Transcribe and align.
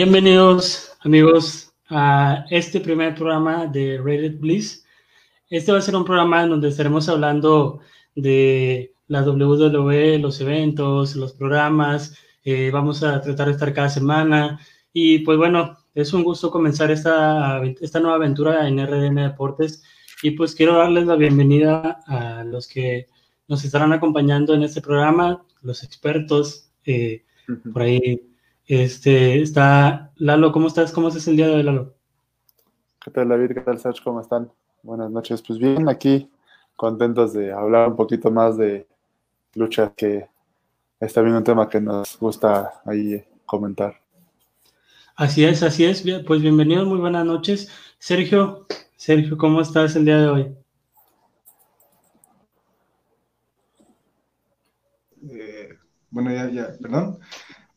Bienvenidos 0.00 0.92
amigos 1.00 1.74
a 1.88 2.44
este 2.50 2.78
primer 2.78 3.16
programa 3.16 3.66
de 3.66 3.98
Rated 3.98 4.38
Bliss. 4.38 4.86
Este 5.50 5.72
va 5.72 5.78
a 5.78 5.80
ser 5.80 5.96
un 5.96 6.04
programa 6.04 6.44
en 6.44 6.50
donde 6.50 6.68
estaremos 6.68 7.08
hablando 7.08 7.80
de 8.14 8.92
la 9.08 9.22
WWE, 9.22 10.20
los 10.20 10.40
eventos, 10.40 11.16
los 11.16 11.32
programas. 11.32 12.16
Eh, 12.44 12.70
vamos 12.72 13.02
a 13.02 13.20
tratar 13.20 13.48
de 13.48 13.54
estar 13.54 13.74
cada 13.74 13.88
semana. 13.88 14.60
Y 14.92 15.18
pues 15.24 15.36
bueno, 15.36 15.76
es 15.96 16.12
un 16.12 16.22
gusto 16.22 16.52
comenzar 16.52 16.92
esta, 16.92 17.60
esta 17.80 17.98
nueva 17.98 18.18
aventura 18.18 18.68
en 18.68 18.78
RDN 18.78 19.16
Deportes. 19.16 19.82
Y 20.22 20.30
pues 20.30 20.54
quiero 20.54 20.78
darles 20.78 21.06
la 21.06 21.16
bienvenida 21.16 22.02
a 22.06 22.44
los 22.44 22.68
que 22.68 23.08
nos 23.48 23.64
estarán 23.64 23.92
acompañando 23.92 24.54
en 24.54 24.62
este 24.62 24.80
programa, 24.80 25.44
los 25.60 25.82
expertos. 25.82 26.70
Eh, 26.84 27.24
por 27.72 27.82
ahí 27.82 28.28
este, 28.68 29.40
está 29.40 30.12
Lalo, 30.16 30.52
¿cómo 30.52 30.68
estás? 30.68 30.92
¿Cómo 30.92 31.08
estás 31.08 31.26
el 31.26 31.36
día 31.36 31.48
de 31.48 31.54
hoy, 31.54 31.62
Lalo? 31.62 31.94
¿Qué 33.02 33.10
tal, 33.10 33.28
David? 33.28 33.54
¿Qué 33.54 33.60
tal, 33.62 33.78
Sergio? 33.78 34.04
¿Cómo 34.04 34.20
están? 34.20 34.52
Buenas 34.82 35.10
noches. 35.10 35.42
Pues 35.42 35.58
bien, 35.58 35.88
aquí 35.88 36.30
contentos 36.76 37.32
de 37.32 37.50
hablar 37.50 37.88
un 37.88 37.96
poquito 37.96 38.30
más 38.30 38.58
de 38.58 38.86
lucha, 39.54 39.94
que 39.96 40.28
es 41.00 41.12
también 41.14 41.36
un 41.36 41.44
tema 41.44 41.68
que 41.68 41.80
nos 41.80 42.18
gusta 42.18 42.82
ahí 42.84 43.24
comentar. 43.46 43.98
Así 45.16 45.46
es, 45.46 45.62
así 45.62 45.86
es. 45.86 46.04
Pues 46.26 46.42
bienvenidos, 46.42 46.86
muy 46.86 46.98
buenas 46.98 47.24
noches. 47.24 47.72
Sergio, 47.98 48.66
Sergio, 48.96 49.38
¿cómo 49.38 49.62
estás 49.62 49.96
el 49.96 50.04
día 50.04 50.18
de 50.18 50.28
hoy? 50.28 50.54
Eh, 55.30 55.70
bueno, 56.10 56.32
ya, 56.32 56.50
ya, 56.50 56.68
perdón. 56.80 57.18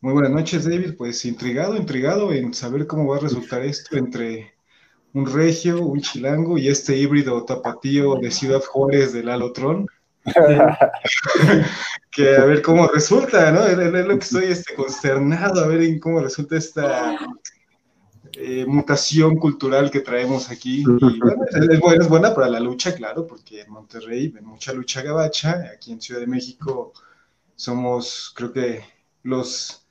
Muy 0.02 0.14
buenas 0.14 0.32
noches, 0.32 0.64
David. 0.64 0.96
Pues 0.98 1.24
intrigado, 1.24 1.76
intrigado 1.76 2.32
en 2.32 2.52
saber 2.52 2.88
cómo 2.88 3.06
va 3.06 3.18
a 3.18 3.20
resultar 3.20 3.62
esto 3.62 3.96
entre 3.96 4.52
un 5.12 5.32
regio, 5.32 5.80
un 5.80 6.00
chilango 6.00 6.58
y 6.58 6.66
este 6.66 6.96
híbrido 6.96 7.44
tapatío 7.44 8.16
de 8.16 8.32
Ciudad 8.32 8.60
Juárez 8.64 9.12
del 9.12 9.28
Alotron. 9.28 9.86
que 12.10 12.36
a 12.36 12.44
ver 12.44 12.62
cómo 12.62 12.88
resulta, 12.88 13.52
¿no? 13.52 13.64
Es, 13.64 13.76
lo 13.78 14.18
que 14.18 14.24
estoy 14.24 14.44
este, 14.46 14.74
consternado 14.74 15.62
a 15.62 15.68
ver 15.68 15.82
en 15.82 16.00
cómo 16.00 16.18
resulta 16.18 16.56
esta 16.56 17.16
eh, 18.32 18.64
mutación 18.66 19.36
cultural 19.36 19.88
que 19.88 20.00
traemos 20.00 20.50
aquí. 20.50 20.80
Y 20.80 20.84
bueno, 21.20 21.44
es, 21.48 21.78
buena, 21.78 22.02
es 22.02 22.08
buena 22.08 22.34
para 22.34 22.48
la 22.48 22.58
lucha, 22.58 22.92
claro, 22.92 23.24
porque 23.24 23.60
en 23.60 23.70
Monterrey 23.70 24.26
ven 24.26 24.46
mucha 24.46 24.72
lucha 24.72 25.00
gabacha, 25.00 25.70
aquí 25.72 25.92
en 25.92 26.00
Ciudad 26.00 26.20
de 26.20 26.26
México 26.26 26.92
somos, 27.54 28.32
creo 28.34 28.52
que, 28.52 28.82
los 29.24 29.81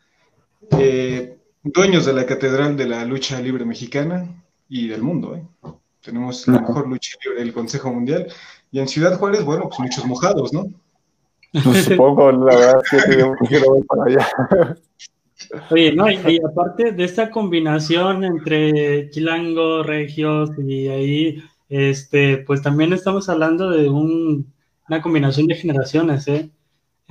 eh, 0.80 1.38
dueños 1.64 2.06
de 2.06 2.14
la 2.14 2.26
Catedral 2.26 2.78
de 2.78 2.88
la 2.88 3.06
Lucha 3.06 3.40
Libre 3.42 3.66
Mexicana 3.66 4.44
y 4.70 4.88
del 4.88 5.02
mundo. 5.02 5.36
¿eh? 5.36 5.44
Tenemos 6.02 6.48
la 6.48 6.62
mejor 6.62 6.88
lucha 6.88 7.18
libre 7.24 7.44
del 7.44 7.54
Consejo 7.54 7.92
Mundial. 7.92 8.28
Y 8.72 8.80
en 8.80 8.88
Ciudad 8.88 9.18
Juárez, 9.18 9.44
bueno, 9.44 9.68
pues 9.68 9.80
muchos 9.80 10.06
mojados, 10.06 10.54
¿no? 10.54 10.66
Pues 11.64 11.86
supongo, 11.86 12.32
la 12.32 12.56
verdad 12.56 12.82
es 12.92 13.04
que 13.04 13.20
yo 13.20 13.34
quiero 13.48 13.78
ir 13.78 13.86
para 13.86 14.06
allá. 14.06 14.30
Oye, 15.70 15.94
no, 15.94 16.10
y, 16.10 16.40
aparte 16.40 16.92
de 16.92 17.04
esta 17.04 17.30
combinación 17.30 18.24
entre 18.24 19.10
chilango, 19.10 19.84
regios 19.84 20.52
y 20.58 20.88
ahí, 20.88 21.44
este, 21.68 22.38
pues 22.38 22.62
también 22.62 22.94
estamos 22.94 23.28
hablando 23.28 23.70
de 23.70 23.90
un, 23.90 24.54
una 24.88 25.02
combinación 25.02 25.48
de 25.48 25.56
generaciones, 25.56 26.28
¿eh? 26.28 26.50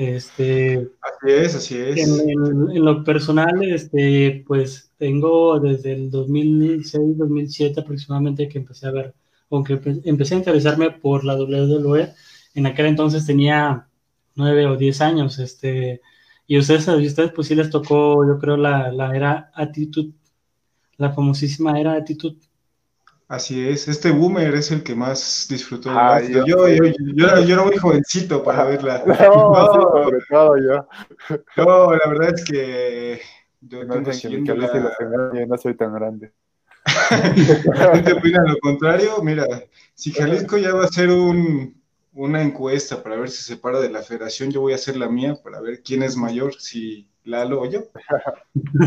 Este, 0.01 0.89
así 1.03 1.31
es, 1.31 1.55
así 1.55 1.77
es. 1.77 2.09
En, 2.09 2.85
lo 2.85 3.05
personal, 3.05 3.63
este, 3.63 4.43
pues 4.47 4.91
tengo 4.97 5.61
desde 5.61 5.93
el 5.93 6.11
2006, 6.11 7.19
2007 7.19 7.81
aproximadamente 7.81 8.49
que 8.49 8.59
empecé 8.59 8.87
a 8.87 8.93
ver 8.93 9.15
aunque 9.51 9.81
empecé 10.05 10.35
a 10.35 10.39
interesarme 10.39 10.91
por 10.91 11.25
la 11.25 11.35
WWE, 11.35 12.15
en 12.55 12.67
aquel 12.67 12.87
entonces 12.87 13.27
tenía 13.27 13.89
nueve 14.37 14.67
o 14.67 14.77
diez 14.77 15.01
años, 15.01 15.39
este, 15.39 16.01
y 16.47 16.57
ustedes, 16.57 16.89
a 16.89 16.97
ustedes 16.97 17.33
pues 17.33 17.49
sí 17.49 17.55
les 17.55 17.69
tocó, 17.69 18.27
yo 18.27 18.39
creo, 18.39 18.57
la, 18.57 18.93
la 18.93 19.15
era 19.15 19.51
Attitude, 19.55 20.13
la 20.97 21.13
famosísima 21.13 21.79
era 21.81 21.95
Attitude. 21.95 22.39
Así 23.31 23.69
es, 23.69 23.87
este 23.87 24.11
boomer 24.11 24.53
es 24.57 24.73
el 24.73 24.83
que 24.83 24.97
más 24.97 25.47
disfrutó. 25.49 25.89
Ah, 25.93 26.21
yo, 26.21 26.45
yo, 26.45 26.67
yo, 26.67 26.85
yo, 26.85 27.41
yo, 27.45 27.55
era 27.55 27.63
muy 27.63 27.77
jovencito 27.77 28.43
para 28.43 28.65
verla. 28.65 29.05
No, 29.07 29.53
no, 29.53 29.73
sobre 29.73 30.19
todo 30.29 30.57
yo. 30.57 30.89
No, 31.57 31.95
la 31.95 32.09
verdad 32.09 32.35
es 32.35 32.45
que 32.45 33.21
yo 33.61 33.85
no, 33.85 34.01
la... 34.01 35.47
no 35.47 35.59
soy 35.59 35.77
tan 35.77 35.95
grande. 35.95 36.33
¿Te 38.05 38.15
opinan 38.15 38.47
lo 38.49 38.59
contrario? 38.59 39.23
Mira, 39.23 39.47
si 39.95 40.11
Jalisco 40.11 40.59
ya 40.59 40.75
va 40.75 40.87
a 40.87 40.89
ser 40.89 41.11
un, 41.11 41.81
una 42.15 42.43
encuesta 42.43 43.01
para 43.01 43.15
ver 43.15 43.31
si 43.31 43.45
se 43.45 43.57
para 43.57 43.79
de 43.79 43.91
la 43.91 44.03
federación, 44.03 44.51
yo 44.51 44.61
voy 44.61 44.73
a 44.73 44.75
hacer 44.75 44.97
la 44.97 45.09
mía 45.09 45.37
para 45.41 45.61
ver 45.61 45.85
quién 45.85 46.03
es 46.03 46.17
mayor, 46.17 46.55
si 46.55 47.09
Lalo 47.23 47.61
o 47.61 47.71
yo. 47.71 47.85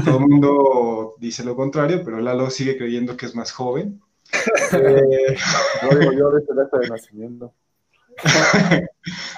Todo 0.04 0.20
el 0.20 0.28
mundo 0.28 1.16
dice 1.18 1.46
lo 1.46 1.56
contrario, 1.56 2.02
pero 2.04 2.20
Lalo 2.20 2.50
sigue 2.50 2.76
creyendo 2.78 3.16
que 3.16 3.26
es 3.26 3.36
más 3.36 3.54
joven. 3.54 4.02
Eh... 4.74 5.36
yo 5.92 6.12
yo 6.12 6.32
de 6.32 6.42
de 6.42 6.90
nacimiento. 6.90 7.54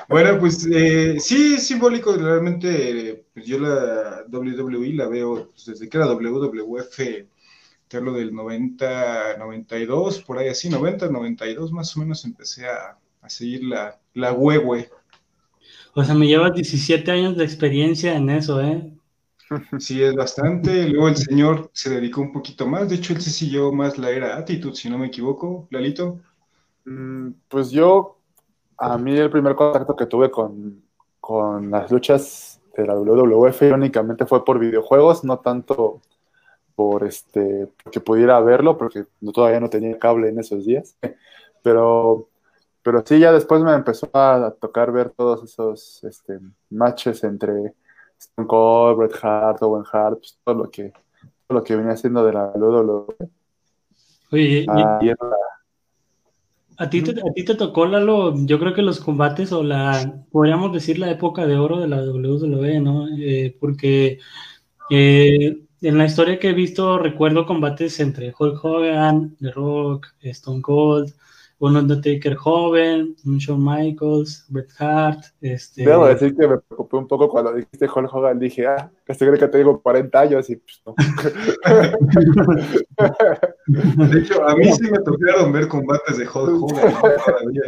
bueno, 0.10 0.40
pues 0.40 0.68
eh, 0.72 1.18
sí, 1.20 1.58
simbólico, 1.58 2.16
realmente 2.16 3.26
pues 3.34 3.46
yo 3.46 3.60
la 3.60 4.26
WWE 4.32 4.94
la 4.94 5.08
veo 5.08 5.52
pues, 5.52 5.66
desde 5.66 5.90
que 5.90 5.98
era 5.98 6.08
WWF, 6.08 6.98
que 7.88 8.02
lo 8.02 8.14
del 8.14 8.34
90, 8.34 9.38
92, 9.38 10.22
por 10.22 10.38
ahí 10.38 10.50
así, 10.50 10.70
90, 10.70 11.10
92 11.10 11.72
más 11.72 11.96
o 11.96 12.00
menos 12.00 12.26
empecé 12.26 12.68
a, 12.68 12.98
a 13.22 13.30
seguir 13.30 13.64
la, 13.64 14.00
la 14.14 14.34
huehue. 14.34 14.90
O 15.94 16.04
sea, 16.04 16.14
me 16.14 16.28
llevas 16.28 16.54
17 16.54 17.10
años 17.10 17.38
de 17.38 17.46
experiencia 17.46 18.16
en 18.16 18.30
eso, 18.30 18.62
¿eh? 18.62 18.92
Sí, 19.80 20.02
es 20.02 20.16
bastante. 20.16 20.88
Luego 20.90 21.08
el 21.08 21.18
señor 21.18 21.70
se 21.74 21.90
dedicó 21.90 22.22
un 22.22 22.32
poquito 22.32 22.68
más. 22.68 22.90
De 22.90 22.96
hecho, 22.96 23.14
él 23.14 23.22
se 23.22 23.30
siguió 23.30 23.72
más 23.72 23.98
la 23.98 24.10
era 24.10 24.38
Attitude, 24.38 24.76
si 24.76 24.90
no 24.90 24.98
me 24.98 25.08
equivoco. 25.08 25.68
Lalito. 25.70 26.20
Mm, 26.86 27.32
pues 27.48 27.72
yo, 27.72 28.18
a 28.78 28.98
mí 28.98 29.16
el 29.18 29.30
primer 29.30 29.56
contacto 29.56 29.96
que 29.96 30.06
tuve 30.06 30.32
con, 30.32 30.84
con 31.20 31.72
las 31.72 31.92
luchas 31.92 32.60
de 32.76 32.86
la 32.86 32.96
WWF, 32.96 33.62
irónicamente, 33.62 34.26
fue 34.26 34.44
por 34.44 34.60
videojuegos, 34.60 35.24
no 35.24 35.40
tanto 35.40 36.02
por 36.76 37.06
este, 37.06 37.70
que 37.92 38.02
pudiera 38.02 38.40
verlo, 38.42 38.78
porque 38.78 39.06
todavía 39.34 39.60
no 39.60 39.70
tenía 39.70 39.98
cable 39.98 40.30
en 40.30 40.40
esos 40.40 40.66
días. 40.66 40.98
Pero 41.64 42.28
pero 42.86 43.04
sí, 43.04 43.18
ya 43.18 43.32
después 43.32 43.64
me 43.64 43.74
empezó 43.74 44.08
a, 44.14 44.54
tocar 44.62 44.92
ver 44.92 45.10
todos 45.10 45.44
esos 45.44 46.04
este, 46.04 46.40
matches 46.70 47.24
entre 47.24 47.74
Stone 48.20 48.48
Cold, 48.48 48.98
Bret 48.98 49.16
Hart, 49.22 49.62
Owen 49.62 49.84
Hart, 49.92 50.20
pues, 50.20 50.40
todo 50.44 50.56
lo 50.56 50.70
que 50.70 50.94
todo 51.48 51.60
lo 51.60 51.64
que 51.64 51.76
venía 51.76 51.94
haciendo 51.94 52.26
de 52.26 52.34
la 52.34 52.52
WWE. 52.56 53.16
Oye, 54.32 54.66
ah, 54.68 55.00
a, 56.78 56.90
ti 56.90 57.02
te, 57.02 57.12
a 57.12 57.34
ti 57.34 57.46
te 57.46 57.56
tocó, 57.56 57.86
Lalo, 57.86 58.34
yo 58.46 58.60
creo 58.60 58.74
que 58.74 58.82
los 58.82 59.00
combates 59.00 59.52
o 59.52 59.64
la, 59.64 60.24
podríamos 60.32 60.74
decir 60.74 60.98
la 61.00 61.12
época 61.12 61.46
de 61.46 61.58
oro 61.58 61.80
de 61.80 61.88
la 61.88 62.02
WWE, 62.02 62.80
¿no? 62.80 63.08
Eh, 63.18 63.56
porque 63.60 64.20
eh, 64.90 65.58
en 65.82 65.98
la 65.98 66.06
historia 66.06 66.40
que 66.40 66.50
he 66.50 66.54
visto 66.54 66.98
recuerdo 66.98 67.46
combates 67.46 68.00
entre 68.00 68.34
Hulk 68.38 68.64
Hogan, 68.64 69.36
The 69.40 69.52
Rock, 69.52 70.08
Stone 70.22 70.62
Cold, 70.62 71.14
un 71.60 71.78
Undertaker 71.78 72.36
joven, 72.36 73.16
un 73.26 73.38
Shawn 73.38 73.64
Michaels, 73.64 74.46
Bret 74.50 74.70
Hart. 74.78 75.24
Este... 75.42 75.86
Debo 75.86 76.08
decir 76.08 76.36
que 76.36 76.46
me 76.48 76.58
preocupé 76.58 76.98
un 76.98 77.08
poco 77.08 77.30
cuando 77.30 77.54
dijiste 77.54 77.88
Hulk 77.88 78.14
Hogan. 78.14 78.40
Dije, 78.40 78.68
ah, 78.68 78.92
casi 79.06 79.20
creo 79.20 79.38
que 79.38 79.48
te 79.48 79.60
digo 79.60 79.82
40 79.82 80.20
años 80.20 80.50
y 80.50 80.58
pues 80.58 80.82
no. 80.86 80.94
De 84.10 84.20
hecho, 84.20 84.46
a 84.48 84.56
mí 84.56 84.72
sí 84.74 84.92
me 84.92 85.00
tocaron 85.00 85.54
ver 85.54 85.68
combates 85.68 86.18
de 86.18 86.26
Hulk 86.26 86.64
Hogan. 86.64 86.94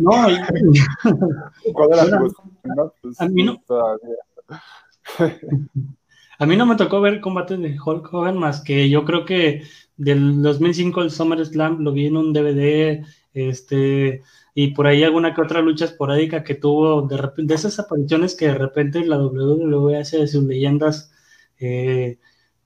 No, 0.02 0.30
y... 0.30 0.38
¿no? 2.76 2.94
Pues, 3.02 3.22
a 3.22 3.28
mí 3.28 3.44
no. 3.44 3.62
A 6.40 6.46
mí 6.46 6.56
no 6.56 6.68
me 6.68 6.76
tocó 6.76 7.02
ver 7.02 7.20
combates 7.20 7.60
de 7.60 7.80
Hulk 7.84 8.14
Hogan 8.14 8.38
más 8.38 8.62
que 8.62 8.92
yo 8.92 9.06
creo 9.06 9.26
que 9.26 9.64
del 9.96 10.44
2005 10.44 11.02
el 11.02 11.10
SummerSlam 11.10 11.80
lo 11.80 11.92
vi 11.92 12.06
en 12.06 12.18
un 12.18 12.32
DVD 12.32 13.04
este, 13.34 14.24
y 14.54 14.72
por 14.72 14.88
ahí 14.88 15.04
alguna 15.04 15.36
que 15.36 15.42
otra 15.42 15.62
lucha 15.62 15.86
esporádica 15.86 16.44
que 16.44 16.56
tuvo 16.56 17.04
de 17.04 17.18
repente, 17.18 17.54
de 17.54 17.56
esas 17.56 17.80
apariciones 17.80 18.36
que 18.36 18.48
de 18.48 18.56
repente 18.56 19.06
la 19.06 19.18
WWE 19.18 20.00
hace 20.00 20.18
de 20.18 20.28
sus 20.28 20.44
leyendas 20.44 21.12
eh, 21.60 22.18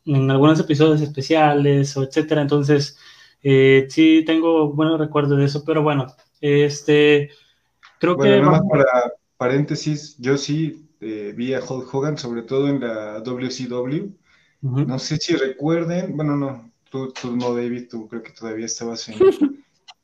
en 0.05 0.31
algunos 0.31 0.59
episodios 0.59 1.01
especiales 1.01 1.95
o 1.97 2.03
etcétera, 2.03 2.41
entonces 2.41 2.97
eh, 3.43 3.87
sí 3.89 4.23
tengo 4.25 4.71
buenos 4.73 4.99
recuerdos 4.99 5.37
de 5.37 5.45
eso, 5.45 5.63
pero 5.65 5.83
bueno, 5.83 6.07
este, 6.39 7.31
creo 7.99 8.17
que... 8.17 8.39
Nada 8.39 8.51
más 8.51 8.61
para 8.69 9.13
paréntesis, 9.37 10.17
yo 10.19 10.37
sí 10.37 10.89
eh, 11.01 11.33
vi 11.35 11.53
a 11.53 11.59
Hulk 11.59 11.93
Hogan, 11.93 12.17
sobre 12.17 12.43
todo 12.43 12.67
en 12.67 12.79
la 12.79 13.19
WCW, 13.21 14.11
no 14.61 14.99
sé 14.99 15.17
si 15.17 15.35
recuerden, 15.35 16.15
bueno, 16.15 16.35
no, 16.37 16.71
tú, 16.89 17.11
tú 17.11 17.35
no, 17.35 17.55
David, 17.55 17.87
tú 17.89 18.07
creo 18.07 18.21
que 18.21 18.31
todavía 18.31 18.67
estabas 18.67 19.09
en 19.09 19.15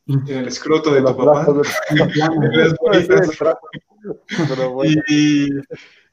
en 0.07 0.27
el 0.27 0.47
escroto 0.47 0.93
de 0.93 1.01
tu 1.01 1.17
papá. 1.17 1.47
y 5.07 5.49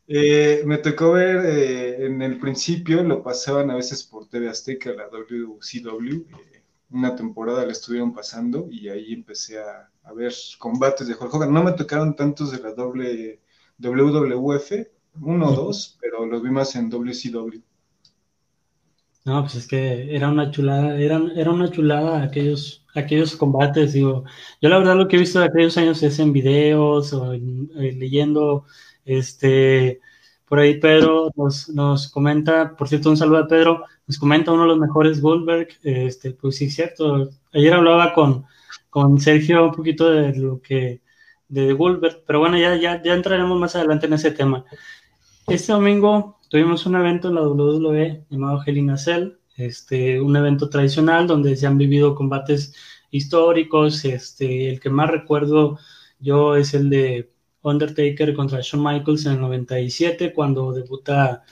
eh, 0.07 0.63
me 0.67 0.79
tocó 0.79 1.13
ver 1.13 1.45
eh, 1.47 2.07
en 2.07 2.21
el 2.23 2.39
principio, 2.39 3.03
lo 3.03 3.23
pasaban 3.23 3.71
a 3.71 3.77
veces 3.77 4.03
por 4.03 4.29
TV 4.29 4.49
Azteca, 4.49 4.93
la 4.93 5.09
WCW. 5.09 6.13
Eh, 6.13 6.63
una 6.91 7.17
temporada 7.17 7.65
la 7.65 7.73
estuvieron 7.73 8.13
pasando 8.13 8.69
y 8.71 8.89
ahí 8.89 9.13
empecé 9.13 9.59
a, 9.59 9.91
ver 10.15 10.33
combates 10.59 11.09
de 11.09 11.15
Hulk 11.15 11.35
Hogan. 11.35 11.53
No 11.53 11.65
me 11.65 11.73
tocaron 11.73 12.15
tantos 12.15 12.53
de 12.53 12.61
la 12.61 12.73
doble 12.73 13.41
WWF, 13.79 14.73
uno 15.23 15.49
o 15.49 15.55
dos, 15.55 15.99
pero 16.01 16.27
los 16.27 16.43
vi 16.43 16.51
más 16.51 16.77
en 16.77 16.91
WCW. 16.91 17.61
No, 19.25 19.40
pues 19.40 19.54
es 19.54 19.66
que 19.66 20.14
era 20.14 20.28
una 20.28 20.50
chulada, 20.50 20.99
era, 21.00 21.19
era 21.35 21.50
una 21.50 21.71
chulada 21.71 22.23
aquellos, 22.23 22.85
aquellos 22.95 23.35
combates, 23.37 23.95
digo. 23.95 24.25
Yo 24.61 24.69
la 24.69 24.78
verdad 24.78 24.97
lo 24.97 25.09
que 25.09 25.16
he 25.16 25.19
visto 25.19 25.40
de 25.40 25.47
aquellos 25.47 25.78
años 25.78 26.02
es 26.02 26.19
en 26.19 26.33
videos 26.33 27.12
o 27.14 27.33
eh, 27.33 27.40
leyendo, 27.97 28.66
este, 29.07 30.00
por 30.47 30.59
ahí 30.59 30.78
Pedro 30.78 31.31
nos, 31.37 31.71
nos 31.71 32.11
comenta, 32.11 32.76
por 32.76 32.87
cierto, 32.87 33.09
un 33.09 33.16
saludo 33.16 33.38
a 33.38 33.49
Pedro, 33.49 33.85
nos 34.07 34.19
comenta 34.19 34.52
uno 34.52 34.62
de 34.62 34.69
los 34.69 34.78
mejores 34.78 35.23
Goldberg, 35.23 35.69
este, 35.83 36.33
pues 36.33 36.57
sí, 36.57 36.69
cierto. 36.71 37.31
Ayer 37.54 37.73
hablaba 37.73 38.12
con, 38.12 38.45
con 38.90 39.19
Sergio 39.19 39.64
un 39.64 39.73
poquito 39.73 40.11
de 40.11 40.37
lo 40.37 40.61
que, 40.61 41.00
de 41.49 41.73
Goldberg, 41.73 42.25
pero 42.26 42.40
bueno, 42.40 42.59
ya, 42.59 42.76
ya, 42.76 43.02
ya 43.02 43.14
entraremos 43.14 43.59
más 43.59 43.75
adelante 43.75 44.04
en 44.07 44.12
ese 44.12 44.33
tema. 44.33 44.66
Este 45.47 45.73
domingo 45.73 46.38
tuvimos 46.54 46.87
un 46.87 46.94
evento 46.94 47.30
en 47.30 47.34
la 47.34 47.42
WWE 47.42 48.26
llamado 48.30 48.62
Hell 48.64 48.76
in 48.76 48.90
a 48.90 48.96
Cell, 48.96 49.32
este, 49.56 50.20
un 50.20 50.37
evento 50.37 50.70
tradicional 50.70 51.26
donde 51.26 51.56
se 51.56 51.66
han 51.66 51.76
vivido 51.76 52.14
combates 52.14 52.73
históricos. 53.11 54.04
Este, 54.04 54.70
el 54.70 54.78
que 54.78 54.88
más 54.88 55.11
recuerdo 55.11 55.80
yo 56.20 56.54
es 56.54 56.73
el 56.75 56.90
de 56.90 57.32
Undertaker 57.62 58.32
contra 58.34 58.61
Shawn 58.62 58.84
Michaels 58.84 59.26
en 59.26 59.32
el 59.32 59.40
97, 59.40 60.32
cuando 60.32 60.73
debuta 60.73 61.42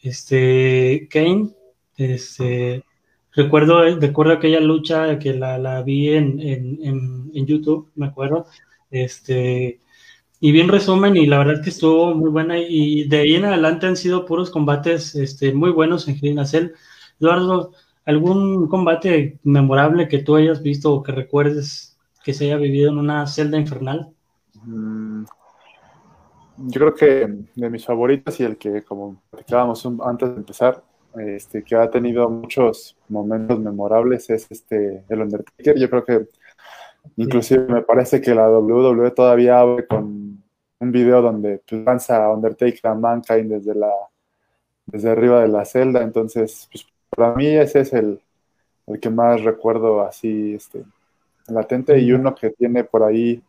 este, 0.00 1.08
Kane. 1.10 1.50
Este, 1.96 2.84
recuerdo, 3.32 3.82
recuerdo 3.98 4.34
aquella 4.34 4.60
lucha 4.60 5.18
que 5.18 5.34
la, 5.34 5.58
la 5.58 5.82
vi 5.82 6.10
en, 6.10 6.38
en, 6.38 7.32
en, 7.34 7.46
YouTube, 7.46 7.90
me 7.96 8.06
acuerdo. 8.06 8.46
Este, 8.92 9.80
y 10.44 10.50
bien 10.50 10.66
resumen 10.66 11.16
y 11.16 11.26
la 11.26 11.38
verdad 11.38 11.62
que 11.62 11.70
estuvo 11.70 12.16
muy 12.16 12.28
buena 12.28 12.58
y 12.58 13.06
de 13.06 13.18
ahí 13.18 13.36
en 13.36 13.44
adelante 13.44 13.86
han 13.86 13.96
sido 13.96 14.26
puros 14.26 14.50
combates 14.50 15.14
este, 15.14 15.52
muy 15.52 15.70
buenos 15.70 16.08
en 16.08 16.16
Ginacel. 16.16 16.74
Eduardo, 17.20 17.70
¿algún 18.04 18.66
combate 18.66 19.38
memorable 19.44 20.08
que 20.08 20.18
tú 20.18 20.34
hayas 20.34 20.60
visto 20.60 20.92
o 20.92 21.00
que 21.04 21.12
recuerdes 21.12 21.96
que 22.24 22.34
se 22.34 22.46
haya 22.46 22.56
vivido 22.56 22.90
en 22.90 22.98
una 22.98 23.24
celda 23.28 23.56
infernal? 23.56 24.10
Mm, 24.64 25.26
yo 26.56 26.80
creo 26.80 26.94
que 26.96 27.44
de 27.54 27.70
mis 27.70 27.86
favoritos 27.86 28.40
y 28.40 28.42
el 28.42 28.56
que, 28.56 28.82
como 28.82 29.22
platicábamos 29.30 29.86
antes 30.04 30.28
de 30.28 30.34
empezar, 30.34 30.82
este, 31.14 31.62
que 31.62 31.76
ha 31.76 31.88
tenido 31.88 32.28
muchos 32.28 32.96
momentos 33.08 33.60
memorables 33.60 34.28
es 34.28 34.50
este 34.50 35.04
el 35.08 35.20
Undertaker. 35.20 35.78
Yo 35.78 35.88
creo 35.88 36.04
que 36.04 36.26
inclusive 37.16 37.66
me 37.66 37.82
parece 37.82 38.20
que 38.20 38.34
la 38.34 38.48
WWE 38.48 39.10
todavía 39.10 39.60
abre 39.60 39.86
con 39.86 40.42
un 40.78 40.92
video 40.92 41.22
donde 41.22 41.62
pues, 41.68 41.82
lanza 41.84 42.24
a 42.24 42.32
Undertaker 42.32 42.86
a 42.90 42.94
Mankind 42.94 43.50
desde 43.50 43.74
la 43.74 43.90
desde 44.86 45.10
arriba 45.10 45.40
de 45.40 45.48
la 45.48 45.64
celda, 45.64 46.02
entonces 46.02 46.68
pues, 46.70 46.86
para 47.10 47.34
mí 47.34 47.46
ese 47.46 47.80
es 47.80 47.92
el, 47.92 48.20
el 48.86 49.00
que 49.00 49.10
más 49.10 49.42
recuerdo 49.42 50.02
así 50.02 50.54
este 50.54 50.84
latente. 51.48 51.98
Y 51.98 52.12
uno 52.12 52.34
que 52.34 52.50
tiene 52.50 52.84
por 52.84 53.02
ahí, 53.04 53.42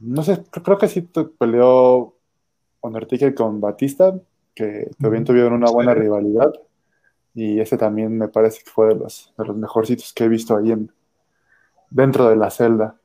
no 0.00 0.22
sé, 0.22 0.44
creo 0.50 0.78
que 0.78 0.88
sí 0.88 1.08
peleó 1.38 2.14
Undertaker 2.80 3.34
con 3.34 3.60
Batista, 3.60 4.18
que 4.54 4.90
también 5.00 5.24
tuvieron 5.24 5.52
una 5.54 5.70
buena 5.70 5.94
rivalidad. 5.94 6.52
Y 7.34 7.60
ese 7.60 7.76
también 7.76 8.16
me 8.18 8.28
parece 8.28 8.64
que 8.64 8.70
fue 8.70 8.88
de 8.88 8.96
los, 8.96 9.32
de 9.36 9.44
los 9.44 9.56
mejorcitos 9.56 10.12
que 10.12 10.24
he 10.24 10.28
visto 10.28 10.56
ahí 10.56 10.72
en, 10.72 10.90
dentro 11.90 12.28
de 12.28 12.36
la 12.36 12.50
celda. 12.50 12.96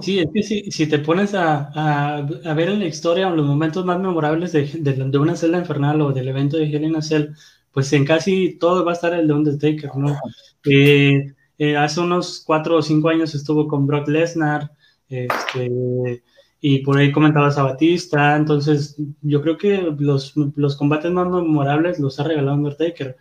Sí, 0.00 0.18
es 0.18 0.28
que 0.32 0.42
si, 0.42 0.86
te 0.86 0.98
pones 0.98 1.34
a, 1.34 2.16
a, 2.16 2.54
ver 2.54 2.70
en 2.70 2.80
la 2.80 2.86
historia 2.86 3.28
los 3.30 3.46
momentos 3.46 3.84
más 3.84 3.98
memorables 4.00 4.52
de, 4.52 4.66
de, 4.66 5.18
una 5.18 5.36
celda 5.36 5.58
infernal 5.58 6.00
o 6.00 6.12
del 6.12 6.28
evento 6.28 6.56
de 6.56 6.94
a 6.96 7.02
Cell, 7.02 7.28
pues 7.72 7.92
en 7.92 8.04
casi 8.04 8.56
todo 8.58 8.84
va 8.84 8.92
a 8.92 8.94
estar 8.94 9.12
el 9.12 9.26
de 9.26 9.34
Undertaker, 9.34 9.90
¿no? 9.96 10.16
Eh, 10.64 11.34
eh, 11.58 11.76
hace 11.76 12.00
unos 12.00 12.42
cuatro 12.44 12.76
o 12.76 12.82
cinco 12.82 13.08
años 13.08 13.34
estuvo 13.34 13.68
con 13.68 13.86
Brock 13.86 14.08
Lesnar, 14.08 14.70
este, 15.08 16.22
y 16.60 16.78
por 16.78 16.96
ahí 16.96 17.12
comentabas 17.12 17.58
a 17.58 17.64
Batista, 17.64 18.36
entonces 18.36 18.96
yo 19.20 19.42
creo 19.42 19.58
que 19.58 19.94
los, 19.98 20.32
los 20.56 20.76
combates 20.76 21.12
más 21.12 21.28
memorables 21.28 21.98
los 22.00 22.18
ha 22.18 22.24
regalado 22.24 22.56
Undertaker, 22.56 23.16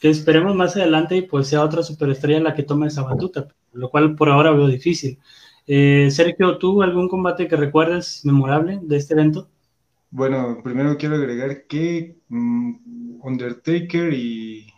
que 0.00 0.08
esperemos 0.08 0.56
más 0.56 0.76
adelante 0.76 1.16
y 1.16 1.22
pues 1.22 1.48
sea 1.48 1.62
otra 1.62 1.82
superestrella 1.82 2.40
la 2.40 2.54
que 2.54 2.62
tome 2.62 2.86
esa 2.86 3.02
batuta, 3.02 3.48
lo 3.72 3.90
cual 3.90 4.16
por 4.16 4.30
ahora 4.30 4.50
veo 4.50 4.66
difícil. 4.66 5.18
Eh, 5.66 6.10
Sergio, 6.10 6.56
¿tú 6.58 6.82
algún 6.82 7.06
combate 7.06 7.46
que 7.46 7.54
recuerdes 7.54 8.24
memorable 8.24 8.80
de 8.82 8.96
este 8.96 9.12
evento? 9.12 9.48
Bueno, 10.10 10.60
primero 10.64 10.96
quiero 10.96 11.16
agregar 11.16 11.66
que 11.66 12.16
mm, 12.28 13.20
Undertaker 13.22 14.12
y 14.14 14.72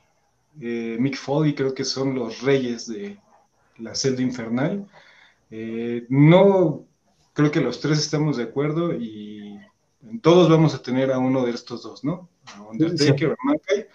eh, 0.61 0.97
Mick 0.99 1.17
Foley 1.17 1.55
creo 1.55 1.73
que 1.73 1.85
son 1.85 2.17
los 2.17 2.43
reyes 2.43 2.89
de 2.89 3.17
la 3.79 3.95
celda 3.95 4.23
infernal. 4.23 4.87
Eh, 5.53 6.05
no 6.09 6.85
creo 7.33 7.53
que 7.53 7.61
los 7.61 7.81
tres 7.81 8.01
estamos 8.01 8.39
de 8.39 8.43
acuerdo 8.43 8.93
y 8.93 9.57
todos 10.21 10.51
vamos 10.51 10.75
a 10.75 10.83
tener 10.83 11.13
a 11.13 11.19
uno 11.19 11.47
de 11.47 11.53
estos 11.53 11.85
dos, 11.85 12.03
¿no? 12.03 12.29
Undertaker 12.69 13.31
o 13.31 13.37
Mankai. 13.45 13.87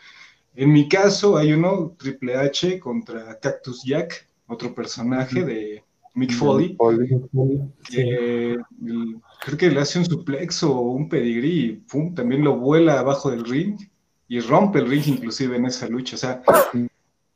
En 0.60 0.74
mi 0.74 0.90
caso 0.90 1.38
hay 1.38 1.54
uno, 1.54 1.96
Triple 2.00 2.36
H 2.36 2.80
contra 2.80 3.40
Cactus 3.40 3.84
Jack, 3.84 4.28
otro 4.48 4.74
personaje 4.74 5.44
de 5.44 5.84
Mick 6.16 6.32
Foley, 6.32 6.76
que 7.88 8.58
creo 9.46 9.58
que 9.58 9.70
le 9.70 9.80
hace 9.80 10.00
un 10.00 10.06
suplex 10.06 10.64
o 10.64 10.82
un 10.82 11.08
pedigrí 11.10 11.60
y 11.60 11.72
pum, 11.74 12.16
también 12.16 12.44
lo 12.44 12.58
vuela 12.58 13.00
abajo 13.00 13.30
del 13.30 13.46
ring 13.46 13.78
y 14.28 14.40
rompe 14.40 14.80
el 14.80 14.88
ring 14.88 15.04
inclusive 15.06 15.56
en 15.56 15.68
esa 15.68 15.88
lucha. 15.88 16.16
O 16.16 16.20
sea, 16.20 16.42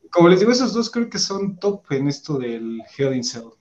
como 0.10 0.28
les 0.28 0.40
digo, 0.40 0.52
esos 0.52 0.74
dos 0.74 0.90
creo 0.90 1.08
que 1.08 1.20
son 1.20 1.58
top 1.58 1.92
en 1.92 2.08
esto 2.08 2.40
del 2.40 2.82
Hell 2.98 3.16
in 3.16 3.24
Cell. 3.24 3.52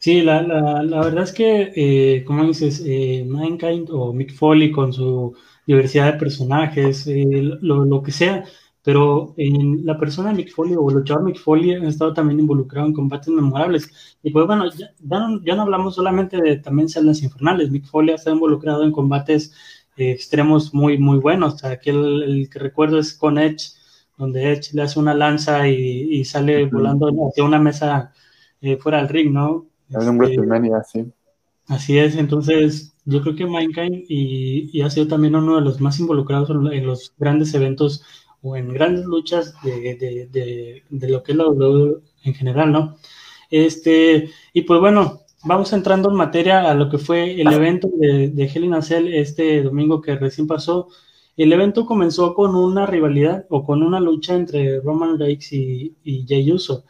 Sí, 0.00 0.20
la, 0.20 0.42
la, 0.42 0.82
la 0.82 1.00
verdad 1.00 1.24
es 1.24 1.32
que, 1.32 1.72
eh, 1.74 2.24
como 2.24 2.44
dices, 2.44 2.82
eh, 2.84 3.24
Mankind 3.26 3.88
o 3.90 4.12
Mick 4.12 4.34
Foley 4.34 4.70
con 4.70 4.92
su 4.92 5.34
diversidad 5.66 6.12
de 6.12 6.18
personajes, 6.18 7.06
eh, 7.06 7.24
lo, 7.60 7.84
lo, 7.84 8.02
que 8.02 8.12
sea, 8.12 8.44
pero 8.82 9.34
en 9.36 9.84
la 9.86 9.98
persona 9.98 10.32
Mick 10.32 10.52
Foley 10.52 10.76
o 10.76 10.88
el 10.90 10.96
luchador 10.96 11.24
Mick 11.24 11.38
Foley 11.38 11.74
ha 11.74 11.88
estado 11.88 12.12
también 12.12 12.40
involucrado 12.40 12.86
en 12.86 12.92
combates 12.92 13.28
memorables. 13.28 14.16
Y 14.22 14.30
pues 14.30 14.46
bueno, 14.46 14.70
ya, 14.70 14.90
ya, 15.42 15.56
no, 15.56 15.62
hablamos 15.62 15.94
solamente 15.94 16.40
de 16.40 16.58
también 16.58 16.88
celdas 16.88 17.22
infernales, 17.22 17.70
Mick 17.70 17.86
Foley 17.86 18.12
ha 18.12 18.16
estado 18.16 18.36
involucrado 18.36 18.84
en 18.84 18.92
combates 18.92 19.52
eh, 19.96 20.10
extremos 20.10 20.74
muy, 20.74 20.98
muy 20.98 21.18
buenos. 21.18 21.54
O 21.54 21.58
sea, 21.58 21.70
aquí 21.70 21.90
el, 21.90 22.48
que 22.52 22.58
recuerdo 22.58 22.98
es 22.98 23.14
con 23.14 23.38
Edge, 23.38 23.72
donde 24.18 24.52
Edge 24.52 24.74
le 24.74 24.82
hace 24.82 24.98
una 24.98 25.14
lanza 25.14 25.68
y, 25.68 25.74
y 26.20 26.24
sale 26.24 26.66
volando 26.66 27.08
hacia 27.28 27.44
una 27.44 27.58
mesa 27.58 28.12
eh, 28.60 28.76
fuera 28.76 28.98
del 28.98 29.08
ring, 29.08 29.32
¿no? 29.32 29.66
Es 29.90 30.06
un 30.06 30.18
WrestleMania, 30.18 30.82
sí. 30.84 31.04
Así 31.66 31.98
es, 31.98 32.16
entonces 32.16 32.93
yo 33.04 33.22
creo 33.22 33.34
que 33.36 33.46
Mankind 33.46 34.04
y, 34.08 34.70
y, 34.72 34.82
ha 34.82 34.90
sido 34.90 35.06
también 35.08 35.36
uno 35.36 35.56
de 35.56 35.62
los 35.62 35.80
más 35.80 36.00
involucrados 36.00 36.50
en 36.50 36.86
los 36.86 37.12
grandes 37.18 37.54
eventos 37.54 38.02
o 38.42 38.56
en 38.56 38.72
grandes 38.72 39.04
luchas 39.06 39.54
de, 39.62 39.96
de, 39.96 40.26
de, 40.26 40.82
de 40.88 41.08
lo 41.08 41.22
que 41.22 41.32
es 41.32 41.38
la 41.38 41.44
W 41.44 41.96
en 42.24 42.34
general, 42.34 42.72
¿no? 42.72 42.96
Este, 43.50 44.30
y 44.52 44.62
pues 44.62 44.80
bueno, 44.80 45.20
vamos 45.44 45.72
entrando 45.72 46.10
en 46.10 46.16
materia 46.16 46.70
a 46.70 46.74
lo 46.74 46.88
que 46.90 46.98
fue 46.98 47.40
el 47.40 47.52
evento 47.52 47.88
de, 47.98 48.30
de 48.30 48.44
Hell 48.44 48.64
in 48.64 48.74
a 48.74 48.82
Cell 48.82 49.12
este 49.14 49.62
domingo 49.62 50.00
que 50.00 50.16
recién 50.16 50.46
pasó. 50.46 50.88
El 51.36 51.52
evento 51.52 51.86
comenzó 51.86 52.34
con 52.34 52.54
una 52.54 52.86
rivalidad 52.86 53.46
o 53.50 53.64
con 53.64 53.82
una 53.82 54.00
lucha 54.00 54.34
entre 54.34 54.80
Roman 54.80 55.18
Reigns 55.18 55.52
y, 55.52 55.96
y 56.04 56.26
Jey 56.26 56.50
Uso. 56.52 56.84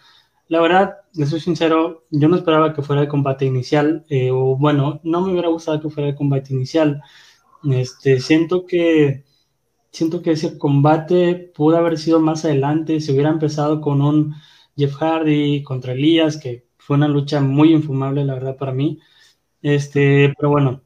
La 0.49 0.61
verdad, 0.61 0.97
les 1.15 1.31
soy 1.31 1.41
sincero, 1.41 2.05
yo 2.11 2.29
no 2.29 2.37
esperaba 2.37 2.75
que 2.75 2.83
fuera 2.83 3.03
el 3.03 3.09
combate 3.09 3.47
inicial, 3.47 4.05
eh, 4.09 4.31
o 4.31 4.57
bueno, 4.57 5.01
no 5.03 5.23
me 5.23 5.33
hubiera 5.33 5.49
gustado 5.49 5.81
que 5.81 5.89
fuera 5.91 6.11
el 6.11 6.15
combate 6.17 6.53
inicial. 6.55 7.03
Este, 7.71 8.21
siento 8.21 8.67
que 8.67 9.25
siento 9.93 10.23
que 10.23 10.33
ese 10.33 10.59
combate 10.59 11.53
pudo 11.55 11.79
haber 11.79 11.99
sido 11.99 12.21
más 12.21 12.45
adelante, 12.45 13.01
si 13.01 13.13
hubiera 13.13 13.31
empezado 13.31 13.81
con 13.81 14.03
un 14.03 14.35
Jeff 14.77 14.95
Hardy 14.97 15.63
contra 15.65 15.95
Elías, 15.95 16.39
que 16.39 16.67
fue 16.79 16.97
una 16.97 17.09
lucha 17.09 17.41
muy 17.41 17.73
infumable, 17.75 18.25
la 18.25 18.35
verdad, 18.35 18.57
para 18.59 18.73
mí. 18.73 19.01
Este, 19.63 20.35
pero 20.39 20.51
bueno, 20.51 20.83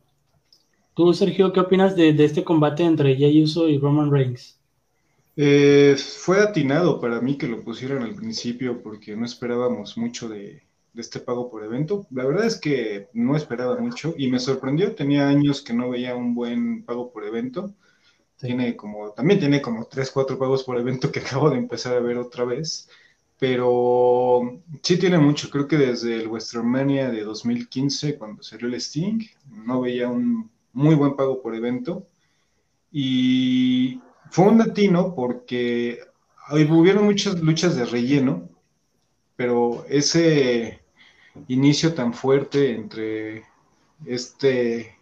tú, 0.94 1.14
Sergio, 1.14 1.52
¿qué 1.52 1.60
opinas 1.60 1.96
de, 1.96 2.12
de 2.12 2.24
este 2.26 2.44
combate 2.44 2.84
entre 2.84 3.16
Jey 3.16 3.42
Uso 3.42 3.68
y 3.68 3.78
Roman 3.78 4.10
Reigns? 4.12 4.57
Eh, 5.40 5.94
fue 5.96 6.40
atinado 6.40 7.00
para 7.00 7.20
mí 7.20 7.38
que 7.38 7.46
lo 7.46 7.62
pusieran 7.62 8.02
al 8.02 8.16
principio 8.16 8.82
porque 8.82 9.14
no 9.14 9.24
esperábamos 9.24 9.96
mucho 9.96 10.28
de, 10.28 10.64
de, 10.92 11.00
este 11.00 11.20
pago 11.20 11.48
por 11.48 11.62
evento. 11.62 12.08
La 12.10 12.24
verdad 12.24 12.44
es 12.44 12.58
que 12.60 13.08
no 13.12 13.36
esperaba 13.36 13.76
mucho 13.78 14.14
y 14.18 14.28
me 14.32 14.40
sorprendió. 14.40 14.96
Tenía 14.96 15.28
años 15.28 15.62
que 15.62 15.72
no 15.72 15.90
veía 15.90 16.16
un 16.16 16.34
buen 16.34 16.82
pago 16.84 17.12
por 17.12 17.24
evento. 17.24 17.72
Tiene 18.36 18.74
como, 18.74 19.12
también 19.12 19.38
tiene 19.38 19.62
como 19.62 19.86
3, 19.86 20.10
4 20.10 20.38
pagos 20.40 20.64
por 20.64 20.76
evento 20.76 21.12
que 21.12 21.20
acabo 21.24 21.50
de 21.50 21.58
empezar 21.58 21.94
a 21.96 22.00
ver 22.00 22.18
otra 22.18 22.44
vez. 22.44 22.88
Pero 23.38 24.60
sí 24.82 24.98
tiene 24.98 25.18
mucho. 25.18 25.50
Creo 25.50 25.68
que 25.68 25.76
desde 25.76 26.16
el 26.16 26.26
WrestleMania 26.26 27.10
de 27.10 27.22
2015, 27.22 28.18
cuando 28.18 28.42
salió 28.42 28.66
el 28.66 28.74
Sting, 28.74 29.20
no 29.52 29.82
veía 29.82 30.08
un 30.08 30.50
muy 30.72 30.96
buen 30.96 31.14
pago 31.14 31.40
por 31.40 31.54
evento. 31.54 32.04
Y 32.90 34.00
fue 34.30 34.46
un 34.46 34.58
latino 34.58 35.14
porque 35.14 36.00
hubieron 36.50 37.04
muchas 37.04 37.40
luchas 37.40 37.76
de 37.76 37.84
relleno, 37.84 38.48
pero 39.36 39.84
ese 39.88 40.80
inicio 41.46 41.94
tan 41.94 42.12
fuerte 42.14 42.74
entre 42.74 43.44
este 44.06 44.96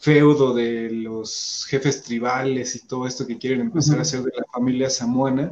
feudo 0.00 0.54
de 0.54 0.90
los 0.90 1.66
jefes 1.68 2.02
tribales 2.02 2.76
y 2.76 2.86
todo 2.86 3.06
esto 3.06 3.26
que 3.26 3.38
quieren 3.38 3.60
empezar 3.60 3.98
a 3.98 4.02
hacer 4.02 4.22
de 4.22 4.32
la 4.36 4.44
familia 4.52 4.90
samuana, 4.90 5.50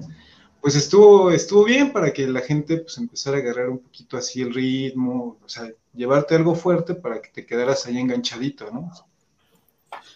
pues 0.61 0.76
estuvo, 0.76 1.30
estuvo 1.30 1.64
bien 1.64 1.92
para 1.92 2.12
que 2.12 2.26
la 2.26 2.40
gente 2.40 2.78
pues 2.78 2.96
empezara 2.99 3.38
a 3.38 3.40
agarrar 3.40 3.68
un 3.68 3.78
poquito 3.78 4.16
así 4.16 4.42
el 4.42 4.54
ritmo, 4.54 5.38
o 5.44 5.49
sea, 5.49 5.70
llevarte 5.94 6.34
algo 6.34 6.54
fuerte 6.54 6.94
para 6.94 7.20
que 7.20 7.30
te 7.30 7.46
quedaras 7.46 7.87
ahí 7.87 7.99
enganchadito, 7.99 8.70
¿no? 8.70 8.90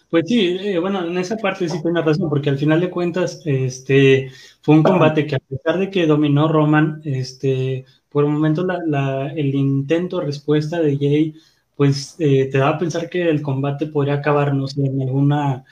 Pues 0.09 0.23
sí, 0.27 0.57
eh, 0.59 0.79
bueno, 0.79 1.05
en 1.05 1.15
esa 1.19 1.37
parte 1.37 1.69
sí 1.69 1.79
tiene 1.83 2.01
razón, 2.01 2.29
porque 2.29 2.49
al 2.49 2.57
final 2.57 2.79
de 2.81 2.89
cuentas, 2.89 3.41
este, 3.45 4.31
fue 4.61 4.73
un 4.75 4.81
combate 4.81 5.27
que 5.27 5.35
a 5.35 5.39
pesar 5.39 5.77
de 5.77 5.91
que 5.91 6.07
dominó 6.07 6.47
Roman, 6.47 6.99
este, 7.05 7.85
por 8.09 8.23
un 8.23 8.33
momento 8.33 8.65
la, 8.65 8.79
la, 8.87 9.27
el 9.33 9.53
intento 9.53 10.19
respuesta 10.21 10.79
de 10.81 10.97
Jay 10.97 11.35
pues 11.75 12.15
eh, 12.19 12.49
te 12.51 12.57
da 12.57 12.69
a 12.69 12.77
pensar 12.79 13.07
que 13.09 13.29
el 13.29 13.41
combate 13.43 13.85
podría 13.85 14.15
acabar, 14.15 14.53
no 14.53 14.67
sé, 14.67 14.81
en 14.85 15.01
alguna, 15.01 15.63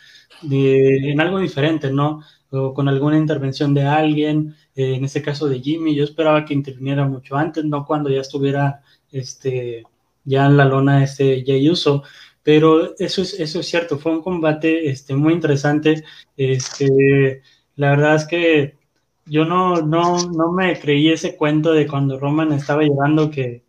de, 0.42 1.12
en 1.12 1.20
algo 1.20 1.40
diferente, 1.40 1.92
¿no? 1.92 2.22
O 2.52 2.74
con 2.74 2.88
alguna 2.88 3.18
intervención 3.18 3.74
de 3.74 3.84
alguien, 3.84 4.56
eh, 4.76 4.96
en 4.96 5.04
este 5.04 5.22
caso 5.22 5.48
de 5.50 5.60
Jimmy, 5.60 5.96
yo 5.96 6.04
esperaba 6.04 6.46
que 6.46 6.54
interviniera 6.54 7.06
mucho 7.08 7.36
antes, 7.36 7.66
no 7.66 7.86
cuando 7.86 8.10
ya 8.10 8.22
estuviera, 8.22 8.82
este, 9.12 9.84
ya 10.24 10.46
en 10.46 10.56
la 10.58 10.66
lona 10.66 11.04
este 11.04 11.44
Jay 11.46 11.70
Uso, 11.70 12.04
pero 12.48 12.98
eso 12.98 13.24
es, 13.24 13.38
eso 13.42 13.60
es 13.60 13.68
cierto, 13.68 13.98
fue 13.98 14.14
un 14.14 14.22
combate, 14.22 14.90
este, 14.90 15.14
muy 15.14 15.34
interesante, 15.34 16.06
este, 16.38 17.42
la 17.76 17.90
verdad 17.90 18.16
es 18.16 18.26
que 18.26 18.76
yo 19.26 19.44
no, 19.44 19.82
no, 19.82 20.16
no 20.30 20.54
me 20.54 20.80
creí 20.80 21.10
ese 21.10 21.36
cuento 21.36 21.74
de 21.74 21.86
cuando 21.86 22.18
Roman 22.18 22.54
estaba 22.54 22.84
llorando 22.84 23.30
que, 23.30 23.66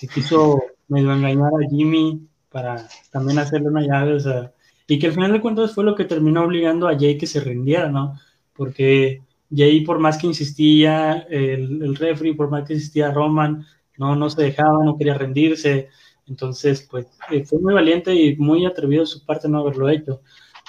que 0.00 0.08
quiso 0.08 0.62
me 0.88 1.02
iba 1.02 1.12
a 1.12 1.16
engañar 1.18 1.52
a 1.52 1.68
Jimmy 1.68 2.26
para 2.48 2.88
también 3.10 3.38
hacerle 3.38 3.68
una 3.68 3.82
llave, 3.82 4.14
o 4.14 4.20
sea, 4.20 4.50
y 4.86 4.98
que 4.98 5.08
al 5.08 5.12
final 5.12 5.32
de 5.32 5.42
cuentas 5.42 5.74
fue 5.74 5.84
lo 5.84 5.94
que 5.94 6.06
terminó 6.06 6.44
obligando 6.44 6.88
a 6.88 6.98
Jay 6.98 7.18
que 7.18 7.26
se 7.26 7.40
rindiera, 7.40 7.90
¿no? 7.90 8.18
Porque 8.54 9.20
Jay, 9.54 9.82
por 9.82 9.98
más 9.98 10.16
que 10.16 10.28
insistía, 10.28 11.26
el, 11.28 11.82
el 11.82 11.96
refri, 11.96 12.32
por 12.32 12.48
más 12.48 12.66
que 12.66 12.72
insistía 12.72 13.12
Roman, 13.12 13.66
no, 13.98 14.16
no 14.16 14.30
se 14.30 14.40
dejaba, 14.40 14.82
no 14.86 14.96
quería 14.96 15.18
rendirse, 15.18 15.90
entonces, 16.26 16.86
pues, 16.90 17.06
eh, 17.30 17.44
fue 17.44 17.58
muy 17.58 17.74
valiente 17.74 18.14
y 18.14 18.36
muy 18.36 18.66
atrevido 18.66 19.06
su 19.06 19.24
parte 19.24 19.48
no 19.48 19.60
haberlo 19.60 19.88
hecho. 19.88 20.20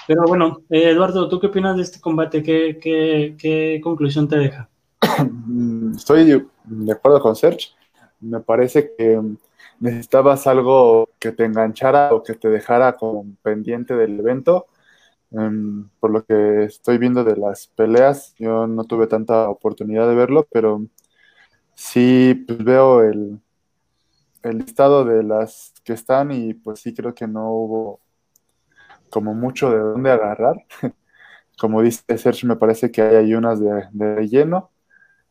Pero 0.06 0.22
bueno, 0.26 0.62
eh, 0.70 0.90
Eduardo, 0.90 1.28
¿tú 1.28 1.40
qué 1.40 1.46
opinas 1.46 1.76
de 1.76 1.82
este 1.82 2.00
combate? 2.00 2.42
¿Qué, 2.42 2.78
qué, 2.80 3.36
qué 3.38 3.80
conclusión 3.82 4.28
te 4.28 4.36
deja? 4.36 4.68
Estoy 5.96 6.24
de 6.64 6.92
acuerdo 6.92 7.20
con 7.20 7.36
Serge 7.36 7.68
me 8.24 8.40
parece 8.40 8.92
que 8.96 9.20
necesitabas 9.80 10.46
algo 10.46 11.10
que 11.18 11.32
te 11.32 11.44
enganchara 11.44 12.14
o 12.14 12.22
que 12.22 12.34
te 12.34 12.48
dejara 12.48 12.96
como 12.96 13.26
pendiente 13.42 13.94
del 13.94 14.18
evento. 14.20 14.66
Em, 15.30 15.88
por 16.00 16.10
lo 16.10 16.24
que 16.24 16.64
estoy 16.64 16.98
viendo 16.98 17.24
de 17.24 17.36
las 17.36 17.66
peleas, 17.68 18.34
yo 18.38 18.66
no 18.66 18.84
tuve 18.84 19.06
tanta 19.06 19.48
oportunidad 19.48 20.08
de 20.08 20.14
verlo, 20.14 20.46
pero 20.50 20.86
sí 21.74 22.44
pues, 22.46 22.64
veo 22.64 23.02
el, 23.02 23.40
el 24.44 24.58
listado 24.58 25.04
de 25.04 25.22
las 25.22 25.74
que 25.84 25.94
están 25.94 26.30
y 26.32 26.54
pues 26.54 26.80
sí 26.80 26.94
creo 26.94 27.14
que 27.14 27.26
no 27.26 27.50
hubo 27.50 28.00
como 29.10 29.34
mucho 29.34 29.70
de 29.70 29.78
dónde 29.78 30.10
agarrar. 30.10 30.56
como 31.58 31.82
dice 31.82 32.18
Sergio, 32.18 32.48
me 32.48 32.56
parece 32.56 32.90
que 32.90 33.02
hay, 33.02 33.34
unas 33.34 33.60
de, 33.60 33.84
de 33.92 34.14
relleno. 34.16 34.70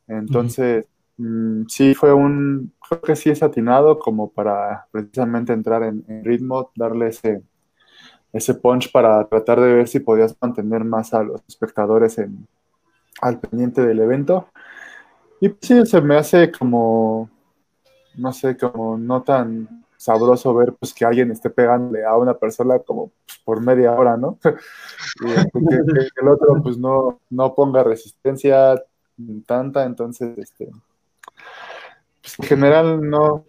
Entonces, 0.08 0.88
mm, 1.18 1.64
sí 1.68 1.94
fue 1.94 2.14
un, 2.14 2.74
creo 2.88 3.02
que 3.02 3.16
sí 3.16 3.30
es 3.30 3.44
atinado 3.44 4.00
como 4.00 4.32
para 4.32 4.88
precisamente 4.92 5.54
entrar 5.54 5.84
en, 5.84 6.04
ritmo, 6.24 6.72
darle 6.76 7.10
ese, 7.10 7.42
ese 8.32 8.54
punch 8.56 8.92
para 8.92 9.28
tratar 9.28 9.60
de 9.60 9.74
ver 9.74 9.88
si 9.88 10.00
podías 10.00 10.36
mantener 10.42 10.84
más 10.84 11.14
a 11.14 11.24
los 11.24 11.42
espectadores 11.48 12.18
en, 12.18 12.48
al 13.22 13.40
pendiente 13.40 13.82
del 13.82 14.00
evento. 14.00 14.48
Y 15.42 15.50
pues 15.50 15.60
sí, 15.62 15.86
se 15.86 16.02
me 16.02 16.16
hace 16.16 16.52
como, 16.52 17.30
no 18.16 18.34
sé, 18.34 18.58
como 18.58 18.98
no 18.98 19.24
tan 19.24 19.84
sabroso 19.98 20.54
ver 20.54 20.74
pues 20.74 20.94
que 20.94 21.06
alguien 21.06 21.32
esté 21.32 21.50
pegándole 21.50 22.04
a 22.04 22.18
una 22.18 22.34
persona 22.34 22.78
como 22.80 23.12
pues, 23.26 23.40
por 23.46 23.62
media 23.62 23.94
hora, 23.94 24.18
¿no? 24.18 24.38
y 25.24 25.68
que, 25.68 26.22
el 26.22 26.28
otro 26.28 26.62
pues 26.62 26.78
no, 26.78 27.22
no 27.30 27.56
ponga 27.56 27.84
resistencia 27.84 28.82
tanta, 29.46 29.86
entonces, 29.86 30.38
este, 30.38 30.70
pues, 32.22 32.40
en 32.40 32.46
general 32.46 33.10
no, 33.10 33.46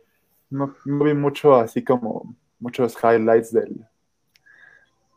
no, 0.50 0.74
vi 0.84 1.14
mucho 1.14 1.56
así 1.56 1.82
como 1.82 2.34
muchos 2.58 2.96
highlights 3.02 3.52
del 3.52 3.86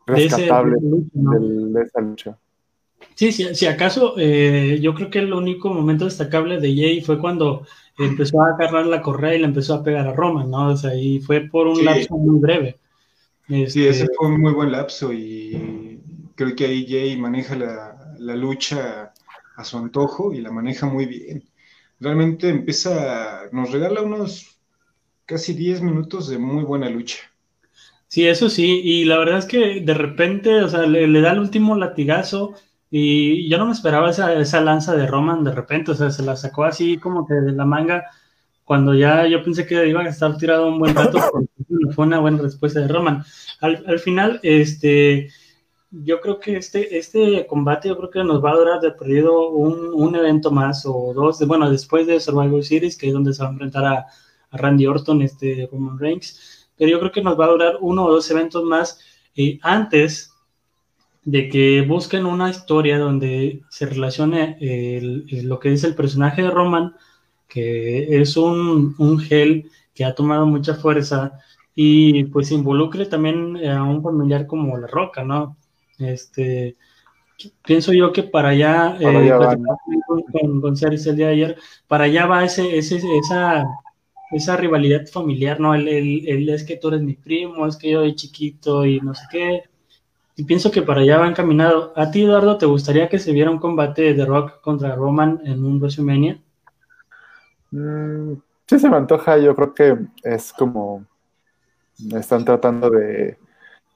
rescatable 0.05 0.77
de, 0.81 1.81
esa 1.81 2.01
lucha. 2.01 2.37
Sí, 3.17 3.31
si 3.31 3.65
acaso, 3.65 4.13
eh, 4.19 4.77
yo 4.79 4.93
creo 4.93 5.09
que 5.09 5.17
el 5.17 5.33
único 5.33 5.73
momento 5.73 6.05
destacable 6.05 6.59
de 6.59 6.75
Jay 6.75 7.01
fue 7.01 7.17
cuando 7.17 7.65
empezó 7.97 8.43
a 8.43 8.49
agarrar 8.49 8.85
la 8.85 9.01
correa 9.01 9.33
y 9.33 9.39
le 9.39 9.45
empezó 9.45 9.73
a 9.73 9.83
pegar 9.83 10.05
a 10.05 10.13
Roman, 10.13 10.51
¿no? 10.51 10.67
O 10.67 10.77
sea, 10.77 10.93
y 10.93 11.19
fue 11.19 11.41
por 11.41 11.65
un 11.65 11.83
lapso 11.83 12.15
muy 12.15 12.39
breve. 12.39 12.77
Sí, 13.47 13.87
ese 13.87 13.89
este, 13.89 14.07
fue 14.15 14.27
un 14.27 14.39
muy 14.39 14.53
buen 14.53 14.71
lapso 14.71 15.11
y 15.11 15.99
creo 16.35 16.55
que 16.55 16.65
ahí 16.65 16.85
Jay 16.87 17.17
maneja 17.17 17.55
la, 17.55 18.13
la 18.19 18.35
lucha 18.35 19.13
a 19.55 19.63
su 19.63 19.79
antojo 19.79 20.31
y 20.31 20.41
la 20.41 20.51
maneja 20.51 20.85
muy 20.85 21.07
bien. 21.07 21.43
Realmente 21.99 22.49
empieza, 22.49 23.49
nos 23.51 23.71
regala 23.71 24.03
unos 24.03 24.59
casi 25.25 25.53
10 25.53 25.81
minutos 25.81 26.29
de 26.29 26.37
muy 26.37 26.63
buena 26.63 26.87
lucha. 26.87 27.17
Sí, 28.07 28.27
eso 28.27 28.49
sí, 28.49 28.81
y 28.83 29.05
la 29.05 29.17
verdad 29.17 29.39
es 29.39 29.45
que 29.45 29.81
de 29.81 29.93
repente, 29.93 30.61
o 30.61 30.69
sea, 30.69 30.83
le, 30.83 31.19
da 31.19 31.31
el 31.31 31.39
último 31.39 31.75
latigazo 31.75 32.53
y 32.89 33.49
yo 33.49 33.57
no 33.57 33.65
me 33.65 33.73
esperaba 33.73 34.09
esa, 34.09 34.33
esa, 34.33 34.61
lanza 34.61 34.95
de 34.95 35.07
Roman 35.07 35.43
de 35.43 35.51
repente, 35.51 35.91
o 35.91 35.95
sea, 35.95 36.09
se 36.11 36.23
la 36.23 36.35
sacó 36.35 36.63
así 36.63 36.97
como 36.97 37.27
que 37.27 37.33
de 37.33 37.51
la 37.51 37.65
manga 37.65 38.05
cuando 38.67 38.93
ya 38.93 39.25
yo 39.27 39.41
pensé 39.43 39.65
que 39.65 39.87
iba 39.87 40.01
a 40.01 40.09
estar 40.09 40.37
tirado 40.37 40.67
un 40.67 40.79
buen 40.79 40.93
rato, 40.93 41.19
fue 41.95 42.05
una 42.05 42.19
buena 42.19 42.41
respuesta 42.41 42.81
de 42.81 42.89
Roman. 42.89 43.23
Al, 43.61 43.81
al 43.87 43.99
final, 43.99 44.41
este, 44.43 45.29
yo 45.89 46.19
creo 46.19 46.39
que 46.39 46.57
este, 46.57 46.97
este 46.97 47.47
combate 47.47 47.87
yo 47.87 47.97
creo 47.97 48.09
que 48.09 48.23
nos 48.23 48.43
va 48.43 48.51
a 48.51 48.57
durar 48.57 48.81
de 48.81 48.91
perdido 48.91 49.51
un, 49.51 49.93
un 49.93 50.15
evento 50.15 50.51
más 50.51 50.85
o 50.85 51.13
dos, 51.13 51.45
bueno, 51.47 51.69
después 51.69 52.07
de 52.07 52.19
Survival 52.19 52.63
Series, 52.63 52.97
que 52.97 53.07
es 53.07 53.13
donde 53.13 53.33
se 53.33 53.41
va 53.41 53.49
a 53.49 53.51
enfrentar 53.53 53.85
a, 53.85 54.05
Randy 54.49 54.87
Orton, 54.87 55.21
este 55.21 55.67
Roman 55.71 55.99
Reigns, 55.99 56.69
pero 56.77 56.89
yo 56.89 56.99
creo 56.99 57.11
que 57.11 57.21
nos 57.21 57.37
va 57.37 57.45
a 57.45 57.49
durar 57.49 57.77
uno 57.81 58.05
o 58.05 58.11
dos 58.11 58.31
eventos 58.31 58.63
más 58.63 58.97
eh, 59.35 59.59
antes 59.61 60.31
de 61.27 61.49
que 61.49 61.81
busquen 61.81 62.25
una 62.25 62.49
historia 62.49 62.97
donde 62.97 63.61
se 63.69 63.85
relacione 63.85 64.57
lo 65.43 65.59
que 65.59 65.69
dice 65.71 65.85
el 65.85 65.93
personaje 65.93 66.41
de 66.41 66.51
Roman, 66.51 66.95
que 67.49 68.21
es 68.21 68.37
un, 68.37 68.95
un 68.97 69.19
gel 69.19 69.69
que 69.93 70.05
ha 70.05 70.15
tomado 70.15 70.45
mucha 70.45 70.75
fuerza 70.75 71.33
y 71.75 72.23
pues 72.25 72.51
involucre 72.51 73.07
también 73.07 73.57
a 73.67 73.83
un 73.83 74.01
familiar 74.01 74.47
como 74.47 74.77
La 74.77 74.87
Roca, 74.87 75.25
¿no? 75.25 75.57
Este, 75.99 76.77
pienso 77.65 77.91
yo 77.91 78.13
que 78.13 78.23
para 78.23 78.49
allá, 78.49 78.95
eh, 78.97 79.33
con, 80.31 80.61
con, 80.61 80.75
el 80.81 81.15
día 81.17 81.27
de 81.27 81.33
ayer, 81.33 81.57
para 81.89 82.05
allá 82.05 82.25
va 82.25 82.45
ese, 82.45 82.77
ese, 82.77 83.01
esa, 83.17 83.65
esa 84.31 84.55
rivalidad 84.55 85.05
familiar, 85.07 85.59
¿no? 85.59 85.75
El, 85.75 86.47
es 86.47 86.63
que 86.63 86.77
tú 86.77 86.87
eres 86.87 87.01
mi 87.01 87.15
primo, 87.15 87.67
es 87.67 87.75
que 87.75 87.91
yo 87.91 87.99
soy 87.99 88.15
chiquito 88.15 88.85
y 88.85 89.01
no 89.01 89.13
sé 89.13 89.23
qué. 89.29 89.63
Y 90.39 90.43
pienso 90.43 90.69
que 90.69 90.83
para 90.83 91.01
allá 91.01 91.17
va 91.17 91.27
encaminado. 91.27 91.91
¿A 91.95 92.11
ti, 92.11 92.23
Eduardo, 92.23 92.59
te 92.59 92.67
gustaría 92.67 93.09
que 93.09 93.17
se 93.17 93.31
viera 93.31 93.49
un 93.49 93.57
combate 93.57 94.13
de 94.13 94.23
Rock 94.23 94.61
contra 94.61 94.95
Roman 94.95 95.41
en 95.43 95.65
un 95.65 95.79
WrestleMania? 95.79 96.39
Mm, 97.71 98.33
sí, 98.67 98.79
se 98.79 98.87
me 98.87 98.97
antoja. 98.97 99.39
Yo 99.39 99.55
creo 99.55 99.73
que 99.73 99.97
es 100.23 100.53
como 100.53 101.05
están 102.15 102.45
tratando 102.45 102.91
de 102.91 103.39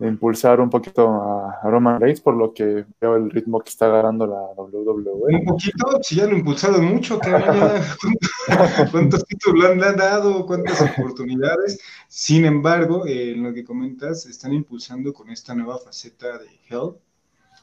impulsar 0.07 0.59
un 0.59 0.69
poquito 0.69 1.07
a, 1.09 1.59
Roman 1.63 1.99
Reigns, 1.99 2.21
por 2.21 2.35
lo 2.35 2.53
que 2.53 2.85
veo 2.99 3.15
el 3.15 3.29
ritmo 3.29 3.59
que 3.59 3.69
está 3.69 3.87
ganando 3.87 4.25
la 4.25 4.41
WWE. 4.57 5.35
Un 5.35 5.45
poquito, 5.45 5.99
si 6.01 6.15
ya 6.15 6.25
lo 6.25 6.35
impulsaron 6.35 6.83
mucho, 6.85 7.19
¿cuántos 8.91 9.25
títulos 9.25 9.77
le 9.77 9.85
han 9.85 9.97
dado? 9.97 10.45
¿Cuántas 10.45 10.81
oportunidades? 10.81 11.79
Sin 12.07 12.45
embargo, 12.45 13.05
eh, 13.05 13.33
en 13.33 13.43
lo 13.43 13.53
que 13.53 13.63
comentas, 13.63 14.25
están 14.25 14.53
impulsando 14.53 15.13
con 15.13 15.29
esta 15.29 15.53
nueva 15.53 15.77
faceta 15.77 16.37
de 16.37 16.47
Hell 16.67 16.95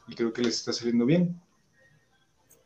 y 0.07 0.15
creo 0.15 0.33
que 0.33 0.41
les 0.41 0.55
está 0.55 0.73
saliendo 0.73 1.05
bien. 1.05 1.39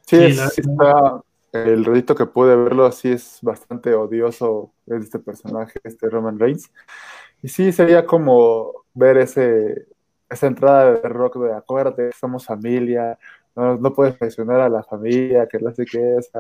Sí, 0.06 0.18
está, 0.18 1.22
el 1.54 1.86
redito 1.86 2.16
que 2.16 2.26
pude 2.26 2.56
verlo, 2.56 2.86
así 2.86 3.10
es 3.10 3.40
bastante 3.42 3.94
odioso 3.94 4.72
este 4.88 5.20
personaje, 5.20 5.80
este 5.84 6.10
Roman 6.10 6.40
Reigns. 6.40 6.70
Y 7.44 7.50
sí, 7.50 7.74
sería 7.74 8.06
como 8.06 8.86
ver 8.94 9.18
ese, 9.18 9.86
esa 10.30 10.48
entrada 10.48 10.94
de 10.94 11.10
rock 11.10 11.38
de 11.38 11.54
acuérdate, 11.54 12.12
somos 12.20 12.46
familia, 12.46 13.20
no, 13.56 13.78
no 13.78 13.94
puedes 13.94 14.18
traicionar 14.18 14.62
a 14.62 14.70
la 14.70 14.82
familia, 14.82 15.48
que 15.48 15.60
no 15.60 15.74
sé 15.74 15.86
qué 15.86 16.18
es. 16.18 16.32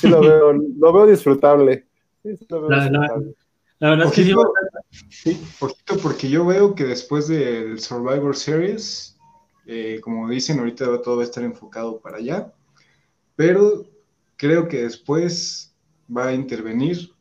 Sí 0.00 0.08
lo 0.08 0.20
veo, 0.20 0.52
lo 0.52 0.92
veo 0.92 1.06
disfrutable. 1.06 1.86
Sí, 2.22 2.36
lo 2.48 2.62
veo 2.62 2.70
la, 2.70 2.80
disfrutable. 2.80 3.34
La, 3.78 3.90
verdad 3.90 4.06
es 4.08 4.12
que 4.12 4.34
sí. 5.08 5.40
Poquito 5.58 5.96
porque 6.02 6.28
yo 6.28 6.44
veo 6.44 6.74
que 6.74 6.84
después 6.84 7.28
del 7.28 7.78
Survivor 7.78 8.36
Series, 8.36 9.16
eh, 9.66 10.00
como 10.02 10.28
dicen, 10.28 10.58
ahorita 10.58 11.00
todo 11.00 11.16
va 11.16 11.22
a 11.22 11.26
estar 11.26 11.44
enfocado 11.44 12.00
para 12.00 12.18
allá, 12.18 12.52
pero 13.36 13.86
creo 14.36 14.68
que 14.68 14.82
después 14.82 15.74
va 16.14 16.26
a 16.26 16.34
intervenir 16.34 17.12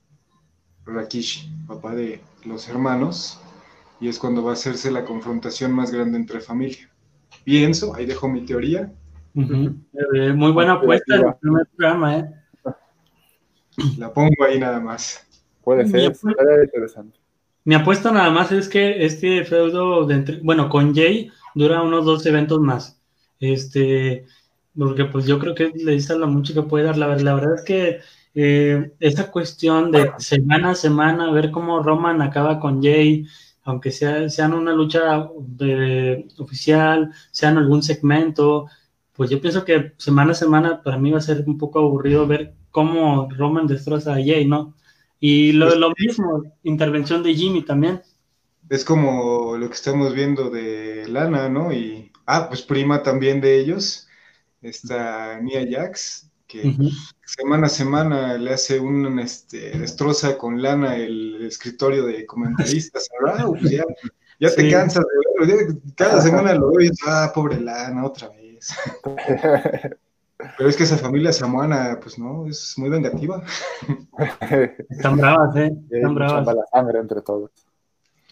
Rakishi, 0.85 1.47
papá 1.67 1.93
de 1.93 2.21
los 2.45 2.69
hermanos, 2.69 3.39
y 3.99 4.08
es 4.08 4.19
cuando 4.19 4.43
va 4.43 4.52
a 4.52 4.54
hacerse 4.54 4.91
la 4.91 5.06
confrontación 5.06 5.71
más 5.71 5.91
grande 5.91 6.17
entre 6.17 6.39
familia. 6.39 6.89
Pienso, 7.43 7.95
ahí 7.95 8.06
dejo 8.06 8.28
mi 8.28 8.45
teoría. 8.45 8.91
Eh, 9.36 10.34
muy 10.34 10.52
buena 10.52 10.73
apuesta 10.73 11.15
el 11.15 11.34
primer 11.39 11.67
programa, 11.75 12.17
¿eh? 12.17 12.32
La 13.97 14.13
pongo 14.13 14.43
ahí 14.43 14.60
nada 14.60 14.80
más. 14.80 15.25
Puede 15.63 15.88
ser, 15.88 16.12
apuesta, 16.12 16.43
interesante. 16.63 17.19
Mi 17.63 17.75
apuesta 17.75 18.12
nada 18.12 18.30
más 18.32 18.52
es 18.52 18.67
que 18.67 19.06
este 19.06 19.43
feudo, 19.45 20.06
de 20.06 20.15
entre, 20.15 20.39
bueno, 20.41 20.69
con 20.69 20.95
Jay 20.95 21.30
dura 21.56 21.82
unos 21.82 22.06
dos 22.06 22.25
eventos 22.25 22.60
más. 22.60 23.02
Este, 23.39 24.25
porque 24.78 25.06
pues 25.06 25.25
yo 25.25 25.39
creo 25.39 25.56
que 25.56 25.71
le 25.75 25.93
dice 25.93 26.13
a 26.13 26.17
la 26.17 26.28
música 26.28 26.63
puede 26.63 26.86
dar. 26.86 26.97
La, 26.97 27.15
la 27.15 27.36
verdad 27.36 27.56
es 27.56 27.63
que 27.63 27.99
eh, 28.35 28.93
esa 28.99 29.31
cuestión 29.31 29.91
de 29.91 30.11
semana 30.17 30.71
a 30.71 30.75
semana, 30.75 31.31
ver 31.31 31.51
cómo 31.51 31.81
Roman 31.81 32.21
acaba 32.21 32.59
con 32.59 32.81
Jay, 32.81 33.25
aunque 33.63 33.91
sea, 33.91 34.29
sean 34.29 34.53
una 34.53 34.73
lucha 34.73 35.29
de, 35.39 36.27
oficial, 36.37 37.11
sean 37.31 37.57
algún 37.57 37.83
segmento, 37.83 38.67
pues 39.13 39.29
yo 39.29 39.41
pienso 39.41 39.65
que 39.65 39.93
semana 39.97 40.31
a 40.31 40.35
semana 40.35 40.81
para 40.81 40.97
mí 40.97 41.11
va 41.11 41.17
a 41.17 41.21
ser 41.21 41.43
un 41.45 41.57
poco 41.57 41.79
aburrido 41.79 42.25
ver 42.25 42.53
cómo 42.71 43.29
Roman 43.31 43.67
destroza 43.67 44.13
a 44.13 44.23
Jay, 44.23 44.47
¿no? 44.47 44.75
Y 45.19 45.51
lo, 45.51 45.75
lo 45.75 45.91
mismo, 45.97 46.43
intervención 46.63 47.21
de 47.23 47.35
Jimmy 47.35 47.63
también. 47.63 48.01
Es 48.69 48.85
como 48.85 49.57
lo 49.57 49.67
que 49.67 49.73
estamos 49.73 50.13
viendo 50.13 50.49
de 50.49 51.07
Lana, 51.09 51.49
¿no? 51.49 51.73
Y, 51.73 52.11
ah, 52.25 52.47
pues 52.47 52.61
prima 52.61 53.03
también 53.03 53.41
de 53.41 53.59
ellos, 53.59 54.07
esta 54.61 55.39
Mia 55.41 55.67
Jax, 55.69 56.29
que 56.47 56.75
semana 57.37 57.67
a 57.67 57.69
semana 57.69 58.37
le 58.37 58.53
hace 58.53 58.79
un, 58.79 59.19
este, 59.19 59.77
destroza 59.77 60.37
con 60.37 60.61
lana 60.61 60.95
el 60.95 61.45
escritorio 61.45 62.05
de 62.05 62.25
comentaristas. 62.25 63.07
Pues 64.39 64.49
ya, 64.49 64.55
te 64.55 64.71
cansas 64.71 65.03
de 65.03 65.55
verlo, 65.55 65.81
cada 65.97 66.21
semana 66.21 66.53
lo 66.53 66.71
ves, 66.71 66.97
ah, 67.05 67.29
pobre 67.35 67.59
lana, 67.59 68.05
otra 68.05 68.29
vez. 68.29 68.69
Pero 70.57 70.69
es 70.69 70.77
que 70.77 70.83
esa 70.83 70.97
familia 70.97 71.33
samoana, 71.33 71.99
pues 72.01 72.17
no, 72.17 72.47
es 72.47 72.75
muy 72.77 72.89
vengativa. 72.89 73.43
Están 74.89 75.17
bravas, 75.17 75.55
¿eh? 75.57 75.71
Están 75.91 76.15
bravas. 76.15 76.45
la 76.45 76.63
sangre 76.71 76.99
entre 76.99 77.21
todos. 77.21 77.51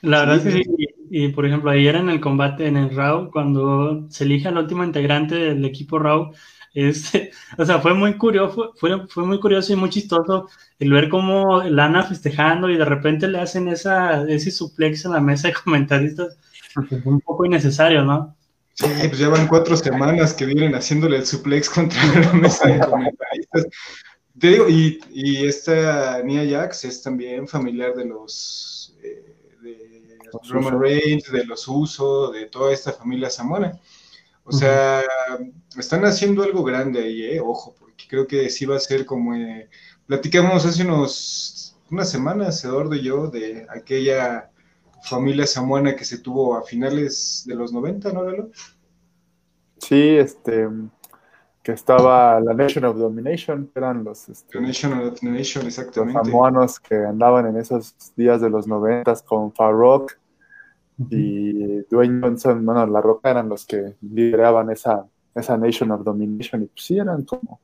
La 0.01 0.21
verdad 0.21 0.37
es 0.37 0.43
que 0.43 0.51
sí, 0.51 0.63
y, 1.09 1.27
por 1.29 1.45
ejemplo, 1.45 1.71
ayer 1.71 1.95
en 1.95 2.09
el 2.09 2.21
combate 2.21 2.67
en 2.67 2.77
el 2.77 2.95
RAW, 2.95 3.31
cuando 3.31 4.09
se 4.09 4.23
elige 4.23 4.47
al 4.47 4.57
último 4.57 4.85
integrante 4.85 5.35
del 5.35 5.65
equipo 5.65 5.99
RAW, 5.99 6.31
este, 6.77 7.31
o 7.57 7.65
sea, 7.65 7.79
fue 7.79 7.93
muy 7.93 8.17
curioso, 8.17 8.73
fue, 8.75 9.07
fue 9.07 9.25
muy 9.25 9.39
curioso 9.39 9.73
y 9.73 9.75
muy 9.75 9.89
chistoso 9.89 10.47
el 10.77 10.91
ver 10.91 11.09
cómo 11.09 11.63
Lana 11.63 12.03
festejando 12.03 12.69
y 12.69 12.77
de 12.77 12.85
repente 12.85 13.27
le 13.27 13.39
hacen 13.39 13.67
esa, 13.67 14.23
ese 14.29 14.51
suplex 14.51 15.05
en 15.05 15.13
la 15.13 15.19
mesa 15.19 15.47
de 15.47 15.55
comentaristas, 15.55 16.37
fue 16.73 17.01
un 17.05 17.21
poco 17.21 17.45
innecesario, 17.45 18.03
¿no? 18.03 18.35
Sí, 18.73 18.85
pues 19.07 19.17
ya 19.17 19.29
van 19.29 19.47
cuatro 19.47 19.75
semanas 19.75 20.35
que 20.35 20.45
vienen 20.45 20.75
haciéndole 20.75 21.17
el 21.17 21.25
suplex 21.25 21.67
contra 21.71 21.99
la 22.21 22.33
mesa 22.33 22.67
de 22.67 22.79
comentaristas. 22.79 23.65
Te 24.39 24.49
digo, 24.49 24.69
y, 24.69 24.99
y 25.09 25.47
esta 25.47 26.21
Nia 26.21 26.47
Jax 26.47 26.85
es 26.85 27.01
también 27.01 27.47
familiar 27.47 27.95
de 27.95 28.05
los 28.05 28.95
eh, 29.01 29.35
de 29.63 30.19
Roman 30.47 30.79
Reigns, 30.79 31.31
de 31.31 31.43
los 31.43 31.67
Usos, 31.67 32.33
de 32.33 32.45
toda 32.45 32.71
esta 32.71 32.93
familia 32.93 33.31
Zamora. 33.31 33.79
O 34.47 34.51
sea, 34.53 35.03
están 35.77 36.05
haciendo 36.05 36.41
algo 36.41 36.63
grande 36.63 37.01
ahí, 37.01 37.21
¿eh? 37.23 37.41
Ojo, 37.41 37.75
porque 37.77 38.05
creo 38.07 38.25
que 38.25 38.49
sí 38.49 38.65
va 38.65 38.77
a 38.77 38.79
ser 38.79 39.05
como... 39.05 39.35
Eh, 39.35 39.69
platicamos 40.05 40.65
hace 40.65 40.83
unos, 40.83 41.77
unas 41.91 42.09
semanas, 42.09 42.63
Eduardo 42.63 42.95
y 42.95 43.03
yo, 43.03 43.27
de 43.27 43.67
aquella 43.69 44.49
familia 45.03 45.45
samuana 45.45 45.97
que 45.97 46.05
se 46.05 46.19
tuvo 46.19 46.55
a 46.55 46.63
finales 46.63 47.43
de 47.45 47.55
los 47.55 47.73
90, 47.73 48.13
¿no, 48.13 48.23
Lalo? 48.23 48.49
Sí, 49.79 50.15
este, 50.15 50.69
que 51.61 51.73
estaba 51.73 52.39
la 52.39 52.53
Nation 52.53 52.85
of 52.85 52.97
Domination, 52.97 53.69
eran 53.75 54.05
los... 54.05 54.29
Este, 54.29 54.61
Nation 54.61 54.93
of 54.93 55.19
Domination, 55.19 55.65
exactamente. 55.65 56.19
Los 56.19 56.27
samuanos 56.27 56.79
que 56.79 56.95
andaban 56.95 57.47
en 57.47 57.57
esos 57.57 57.93
días 58.15 58.39
de 58.39 58.49
los 58.49 58.65
90 58.65 59.13
con 59.25 59.51
Farrock 59.51 60.17
y 60.97 61.83
Dwayne 61.89 62.21
Johnson, 62.21 62.65
bueno, 62.65 62.85
La 62.87 63.01
Roca 63.01 63.29
eran 63.29 63.49
los 63.49 63.65
que 63.65 63.95
lideraban 64.01 64.71
esa, 64.71 65.05
esa 65.35 65.57
Nation 65.57 65.91
of 65.91 66.03
Domination 66.03 66.63
y 66.63 66.65
pues 66.67 66.85
sí 66.85 66.97
eran 66.97 67.23
como 67.23 67.59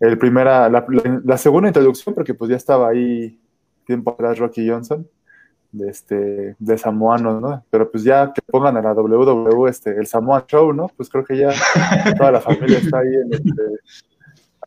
el 0.00 0.18
primera, 0.18 0.68
la, 0.68 0.84
la 1.24 1.36
segunda 1.36 1.68
introducción 1.68 2.14
porque 2.14 2.34
pues 2.34 2.50
ya 2.50 2.56
estaba 2.56 2.88
ahí 2.88 3.38
tiempo 3.84 4.10
atrás 4.12 4.38
Rocky 4.38 4.68
Johnson 4.68 5.06
de, 5.72 5.88
este, 5.88 6.56
de 6.58 6.78
samoanos, 6.78 7.40
¿no? 7.40 7.64
Pero 7.70 7.90
pues 7.90 8.02
ya 8.02 8.32
que 8.32 8.42
pongan 8.42 8.76
a 8.76 8.82
la 8.82 8.92
WWE 8.92 9.70
este, 9.70 9.96
el 9.96 10.06
Samoan 10.06 10.44
Show, 10.46 10.72
¿no? 10.72 10.88
Pues 10.96 11.08
creo 11.08 11.24
que 11.24 11.36
ya 11.36 11.52
toda 12.18 12.32
la 12.32 12.40
familia 12.40 12.78
está 12.78 12.98
ahí 12.98 13.14
en 13.14 13.34
este. 13.34 13.62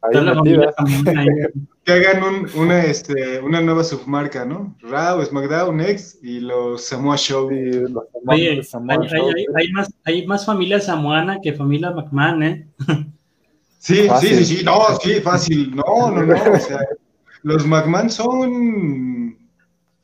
Que 1.85 1.91
hagan 1.91 2.23
un, 2.23 2.49
una, 2.55 2.85
este, 2.85 3.41
una 3.41 3.59
nueva 3.59 3.83
submarca, 3.83 4.45
¿no? 4.45 4.73
Raw, 4.79 5.21
SmackDown, 5.21 5.81
X 5.81 6.19
y 6.23 6.39
los 6.39 6.85
Samoa 6.85 7.17
Show. 7.17 7.49
Sí, 7.49 7.71
los 7.71 8.05
Samoa, 8.09 8.35
Oye, 8.35 8.55
los 8.55 8.69
Samoa 8.69 8.95
hay, 9.01 9.09
Show 9.09 9.29
hay, 9.35 9.45
hay, 9.55 9.71
más, 9.73 9.93
hay 10.05 10.25
más 10.25 10.45
familia 10.45 10.79
samoana 10.79 11.39
que 11.41 11.51
familia 11.51 11.91
McMahon, 11.91 12.43
¿eh? 12.43 12.67
Sí, 13.79 14.07
fácil. 14.07 14.29
sí, 14.29 14.45
sí, 14.45 14.57
sí, 14.59 14.63
no, 14.63 14.81
sí, 15.01 15.19
fácil. 15.19 15.75
No, 15.75 16.09
no, 16.09 16.23
no, 16.23 16.33
o 16.33 16.59
sea, 16.59 16.79
los 17.41 17.65
McMahon 17.67 18.09
son 18.09 19.37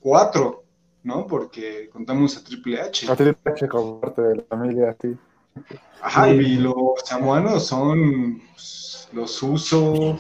cuatro. 0.02 0.60
¿no? 1.04 1.26
Porque 1.28 1.90
contamos 1.92 2.38
a 2.38 2.44
Triple 2.44 2.82
H. 2.82 3.12
A 3.12 3.16
Triple 3.16 3.52
H 3.52 3.68
como 3.68 4.00
parte 4.00 4.22
de 4.22 4.36
la 4.38 4.44
familia, 4.44 4.96
sí. 5.02 5.16
Ajá, 6.02 6.30
y 6.30 6.56
los 6.56 6.76
samoanos 7.04 7.68
son 7.68 8.42
pues, 8.54 8.89
los 9.12 9.42
Uso, 9.42 10.20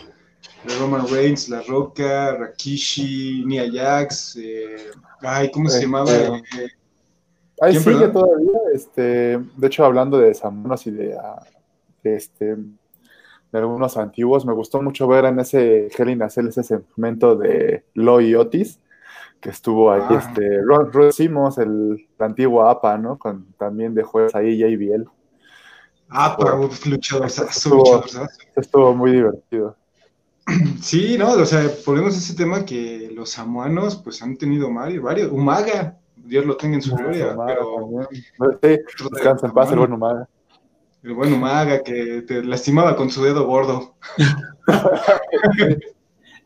Roman 0.79 1.07
Reigns, 1.07 1.49
La 1.49 1.61
Roca, 1.61 2.35
Rakishi, 2.35 3.43
Nia 3.45 3.69
Jax, 3.71 4.35
eh, 4.37 4.91
ay, 5.21 5.51
¿cómo 5.51 5.69
se 5.69 5.81
llamaba? 5.81 6.11
Eh, 6.11 6.69
ahí 7.61 7.75
sigue 7.75 8.07
perdón? 8.07 8.13
todavía, 8.13 8.59
este, 8.73 9.01
de 9.37 9.67
hecho 9.67 9.85
hablando 9.85 10.17
de 10.17 10.33
samoanos 10.33 10.85
y 10.87 10.91
de, 10.91 11.17
ah, 11.17 11.43
de, 12.03 12.15
este 12.15 12.55
de 13.51 13.57
algunos 13.57 13.97
antiguos, 13.97 14.45
me 14.45 14.53
gustó 14.53 14.81
mucho 14.81 15.07
ver 15.07 15.25
en 15.25 15.39
ese 15.39 15.89
Hell 15.97 16.09
in 16.09 16.21
ese 16.21 16.63
segmento 16.63 17.35
de 17.35 17.83
Lo 17.95 18.21
y 18.21 18.35
Otis, 18.35 18.79
que 19.41 19.49
estuvo 19.49 19.91
ahí, 19.91 20.01
ah. 20.09 20.23
este, 20.23 20.61
Ron, 20.61 20.91
Ron 20.91 21.11
Simos, 21.11 21.57
el, 21.57 22.07
el, 22.19 22.25
antiguo 22.25 22.67
APA, 22.67 22.97
¿no? 22.97 23.17
Con, 23.17 23.47
también 23.57 23.95
de 23.95 24.03
juez 24.03 24.35
ahí 24.35 24.59
JBL. 24.59 25.09
APA, 26.09 26.55
uf, 26.55 26.85
luchador, 26.85 27.27
estuvo, 27.27 28.03
estuvo 28.55 28.95
muy 28.95 29.11
divertido. 29.11 29.75
Sí, 30.81 31.15
no, 31.17 31.33
o 31.33 31.45
sea, 31.45 31.69
volvemos 31.85 32.15
a 32.15 32.17
ese 32.17 32.35
tema 32.35 32.65
que 32.65 33.11
los 33.13 33.29
samoanos, 33.29 33.97
pues 33.97 34.21
han 34.23 34.35
tenido 34.35 34.73
varios, 34.73 35.03
varios, 35.03 35.31
Umaga, 35.31 35.95
Dios 36.15 36.45
lo 36.45 36.57
tenga 36.57 36.75
en 36.75 36.81
su 36.81 36.95
gloria, 36.95 37.35
pero... 37.45 38.07
Sí, 38.61 38.77
descansa 39.11 39.47
en 39.47 39.53
paz 39.53 39.71
el 39.71 39.79
buen 39.79 39.93
Umaga. 39.93 40.27
El 41.03 41.13
buen 41.13 41.33
Umaga 41.33 41.83
que 41.83 42.23
te 42.23 42.43
lastimaba 42.43 42.95
con 42.95 43.09
su 43.09 43.23
dedo 43.23 43.45
gordo. 43.45 43.95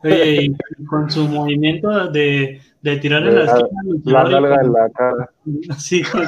Oye, 0.03 0.43
y 0.43 0.85
con 0.85 1.09
su 1.09 1.27
movimiento 1.27 2.09
de, 2.11 2.61
de 2.81 2.97
tirarle 2.97 3.31
Eh, 3.31 3.35
la 3.35 3.45
esquina. 3.45 3.69
La 4.03 4.23
nalga 4.23 4.61
en 4.61 4.73
la 4.73 4.89
cara. 4.89 5.29
Sí, 5.77 6.03
con 6.03 6.21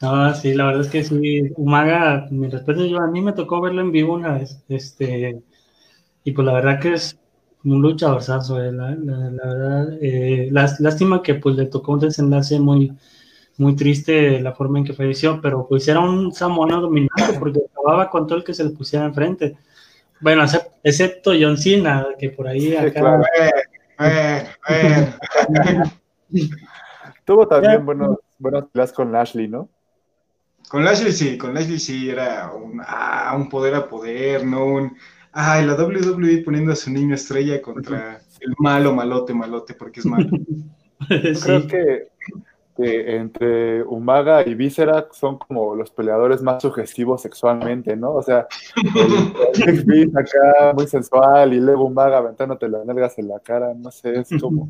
No, 0.00 0.34
sí, 0.34 0.54
la 0.54 0.66
verdad 0.66 0.82
es 0.82 0.90
que 0.90 1.02
sí, 1.02 1.52
Umaga, 1.56 2.28
mi 2.30 2.48
respeto, 2.48 2.84
yo 2.86 2.98
a 2.98 3.08
mí 3.08 3.20
me 3.20 3.32
tocó 3.32 3.60
verlo 3.60 3.80
en 3.80 3.90
vivo 3.90 4.14
una 4.14 4.34
vez, 4.34 4.62
este, 4.68 5.42
y 6.22 6.32
pues 6.32 6.46
la 6.46 6.52
verdad 6.52 6.80
que 6.80 6.92
es 6.92 7.18
un 7.64 7.82
luchadorzazo, 7.82 8.62
eh, 8.62 8.70
la, 8.70 8.90
la, 8.90 9.30
la, 9.30 9.46
verdad, 9.46 9.98
eh, 10.00 10.48
lástima 10.50 11.22
que 11.22 11.34
pues 11.34 11.56
le 11.56 11.66
tocó 11.66 11.92
un 11.92 12.00
desenlace 12.00 12.60
muy, 12.60 12.96
muy 13.56 13.74
triste 13.74 14.40
la 14.40 14.52
forma 14.52 14.78
en 14.78 14.84
que 14.84 14.92
falleció, 14.92 15.40
pero 15.40 15.66
pues 15.66 15.88
era 15.88 15.98
un 15.98 16.32
samoano 16.32 16.80
dominante 16.80 17.36
porque 17.38 17.60
acababa 17.68 18.08
con 18.08 18.26
todo 18.26 18.38
el 18.38 18.44
que 18.44 18.54
se 18.54 18.64
le 18.64 18.70
pusiera 18.70 19.04
enfrente. 19.04 19.56
Bueno, 20.20 20.44
excepto 20.82 21.32
John 21.38 21.56
Cena, 21.56 22.06
que 22.18 22.30
por 22.30 22.46
ahí 22.46 22.76
acá... 22.76 23.00
Claro. 23.00 23.24
Eh, 23.36 24.44
eh, 24.68 25.12
Tuvo 27.24 27.48
también 27.48 27.84
buenos, 27.84 28.18
buenas 28.38 28.64
peleas 28.72 28.92
con 28.92 29.10
Lashley, 29.10 29.48
¿no? 29.48 29.68
Con 30.68 30.84
Lashley 30.84 31.12
sí, 31.12 31.38
con 31.38 31.54
Lashley 31.54 31.78
sí 31.78 32.10
era 32.10 32.52
un, 32.52 32.80
ah, 32.86 33.34
un 33.36 33.48
poder 33.48 33.74
a 33.74 33.88
poder, 33.88 34.44
¿no? 34.44 34.66
Un, 34.66 34.96
ay, 35.32 35.64
la 35.64 35.74
WWE 35.74 36.42
poniendo 36.44 36.72
a 36.72 36.76
su 36.76 36.90
niño 36.90 37.14
estrella 37.14 37.62
contra 37.62 38.20
el 38.40 38.54
malo, 38.58 38.92
malote, 38.92 39.32
malote, 39.32 39.74
porque 39.74 40.00
es 40.00 40.06
malo. 40.06 40.28
sí. 41.08 41.40
Creo 41.42 41.66
que, 41.66 42.08
que, 42.76 43.16
entre 43.16 43.82
Umaga 43.84 44.46
y 44.46 44.54
Víscera 44.54 45.08
son 45.12 45.38
como 45.38 45.74
los 45.74 45.90
peleadores 45.90 46.42
más 46.42 46.62
sugestivos 46.62 47.22
sexualmente, 47.22 47.96
¿no? 47.96 48.12
O 48.12 48.22
sea, 48.22 48.46
el, 49.66 49.90
el 49.90 50.16
acá 50.16 50.74
muy 50.74 50.86
sensual 50.86 51.54
y 51.54 51.60
luego 51.60 51.84
Umaga 51.84 52.18
aventándote 52.18 52.68
las 52.68 52.84
nalgas 52.84 53.18
en 53.18 53.28
la 53.28 53.40
cara, 53.40 53.72
no 53.74 53.90
sé, 53.90 54.20
es 54.20 54.28
como, 54.38 54.68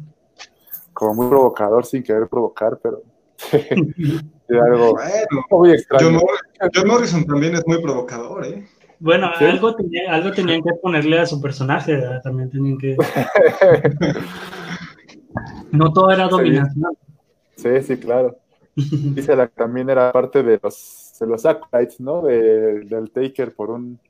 como 0.93 1.15
muy 1.15 1.29
provocador 1.29 1.85
sin 1.85 2.05
querer 2.05 2.29
provocar, 2.29 2.79
pero 2.81 3.03
de 4.49 4.59
algo 4.59 4.95
bueno, 4.95 5.47
muy 5.51 5.73
extraño. 5.73 6.19
John, 6.19 6.71
John, 6.75 6.89
Morrison 6.89 7.25
también 7.25 7.55
es 7.55 7.67
muy 7.67 7.81
provocador, 7.83 8.47
¿eh? 8.47 8.67
Bueno, 9.01 9.31
¿Sí? 9.39 9.45
algo, 9.45 9.77
tenía, 9.77 10.13
algo 10.13 10.33
tenían 10.33 10.63
que 10.63 10.73
ponerle 10.83 11.21
a 11.21 11.27
su 11.27 11.41
personaje, 11.41 11.95
¿verdad? 11.95 12.21
también 12.23 12.51
tenían 12.51 12.79
que... 12.79 12.97
no 15.71 15.93
todo 15.93 16.11
era 16.11 16.27
dominación. 16.27 16.97
Sí, 17.55 17.81
sí, 17.83 17.97
claro. 17.97 18.37
Dice 18.75 19.37
la 19.37 19.47
también 19.49 19.91
era 19.91 20.13
parte 20.13 20.43
de 20.43 20.59
los, 20.63 21.15
de 21.21 21.27
los 21.27 21.47
acolytes, 21.47 22.01
¿no? 22.01 22.23
De, 22.23 22.81
del 22.81 23.11
Taker 23.11 23.55
por 23.55 23.71
un, 23.71 24.01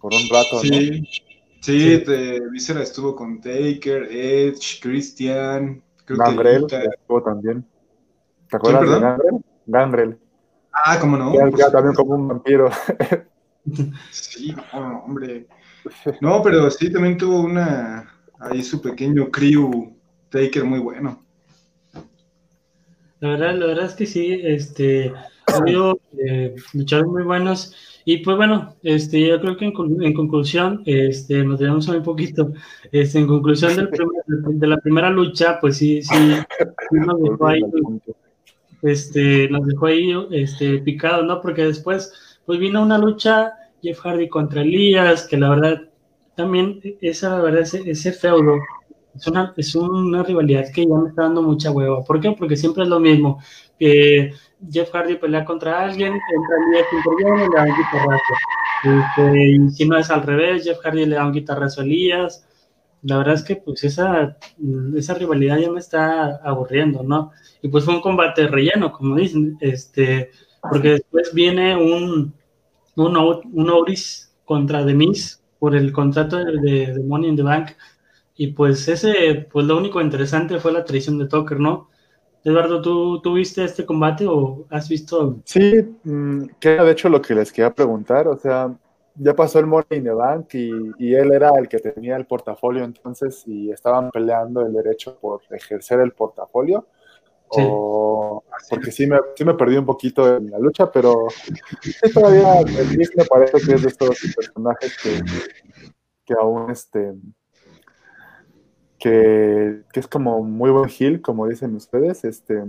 por 0.00 0.14
un 0.14 0.28
rato, 0.30 0.60
sí. 0.60 0.70
¿no? 0.70 0.76
Sí, 1.60 2.02
sí. 2.04 2.40
Víscera 2.50 2.82
estuvo 2.82 3.14
con 3.14 3.40
Taker, 3.40 4.08
Edge, 4.10 4.80
Christian, 4.80 5.82
creo 6.04 6.18
Gangrel 6.18 6.66
que 6.66 6.76
estuvo 6.76 7.22
también. 7.22 7.64
¿Te 8.52 8.56
acuerdas 8.58 8.82
de 8.82 9.00
Gangrel? 9.00 9.44
Gangrel. 9.66 10.18
Ah, 10.84 10.98
cómo 11.00 11.16
no. 11.16 11.32
Ya, 11.32 11.48
ya 11.56 11.70
también 11.70 11.94
como 11.94 12.16
un 12.16 12.28
vampiro. 12.28 12.70
sí, 14.10 14.54
no, 14.74 15.04
hombre. 15.06 15.46
No, 16.20 16.42
pero 16.42 16.70
sí, 16.70 16.92
también 16.92 17.16
tuvo 17.16 17.40
una, 17.40 18.12
ahí 18.38 18.62
su 18.62 18.82
pequeño 18.82 19.30
crew 19.30 19.96
Taker 20.28 20.64
muy 20.64 20.80
bueno. 20.80 21.24
La 23.20 23.30
verdad, 23.30 23.54
la 23.54 23.66
verdad 23.66 23.86
es 23.86 23.94
que 23.94 24.04
sí, 24.04 24.38
este, 24.42 25.14
ha 25.46 25.56
habido 25.56 25.98
eh, 26.18 26.54
luchadores 26.74 27.10
muy 27.10 27.22
buenos. 27.22 27.74
Y 28.04 28.18
pues 28.18 28.36
bueno, 28.36 28.76
este, 28.82 29.28
yo 29.28 29.40
creo 29.40 29.56
que 29.56 29.64
en, 29.64 30.02
en 30.02 30.12
conclusión, 30.12 30.82
este, 30.84 31.42
nos 31.42 31.58
debemos 31.58 31.88
un 31.88 32.02
poquito. 32.02 32.52
Este, 32.90 33.18
en 33.18 33.28
conclusión 33.28 33.76
del 33.76 33.88
primer, 33.88 34.22
de 34.26 34.66
la 34.66 34.76
primera 34.76 35.08
lucha, 35.08 35.58
pues 35.58 35.78
sí, 35.78 36.02
sí, 36.02 36.34
sí 36.90 36.96
nos 36.98 37.18
dejó 37.22 37.46
ahí, 37.46 37.62
este, 38.82 39.48
nos 39.48 39.66
dejó 39.66 39.86
ahí 39.86 40.12
este, 40.30 40.78
picado, 40.78 41.22
¿no? 41.22 41.40
Porque 41.40 41.64
después, 41.64 42.12
pues 42.44 42.58
vino 42.58 42.82
una 42.82 42.98
lucha 42.98 43.52
Jeff 43.82 44.00
Hardy 44.00 44.28
contra 44.28 44.62
Elías, 44.62 45.26
que 45.26 45.36
la 45.36 45.50
verdad 45.50 45.82
también 46.34 46.80
esa, 47.00 47.36
la 47.36 47.42
verdad, 47.42 47.62
ese, 47.62 47.88
ese 47.90 48.12
feudo 48.12 48.58
es 49.14 49.26
una, 49.26 49.52
es 49.56 49.74
una 49.74 50.22
rivalidad 50.22 50.64
que 50.72 50.86
ya 50.86 50.94
me 50.94 51.10
está 51.10 51.22
dando 51.22 51.42
mucha 51.42 51.70
hueva. 51.70 52.02
¿Por 52.04 52.20
qué? 52.20 52.32
Porque 52.32 52.56
siempre 52.56 52.84
es 52.84 52.88
lo 52.88 53.00
mismo. 53.00 53.40
que 53.78 54.32
Jeff 54.70 54.90
Hardy 54.92 55.16
pelea 55.16 55.44
contra 55.44 55.84
alguien, 55.84 56.12
entra 56.12 56.56
Elías 56.68 56.86
interviene 56.92 57.44
y 57.44 57.48
le 57.48 57.56
da 57.56 57.64
un 57.64 57.76
guitarrazo. 57.76 58.34
Este, 58.84 59.48
y 59.48 59.70
si 59.70 59.88
no 59.88 59.98
es 59.98 60.10
al 60.10 60.22
revés, 60.22 60.64
Jeff 60.64 60.78
Hardy 60.82 61.06
le 61.06 61.16
da 61.16 61.26
un 61.26 61.32
guitarrazo 61.32 61.80
a 61.80 61.84
Elías. 61.84 62.46
La 63.02 63.18
verdad 63.18 63.34
es 63.34 63.42
que 63.42 63.56
pues 63.56 63.84
esa, 63.84 64.36
esa 64.96 65.14
rivalidad 65.14 65.58
ya 65.58 65.70
me 65.70 65.80
está 65.80 66.36
aburriendo, 66.36 67.02
¿no? 67.02 67.32
Y 67.60 67.68
pues 67.68 67.84
fue 67.84 67.94
un 67.94 68.00
combate 68.00 68.46
relleno, 68.46 68.92
como 68.92 69.16
dicen, 69.16 69.56
este, 69.60 70.30
porque 70.62 70.90
después 70.90 71.34
viene 71.34 71.76
un, 71.76 72.32
un, 72.96 73.42
un 73.52 73.70
Auris 73.70 74.32
contra 74.44 74.84
Demis 74.84 75.42
por 75.58 75.74
el 75.74 75.92
contrato 75.92 76.38
de, 76.38 76.92
de 76.92 77.02
Money 77.04 77.30
in 77.30 77.36
the 77.36 77.42
Bank 77.42 77.70
y 78.36 78.48
pues 78.48 78.88
ese, 78.88 79.46
pues 79.52 79.66
lo 79.66 79.76
único 79.76 80.00
interesante 80.00 80.58
fue 80.58 80.72
la 80.72 80.84
traición 80.84 81.18
de 81.18 81.28
Tucker, 81.28 81.60
¿no? 81.60 81.88
Eduardo, 82.44 82.82
¿tú, 82.82 83.20
¿tú 83.20 83.34
viste 83.34 83.62
este 83.62 83.86
combate 83.86 84.26
o 84.26 84.66
has 84.70 84.88
visto? 84.88 85.40
Sí, 85.44 85.96
mm, 86.02 86.46
que 86.58 86.70
de 86.70 86.90
hecho 86.90 87.08
lo 87.08 87.22
que 87.22 87.34
les 87.34 87.52
quería 87.52 87.72
preguntar, 87.72 88.26
o 88.26 88.36
sea, 88.36 88.74
ya 89.14 89.34
pasó 89.34 89.58
el 89.58 89.66
Money 89.66 89.98
in 89.98 90.04
the 90.04 90.10
Bank 90.10 90.54
y, 90.54 90.70
y, 90.98 91.14
él 91.14 91.32
era 91.32 91.50
el 91.58 91.68
que 91.68 91.78
tenía 91.78 92.16
el 92.16 92.26
portafolio 92.26 92.84
entonces 92.84 93.42
y 93.46 93.70
estaban 93.70 94.10
peleando 94.10 94.62
el 94.62 94.72
derecho 94.72 95.18
por 95.20 95.42
ejercer 95.50 96.00
el 96.00 96.12
portafolio. 96.12 96.86
Sí. 97.50 97.62
O, 97.68 98.42
porque 98.70 98.90
sí 98.90 99.06
me, 99.06 99.18
sí 99.36 99.44
me 99.44 99.52
perdí 99.54 99.76
un 99.76 99.84
poquito 99.84 100.36
en 100.36 100.50
la 100.50 100.58
lucha, 100.58 100.90
pero 100.90 101.26
sí, 101.82 102.12
todavía 102.12 102.60
el 102.60 102.96
me 102.96 103.24
parece 103.26 103.66
que 103.66 103.74
es 103.74 103.82
de 103.82 103.88
estos 103.88 104.18
personajes 104.34 104.96
que, 105.02 105.20
que 106.24 106.34
aún 106.34 106.70
este, 106.70 107.12
que, 108.98 109.82
que, 109.92 110.00
es 110.00 110.06
como 110.06 110.42
muy 110.42 110.70
buen 110.70 110.88
heel, 110.88 111.20
como 111.20 111.46
dicen 111.46 111.74
ustedes. 111.74 112.24
Este, 112.24 112.64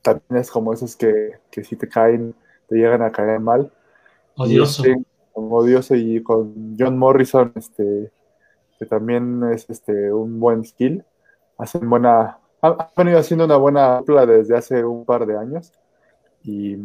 también 0.00 0.40
es 0.40 0.50
como 0.50 0.72
esos 0.72 0.96
que, 0.96 1.32
que 1.50 1.62
si 1.62 1.76
te 1.76 1.88
caen, 1.88 2.34
te 2.68 2.76
llegan 2.76 3.02
a 3.02 3.12
caer 3.12 3.40
mal. 3.40 3.70
Odioso. 4.36 4.86
Y, 4.86 4.94
este, 5.36 5.54
odioso 5.54 5.94
y 5.94 6.22
con 6.22 6.76
John 6.78 6.98
Morrison, 6.98 7.52
este, 7.54 8.10
que 8.78 8.86
también 8.86 9.42
es 9.52 9.68
este, 9.68 10.12
un 10.12 10.40
buen 10.40 10.64
skill. 10.64 11.04
Hacen 11.58 11.88
buena, 11.88 12.38
han 12.60 12.76
venido 12.96 13.18
haciendo 13.18 13.44
una 13.44 13.56
buena 13.56 13.98
dupla 13.98 14.26
desde 14.26 14.56
hace 14.56 14.84
un 14.84 15.04
par 15.04 15.26
de 15.26 15.36
años. 15.36 15.72
Y 16.42 16.76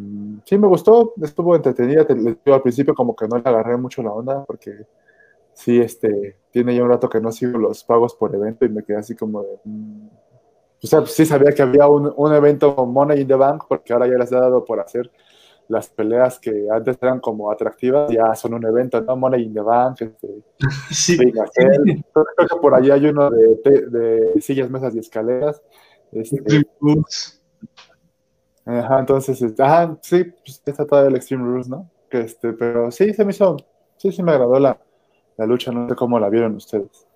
sí, 0.46 0.58
me 0.58 0.68
gustó, 0.68 1.14
estuvo 1.22 1.56
entretenida. 1.56 2.06
Les 2.10 2.44
digo 2.44 2.56
al 2.56 2.62
principio 2.62 2.96
como 2.96 3.16
que 3.16 3.28
no 3.28 3.38
le 3.38 3.44
agarré 3.46 3.78
mucho 3.78 4.02
la 4.02 4.12
onda 4.12 4.44
porque 4.46 4.86
sí, 5.54 5.80
este, 5.80 6.38
tiene 6.52 6.76
ya 6.76 6.84
un 6.84 6.90
rato 6.90 7.10
que 7.10 7.22
no 7.22 7.32
sigo 7.32 7.58
los 7.60 7.84
pagos 7.84 8.16
por 8.16 8.34
evento 8.34 8.66
y 8.66 8.70
me 8.70 8.84
quedé 8.84 8.98
así 8.98 9.16
como 9.16 9.44
de... 9.44 9.60
Mm, 9.66 10.08
o 10.84 10.88
sea, 10.88 11.06
sí 11.06 11.28
sabía 11.28 11.52
que 11.52 11.62
había 11.62 11.88
un, 11.88 12.12
un, 12.16 12.34
evento 12.34 12.74
Money 12.88 13.22
in 13.22 13.28
the 13.28 13.36
Bank 13.36 13.66
porque 13.70 13.94
ahora 13.94 14.08
ya 14.08 14.18
les 14.18 14.32
he 14.32 14.36
dado 14.36 14.66
por 14.66 14.80
hacer 14.80 15.12
las 15.68 15.90
peleas 15.90 16.40
que 16.40 16.68
antes 16.72 16.98
eran 17.02 17.20
como 17.20 17.52
atractivas, 17.52 18.12
ya 18.12 18.36
son 18.36 18.54
un 18.56 18.66
evento, 18.66 19.02
¿no? 19.02 19.16
Money 19.16 19.44
in 19.44 19.54
the 19.54 19.62
Bank, 19.62 20.02
este, 20.02 20.28
sí. 20.92 21.18
Creo 22.14 22.26
que 22.50 22.56
por 22.62 22.76
allá 22.76 22.96
hay 22.96 23.06
uno 23.06 23.30
de, 23.30 23.60
de, 23.64 23.82
de 23.88 24.42
sillas, 24.42 24.70
mesas 24.70 24.96
y 24.96 25.00
escaleras. 25.00 25.62
Este, 26.12 26.64
ajá, 28.66 29.00
entonces, 29.00 29.60
ajá, 29.60 29.98
sí, 30.02 30.26
pues 30.26 30.62
está 30.66 30.86
todo 30.86 31.08
el 31.08 31.16
Extreme 31.16 31.44
Rules, 31.44 31.70
¿no? 31.70 31.90
Que 32.10 32.22
este, 32.22 32.52
pero 32.54 32.92
sí, 32.92 33.14
se 33.14 33.24
me 33.24 33.32
hizo, 33.32 33.56
sí, 33.98 34.12
sí 34.12 34.22
me 34.22 34.34
agradó 34.34 34.60
la, 34.60 34.78
la 35.38 35.46
lucha, 35.46 35.72
no 35.72 35.88
sé 35.88 35.96
cómo 35.96 36.20
la 36.20 36.30
vieron 36.30 36.56
ustedes. 36.56 37.08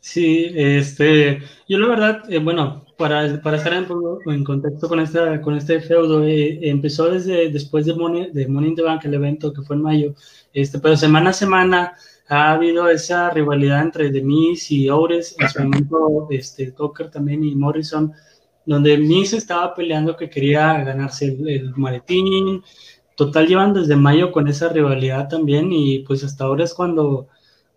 Sí, 0.00 0.50
este, 0.54 1.42
yo 1.68 1.78
la 1.78 1.88
verdad, 1.88 2.22
eh, 2.32 2.38
bueno, 2.38 2.86
para, 2.96 3.40
para 3.42 3.58
estar 3.58 3.74
en, 3.74 3.86
en, 4.26 4.44
contexto 4.44 4.88
con, 4.88 4.98
esta, 5.00 5.40
con 5.42 5.56
este 5.56 5.80
feudo, 5.80 6.24
eh, 6.24 6.58
empezó 6.62 7.10
desde 7.10 7.50
después 7.50 7.84
de 7.84 7.94
Money, 7.94 8.30
de 8.32 8.48
Money 8.48 8.70
in 8.70 8.76
the 8.76 8.82
Bank, 8.82 9.04
el 9.04 9.14
evento 9.14 9.52
que 9.52 9.62
fue 9.62 9.76
en 9.76 9.82
mayo, 9.82 10.14
este, 10.54 10.78
pero 10.78 10.96
semana 10.96 11.30
a 11.30 11.32
semana 11.34 11.92
ha 12.28 12.52
habido 12.52 12.88
esa 12.88 13.28
rivalidad 13.30 13.82
entre 13.82 14.10
Demis 14.10 14.70
y 14.70 14.88
Ores, 14.88 15.36
en 15.38 15.48
su 15.50 15.62
momento 15.62 16.28
este, 16.30 16.72
Cocker 16.72 17.10
también 17.10 17.44
y 17.44 17.54
Morrison, 17.54 18.12
donde 18.64 18.96
Miz 18.96 19.34
estaba 19.34 19.74
peleando 19.74 20.16
que 20.16 20.30
quería 20.30 20.82
ganarse 20.82 21.26
el, 21.26 21.48
el 21.48 21.76
maletín, 21.76 22.62
total 23.16 23.46
llevan 23.46 23.74
desde 23.74 23.96
mayo 23.96 24.32
con 24.32 24.48
esa 24.48 24.68
rivalidad 24.70 25.28
también 25.28 25.70
y 25.72 26.00
pues 26.00 26.24
hasta 26.24 26.44
ahora 26.44 26.64
es 26.64 26.72
cuando, 26.72 27.28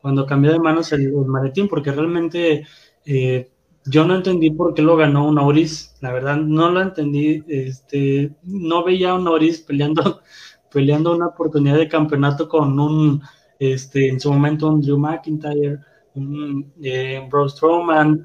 cuando 0.04 0.28
cambió 0.28 0.52
de 0.52 0.60
manos 0.60 0.92
el, 0.92 1.06
el 1.06 1.26
maletín, 1.26 1.68
porque 1.68 1.92
realmente 1.92 2.68
eh, 3.06 3.50
yo 3.86 4.06
no 4.06 4.16
entendí 4.16 4.52
por 4.52 4.76
qué 4.76 4.84
lo 4.84 4.96
ganó 4.96 5.28
un 5.28 5.40
Auris, 5.40 5.96
la 6.02 6.14
verdad 6.14 6.38
no 6.38 6.70
lo 6.70 6.82
entendí, 6.82 7.44
este, 7.48 8.36
no 8.44 8.84
veía 8.84 9.12
a 9.12 9.16
un 9.16 9.28
Auris 9.28 9.62
peleando, 9.62 10.22
peleando 10.72 11.16
una 11.16 11.28
oportunidad 11.28 11.78
de 11.78 11.88
campeonato 11.88 12.48
con 12.48 12.80
un, 12.80 13.24
este, 13.58 14.10
en 14.10 14.20
su 14.20 14.32
momento 14.32 14.68
un 14.68 14.82
Drew 14.82 15.00
McIntyre, 15.00 15.80
un 16.14 16.72
eh, 16.84 17.26
Bro 17.32 17.50
Strowman, 17.50 18.24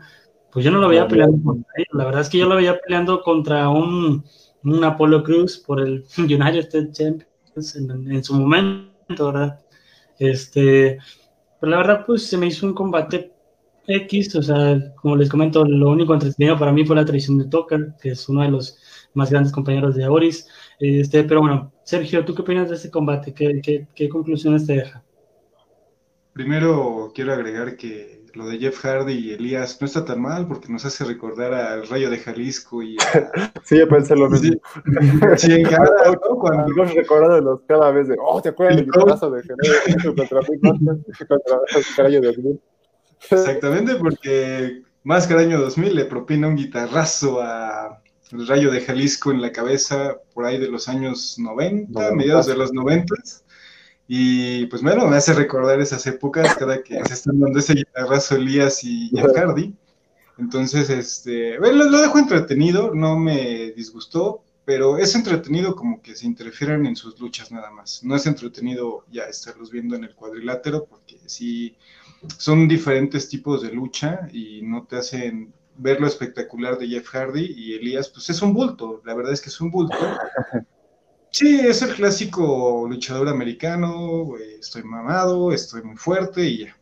pues 0.52 0.66
yo 0.66 0.70
no 0.70 0.80
lo 0.80 0.88
veía 0.88 1.08
peleando 1.08 1.42
contra 1.42 1.72
él, 1.76 1.86
la 1.92 2.04
verdad 2.04 2.20
es 2.22 2.28
que 2.28 2.38
yo 2.38 2.46
lo 2.46 2.56
veía 2.56 2.78
peleando 2.78 3.22
contra 3.22 3.70
un 3.70 4.24
un 4.64 4.84
Apollo 4.84 5.22
Cruz 5.22 5.58
por 5.58 5.80
el 5.80 6.04
United 6.18 6.58
States 6.58 6.92
Champions 6.92 7.76
en, 7.76 8.12
en, 8.12 8.24
su 8.24 8.34
momento, 8.34 9.32
¿verdad? 9.32 9.60
Este, 10.18 10.98
pero 11.60 11.70
la 11.70 11.78
verdad, 11.78 12.04
pues 12.06 12.26
se 12.26 12.36
me 12.36 12.46
hizo 12.46 12.66
un 12.66 12.74
combate 12.74 13.32
X, 13.86 14.36
o 14.36 14.42
sea, 14.42 14.94
como 14.96 15.16
les 15.16 15.30
comento, 15.30 15.64
lo 15.64 15.90
único 15.90 16.12
entretenido 16.12 16.58
para 16.58 16.72
mí 16.72 16.84
fue 16.84 16.94
la 16.94 17.04
traición 17.04 17.38
de 17.38 17.46
Tucker, 17.46 17.94
que 18.00 18.10
es 18.10 18.28
uno 18.28 18.42
de 18.42 18.50
los 18.50 18.78
más 19.14 19.30
grandes 19.30 19.52
compañeros 19.52 19.94
de 19.94 20.06
Oris. 20.06 20.46
Este, 20.78 21.24
pero 21.24 21.40
bueno, 21.40 21.72
Sergio, 21.84 22.24
¿tú 22.24 22.34
qué 22.34 22.42
opinas 22.42 22.68
de 22.68 22.76
este 22.76 22.90
combate? 22.90 23.32
¿Qué, 23.32 23.60
qué, 23.62 23.86
qué 23.94 24.08
conclusiones 24.08 24.66
te 24.66 24.74
deja? 24.74 25.02
Primero 26.34 27.10
quiero 27.14 27.32
agregar 27.32 27.76
que 27.76 28.17
lo 28.34 28.46
de 28.48 28.58
Jeff 28.58 28.78
Hardy 28.84 29.12
y 29.12 29.32
Elías 29.32 29.78
no 29.80 29.86
está 29.86 30.04
tan 30.04 30.20
mal 30.20 30.46
porque 30.46 30.72
nos 30.72 30.84
hace 30.84 31.04
recordar 31.04 31.54
al 31.54 31.86
Rayo 31.88 32.10
de 32.10 32.18
Jalisco 32.18 32.82
y 32.82 32.96
a... 32.96 33.30
Sí, 33.64 33.78
yo 33.78 33.88
pensé 33.88 34.16
lo 34.16 34.28
mismo. 34.30 34.56
Sí, 35.36 35.52
en 35.52 35.64
cada, 35.64 36.12
¿no? 36.12 36.36
Cuando 36.40 36.68
nos 36.68 36.94
recordándonos 36.94 37.60
cada 37.66 37.90
vez 37.90 38.08
de, 38.08 38.16
oh, 38.22 38.40
¿te 38.40 38.50
acuerdas 38.50 38.76
del 38.76 38.86
guitarrazo 38.86 39.30
de 39.30 39.42
Jerez 39.42 40.04
contra 40.04 40.40
contra 41.28 41.60
el 41.76 41.84
Rayo 41.96 42.20
de 42.20 42.26
2000? 42.28 42.60
Exactamente, 43.30 43.96
porque 43.96 44.82
más 45.04 45.26
que 45.26 45.34
el 45.34 45.40
año 45.40 45.60
2000 45.60 45.94
le 45.94 46.04
propina 46.04 46.48
un 46.48 46.56
guitarrazo 46.56 47.40
a 47.42 48.02
el 48.32 48.46
Rayo 48.46 48.70
de 48.70 48.82
Jalisco 48.82 49.30
en 49.30 49.40
la 49.40 49.52
cabeza 49.52 50.18
por 50.34 50.44
ahí 50.44 50.58
de 50.58 50.68
los 50.68 50.88
años 50.88 51.38
90, 51.38 51.92
90. 51.92 52.14
mediados 52.14 52.46
de 52.46 52.56
los 52.56 52.72
90 52.72 53.14
y 54.10 54.64
pues 54.66 54.82
bueno, 54.82 55.06
me 55.06 55.18
hace 55.18 55.34
recordar 55.34 55.80
esas 55.82 56.06
épocas 56.06 56.56
cada 56.56 56.82
que 56.82 57.04
se 57.04 57.12
están 57.12 57.38
dando 57.38 57.58
ese 57.58 57.74
guitarrazo 57.74 58.36
Elías 58.36 58.82
y 58.82 59.10
Jeff 59.10 59.36
Hardy. 59.36 59.74
Entonces, 60.38 60.88
este, 60.88 61.58
bueno, 61.58 61.84
lo, 61.84 62.00
dejo 62.00 62.18
entretenido, 62.18 62.94
no 62.94 63.18
me 63.18 63.72
disgustó, 63.72 64.42
pero 64.64 64.96
es 64.96 65.14
entretenido 65.14 65.76
como 65.76 66.00
que 66.00 66.14
se 66.14 66.26
interfieran 66.26 66.86
en 66.86 66.96
sus 66.96 67.20
luchas 67.20 67.52
nada 67.52 67.70
más. 67.70 68.02
No 68.02 68.16
es 68.16 68.24
entretenido 68.26 69.04
ya 69.10 69.24
estarlos 69.24 69.70
viendo 69.70 69.94
en 69.94 70.04
el 70.04 70.14
cuadrilátero 70.14 70.86
porque 70.86 71.18
sí 71.26 71.76
son 72.38 72.66
diferentes 72.66 73.28
tipos 73.28 73.60
de 73.62 73.72
lucha 73.72 74.26
y 74.32 74.62
no 74.62 74.84
te 74.84 74.96
hacen 74.96 75.52
ver 75.76 76.00
lo 76.00 76.06
espectacular 76.06 76.78
de 76.78 76.88
Jeff 76.88 77.08
Hardy 77.08 77.44
y 77.44 77.74
Elías, 77.74 78.08
pues 78.08 78.30
es 78.30 78.40
un 78.40 78.54
bulto, 78.54 79.02
la 79.04 79.14
verdad 79.14 79.34
es 79.34 79.42
que 79.42 79.50
es 79.50 79.60
un 79.60 79.70
bulto. 79.70 79.98
Sí, 81.30 81.60
es 81.60 81.82
el 81.82 81.94
clásico 81.94 82.86
luchador 82.88 83.28
americano, 83.28 84.34
estoy 84.58 84.82
mamado, 84.82 85.52
estoy 85.52 85.82
muy 85.82 85.96
fuerte 85.96 86.44
y 86.44 86.58
ya. 86.64 86.76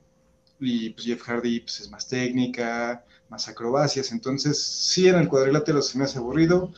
Y 0.61 0.91
pues 0.91 1.07
Jeff 1.07 1.23
Hardy 1.23 1.61
pues, 1.61 1.81
es 1.81 1.91
más 1.91 2.09
técnica, 2.09 3.05
más 3.29 3.49
acrobacias, 3.49 4.13
entonces 4.13 4.63
sí 4.63 5.09
en 5.09 5.17
el 5.17 5.29
cuadrilátero 5.29 5.83
se 5.83 5.99
me 5.99 6.05
hace 6.05 6.19
aburrido. 6.19 6.73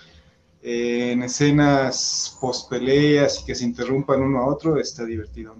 Eh, 0.61 1.13
en 1.13 1.23
escenas 1.23 2.37
post 2.41 2.69
peleas 2.69 3.41
y 3.41 3.45
que 3.45 3.55
se 3.55 3.65
interrumpan 3.65 4.21
uno 4.21 4.41
a 4.41 4.47
otro 4.47 4.77
está 4.79 5.05
divertido. 5.05 5.57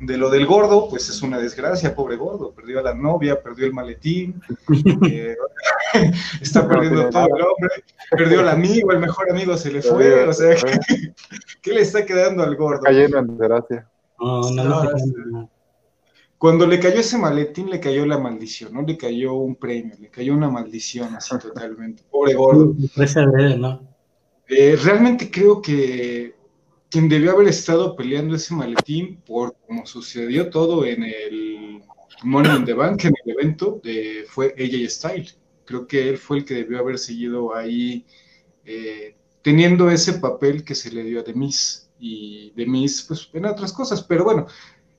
De 0.00 0.16
lo 0.16 0.30
del 0.30 0.46
gordo, 0.46 0.88
pues 0.88 1.08
es 1.10 1.22
una 1.22 1.38
desgracia, 1.38 1.94
pobre 1.94 2.16
gordo, 2.16 2.50
perdió 2.52 2.80
a 2.80 2.82
la 2.82 2.94
novia, 2.94 3.40
perdió 3.42 3.66
el 3.66 3.72
maletín, 3.72 4.40
eh, 5.08 5.36
está 6.40 6.68
perdiendo 6.68 7.08
todo 7.10 7.26
el 7.26 7.42
hombre, 7.42 7.70
perdió 8.10 8.40
al 8.40 8.48
amigo, 8.48 8.92
el 8.92 8.98
mejor 8.98 9.30
amigo 9.30 9.56
se 9.56 9.72
le 9.72 9.82
fue, 9.82 10.24
o 10.24 10.32
sea, 10.32 10.54
¿qué, 10.56 11.12
¿qué 11.62 11.72
le 11.72 11.80
está 11.80 12.04
quedando 12.04 12.42
al 12.42 12.56
gordo? 12.56 12.82
Cayendo 12.82 13.18
en 13.18 13.26
desgracia. 13.36 13.88
No, 14.18 14.50
no, 14.50 14.64
no, 14.64 14.90
no. 15.30 15.50
Cuando 16.42 16.66
le 16.66 16.80
cayó 16.80 16.98
ese 16.98 17.18
maletín, 17.18 17.70
le 17.70 17.78
cayó 17.78 18.04
la 18.04 18.18
maldición, 18.18 18.72
no 18.74 18.82
le 18.82 18.96
cayó 18.96 19.34
un 19.34 19.54
premio, 19.54 19.94
le 20.00 20.10
cayó 20.10 20.34
una 20.34 20.50
maldición 20.50 21.14
así 21.14 21.38
totalmente. 21.40 22.02
Pobre 22.10 22.34
gordo. 22.34 22.74
¿no? 23.58 23.88
Eh, 24.48 24.76
realmente 24.82 25.30
creo 25.30 25.62
que 25.62 26.34
quien 26.90 27.08
debió 27.08 27.30
haber 27.30 27.46
estado 27.46 27.94
peleando 27.94 28.34
ese 28.34 28.54
maletín 28.54 29.22
por 29.24 29.54
como 29.66 29.86
sucedió 29.86 30.50
todo 30.50 30.84
en 30.84 31.04
el 31.04 31.82
Money 32.24 32.56
in 32.56 32.64
the 32.64 32.74
Bank, 32.74 33.04
en 33.04 33.14
el 33.24 33.30
evento, 33.38 33.80
de, 33.82 34.24
fue 34.28 34.54
AJ 34.58 34.90
Style. 34.90 35.32
Creo 35.64 35.86
que 35.86 36.08
él 36.08 36.18
fue 36.18 36.38
el 36.38 36.44
que 36.44 36.54
debió 36.54 36.78
haber 36.78 36.98
seguido 36.98 37.54
ahí 37.54 38.04
eh, 38.64 39.16
teniendo 39.42 39.90
ese 39.90 40.14
papel 40.14 40.64
que 40.64 40.74
se 40.74 40.90
le 40.92 41.02
dio 41.02 41.20
a 41.20 41.22
Demis 41.22 41.90
y 41.98 42.52
Demis, 42.56 43.02
pues 43.02 43.28
en 43.32 43.44
otras 43.44 43.72
cosas, 43.72 44.02
pero 44.02 44.24
bueno, 44.24 44.46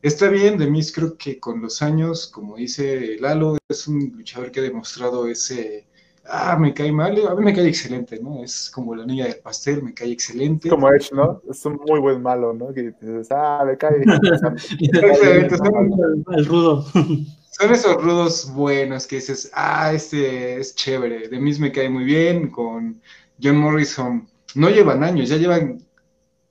está 0.01 0.29
bien, 0.29 0.57
Demis 0.57 0.91
creo 0.93 1.17
que 1.17 1.39
con 1.39 1.61
los 1.61 1.81
años, 1.81 2.27
como 2.27 2.57
dice 2.57 3.17
Lalo, 3.19 3.57
es 3.67 3.87
un 3.87 4.13
luchador 4.15 4.51
que 4.51 4.59
ha 4.59 4.63
demostrado 4.63 5.27
ese, 5.27 5.87
ah, 6.25 6.57
me 6.59 6.73
cae 6.73 6.91
mal, 6.91 7.25
a 7.27 7.35
mí 7.35 7.43
me 7.43 7.53
cae 7.53 7.67
excelente, 7.67 8.19
¿no? 8.21 8.43
Es 8.43 8.69
como 8.69 8.95
la 8.95 9.05
niña 9.05 9.25
del 9.25 9.37
pastel, 9.37 9.81
me 9.81 9.93
cae 9.93 10.11
excelente. 10.11 10.69
Como 10.69 10.89
Edge, 10.89 11.13
¿no? 11.13 11.41
Es 11.49 11.65
un 11.65 11.79
muy 11.87 11.99
buen 11.99 12.21
malo, 12.21 12.53
¿no? 12.53 12.73
Que 12.73 12.83
dices, 12.83 13.27
ah, 13.31 13.63
me 13.65 13.77
cae. 13.77 13.95
Exactamente, 14.79 15.57
son, 15.57 16.25
El 16.33 16.45
rudo. 16.45 16.85
son 17.59 17.73
esos 17.73 18.01
rudos 18.01 18.51
buenos 18.53 19.07
que 19.07 19.17
dices, 19.17 19.51
ah, 19.53 19.93
este 19.93 20.57
es 20.59 20.75
chévere, 20.75 21.27
Demis 21.29 21.59
me 21.59 21.71
cae 21.71 21.89
muy 21.89 22.03
bien, 22.03 22.49
con 22.49 23.01
John 23.41 23.57
Morrison 23.57 24.27
no 24.55 24.69
llevan 24.69 25.03
años, 25.03 25.29
ya 25.29 25.37
llevan 25.37 25.83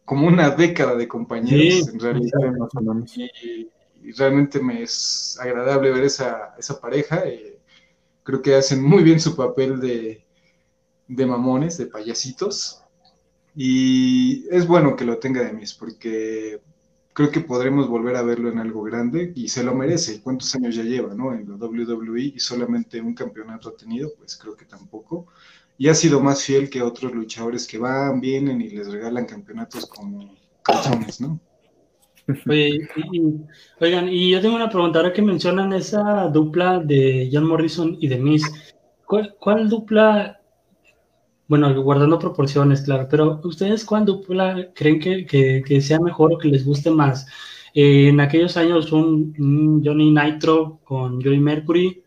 como 0.05 0.27
una 0.27 0.51
década 0.51 0.97
de 0.97 1.09
compañeros 1.09 1.87
Sí, 1.87 1.91
en 1.93 2.01
realidad. 2.01 2.41
Sí, 3.07 3.31
y 4.03 4.13
realmente 4.13 4.61
me 4.61 4.83
es 4.83 5.39
agradable 5.41 5.93
ver 5.93 6.05
esa, 6.05 6.55
esa 6.59 6.81
pareja. 6.81 7.25
eh, 7.27 7.59
creo 8.25 8.43
que 8.43 8.55
hacen 8.57 8.83
muy 8.83 9.03
bien 9.03 9.21
su 9.21 9.37
papel 9.37 9.81
de, 9.81 10.25
de 11.09 11.27
mamones, 11.27 11.79
de 11.79 11.87
payasitos. 11.87 12.83
Y 13.55 14.47
es 14.51 14.67
bueno 14.67 14.97
que 14.97 15.05
lo 15.05 15.19
tenga 15.19 15.43
de 15.45 15.53
mis, 15.53 15.75
porque 15.75 16.61
creo 17.13 17.31
que 17.31 17.41
podremos 17.41 17.89
volver 17.89 18.17
a 18.17 18.23
verlo 18.23 18.51
en 18.51 18.59
algo 18.59 18.83
grande 18.83 19.33
y 19.35 19.49
se 19.49 19.63
lo 19.65 19.75
merece. 19.75 20.23
¿Cuántos 20.23 20.55
años 20.55 20.75
ya 20.75 20.83
lleva, 20.85 21.15
no? 21.15 21.33
En 21.35 21.49
la 21.49 21.57
WWE 21.57 22.21
y 22.37 22.39
solamente 22.41 23.01
un 23.01 23.15
campeonato 23.15 23.69
ha 23.71 23.77
tenido, 23.77 24.13
pues 24.17 24.37
creo 24.37 24.57
que 24.57 24.65
tampoco. 24.67 25.27
Y 25.79 25.89
ha 25.89 25.95
sido 25.95 26.21
más 26.21 26.45
fiel 26.45 26.71
que 26.71 26.83
otros 26.83 27.13
luchadores 27.13 27.67
que 27.67 27.79
van, 27.79 28.21
vienen 28.21 28.61
y 28.61 28.71
les 28.71 28.91
regalan 28.91 29.27
campeonatos 29.27 29.87
como 29.87 30.37
calzones, 30.63 31.21
¿no? 31.21 31.41
Oye, 32.49 32.89
y- 33.13 33.23
oigan, 33.81 34.09
y 34.09 34.31
yo 34.31 34.41
tengo 34.41 34.57
una 34.57 34.69
pregunta, 34.69 34.99
ahora 34.99 35.13
que 35.13 35.23
mencionan 35.23 35.73
esa 35.73 36.29
dupla 36.29 36.81
de 36.81 37.29
John 37.33 37.47
Morrison 37.47 37.97
y 38.01 38.09
de 38.09 38.19
Miz, 38.19 38.43
¿cuál, 39.07 39.37
cuál 39.39 39.69
dupla, 39.69 40.42
bueno, 41.53 41.83
guardando 41.83 42.19
proporciones, 42.19 42.83
claro, 42.83 43.07
pero 43.11 43.41
ustedes 43.45 43.85
cuál 43.85 44.05
dupla 44.07 44.69
creen 44.75 44.99
que, 45.01 45.27
que- 45.27 45.63
que 45.67 45.81
sea 45.83 46.01
mejor 46.01 46.33
o 46.35 46.39
que 46.39 46.49
les 46.49 46.65
guste 46.65 46.91
más? 46.91 47.27
Eh, 47.75 48.09
en 48.09 48.21
aquellos 48.21 48.57
años 48.57 48.93
un, 48.93 49.35
un 49.39 49.83
Johnny 49.85 50.11
Nitro 50.13 50.81
con 50.85 51.21
Joey 51.23 51.41
Mercury 51.41 52.03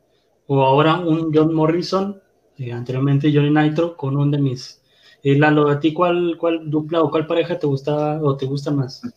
o 0.48 0.62
ahora 0.64 1.00
un 1.00 1.32
John 1.34 1.54
Morrison, 1.54 2.20
eh, 2.58 2.72
anteriormente 2.74 3.32
Johnny 3.34 3.52
Nitro 3.52 3.96
con 3.98 4.18
un 4.18 4.32
The 4.32 4.40
Miz. 4.40 4.82
Eh, 5.24 5.38
Lalo, 5.38 5.70
¿a 5.70 5.80
ti 5.80 5.94
cuál, 5.94 6.38
cuál 6.40 6.70
dupla 6.70 7.02
o 7.04 7.12
cuál 7.12 7.28
pareja 7.28 7.58
te 7.60 7.68
gustaba 7.68 8.20
o 8.24 8.36
te 8.38 8.46
gusta 8.48 8.72
más? 8.72 9.10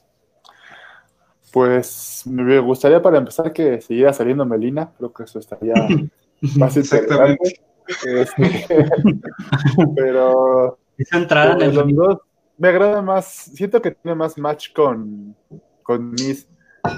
Pues 1.52 2.22
me 2.26 2.58
gustaría 2.60 3.00
para 3.02 3.18
empezar 3.18 3.52
que 3.52 3.80
siguiera 3.80 4.12
saliendo 4.12 4.44
Melina, 4.44 4.92
creo 4.98 5.12
que 5.12 5.22
eso 5.24 5.38
estaría 5.38 5.96
más 6.52 6.76
Exactamente. 6.76 6.76
interesante. 6.76 7.48
Este, 7.48 7.60
Pero 9.96 10.78
Esa 10.96 11.18
entrada 11.18 11.54
en 11.54 11.62
el 11.62 11.74
los 11.74 11.94
dos 11.94 12.18
me 12.58 12.68
agrada 12.68 13.00
más, 13.02 13.26
siento 13.26 13.80
que 13.80 13.92
tiene 13.92 14.16
más 14.16 14.36
match 14.36 14.72
con, 14.72 15.34
con 15.82 16.10
Miz. 16.10 16.48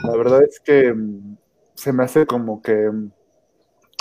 La 0.04 0.16
verdad 0.16 0.42
es 0.42 0.58
que 0.58 0.92
mm, 0.92 1.36
se 1.74 1.92
me 1.92 2.04
hace 2.04 2.26
como 2.26 2.62
que 2.62 2.90
mm, 2.90 3.10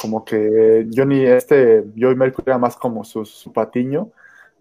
como 0.01 0.23
que 0.23 0.87
Johnny, 0.95 1.25
este 1.25 1.83
Joey 1.97 2.15
Mercury 2.15 2.45
era 2.47 2.57
más 2.57 2.77
como 2.77 3.03
su, 3.03 3.25
su 3.25 3.51
patiño. 3.51 4.11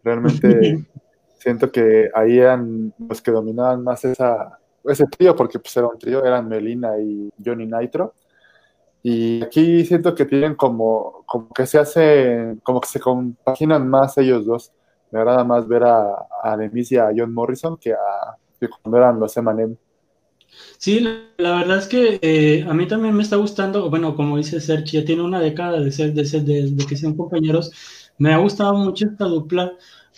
Realmente 0.03 0.85
siento 1.38 1.71
que 1.71 2.11
ahí 2.14 2.38
eran 2.38 2.93
los 2.99 3.23
que 3.23 3.31
dominaban 3.31 3.85
más 3.85 4.05
esa, 4.05 4.59
ese 4.85 5.07
trío, 5.07 5.37
porque 5.37 5.59
pues 5.59 5.77
era 5.77 5.87
un 5.87 5.99
trío, 5.99 6.25
eran 6.25 6.49
Melina 6.49 6.99
y 6.99 7.31
Johnny 7.45 7.67
Nitro. 7.67 8.14
Y 9.02 9.42
aquí 9.42 9.84
siento 9.84 10.14
que 10.14 10.24
tienen 10.24 10.54
como, 10.54 11.24
como 11.26 11.48
que 11.50 11.66
se 11.66 11.78
hacen, 11.78 12.61
como 12.62 12.80
que 12.80 12.88
se 12.88 13.00
compaginan 13.00 13.88
más 13.88 14.18
ellos 14.18 14.44
dos. 14.44 14.72
Me 15.11 15.20
agrada 15.20 15.44
más 15.44 15.66
ver 15.66 15.84
a, 15.84 16.26
a 16.42 16.56
Demis 16.56 16.92
y 16.92 16.96
a 16.98 17.11
John 17.16 17.32
Morrison 17.32 17.76
que 17.76 17.92
a 17.92 18.37
que 18.58 18.68
cuando 18.68 18.98
eran 18.98 19.20
los 19.20 19.37
Emanem. 19.37 19.76
Sí, 20.78 21.00
la, 21.00 21.58
verdad 21.58 21.78
es 21.78 21.87
que 21.87 22.18
eh, 22.22 22.64
a 22.68 22.74
mí 22.74 22.88
también 22.88 23.14
me 23.14 23.22
está 23.22 23.37
gustando, 23.37 23.90
bueno, 23.90 24.16
como 24.16 24.37
dice 24.37 24.61
Sergi, 24.61 24.98
ya 24.98 25.04
tiene 25.04 25.22
una 25.22 25.40
década 25.40 25.80
de 25.80 25.92
ser, 25.92 26.14
de 26.14 26.24
ser, 26.24 26.42
de, 26.42 26.70
de 26.70 26.87
que 26.87 26.96
sean 26.96 27.16
compañeros. 27.16 27.70
Me 28.18 28.32
ha 28.32 28.38
gustado 28.38 28.74
mucho 28.74 29.06
esta 29.06 29.26
dupla, 29.26 29.72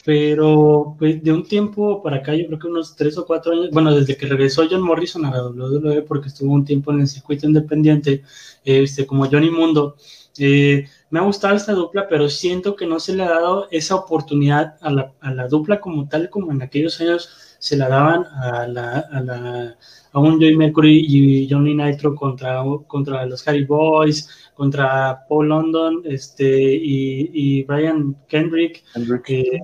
pero 0.04 0.96
pues 0.98 1.22
de 1.22 1.32
un 1.32 1.44
tiempo 1.44 2.02
para 2.02 2.18
acá, 2.18 2.34
yo 2.34 2.46
creo 2.46 2.58
que 2.58 2.66
unos 2.68 2.96
tres 2.96 3.18
o 3.18 3.26
cuatro 3.26 3.52
años, 3.52 3.70
bueno, 3.70 3.94
desde 3.94 4.16
que 4.16 4.26
regresó 4.26 4.66
John 4.70 4.82
Morrison 4.82 5.24
a 5.26 5.30
la 5.30 5.46
WWE, 5.46 6.02
porque 6.02 6.28
estuvo 6.28 6.52
un 6.54 6.64
tiempo 6.64 6.92
en 6.92 7.00
el 7.00 7.08
circuito 7.08 7.46
independiente, 7.46 8.22
eh, 8.64 8.82
este, 8.82 9.06
como 9.06 9.26
Johnny 9.30 9.50
Mundo, 9.50 9.96
eh, 10.38 10.86
me 11.10 11.18
ha 11.18 11.22
gustado 11.22 11.54
esta 11.54 11.72
dupla, 11.72 12.08
pero 12.08 12.28
siento 12.28 12.76
que 12.76 12.86
no 12.86 12.98
se 13.00 13.14
le 13.14 13.24
ha 13.24 13.30
dado 13.30 13.68
esa 13.70 13.96
oportunidad 13.96 14.76
a 14.80 14.90
la, 14.90 15.12
a 15.20 15.32
la 15.32 15.48
dupla 15.48 15.80
como 15.80 16.08
tal, 16.08 16.30
como 16.30 16.52
en 16.52 16.62
aquellos 16.62 17.00
años 17.00 17.56
se 17.58 17.76
la 17.76 17.88
daban 17.88 18.24
a 18.24 18.66
la, 18.66 19.00
a 19.00 19.20
la 19.20 19.76
a 20.12 20.18
un 20.18 20.40
Joey 20.40 20.56
Mercury 20.56 21.04
y 21.06 21.48
Johnny 21.48 21.74
Nitro 21.74 22.14
contra, 22.14 22.62
contra 22.86 23.24
los 23.26 23.46
Harry 23.46 23.64
Boys, 23.64 24.50
contra 24.54 25.24
Paul 25.28 25.48
London 25.48 26.02
este, 26.04 26.74
y, 26.74 27.30
y 27.32 27.62
Brian 27.64 28.16
Kendrick, 28.28 28.82
eh, 29.28 29.60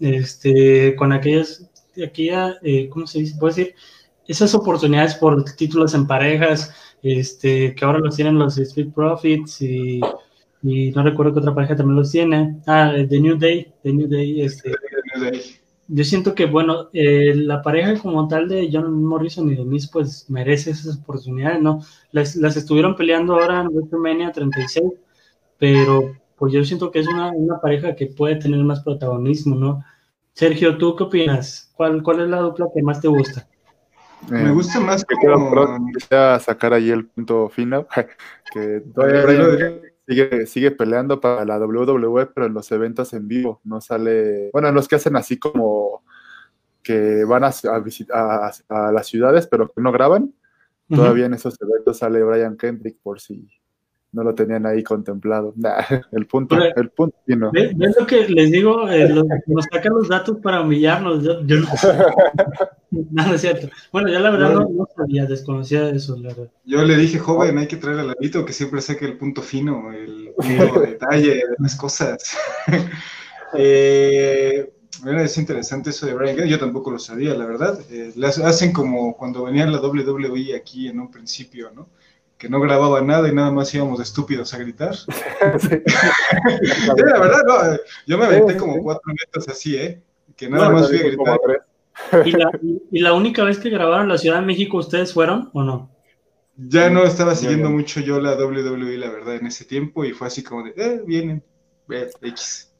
este, 0.00 0.94
con 0.96 1.12
aquellas, 1.12 1.68
aquella, 2.04 2.56
eh, 2.62 2.88
¿cómo 2.88 3.06
se 3.06 3.20
dice? 3.20 3.36
Puedo 3.38 3.54
decir, 3.54 3.74
esas 4.26 4.54
oportunidades 4.54 5.14
por 5.14 5.44
títulos 5.56 5.94
en 5.94 6.06
parejas, 6.06 6.72
este, 7.02 7.74
que 7.74 7.84
ahora 7.84 7.98
los 7.98 8.16
tienen 8.16 8.38
los 8.38 8.58
Street 8.58 8.92
Profits 8.94 9.62
y, 9.62 10.00
y 10.62 10.90
no 10.90 11.02
recuerdo 11.02 11.32
que 11.32 11.40
otra 11.40 11.54
pareja 11.54 11.76
también 11.76 11.96
los 11.96 12.10
tiene. 12.10 12.56
Ah, 12.66 12.92
The 13.08 13.20
New 13.20 13.38
Day, 13.38 13.72
The 13.82 13.92
New 13.92 14.08
Day, 14.08 14.42
este, 14.42 14.72
yo 15.90 16.04
siento 16.04 16.34
que, 16.34 16.44
bueno, 16.44 16.90
eh, 16.92 17.34
la 17.34 17.62
pareja 17.62 17.98
como 17.98 18.28
tal 18.28 18.48
de 18.48 18.68
John 18.70 19.02
Morrison 19.02 19.50
y 19.50 19.56
de 19.56 19.64
Miz, 19.64 19.88
pues 19.90 20.28
merece 20.28 20.70
esas 20.70 20.98
oportunidades, 20.98 21.62
¿no? 21.62 21.80
Las, 22.12 22.36
las 22.36 22.56
estuvieron 22.58 22.94
peleando 22.94 23.34
ahora 23.34 23.62
en 23.62 23.68
WrestleMania 23.68 24.30
36, 24.30 24.84
pero 25.58 26.14
pues 26.38 26.52
yo 26.52 26.64
siento 26.64 26.90
que 26.90 27.00
es 27.00 27.08
una, 27.08 27.30
una 27.32 27.60
pareja 27.60 27.94
que 27.96 28.06
puede 28.06 28.36
tener 28.36 28.60
más 28.64 28.80
protagonismo, 28.82 29.56
¿no? 29.56 29.84
Sergio, 30.32 30.78
¿tú 30.78 30.94
qué 30.96 31.04
opinas? 31.04 31.72
¿Cuál, 31.76 32.02
cuál 32.02 32.20
es 32.20 32.28
la 32.28 32.38
dupla 32.40 32.66
que 32.74 32.82
más 32.82 33.00
te 33.00 33.08
gusta? 33.08 33.48
Me 34.28 34.52
gusta 34.52 34.80
más 34.80 35.04
que 35.04 35.14
como... 35.16 35.90
ya 36.10 36.38
sacar 36.38 36.72
ahí 36.72 36.90
el 36.90 37.06
punto 37.06 37.48
final, 37.48 37.86
que 38.52 38.82
todavía 38.94 39.80
sigue, 40.06 40.46
sigue 40.46 40.70
peleando 40.70 41.20
para 41.20 41.44
la 41.44 41.58
WWE, 41.58 42.26
pero 42.26 42.46
en 42.46 42.54
los 42.54 42.70
eventos 42.72 43.12
en 43.14 43.28
vivo 43.28 43.60
no 43.64 43.80
sale, 43.80 44.50
bueno, 44.52 44.68
en 44.68 44.74
los 44.74 44.88
que 44.88 44.96
hacen 44.96 45.16
así 45.16 45.38
como 45.38 46.02
que 46.82 47.24
van 47.24 47.44
a, 47.44 47.48
a, 47.48 47.80
visit- 47.80 48.10
a- 48.12 48.50
a 48.68 48.92
las 48.92 49.06
ciudades, 49.06 49.46
pero 49.46 49.68
que 49.68 49.80
no 49.80 49.92
graban, 49.92 50.32
todavía 50.88 51.26
en 51.26 51.34
esos 51.34 51.56
eventos 51.60 51.98
sale 51.98 52.22
Brian 52.22 52.56
Kendrick 52.56 52.98
por 53.02 53.20
si 53.20 53.46
no 54.12 54.24
lo 54.24 54.34
tenían 54.34 54.64
ahí 54.66 54.82
contemplado. 54.82 55.52
Nah, 55.56 55.76
el 56.12 56.26
punto, 56.26 56.56
Pero- 56.56 56.74
el 56.76 56.90
punto, 56.90 57.16
sí, 57.26 57.36
no. 57.36 57.50
¿Ves 57.52 57.76
ves 57.76 57.96
lo 57.98 58.06
que 58.06 58.26
les 58.28 58.50
digo? 58.50 58.88
Eh, 58.88 59.08
los- 59.08 59.24
nos 59.46 59.66
sacan 59.70 59.92
los 59.94 60.08
datos 60.08 60.38
para 60.42 60.62
humillarnos. 60.62 61.22
Yo, 61.22 61.42
yo 61.44 61.56
no, 61.56 61.66
no, 62.90 63.26
no 63.26 63.34
es 63.34 63.40
cierto. 63.40 63.68
Bueno, 63.92 64.08
ya 64.08 64.20
la 64.20 64.30
verdad 64.30 64.52
no, 64.54 64.68
no 64.68 64.88
sabía, 64.96 65.26
desconocía 65.26 65.90
eso, 65.90 66.16
la 66.16 66.28
verdad. 66.28 66.50
Yo 66.64 66.82
le 66.84 66.96
dije, 66.96 67.18
joven, 67.18 67.58
hay 67.58 67.68
que 67.68 67.76
traer 67.76 67.98
al 68.00 68.06
Lalito 68.08 68.44
que 68.44 68.52
siempre 68.52 68.80
saque 68.80 69.04
el 69.04 69.18
punto 69.18 69.42
fino, 69.42 69.92
el 69.92 70.30
punto 70.36 70.80
detalle 70.80 71.34
de 71.34 71.42
las 71.58 71.76
cosas. 71.76 72.36
eh, 73.54 74.72
bueno, 75.02 75.20
es 75.20 75.36
interesante 75.38 75.90
eso 75.90 76.06
de 76.06 76.14
Brian 76.14 76.48
yo 76.48 76.58
tampoco 76.58 76.90
lo 76.90 76.98
sabía, 76.98 77.34
la 77.34 77.46
verdad. 77.46 77.78
Eh, 77.90 78.12
las 78.16 78.38
hacen 78.38 78.72
como 78.72 79.16
cuando 79.16 79.44
venía 79.44 79.66
la 79.66 79.80
WWE 79.80 80.56
aquí 80.56 80.88
en 80.88 80.98
un 81.00 81.10
principio, 81.10 81.70
¿no? 81.74 81.88
Que 82.38 82.48
no 82.48 82.60
grababa 82.60 83.00
nada 83.02 83.28
y 83.28 83.34
nada 83.34 83.50
más 83.50 83.74
íbamos 83.74 83.98
de 83.98 84.04
estúpidos 84.04 84.54
a 84.54 84.58
gritar. 84.58 84.94
Sí, 85.60 87.02
la 87.04 87.20
verdad, 87.20 87.42
no, 87.46 87.74
eh, 87.74 87.80
yo 88.06 88.16
me 88.16 88.26
aventé 88.26 88.56
como 88.56 88.80
cuatro 88.82 89.12
metas 89.12 89.48
así, 89.48 89.76
¿eh? 89.76 90.00
Que 90.36 90.48
nada 90.48 90.68
No, 90.68 90.74
más 90.74 90.88
fui 90.88 90.98
a 90.98 91.02
gritar. 91.02 91.38
¿Y 92.24 92.30
la, 92.32 92.50
y 92.92 93.00
la 93.00 93.12
única 93.12 93.42
vez 93.44 93.58
que 93.58 93.70
grabaron 93.70 94.08
la 94.08 94.18
Ciudad 94.18 94.40
de 94.40 94.46
México, 94.46 94.78
¿ustedes 94.78 95.12
fueron 95.12 95.50
o 95.52 95.62
no? 95.62 95.90
Ya 96.56 96.90
no 96.90 97.04
estaba 97.04 97.34
siguiendo 97.34 97.70
mucho 97.70 98.00
yo 98.00 98.20
la 98.20 98.34
WWE, 98.34 98.98
la 98.98 99.10
verdad, 99.10 99.36
en 99.36 99.46
ese 99.46 99.64
tiempo, 99.64 100.04
y 100.04 100.12
fue 100.12 100.26
así 100.26 100.42
como 100.42 100.64
de, 100.64 100.74
eh, 100.76 101.02
vienen, 101.06 101.42
eh, 101.90 102.10
X. 102.20 102.72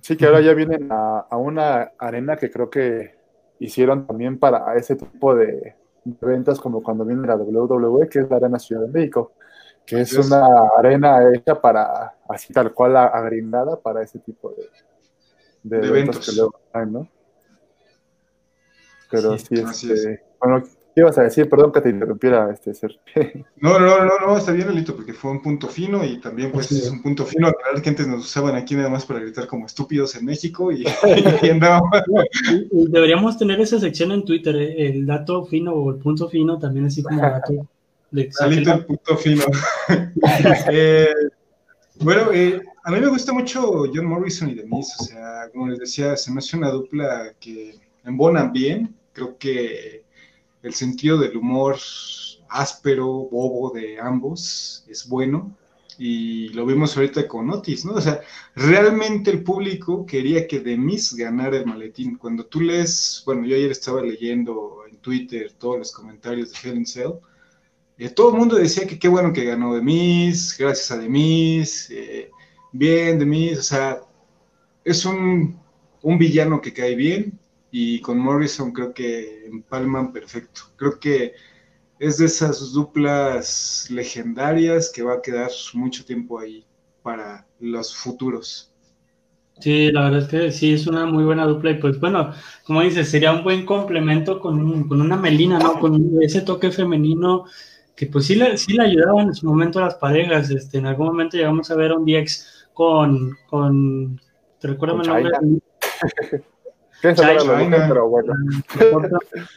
Sí, 0.00 0.16
que 0.16 0.26
ahora 0.26 0.40
ya 0.40 0.54
vienen 0.54 0.88
a, 0.90 1.26
a 1.28 1.36
una 1.36 1.92
arena 1.98 2.36
que 2.36 2.50
creo 2.50 2.70
que 2.70 3.14
hicieron 3.58 4.06
también 4.06 4.38
para 4.38 4.76
ese 4.76 4.94
tipo 4.96 5.34
de 5.34 5.74
eventos 6.20 6.60
como 6.60 6.82
cuando 6.82 7.04
viene 7.04 7.26
la 7.26 7.36
WWE, 7.36 8.08
que 8.08 8.20
es 8.20 8.30
la 8.30 8.36
Arena 8.36 8.58
Ciudad 8.58 8.82
de 8.82 8.88
México, 8.88 9.32
que 9.84 10.02
es 10.02 10.12
una 10.14 10.46
arena 10.76 11.18
hecha 11.32 11.60
para, 11.60 12.16
así 12.28 12.52
tal 12.52 12.74
cual, 12.74 12.96
agrindada 12.96 13.80
para 13.80 14.02
ese 14.02 14.18
tipo 14.18 14.54
de, 15.62 15.88
eventos, 15.88 16.26
que 16.26 16.36
luego 16.36 16.60
hay, 16.72 16.86
¿no? 16.86 17.08
Pero 19.10 19.38
sí, 19.38 19.54
este, 19.54 20.22
bueno, 20.38 20.62
¿qué 20.98 21.02
ibas 21.02 21.18
a 21.18 21.22
decir? 21.22 21.48
Perdón 21.48 21.70
que 21.70 21.80
te 21.80 21.90
interrumpiera, 21.90 22.50
este 22.52 22.74
ser. 22.74 22.98
No, 23.60 23.78
no, 23.78 24.04
no, 24.04 24.18
no, 24.18 24.36
está 24.36 24.50
bien, 24.52 24.68
Elito, 24.68 24.96
porque 24.96 25.12
fue 25.12 25.30
un 25.30 25.40
punto 25.40 25.68
fino 25.68 26.04
y 26.04 26.20
también 26.20 26.50
pues 26.50 26.72
es 26.72 26.90
un 26.90 27.02
punto 27.02 27.24
fino 27.24 27.46
aclarar 27.46 27.80
que 27.80 27.88
antes 27.88 28.06
nos 28.08 28.24
usaban 28.24 28.56
aquí 28.56 28.74
nada 28.74 28.88
más 28.88 29.06
para 29.06 29.20
gritar 29.20 29.46
como 29.46 29.66
estúpidos 29.66 30.16
en 30.16 30.24
México 30.24 30.72
y, 30.72 30.84
Deberíamos 32.72 33.38
tener 33.38 33.60
esa 33.60 33.78
sección 33.78 34.10
en 34.10 34.24
Twitter, 34.24 34.56
eh, 34.56 34.88
el 34.88 35.06
dato 35.06 35.44
fino 35.44 35.72
o 35.72 35.90
el 35.90 35.98
punto 35.98 36.28
fino 36.28 36.58
también 36.58 36.86
así 36.86 37.02
como 37.02 37.20
dato 37.20 37.68
de 38.10 38.30
Alito 38.40 38.72
el 38.74 38.84
punto 38.84 39.16
fino. 39.16 39.44
Eh, 40.70 41.08
bueno, 42.00 42.32
eh, 42.32 42.60
a 42.82 42.90
mí 42.90 43.00
me 43.00 43.08
gusta 43.08 43.32
mucho 43.32 43.84
John 43.92 44.06
Morrison 44.06 44.50
y 44.50 44.54
Denise, 44.54 44.94
o 44.98 45.04
sea, 45.04 45.48
como 45.52 45.68
les 45.68 45.78
decía, 45.78 46.16
se 46.16 46.32
me 46.32 46.38
hace 46.38 46.56
una 46.56 46.70
dupla 46.70 47.34
que 47.38 47.76
embonan 48.04 48.52
bien, 48.52 48.94
creo 49.12 49.36
que 49.38 50.07
el 50.62 50.74
sentido 50.74 51.18
del 51.18 51.36
humor 51.36 51.78
áspero, 52.48 53.06
bobo 53.06 53.70
de 53.70 54.00
ambos 54.00 54.84
es 54.88 55.08
bueno 55.08 55.56
y 55.98 56.50
lo 56.50 56.64
vimos 56.64 56.96
ahorita 56.96 57.26
con 57.26 57.50
Otis, 57.50 57.84
¿no? 57.84 57.94
O 57.94 58.00
sea, 58.00 58.20
realmente 58.54 59.32
el 59.32 59.42
público 59.42 60.06
quería 60.06 60.46
que 60.46 60.60
Demis 60.60 61.12
ganara 61.14 61.56
el 61.56 61.66
maletín. 61.66 62.16
Cuando 62.16 62.46
tú 62.46 62.60
lees, 62.60 63.22
bueno, 63.26 63.44
yo 63.44 63.56
ayer 63.56 63.72
estaba 63.72 64.00
leyendo 64.00 64.84
en 64.88 64.98
Twitter 64.98 65.52
todos 65.58 65.78
los 65.78 65.92
comentarios 65.92 66.52
de 66.52 66.68
Hell 66.68 66.76
in 66.76 66.86
Cell, 66.86 67.12
eh, 67.98 68.10
todo 68.10 68.30
el 68.30 68.38
mundo 68.38 68.54
decía 68.54 68.86
que 68.86 68.98
qué 68.98 69.08
bueno 69.08 69.32
que 69.32 69.44
ganó 69.44 69.74
Demis, 69.74 70.56
gracias 70.56 70.92
a 70.92 70.98
Demis, 70.98 71.90
eh, 71.90 72.30
bien 72.70 73.18
Demis, 73.18 73.58
o 73.58 73.62
sea, 73.62 74.00
es 74.84 75.04
un, 75.04 75.58
un 76.02 76.18
villano 76.18 76.60
que 76.60 76.72
cae 76.72 76.94
bien, 76.94 77.36
y 77.70 78.00
con 78.00 78.18
Morrison 78.18 78.72
creo 78.72 78.94
que 78.94 79.46
empalman 79.46 80.12
perfecto. 80.12 80.62
Creo 80.76 80.98
que 80.98 81.34
es 81.98 82.18
de 82.18 82.26
esas 82.26 82.72
duplas 82.72 83.88
legendarias 83.90 84.90
que 84.94 85.02
va 85.02 85.14
a 85.14 85.22
quedar 85.22 85.50
mucho 85.74 86.04
tiempo 86.04 86.38
ahí 86.38 86.64
para 87.02 87.46
los 87.60 87.94
futuros. 87.96 88.72
Sí, 89.60 89.90
la 89.90 90.04
verdad 90.04 90.20
es 90.20 90.28
que 90.28 90.52
sí, 90.52 90.74
es 90.74 90.86
una 90.86 91.04
muy 91.04 91.24
buena 91.24 91.44
dupla 91.44 91.72
y 91.72 91.74
pues 91.74 91.98
bueno, 91.98 92.32
como 92.64 92.80
dices, 92.82 93.10
sería 93.10 93.32
un 93.32 93.42
buen 93.42 93.66
complemento 93.66 94.38
con, 94.38 94.86
con 94.86 95.00
una 95.00 95.16
Melina, 95.16 95.58
¿no? 95.58 95.80
Con 95.80 96.22
ese 96.22 96.42
toque 96.42 96.70
femenino 96.70 97.44
que 97.96 98.06
pues 98.06 98.26
sí 98.26 98.36
le, 98.36 98.56
sí 98.56 98.74
le 98.74 98.84
ayudaba 98.84 99.22
en 99.22 99.34
su 99.34 99.46
momento 99.46 99.80
a 99.80 99.86
las 99.86 99.96
parejas. 99.96 100.50
Este, 100.50 100.78
en 100.78 100.86
algún 100.86 101.08
momento 101.08 101.36
llegamos 101.36 101.68
a 101.70 101.74
ver 101.74 101.90
a 101.90 101.96
un 101.96 102.06
DX 102.06 102.68
con, 102.72 103.36
con 103.48 104.20
¿te 104.60 104.68
recuerdas 104.68 105.08
el 105.08 105.12
nombre? 105.12 105.32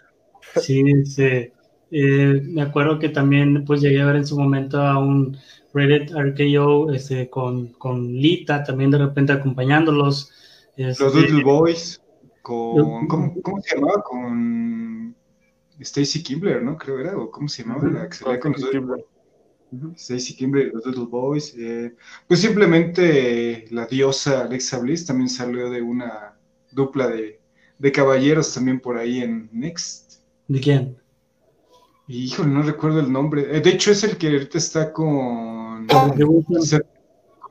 Sí, 0.56 1.06
sí. 1.06 1.52
Eh, 1.92 2.42
me 2.44 2.62
acuerdo 2.62 3.00
que 3.00 3.10
también 3.10 3.64
pues 3.66 3.82
llegué 3.82 4.02
a 4.02 4.06
ver 4.06 4.18
en 4.18 4.26
su 4.26 4.38
momento 4.38 4.82
a 4.82 4.98
un 4.98 5.38
Reddit 5.74 6.12
RKO 6.12 6.92
este, 6.92 7.30
con, 7.30 7.68
con 7.74 8.14
Lita 8.14 8.64
también 8.64 8.92
de 8.92 8.98
repente 8.98 9.34
acompañándolos. 9.34 10.32
Este, 10.76 11.04
Los 11.04 11.16
Little 11.16 11.44
Boys 11.44 12.02
con 12.42 13.08
¿cómo, 13.08 13.42
¿cómo, 13.42 13.62
se 13.62 13.76
llamaba? 13.76 14.04
Con 14.04 15.16
Stacy 15.80 16.24
Kimbler, 16.24 16.64
¿no? 16.64 16.78
Creo 16.78 17.00
era, 17.00 17.18
o 17.18 17.30
cómo 17.30 17.48
se 17.48 17.64
llamaba 17.64 17.88
la 17.90 18.10
que 18.10 18.16
se 18.16 18.40
con 18.40 18.54
los 18.54 18.70
Kimbler. 18.70 19.06
Stacy 19.96 20.36
Kimbler, 20.36 20.72
los 20.74 20.86
Little 20.86 21.06
Boys. 21.06 21.56
Eh, 21.58 21.96
pues 22.28 22.42
simplemente 22.42 23.66
la 23.70 23.86
diosa 23.86 24.42
Alexa 24.42 24.80
Bliss 24.80 25.06
también 25.06 25.30
salió 25.30 25.70
de 25.70 25.82
una 25.82 26.36
dupla 26.72 27.08
de, 27.08 27.40
caballeros 27.92 28.54
también 28.54 28.80
por 28.80 28.98
ahí 28.98 29.22
en 29.22 29.50
Next. 29.52 30.22
¿De 30.48 30.60
quién? 30.60 30.98
Híjole, 32.08 32.50
no 32.50 32.62
recuerdo 32.62 33.00
el 33.00 33.12
nombre. 33.12 33.56
Eh, 33.56 33.62
de 33.62 33.70
hecho, 33.70 33.92
es 33.92 34.04
el 34.04 34.18
que 34.18 34.28
ahorita 34.28 34.58
está 34.58 34.92
con 34.92 35.88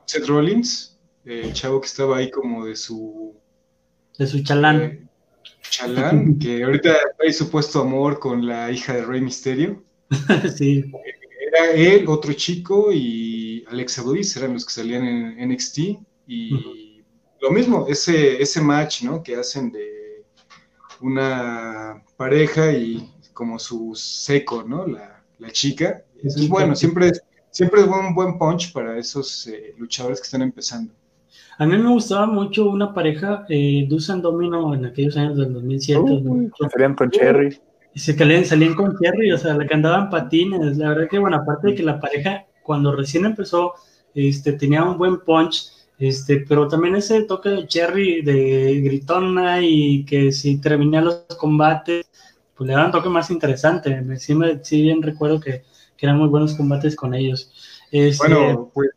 Seth, 0.05 0.27
Rollins, 0.27 0.99
el 1.25 1.51
chavo 1.53 1.81
que 1.81 1.87
estaba 1.87 2.17
ahí 2.17 2.29
como 2.29 2.65
de 2.65 2.75
su. 2.75 3.35
De 4.17 4.27
su 4.27 4.43
chalán. 4.43 4.81
Eh, 4.81 5.07
chalán, 5.69 6.37
que 6.37 6.63
ahorita 6.63 6.95
hay 7.23 7.33
supuesto 7.33 7.81
amor 7.81 8.19
con 8.19 8.45
la 8.45 8.71
hija 8.71 8.93
de 8.93 9.05
Rey 9.05 9.21
Misterio. 9.21 9.83
sí. 10.55 10.91
Era 11.47 11.71
él, 11.71 12.05
otro 12.07 12.31
chico 12.33 12.91
y 12.93 13.65
Alexa 13.67 14.03
Bliss 14.03 14.37
eran 14.37 14.53
los 14.53 14.65
que 14.65 14.73
salían 14.73 15.05
en 15.05 15.49
NXT. 15.49 15.79
Y 16.27 16.80
lo 17.41 17.51
mismo, 17.51 17.87
ese, 17.89 18.41
ese 18.41 18.61
match, 18.61 19.03
¿no? 19.03 19.23
Que 19.23 19.35
hacen 19.35 19.71
de 19.71 20.23
una 21.01 22.03
pareja 22.15 22.71
y 22.71 23.11
como 23.33 23.57
su 23.57 23.93
seco, 23.95 24.63
¿no? 24.63 24.85
La, 24.85 25.17
chica. 25.51 26.03
Eso 26.23 26.39
es 26.39 26.47
bueno, 26.47 26.75
siempre, 26.75 27.11
siempre 27.49 27.81
es 27.81 27.87
un 27.87 28.13
buen 28.13 28.37
punch 28.37 28.71
para 28.71 28.95
esos 28.99 29.47
eh, 29.47 29.73
luchadores 29.75 30.19
que 30.19 30.25
están 30.25 30.43
empezando. 30.43 30.93
A 31.57 31.65
mí 31.65 31.75
me 31.77 31.89
gustaba 31.89 32.27
mucho 32.27 32.69
una 32.69 32.93
pareja, 32.93 33.43
eh, 33.49 33.87
Dusan 33.89 34.21
Domino, 34.21 34.75
en 34.75 34.85
aquellos 34.85 35.17
años 35.17 35.37
del 35.37 35.51
2007. 35.53 36.23
salían 36.71 36.93
con 36.93 37.09
Cherry. 37.09 37.59
Y 37.95 37.99
se 37.99 38.15
salían, 38.15 38.45
salían 38.45 38.75
con 38.75 38.95
Cherry, 38.99 39.31
o 39.31 39.37
sea, 39.39 39.55
la 39.55 39.65
que 39.65 39.73
andaban 39.73 40.11
patines. 40.11 40.77
La 40.77 40.89
verdad 40.89 41.09
que, 41.09 41.17
bueno, 41.17 41.37
aparte 41.37 41.69
de 41.69 41.75
que 41.75 41.83
la 41.83 41.99
pareja, 41.99 42.45
cuando 42.61 42.95
recién 42.95 43.25
empezó, 43.25 43.73
este, 44.13 44.53
tenía 44.53 44.83
un 44.83 44.99
buen 44.99 45.19
punch 45.21 45.80
este, 46.01 46.37
pero 46.49 46.67
también 46.67 46.95
ese 46.95 47.21
toque 47.25 47.49
de 47.49 47.67
Cherry 47.67 48.23
de 48.23 48.81
gritona 48.83 49.61
y 49.61 50.03
que 50.03 50.31
si 50.31 50.57
terminan 50.57 51.05
los 51.05 51.25
combates, 51.37 52.09
pues 52.55 52.67
le 52.67 52.73
dan 52.73 52.87
un 52.87 52.91
toque 52.91 53.07
más 53.07 53.29
interesante. 53.29 54.03
Sí, 54.17 54.33
me, 54.33 54.63
sí 54.63 54.81
bien 54.81 55.03
recuerdo 55.03 55.39
que, 55.39 55.63
que, 55.95 56.05
eran 56.07 56.17
muy 56.17 56.27
buenos 56.27 56.55
combates 56.55 56.95
con 56.95 57.13
ellos. 57.13 57.51
Este, 57.91 58.17
bueno, 58.17 58.71
pues 58.73 58.89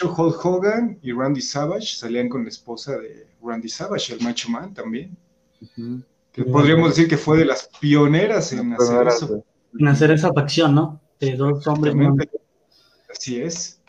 Hulk 0.00 0.44
Hogan 0.46 0.96
y 1.02 1.10
Randy 1.10 1.40
Savage 1.40 1.96
salían 1.96 2.28
con 2.28 2.44
la 2.44 2.50
esposa 2.50 2.98
de 2.98 3.26
Randy 3.42 3.68
Savage, 3.68 4.14
el 4.14 4.20
Macho 4.20 4.48
Man 4.48 4.72
también. 4.72 5.16
Que 6.30 6.44
podríamos 6.44 6.90
decir 6.90 7.08
que 7.08 7.16
fue 7.16 7.36
de 7.36 7.46
las 7.46 7.68
pioneras 7.80 8.52
en 8.52 8.74
hacer 8.74 9.08
eso. 9.08 9.44
En 9.76 9.88
hacer 9.88 10.12
esa 10.12 10.32
facción, 10.32 10.72
¿no? 10.76 11.00
De 11.18 11.34
dos 11.34 11.66
hombres. 11.66 11.96
Así 13.10 13.40
es. 13.40 13.80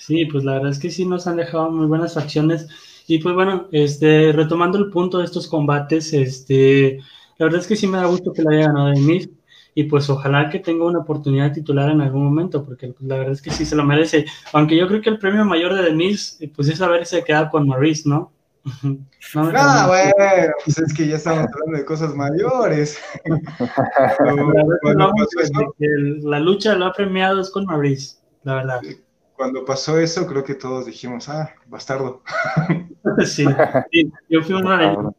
Sí, 0.00 0.24
pues 0.24 0.44
la 0.44 0.54
verdad 0.54 0.70
es 0.70 0.78
que 0.78 0.90
sí 0.90 1.04
nos 1.04 1.26
han 1.26 1.36
dejado 1.36 1.70
muy 1.70 1.86
buenas 1.86 2.14
facciones. 2.14 2.66
Y 3.06 3.18
pues 3.18 3.34
bueno, 3.34 3.68
este, 3.70 4.32
retomando 4.32 4.78
el 4.78 4.88
punto 4.88 5.18
de 5.18 5.26
estos 5.26 5.46
combates, 5.46 6.14
este, 6.14 7.00
la 7.36 7.46
verdad 7.46 7.60
es 7.60 7.66
que 7.66 7.76
sí 7.76 7.86
me 7.86 7.98
da 7.98 8.06
gusto 8.06 8.32
que 8.32 8.42
la 8.42 8.52
haya 8.52 8.68
ganado 8.68 8.88
de 8.88 9.28
Y 9.74 9.84
pues 9.84 10.08
ojalá 10.08 10.48
que 10.48 10.58
tenga 10.58 10.86
una 10.86 11.00
oportunidad 11.00 11.52
titular 11.52 11.90
en 11.90 12.00
algún 12.00 12.24
momento, 12.24 12.64
porque 12.64 12.88
pues, 12.88 13.06
la 13.06 13.18
verdad 13.18 13.34
es 13.34 13.42
que 13.42 13.50
sí 13.50 13.66
se 13.66 13.76
lo 13.76 13.84
merece. 13.84 14.24
Aunque 14.54 14.74
yo 14.74 14.88
creo 14.88 15.02
que 15.02 15.10
el 15.10 15.18
premio 15.18 15.44
mayor 15.44 15.74
de 15.74 15.82
Denise, 15.82 16.48
pues 16.48 16.68
es 16.68 16.80
haberse 16.80 17.22
quedado 17.22 17.50
con 17.50 17.68
Maurice, 17.68 18.08
¿no? 18.08 18.32
no, 18.82 19.50
ah, 19.54 19.86
bueno, 19.86 20.52
pues 20.64 20.78
es 20.78 20.94
que 20.94 21.08
ya 21.08 21.16
estamos 21.16 21.46
hablando 21.52 21.76
de 21.76 21.84
cosas 21.84 22.14
mayores. 22.14 22.98
la 26.22 26.40
lucha 26.40 26.74
lo 26.74 26.86
ha 26.86 26.92
premiado 26.94 27.38
es 27.40 27.50
con 27.50 27.66
Maurice, 27.66 28.16
la 28.44 28.54
verdad 28.54 28.80
cuando 29.40 29.64
pasó 29.64 29.98
eso, 29.98 30.26
creo 30.26 30.44
que 30.44 30.54
todos 30.54 30.84
dijimos, 30.84 31.30
ah, 31.30 31.54
bastardo. 31.66 32.22
sí, 33.24 33.46
yo 34.28 34.42
fui 34.42 34.54
una 34.54 35.14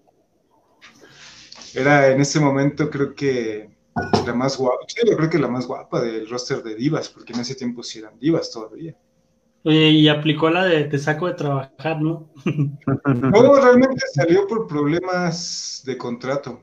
Era 1.74 2.10
en 2.10 2.22
ese 2.22 2.40
momento, 2.40 2.92
creo 2.92 3.16
que 3.16 3.72
la 4.24 4.36
más 4.36 4.60
guapa, 4.60 4.86
sí, 4.88 5.02
yo 5.10 5.18
creo 5.18 5.28
que 5.28 5.40
la 5.40 5.48
más 5.48 5.66
guapa 5.66 6.02
del 6.02 6.30
roster 6.30 6.62
de 6.62 6.76
divas, 6.76 7.10
porque 7.10 7.34
en 7.34 7.40
ese 7.40 7.56
tiempo 7.56 7.82
sí 7.82 7.98
eran 7.98 8.20
divas 8.20 8.52
todavía. 8.52 8.96
Oye, 9.64 9.90
y 9.90 10.08
aplicó 10.08 10.52
la 10.52 10.66
de 10.66 10.84
te 10.84 11.00
saco 11.00 11.26
de 11.26 11.34
trabajar, 11.34 12.00
¿no? 12.00 12.30
no, 12.46 13.56
realmente 13.60 14.04
salió 14.14 14.46
por 14.46 14.68
problemas 14.68 15.82
de 15.84 15.98
contrato. 15.98 16.62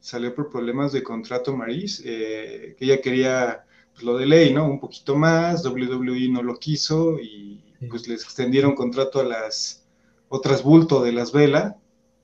Salió 0.00 0.34
por 0.34 0.50
problemas 0.50 0.92
de 0.92 1.02
contrato 1.02 1.56
Maris, 1.56 2.02
eh, 2.04 2.76
que 2.78 2.84
ella 2.84 3.00
quería 3.00 3.64
lo 4.02 4.16
de 4.16 4.26
ley, 4.26 4.52
¿no? 4.52 4.66
Un 4.66 4.80
poquito 4.80 5.16
más, 5.16 5.64
WWE 5.64 6.28
no 6.28 6.42
lo 6.42 6.56
quiso 6.56 7.18
y 7.18 7.60
pues 7.88 8.08
les 8.08 8.22
extendieron 8.24 8.74
contrato 8.74 9.20
a 9.20 9.24
las 9.24 9.86
otras 10.28 10.62
bulto 10.62 11.02
de 11.02 11.12
las 11.12 11.32
Vela 11.32 11.76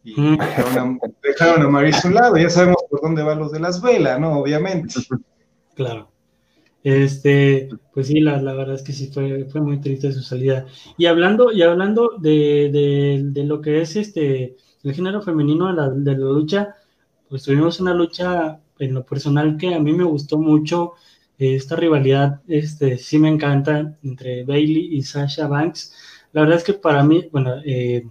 y 0.04 0.14
dejaron, 0.36 1.00
a, 1.40 1.64
a 1.64 1.68
Maris 1.68 2.04
a 2.04 2.08
un 2.08 2.14
lado, 2.14 2.36
ya 2.36 2.50
sabemos 2.50 2.84
por 2.88 3.00
dónde 3.00 3.22
van 3.22 3.38
los 3.38 3.52
de 3.52 3.60
las 3.60 3.80
Vela, 3.82 4.18
¿no? 4.18 4.40
Obviamente. 4.40 4.94
Claro. 5.74 6.10
Este, 6.82 7.68
pues 7.92 8.06
sí, 8.06 8.20
la, 8.20 8.40
la, 8.40 8.54
verdad 8.54 8.76
es 8.76 8.82
que 8.82 8.94
sí 8.94 9.10
fue, 9.12 9.44
fue 9.44 9.60
muy 9.60 9.78
triste 9.78 10.10
su 10.10 10.22
salida. 10.22 10.64
Y 10.96 11.04
hablando, 11.04 11.52
y 11.52 11.60
hablando 11.60 12.12
de, 12.18 12.70
de, 12.72 13.20
de 13.24 13.44
lo 13.44 13.60
que 13.60 13.82
es 13.82 13.94
este 13.96 14.56
el 14.86 14.94
género 14.94 15.20
femenino 15.20 15.66
de 15.66 15.72
la, 15.72 15.90
de 15.90 16.12
la 16.12 16.26
lucha, 16.26 16.76
pues 17.28 17.42
tuvimos 17.42 17.80
una 17.80 17.92
lucha 17.92 18.60
en 18.78 18.94
lo 18.94 19.04
personal 19.04 19.56
que 19.56 19.74
a 19.74 19.80
mí 19.80 19.92
me 19.92 20.04
gustó 20.04 20.38
mucho. 20.38 20.92
Esta 21.38 21.76
rivalidad, 21.76 22.40
este, 22.48 22.98
sí 22.98 23.18
me 23.18 23.28
encanta 23.28 23.98
entre 24.02 24.44
Bailey 24.44 24.96
y 24.96 25.02
Sasha 25.02 25.48
Banks. 25.48 25.94
La 26.32 26.42
verdad 26.42 26.58
es 26.58 26.64
que 26.64 26.74
para 26.74 27.02
mí, 27.02 27.28
bueno, 27.32 27.54
eh, 27.64 28.04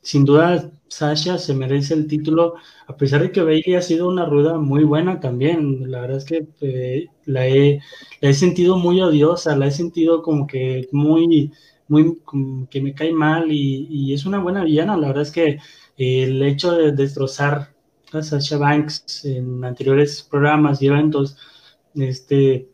sin 0.00 0.24
duda 0.24 0.70
Sasha 0.88 1.38
se 1.38 1.54
merece 1.54 1.94
el 1.94 2.06
título, 2.06 2.54
a 2.86 2.96
pesar 2.96 3.22
de 3.22 3.32
que 3.32 3.42
Bailey 3.42 3.74
ha 3.74 3.82
sido 3.82 4.08
una 4.08 4.24
rueda 4.24 4.58
muy 4.58 4.84
buena 4.84 5.20
también. 5.20 5.90
La 5.90 6.00
verdad 6.02 6.18
es 6.18 6.24
que 6.24 6.46
eh, 6.60 7.08
la, 7.24 7.46
he, 7.48 7.80
he, 8.20 8.34
sentido 8.34 8.76
muy 8.78 9.00
odiosa, 9.00 9.56
la 9.56 9.66
he 9.66 9.70
sentido 9.72 10.22
como 10.22 10.46
que 10.46 10.88
muy, 10.92 11.52
muy, 11.88 12.18
que 12.70 12.80
me 12.80 12.94
cae 12.94 13.12
mal 13.12 13.50
y, 13.50 14.12
es 14.14 14.26
una 14.26 14.38
buena 14.38 14.64
villana. 14.64 14.96
La 14.96 15.08
verdad 15.08 15.22
es 15.24 15.32
que 15.32 15.58
el 15.96 16.42
hecho 16.42 16.72
de 16.72 16.92
destrozar 16.92 17.74
a 18.12 18.22
Sasha 18.22 18.58
Banks 18.58 19.24
en 19.24 19.64
anteriores 19.64 20.22
programas 20.22 20.80
y 20.82 20.86
eventos, 20.86 21.36
este, 21.96 22.68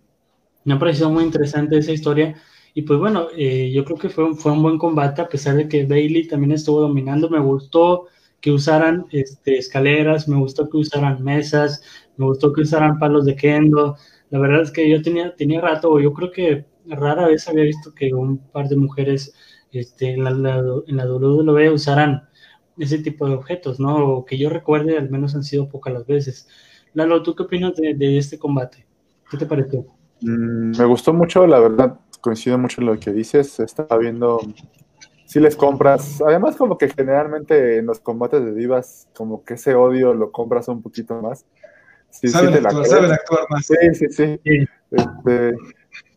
me 0.65 0.75
ha 0.75 0.79
parecido 0.79 1.11
muy 1.11 1.25
interesante 1.25 1.79
esa 1.79 1.93
historia. 1.93 2.37
Y 2.75 2.83
pues 2.83 2.99
bueno, 2.99 3.29
eh, 3.37 3.71
yo 3.73 3.85
creo 3.85 3.99
que 3.99 4.09
fue 4.09 4.25
un, 4.25 4.37
fue 4.37 4.53
un 4.53 4.63
buen 4.63 4.79
combate, 4.79 5.23
a 5.23 5.29
pesar 5.29 5.57
de 5.57 5.69
que 5.69 5.85
Bailey 5.87 6.27
también 6.29 6.53
estuvo 6.53 6.81
dominando. 6.81 7.29
Me 7.31 7.41
gustó 7.41 8.07
que 8.41 8.51
usaran 8.51 9.07
este, 9.11 9.59
escaleras, 9.59 10.29
me 10.29 10.37
gustó 10.37 10.69
que 10.69 10.79
usaran 10.79 11.23
mesas, 11.23 11.83
me 12.17 12.27
gustó 12.27 12.53
que 12.53 12.63
usaran 12.63 12.99
palos 12.99 13.25
de 13.27 13.37
kendo. 13.37 13.97
La 14.31 14.39
verdad 14.39 14.63
es 14.63 14.71
que 14.71 14.89
yo 14.89 15.03
tenía, 15.03 15.35
tenía 15.37 15.61
rato, 15.61 16.01
yo 16.01 16.13
creo 16.13 16.31
que 16.31 16.67
rara 16.87 17.27
vez 17.29 17.49
había 17.49 17.65
visto 17.65 17.95
que 17.95 18.13
un 18.15 18.39
par 18.39 18.69
de 18.69 18.77
mujeres 18.77 19.35
este, 19.73 20.13
en, 20.15 20.25
la, 20.25 20.31
en 20.87 20.97
la 20.97 21.07
WWE 21.07 21.71
usaran 21.71 22.29
ese 22.79 22.99
tipo 22.99 23.27
de 23.29 23.35
objetos, 23.35 23.79
¿no? 23.81 24.17
O 24.17 24.25
que 24.25 24.39
yo 24.39 24.49
recuerde, 24.51 24.99
al 24.99 25.11
menos 25.11 25.35
han 25.35 25.45
sido 25.45 25.69
pocas 25.69 25.93
las 25.93 26.07
veces. 26.07 26.49
Lalo, 26.95 27.23
¿tú 27.23 27.35
qué 27.35 27.45
opinas 27.45 27.75
de, 27.77 27.95
de 27.95 28.19
este 28.19 28.39
combate? 28.39 28.87
¿Qué 29.33 29.39
te 29.39 29.47
pareció? 29.47 29.87
Mm, 30.21 30.77
me 30.79 30.85
gustó 30.85 31.15
mucho, 31.15 31.47
la 31.47 31.59
verdad, 31.59 31.99
coincido 32.21 32.59
mucho 32.59 32.83
en 32.83 32.89
lo 32.89 33.01
que 33.01 33.13
dices. 33.13 33.59
Estaba 33.61 33.97
viendo 33.97 34.41
si 35.25 35.41
les 35.41 35.57
compras. 35.57 36.21
Además, 36.21 36.55
como 36.57 36.77
que 36.77 36.91
generalmente 36.91 37.79
en 37.79 37.87
los 37.87 37.99
combates 38.01 38.45
de 38.45 38.53
divas, 38.55 39.09
como 39.17 39.43
que 39.43 39.55
ese 39.55 39.75
odio 39.75 40.13
lo 40.13 40.31
compras 40.31 40.69
un 40.69 40.83
poquito 40.83 41.15
más. 41.23 41.47
Sí, 42.11 42.29
saben, 42.29 42.55
actuar, 42.55 43.11
actuar, 43.11 43.47
más. 43.49 43.65
Sí, 43.65 43.95
sí, 43.95 44.09
sí. 44.11 44.41
Este, 44.91 45.49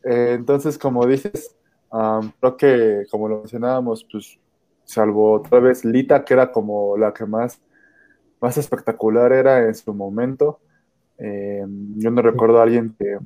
eh, 0.03 0.33
entonces, 0.33 0.77
como 0.77 1.07
dices, 1.07 1.55
creo 2.41 2.57
que, 2.57 3.03
como 3.09 3.29
lo 3.29 3.37
mencionábamos, 3.37 4.05
pues, 4.11 4.37
salvo 4.83 5.31
otra 5.31 5.61
vez 5.61 5.85
Lita, 5.85 6.25
que 6.25 6.33
era 6.33 6.51
como 6.51 6.97
la 6.97 7.13
que 7.13 7.25
más, 7.25 7.61
más 8.41 8.57
espectacular 8.57 9.31
era 9.31 9.65
en 9.65 9.73
su 9.73 9.93
momento. 9.93 10.59
Eh, 11.17 11.65
yo 11.95 12.11
no 12.11 12.21
recuerdo 12.21 12.59
a 12.59 12.63
alguien 12.63 12.95
que, 12.97 13.17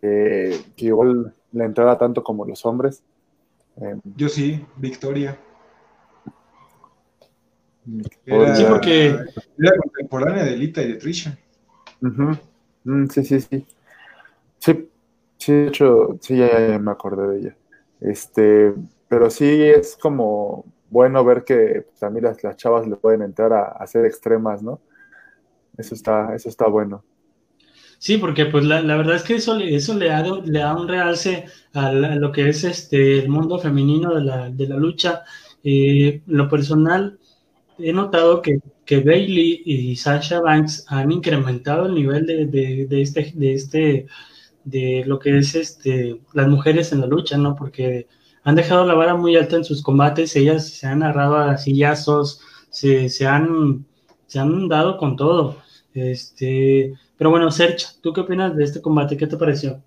que, 0.00 0.60
que 0.76 0.86
igual 0.86 1.34
la 1.52 1.64
entrada 1.64 1.98
tanto 1.98 2.22
como 2.22 2.44
los 2.44 2.64
hombres. 2.66 3.02
Em, 3.76 4.00
Yo 4.16 4.28
sí, 4.28 4.64
Victoria. 4.76 5.38
sí, 7.84 8.64
porque 8.68 9.06
era 9.06 9.72
contemporánea 9.82 10.44
de 10.44 10.56
Lita 10.56 10.82
y 10.82 10.92
de 10.92 10.94
Trisha. 10.94 11.38
Mm, 12.00 13.06
sí, 13.08 13.24
sí, 13.24 13.40
sí. 13.40 13.66
Sí, 14.58 14.88
sí, 15.38 15.52
de 15.52 15.68
hecho, 15.68 16.18
sí, 16.20 16.36
ya, 16.36 16.78
me 16.78 16.90
acordé 16.90 17.28
de 17.28 17.38
ella. 17.38 17.56
Este, 18.00 18.74
pero 19.08 19.30
sí 19.30 19.62
es 19.62 19.96
como 19.96 20.64
bueno 20.90 21.24
ver 21.24 21.44
que 21.44 21.86
también 21.98 22.24
las, 22.24 22.42
las 22.44 22.56
chavas 22.56 22.86
le 22.86 22.96
pueden 22.96 23.22
entrar 23.22 23.52
a, 23.52 23.64
a, 23.64 23.70
hacer 23.84 24.04
extremas, 24.04 24.62
¿no? 24.62 24.80
Eso 25.76 25.94
está, 25.94 26.34
eso 26.34 26.48
está 26.48 26.66
bueno. 26.68 27.04
Sí, 27.98 28.18
porque 28.18 28.46
pues 28.46 28.64
la, 28.64 28.80
verdad 28.82 29.16
es 29.16 29.22
que 29.22 29.36
eso, 29.36 29.56
eso 29.58 29.94
le, 29.94 30.08
da, 30.08 30.22
le 30.22 30.58
da 30.58 30.76
un 30.76 30.86
realce 30.86 31.46
a, 31.72 31.92
lo 31.92 32.30
que 32.30 32.48
es 32.48 32.64
este 32.64 33.18
el 33.20 33.28
mundo 33.28 33.58
femenino 33.58 34.14
de 34.14 34.22
la, 34.22 34.50
de 34.50 34.68
la 34.68 34.76
lucha. 34.76 35.22
Eh, 35.64 36.22
lo 36.26 36.48
personal, 36.48 37.18
he 37.78 37.92
notado 37.92 38.42
que, 38.42 38.60
que, 38.84 39.00
Bailey 39.00 39.62
y 39.64 39.96
Sasha 39.96 40.40
Banks 40.40 40.84
han 40.88 41.10
incrementado 41.10 41.86
el 41.86 41.94
nivel 41.94 42.26
de, 42.26 42.46
de, 42.46 43.02
este, 43.02 43.32
de 43.34 43.54
este, 43.54 44.06
de 44.64 45.04
lo 45.06 45.18
que 45.18 45.38
es 45.38 45.54
este, 45.54 46.20
las 46.34 46.48
mujeres 46.48 46.92
en 46.92 47.00
la 47.00 47.06
lucha, 47.06 47.36
¿no? 47.38 47.56
Porque 47.56 48.08
han 48.44 48.54
dejado 48.54 48.86
la 48.86 48.94
vara 48.94 49.14
muy 49.16 49.36
alta 49.36 49.56
en 49.56 49.64
sus 49.64 49.82
combates, 49.82 50.36
ellas 50.36 50.68
se 50.68 50.86
han 50.86 51.02
agarrado 51.02 51.36
a 51.36 51.56
sillazos, 51.56 52.40
se, 52.70 53.08
se, 53.08 53.26
han, 53.26 53.86
se 54.26 54.38
han 54.38 54.68
dado 54.68 54.98
con 54.98 55.16
todo. 55.16 55.56
Este, 55.96 56.92
pero 57.16 57.30
bueno, 57.30 57.50
Sergio, 57.50 57.88
¿tú 58.02 58.12
qué 58.12 58.20
opinas 58.20 58.54
de 58.54 58.64
este 58.64 58.82
combate? 58.82 59.16
¿Qué 59.16 59.26
te 59.26 59.38
pareció? 59.38 59.82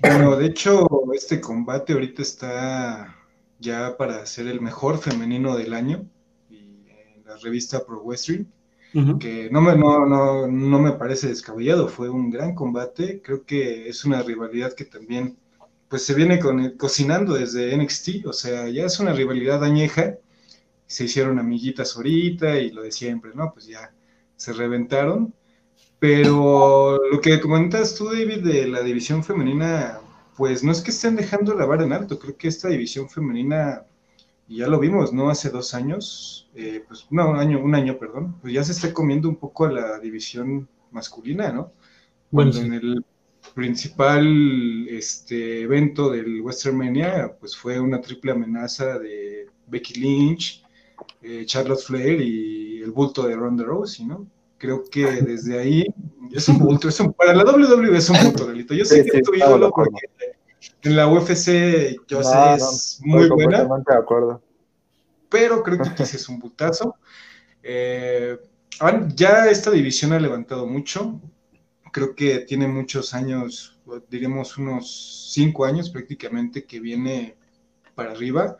Bueno, 0.00 0.36
de 0.36 0.46
hecho, 0.46 0.86
este 1.12 1.40
combate 1.40 1.92
ahorita 1.92 2.22
está 2.22 3.16
ya 3.58 3.96
para 3.96 4.24
ser 4.26 4.46
el 4.46 4.60
mejor 4.60 4.98
femenino 4.98 5.56
del 5.56 5.74
año 5.74 6.06
en 6.50 7.24
la 7.26 7.36
revista 7.38 7.84
Pro 7.84 8.00
Wrestling, 8.04 8.44
que 9.18 9.50
no 9.50 9.60
me, 9.60 9.76
no, 9.76 10.06
no, 10.06 10.46
no 10.46 10.78
me 10.78 10.92
parece 10.92 11.28
descabellado, 11.28 11.88
fue 11.88 12.08
un 12.08 12.30
gran 12.30 12.54
combate, 12.54 13.20
creo 13.22 13.44
que 13.44 13.88
es 13.88 14.04
una 14.04 14.22
rivalidad 14.22 14.72
que 14.72 14.84
también 14.84 15.36
pues 15.88 16.04
se 16.04 16.14
viene 16.14 16.40
cocinando 16.76 17.34
desde 17.34 17.76
NXT, 17.76 18.26
o 18.26 18.32
sea, 18.32 18.68
ya 18.68 18.84
es 18.84 19.00
una 19.00 19.12
rivalidad 19.12 19.64
añeja, 19.64 20.16
se 20.86 21.04
hicieron 21.04 21.40
amiguitas 21.40 21.96
ahorita 21.96 22.58
y 22.60 22.70
lo 22.70 22.82
de 22.82 22.92
siempre, 22.92 23.32
¿no? 23.34 23.52
Pues 23.52 23.66
ya 23.66 23.92
se 24.36 24.52
reventaron 24.52 25.34
pero 25.98 26.98
lo 27.10 27.20
que 27.20 27.40
comentas 27.40 27.94
tú, 27.94 28.06
David, 28.06 28.44
de 28.44 28.68
la 28.68 28.82
división 28.82 29.24
femenina, 29.24 29.98
pues 30.36 30.62
no 30.62 30.72
es 30.72 30.82
que 30.82 30.90
estén 30.90 31.16
dejando 31.16 31.54
la 31.54 31.64
vara 31.64 31.84
en 31.84 31.92
alto, 31.92 32.18
creo 32.18 32.36
que 32.36 32.48
esta 32.48 32.68
división 32.68 33.08
femenina, 33.08 33.84
y 34.46 34.58
ya 34.58 34.68
lo 34.68 34.78
vimos, 34.78 35.12
¿no? 35.12 35.30
Hace 35.30 35.48
dos 35.50 35.74
años, 35.74 36.50
eh, 36.54 36.84
pues 36.86 37.06
no, 37.10 37.30
un 37.30 37.38
año, 37.38 37.60
un 37.60 37.74
año, 37.74 37.98
perdón, 37.98 38.36
pues 38.40 38.52
ya 38.52 38.62
se 38.62 38.72
está 38.72 38.92
comiendo 38.92 39.28
un 39.28 39.36
poco 39.36 39.64
a 39.64 39.72
la 39.72 39.98
división 39.98 40.68
masculina, 40.90 41.50
¿no? 41.50 41.72
Cuando 42.30 42.60
en 42.60 42.74
el 42.74 43.04
principal 43.54 44.86
este, 44.88 45.62
evento 45.62 46.10
del 46.10 46.42
Western 46.42 46.76
Mania, 46.76 47.34
pues 47.40 47.56
fue 47.56 47.80
una 47.80 48.00
triple 48.00 48.32
amenaza 48.32 48.98
de 48.98 49.46
Becky 49.66 49.94
Lynch, 50.00 50.62
eh, 51.22 51.44
Charlotte 51.46 51.80
Flair 51.80 52.20
y 52.20 52.75
el 52.86 52.92
bulto 52.92 53.26
de 53.26 53.34
Ronda 53.34 53.64
Rousey, 53.64 54.06
¿no? 54.06 54.26
Creo 54.58 54.84
que 54.88 55.04
desde 55.22 55.58
ahí 55.58 55.84
es 56.32 56.48
un 56.48 56.58
bulto, 56.58 56.88
es 56.88 56.98
un, 57.00 57.12
para 57.12 57.34
la 57.34 57.44
WWE 57.44 57.96
es 57.98 58.08
un 58.08 58.16
bulto, 58.22 58.46
Galito. 58.46 58.74
Yo 58.74 58.84
sé 58.84 59.04
que 59.04 59.18
es 59.18 59.22
tu 59.22 59.34
ídolo 59.34 59.70
porque 59.70 60.06
en 60.82 60.96
la 60.96 61.08
UFC 61.08 61.98
yo 62.06 62.22
sé 62.22 62.54
es 62.54 63.00
muy 63.02 63.28
buena. 63.28 63.64
De 63.64 63.94
acuerdo. 63.94 64.40
Pero 65.28 65.62
creo 65.62 65.78
que 65.78 66.06
sí 66.06 66.16
es 66.16 66.28
un 66.28 66.38
bultazo. 66.38 66.94
Eh, 67.62 68.38
ya 69.14 69.50
esta 69.50 69.70
división 69.70 70.12
ha 70.12 70.20
levantado 70.20 70.66
mucho. 70.66 71.20
Creo 71.92 72.14
que 72.14 72.40
tiene 72.40 72.68
muchos 72.68 73.14
años, 73.14 73.80
diríamos 74.08 74.56
unos 74.58 75.30
cinco 75.32 75.64
años 75.64 75.90
prácticamente, 75.90 76.64
que 76.64 76.78
viene 76.78 77.36
para 77.94 78.12
arriba. 78.12 78.56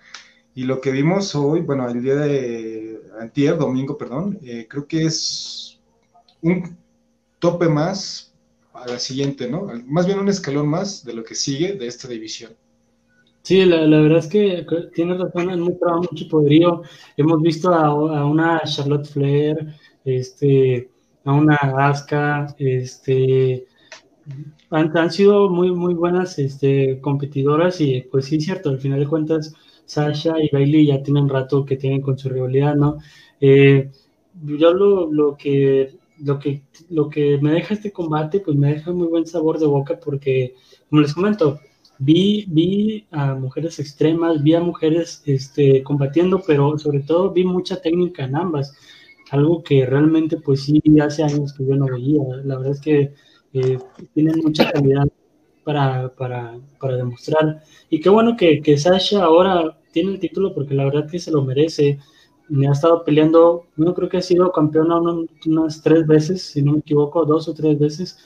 Y 0.57 0.65
lo 0.65 0.81
que 0.81 0.91
vimos 0.91 1.35
hoy, 1.35 1.61
bueno, 1.61 1.87
el 1.87 2.03
día 2.03 2.15
de 2.15 3.03
antier, 3.21 3.59
domingo, 3.59 3.99
perdón, 3.99 4.39
eh, 4.43 4.67
creo 4.67 4.87
que 4.87 5.05
es 5.05 5.79
un 6.41 6.79
tope 7.39 7.69
más 7.69 8.33
a 8.73 8.87
la 8.89 8.99
siguiente, 8.99 9.51
¿no? 9.51 9.69
Más 9.85 10.07
bien 10.07 10.19
un 10.19 10.31
escalón 10.31 10.67
más 10.67 11.05
de 11.05 11.13
lo 11.13 11.25
que 11.25 11.35
sigue 11.35 11.75
de 11.75 11.87
esta 11.87 12.09
división. 12.09 12.53
Sí, 13.43 13.67
la, 13.67 14.01
verdad 14.01 14.21
es 14.21 14.29
que 14.29 14.67
tiene 14.95 15.19
razón, 15.19 15.51
es 15.51 15.59
muy 15.59 15.77
mucho 16.11 16.29
poderío. 16.31 16.81
Hemos 17.19 17.43
visto 17.43 17.75
a, 17.75 18.25
una 18.25 18.63
Charlotte 18.65 19.07
Flair, 19.07 19.75
este, 20.07 20.89
a 21.27 21.35
una 21.35 21.57
Asuka, 21.57 22.47
este, 22.59 23.67
han, 24.71 25.11
sido 25.11 25.51
muy, 25.51 25.71
muy 25.71 25.93
buenas 25.93 26.39
este, 26.39 26.99
competidoras 27.03 27.79
y 27.83 28.01
pues 28.11 28.25
sí, 28.25 28.41
cierto, 28.41 28.71
al 28.71 28.81
final 28.81 29.01
de 29.01 29.07
cuentas, 29.07 29.53
Sasha 29.87 30.35
y 30.43 30.51
Bailey 30.53 30.87
ya 30.87 31.03
tienen 31.03 31.29
rato 31.29 31.65
que 31.65 31.77
tienen 31.77 32.03
con 32.03 32.19
su 32.19 32.29
rivalidad, 32.29 32.75
¿no? 32.75 32.99
Eh, 33.41 33.91
yo 34.45 34.75
lo, 34.75 35.11
lo 35.11 35.37
que 35.37 35.99
lo 36.19 36.39
que, 36.39 36.63
lo 36.91 37.09
que 37.09 37.39
me 37.39 37.53
deja 37.53 37.75
este 37.75 37.93
combate, 37.93 38.41
pues 38.41 38.57
me 38.57 38.73
deja 38.73 38.93
muy 38.93 39.09
buen 39.09 39.27
sabor 39.27 39.59
de 39.59 39.67
boca 39.67 39.99
porque, 39.99 40.55
como 40.89 41.03
les 41.03 41.15
comento, 41.15 41.61
vi, 41.99 42.47
vi 42.49 43.07
a 43.11 43.35
mujeres 43.35 43.79
extremas, 43.79 44.43
vi 44.43 44.55
a 44.55 44.61
mujeres 44.61 45.23
este, 45.27 45.83
combatiendo, 45.83 46.43
pero 46.47 46.79
sobre 46.79 47.01
todo 47.01 47.33
vi 47.33 47.45
mucha 47.45 47.81
técnica 47.81 48.25
en 48.25 48.37
ambas, 48.37 48.75
algo 49.31 49.63
que 49.63 49.87
realmente 49.87 50.39
pues 50.39 50.63
sí 50.65 50.83
hace 51.01 51.23
años 51.23 51.53
que 51.53 51.67
yo 51.67 51.75
no 51.77 51.87
veía. 51.87 52.23
La 52.45 52.57
verdad 52.59 52.73
es 52.73 52.81
que 52.81 53.13
eh, 53.53 53.79
tienen 54.15 54.41
mucha 54.43 54.71
calidad 54.71 55.09
para, 55.67 56.09
para, 56.15 56.59
para, 56.81 56.97
demostrar. 56.97 57.61
Y 57.91 58.01
qué 58.01 58.09
bueno 58.09 58.37
que, 58.37 58.63
que 58.63 58.79
Sasha 58.79 59.25
ahora 59.25 59.77
tiene 59.91 60.13
el 60.13 60.21
título 60.21 60.55
porque 60.55 60.75
la 60.75 60.85
verdad 60.85 61.11
que 61.11 61.19
se 61.19 61.33
lo 61.33 61.43
merece 61.43 61.99
ha 62.69 62.73
estado 62.73 63.05
peleando, 63.05 63.67
yo 63.77 63.95
creo 63.95 64.09
que 64.09 64.19
ha 64.19 64.23
sido 64.23 64.53
campeona 64.53 65.01
unas 65.47 65.83
tres 65.83 66.07
veces, 66.07 66.43
si 66.43 66.63
no 66.63 66.73
me 66.73 66.79
equivoco, 66.79 67.25
dos 67.25 67.49
o 67.49 67.55
tres 67.55 67.79
veces, 67.79 68.17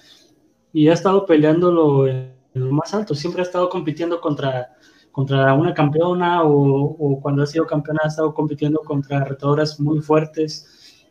y 0.72 0.88
ha 0.88 0.92
estado 0.92 1.24
peleándolo 1.26 2.06
en 2.06 2.34
lo 2.52 2.70
más 2.72 2.92
alto, 2.92 3.14
siempre 3.14 3.42
ha 3.42 3.44
estado 3.44 3.68
compitiendo 3.68 4.20
contra, 4.20 4.76
contra 5.10 5.54
una 5.54 5.72
campeona 5.72 6.42
o, 6.44 7.18
cuando 7.22 7.42
ha 7.42 7.46
sido 7.46 7.66
campeona 7.66 8.00
ha 8.04 8.08
estado 8.08 8.34
compitiendo 8.34 8.80
contra 8.80 9.24
retadoras 9.24 9.80
muy 9.80 10.00
fuertes. 10.00 11.06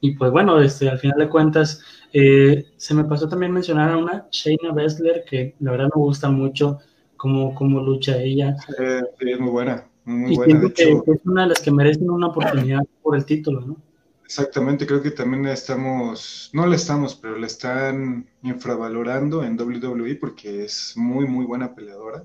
Y 0.00 0.12
pues 0.16 0.30
bueno, 0.32 0.58
este, 0.60 0.88
al 0.88 0.98
final 0.98 1.18
de 1.18 1.28
cuentas, 1.28 1.82
eh, 2.12 2.66
se 2.76 2.94
me 2.94 3.04
pasó 3.04 3.28
también 3.28 3.52
mencionar 3.52 3.90
a 3.90 3.96
una 3.96 4.26
Shayna 4.30 4.72
Baszler 4.72 5.24
que 5.24 5.54
la 5.60 5.72
verdad 5.72 5.90
me 5.94 6.02
gusta 6.02 6.30
mucho 6.30 6.78
cómo, 7.16 7.54
cómo 7.54 7.80
lucha 7.80 8.20
ella. 8.20 8.56
es 8.78 9.40
muy 9.40 9.50
buena, 9.50 9.86
muy 10.04 10.32
y 10.32 10.36
buena. 10.36 10.70
que 10.70 10.92
es 10.92 11.24
una 11.24 11.42
de 11.42 11.48
las 11.50 11.60
que 11.60 11.70
merecen 11.70 12.10
una 12.10 12.28
oportunidad 12.28 12.82
por 13.02 13.16
el 13.16 13.24
título, 13.24 13.60
¿no? 13.60 13.76
Exactamente, 14.24 14.86
creo 14.86 15.02
que 15.02 15.10
también 15.10 15.44
estamos, 15.46 16.50
no 16.52 16.64
le 16.66 16.76
estamos, 16.76 17.16
pero 17.16 17.36
le 17.36 17.48
están 17.48 18.28
infravalorando 18.42 19.42
en 19.42 19.60
WWE 19.60 20.14
porque 20.16 20.64
es 20.64 20.92
muy, 20.96 21.26
muy 21.26 21.44
buena 21.44 21.74
peleadora. 21.74 22.24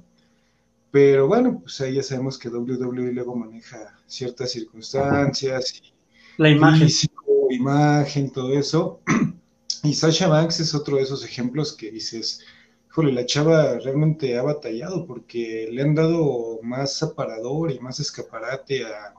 Pero 0.91 1.27
bueno, 1.27 1.61
pues 1.61 1.81
ahí 1.81 1.95
ya 1.95 2.03
sabemos 2.03 2.37
que 2.37 2.49
WWE 2.49 3.11
luego 3.11 3.35
maneja 3.35 3.97
ciertas 4.05 4.51
circunstancias 4.51 5.81
y 5.81 5.93
la 6.37 6.49
imagen. 6.51 6.87
Físico, 6.87 7.47
imagen, 7.49 8.31
todo 8.31 8.53
eso. 8.53 9.01
Y 9.85 9.93
Sasha 9.93 10.27
Banks 10.27 10.59
es 10.59 10.73
otro 10.73 10.97
de 10.97 11.03
esos 11.03 11.23
ejemplos 11.23 11.73
que 11.73 11.91
dices, 11.91 12.43
híjole, 12.89 13.11
la 13.11 13.25
chava 13.25 13.77
realmente 13.77 14.35
ha 14.35 14.41
batallado 14.41 15.05
porque 15.05 15.69
le 15.71 15.81
han 15.83 15.93
dado 15.93 16.59
más 16.63 17.03
aparador 17.03 17.71
y 17.71 17.79
más 17.79 17.99
escaparate 17.99 18.83
a, 18.85 19.13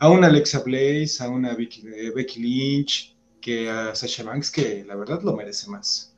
a 0.00 0.08
una 0.10 0.26
Alexa 0.26 0.60
Blaze, 0.64 1.22
a 1.22 1.28
una 1.28 1.54
Becky, 1.54 1.86
eh, 1.86 2.10
Becky 2.12 2.42
Lynch, 2.42 3.16
que 3.40 3.70
a 3.70 3.94
Sasha 3.94 4.24
Banks, 4.24 4.50
que 4.50 4.84
la 4.84 4.96
verdad 4.96 5.22
lo 5.22 5.36
merece 5.36 5.70
más. 5.70 6.12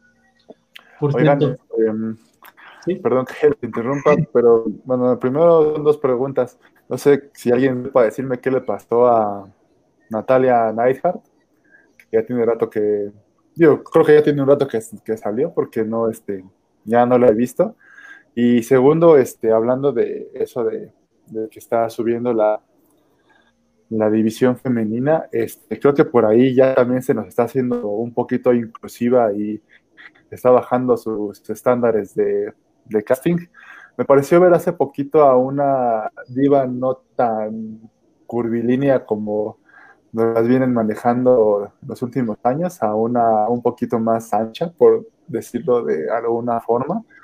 Por 0.98 1.14
Oigan, 1.14 1.42
este, 1.42 2.96
perdón 3.02 3.26
que 3.26 3.50
te 3.50 3.66
interrumpa, 3.66 4.16
pero 4.32 4.64
bueno, 4.84 5.18
primero 5.18 5.74
dos 5.74 5.98
preguntas. 5.98 6.58
No 6.88 6.96
sé 6.96 7.30
si 7.34 7.50
alguien 7.50 7.90
puede 7.92 8.06
decirme 8.06 8.40
qué 8.40 8.50
le 8.50 8.62
pasó 8.62 9.06
a 9.08 9.46
Natalia 10.08 10.72
Neidhart, 10.72 11.22
que 11.98 12.06
ya 12.12 12.24
tiene 12.24 12.46
rato 12.46 12.70
que 12.70 13.12
yo 13.54 13.82
creo 13.84 14.04
que 14.04 14.14
ya 14.14 14.22
tiene 14.22 14.42
un 14.42 14.48
rato 14.48 14.66
que, 14.66 14.80
que, 15.04 15.16
salió 15.16 15.52
porque 15.52 15.84
no, 15.84 16.08
este, 16.08 16.44
ya 16.84 17.06
no 17.06 17.18
la 17.18 17.28
he 17.28 17.34
visto. 17.34 17.76
Y 18.34 18.62
segundo, 18.62 19.16
este, 19.16 19.52
hablando 19.52 19.92
de 19.92 20.30
eso 20.34 20.64
de, 20.64 20.92
que 21.50 21.58
está 21.58 21.88
subiendo 21.88 22.32
la, 22.32 22.60
la 23.90 24.10
división 24.10 24.56
femenina, 24.56 25.28
este, 25.30 25.78
creo 25.78 25.94
que 25.94 26.04
por 26.04 26.26
ahí 26.26 26.54
ya 26.54 26.74
también 26.74 27.02
se 27.02 27.14
nos 27.14 27.28
está 27.28 27.44
haciendo 27.44 27.86
un 27.88 28.12
poquito 28.12 28.52
inclusiva 28.52 29.32
y 29.32 29.62
está 30.30 30.50
bajando 30.50 30.96
sus 30.96 31.48
estándares 31.48 32.14
de, 32.14 32.52
de 32.86 33.04
casting. 33.04 33.38
Me 33.96 34.04
pareció 34.04 34.40
ver 34.40 34.52
hace 34.52 34.72
poquito 34.72 35.22
a 35.22 35.36
una 35.36 36.10
diva 36.28 36.66
no 36.66 36.96
tan 37.14 37.88
curvilínea 38.26 39.04
como 39.06 39.58
las 40.14 40.46
vienen 40.46 40.72
manejando 40.72 41.72
los 41.86 42.02
últimos 42.02 42.38
años 42.44 42.82
a 42.82 42.94
una 42.94 43.48
un 43.48 43.62
poquito 43.62 43.98
más 43.98 44.32
ancha, 44.32 44.70
por 44.70 45.06
decirlo 45.26 45.84
de 45.84 46.10
alguna 46.10 46.60
forma. 46.60 47.04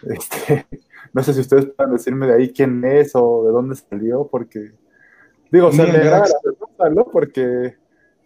Este, 0.00 0.64
no 1.12 1.24
sé 1.24 1.34
si 1.34 1.40
ustedes 1.40 1.66
pueden 1.66 1.94
decirme 1.94 2.28
de 2.28 2.34
ahí 2.34 2.52
quién 2.52 2.84
es 2.84 3.16
o 3.16 3.42
de 3.44 3.50
dónde 3.50 3.74
salió, 3.74 4.28
porque 4.28 4.70
digo, 5.50 5.72
se 5.72 5.82
me 5.82 6.04
la 6.04 6.24
pregunta, 6.40 7.10
Porque 7.10 7.74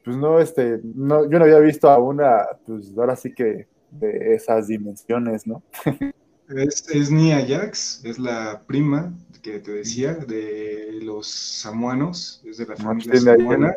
pues 0.05 0.15
no, 0.19 0.39
este, 0.39 0.81
no, 0.83 1.29
yo 1.31 1.39
no 1.39 1.45
había 1.47 1.61
visto 1.61 1.89
a 1.89 1.97
una, 1.97 2.45
pues 2.67 2.93
ahora 2.95 3.17
sí 3.17 3.33
que 3.33 3.69
de 3.91 4.35
esas 4.35 4.69
dimensiones, 4.69 5.47
¿no? 5.47 5.63
Es, 6.49 6.89
es 6.89 7.11
Nia 7.11 7.45
Jax, 7.47 8.05
es 8.05 8.19
la 8.19 8.63
prima 8.67 9.13
que 9.43 9.59
te 9.59 9.73
decía 9.73 10.15
de 10.15 11.01
los 11.03 11.27
samuanos, 11.27 12.41
es 12.45 12.59
de 12.59 12.67
la 12.67 12.77
familia 12.77 13.13
tiene 13.13 13.37
samuana. 13.37 13.77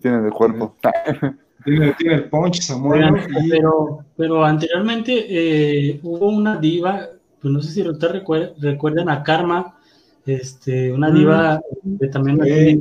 tiene 0.00 0.26
el 0.26 0.32
cuerpo. 0.32 0.74
Tiene, 1.64 1.92
tiene, 1.98 2.14
el 2.14 2.30
punch 2.30 2.60
samuano. 2.62 3.18
Pero, 3.50 4.04
pero 4.16 4.44
anteriormente 4.44 5.26
eh, 5.28 6.00
hubo 6.04 6.28
una 6.28 6.56
diva, 6.56 7.08
pues 7.42 7.52
no 7.52 7.60
sé 7.60 7.72
si 7.72 7.86
ustedes 7.86 8.22
recuerdan 8.60 9.08
a 9.08 9.24
Karma, 9.24 9.76
este, 10.24 10.92
una 10.92 11.10
diva 11.10 11.60
mm. 11.82 11.96
de 11.96 12.08
también 12.08 12.40
sí, 12.44 12.78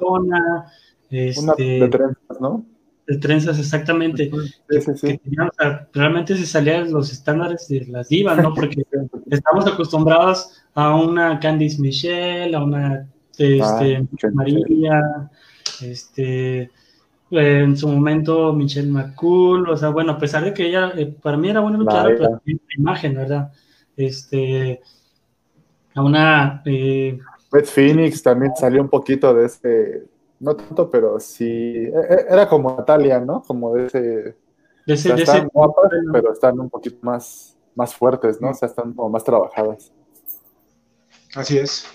una, 0.00 0.66
este, 1.10 1.40
una 1.40 1.54
de 1.54 1.88
trenzas, 1.88 2.40
¿no? 2.40 2.64
De 3.06 3.18
trenzas, 3.18 3.58
exactamente. 3.58 4.30
realmente 5.92 6.36
se 6.36 6.46
salían 6.46 6.90
los 6.90 7.12
estándares 7.12 7.68
de 7.68 7.86
las 7.86 8.08
divas, 8.08 8.38
¿no? 8.38 8.54
Porque 8.54 8.82
estamos 9.30 9.66
acostumbrados 9.66 10.62
a 10.74 10.94
una 10.94 11.38
Candice 11.38 11.80
Michelle, 11.80 12.54
a 12.54 12.62
una 12.62 13.08
este, 13.36 13.96
ah, 13.96 14.30
María, 14.32 15.30
este, 15.82 16.70
en 17.30 17.76
su 17.76 17.88
momento 17.88 18.52
Michelle 18.52 18.90
McCool, 18.90 19.68
o 19.68 19.76
sea, 19.76 19.90
bueno, 19.90 20.12
a 20.12 20.18
pesar 20.18 20.44
de 20.44 20.54
que 20.54 20.66
ella, 20.66 20.92
eh, 20.96 21.14
para 21.20 21.36
mí 21.36 21.48
era 21.48 21.60
buena 21.60 21.78
luchadora, 21.78 22.16
pero 22.16 22.40
imagen, 22.76 23.14
¿verdad? 23.14 23.52
Este, 23.96 24.80
a 25.94 26.02
una... 26.02 26.62
Eh, 26.64 27.18
Red 27.50 27.66
Phoenix 27.66 28.22
también 28.22 28.52
salió 28.56 28.82
un 28.82 28.88
poquito 28.88 29.32
de 29.34 29.46
ese 29.46 30.04
no 30.44 30.54
tanto, 30.54 30.90
pero 30.90 31.18
sí, 31.18 31.44
e, 31.44 31.88
e, 31.88 32.26
era 32.28 32.48
como 32.48 32.76
Natalia, 32.76 33.18
¿no? 33.18 33.42
Como 33.42 33.74
de 33.74 33.86
ese... 33.86 34.00
De 34.86 34.92
ese, 34.92 35.14
están 35.14 35.48
guapas, 35.48 35.90
pero 36.12 36.32
están 36.32 36.60
un 36.60 36.68
poquito 36.68 36.98
más, 37.00 37.56
más 37.74 37.94
fuertes, 37.94 38.38
¿no? 38.40 38.50
O 38.50 38.54
sea, 38.54 38.68
están 38.68 38.92
como 38.92 39.08
más 39.08 39.24
trabajadas. 39.24 39.90
Así 41.34 41.56
es. 41.56 41.86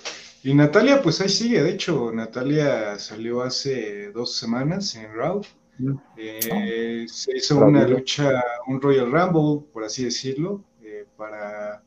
Y 0.42 0.56
Natalia, 0.56 1.00
pues 1.02 1.22
ahí 1.22 1.30
sigue. 1.30 1.62
De 1.62 1.70
hecho, 1.70 2.12
Natalia 2.12 2.98
salió 2.98 3.44
hace 3.44 4.12
dos 4.12 4.36
semanas 4.36 4.96
en 4.96 5.14
Raw. 5.14 5.42
Mm. 5.78 5.94
Eh, 6.18 7.06
se 7.08 7.38
hizo 7.38 7.64
una 7.64 7.88
lucha, 7.88 8.44
un 8.68 8.82
Royal 8.82 9.12
Rumble, 9.12 9.68
por 9.72 9.84
así 9.84 10.04
decirlo, 10.06 10.64
eh, 10.82 11.06
para 11.16 11.84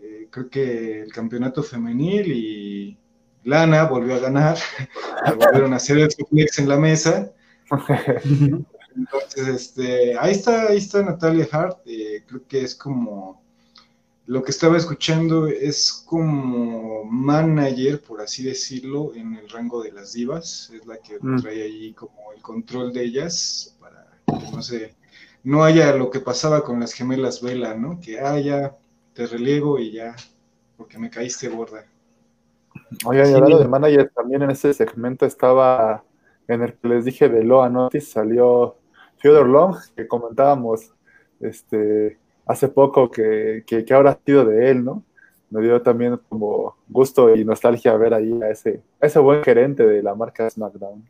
eh, 0.00 0.28
creo 0.30 0.48
que 0.48 1.02
el 1.02 1.12
campeonato 1.12 1.62
femenil 1.64 2.32
y 2.32 2.98
Lana 3.44 3.84
volvió 3.84 4.14
a 4.14 4.18
ganar, 4.18 4.58
volvieron 5.38 5.72
a 5.72 5.76
hacer 5.76 5.98
el 5.98 6.10
suplex 6.10 6.58
en 6.58 6.68
la 6.68 6.76
mesa. 6.76 7.32
Entonces, 8.96 9.48
este, 9.48 10.18
ahí 10.18 10.32
está, 10.32 10.68
ahí 10.68 10.78
está 10.78 11.02
Natalia 11.02 11.48
Hart, 11.50 11.78
eh, 11.86 12.24
creo 12.26 12.46
que 12.46 12.62
es 12.62 12.74
como, 12.74 13.40
lo 14.26 14.42
que 14.42 14.50
estaba 14.50 14.76
escuchando 14.76 15.46
es 15.46 16.04
como 16.06 17.04
manager, 17.04 18.02
por 18.02 18.20
así 18.20 18.42
decirlo, 18.42 19.14
en 19.14 19.36
el 19.36 19.48
rango 19.48 19.82
de 19.82 19.92
las 19.92 20.12
divas, 20.12 20.70
es 20.74 20.86
la 20.86 20.98
que 20.98 21.18
mm. 21.20 21.40
trae 21.40 21.62
ahí 21.62 21.92
como 21.92 22.32
el 22.34 22.42
control 22.42 22.92
de 22.92 23.04
ellas, 23.04 23.76
para 23.80 24.06
que 24.26 24.52
no 24.52 24.62
se, 24.62 24.94
no 25.42 25.64
haya 25.64 25.94
lo 25.94 26.10
que 26.10 26.20
pasaba 26.20 26.62
con 26.64 26.80
las 26.80 26.92
gemelas 26.92 27.40
Vela, 27.40 27.74
¿no? 27.74 28.00
Que, 28.00 28.20
ah, 28.20 28.76
te 29.14 29.26
reliego 29.26 29.78
y 29.78 29.92
ya, 29.92 30.14
porque 30.76 30.98
me 30.98 31.10
caíste 31.10 31.48
gorda. 31.48 31.84
Oye, 33.06 33.22
hablando 33.22 33.58
de 33.58 33.68
manager, 33.68 34.10
también 34.14 34.42
en 34.42 34.50
ese 34.50 34.74
segmento 34.74 35.24
estaba, 35.26 36.04
en 36.48 36.62
el 36.62 36.74
que 36.74 36.88
les 36.88 37.04
dije 37.04 37.28
de 37.28 37.44
Loa 37.44 37.68
Notice, 37.68 38.06
salió 38.06 38.76
Theodore 39.20 39.48
Long, 39.48 39.76
que 39.94 40.08
comentábamos 40.08 40.92
este, 41.40 42.18
hace 42.46 42.68
poco 42.68 43.10
que, 43.10 43.62
que, 43.66 43.84
que, 43.84 43.94
ahora 43.94 44.10
ha 44.10 44.18
sido 44.24 44.44
de 44.44 44.70
él, 44.70 44.84
¿no? 44.84 45.04
Me 45.50 45.62
dio 45.62 45.80
también 45.82 46.18
como 46.28 46.76
gusto 46.88 47.34
y 47.34 47.44
nostalgia 47.44 47.96
ver 47.96 48.14
ahí 48.14 48.40
a 48.42 48.50
ese, 48.50 48.82
a 49.00 49.06
ese 49.06 49.18
buen 49.18 49.42
gerente 49.42 49.84
de 49.84 50.02
la 50.02 50.14
marca 50.14 50.48
SmackDown. 50.48 51.04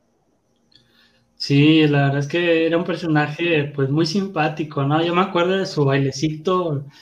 Sí, 1.40 1.86
la 1.88 2.02
verdad 2.02 2.18
es 2.18 2.28
que 2.28 2.66
era 2.66 2.76
un 2.76 2.84
personaje 2.84 3.72
pues 3.74 3.88
muy 3.88 4.04
simpático, 4.04 4.84
¿no? 4.84 5.02
Yo 5.02 5.14
me 5.14 5.22
acuerdo 5.22 5.56
de 5.56 5.64
su 5.64 5.86
bailecito. 5.86 6.84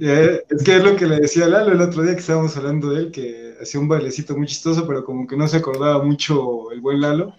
Eh, 0.00 0.42
es 0.48 0.64
que 0.64 0.76
es 0.76 0.84
lo 0.84 0.96
que 0.96 1.06
le 1.06 1.20
decía 1.20 1.44
a 1.44 1.48
Lalo 1.48 1.72
el 1.72 1.80
otro 1.80 2.02
día 2.02 2.12
que 2.12 2.20
estábamos 2.20 2.56
hablando 2.56 2.90
de 2.90 3.00
él, 3.02 3.10
que 3.10 3.54
hacía 3.60 3.80
un 3.80 3.88
bailecito 3.88 4.36
muy 4.36 4.46
chistoso, 4.46 4.86
pero 4.86 5.04
como 5.04 5.26
que 5.26 5.36
no 5.36 5.46
se 5.48 5.58
acordaba 5.58 6.02
mucho 6.02 6.70
el 6.70 6.80
buen 6.80 7.00
Lalo. 7.00 7.34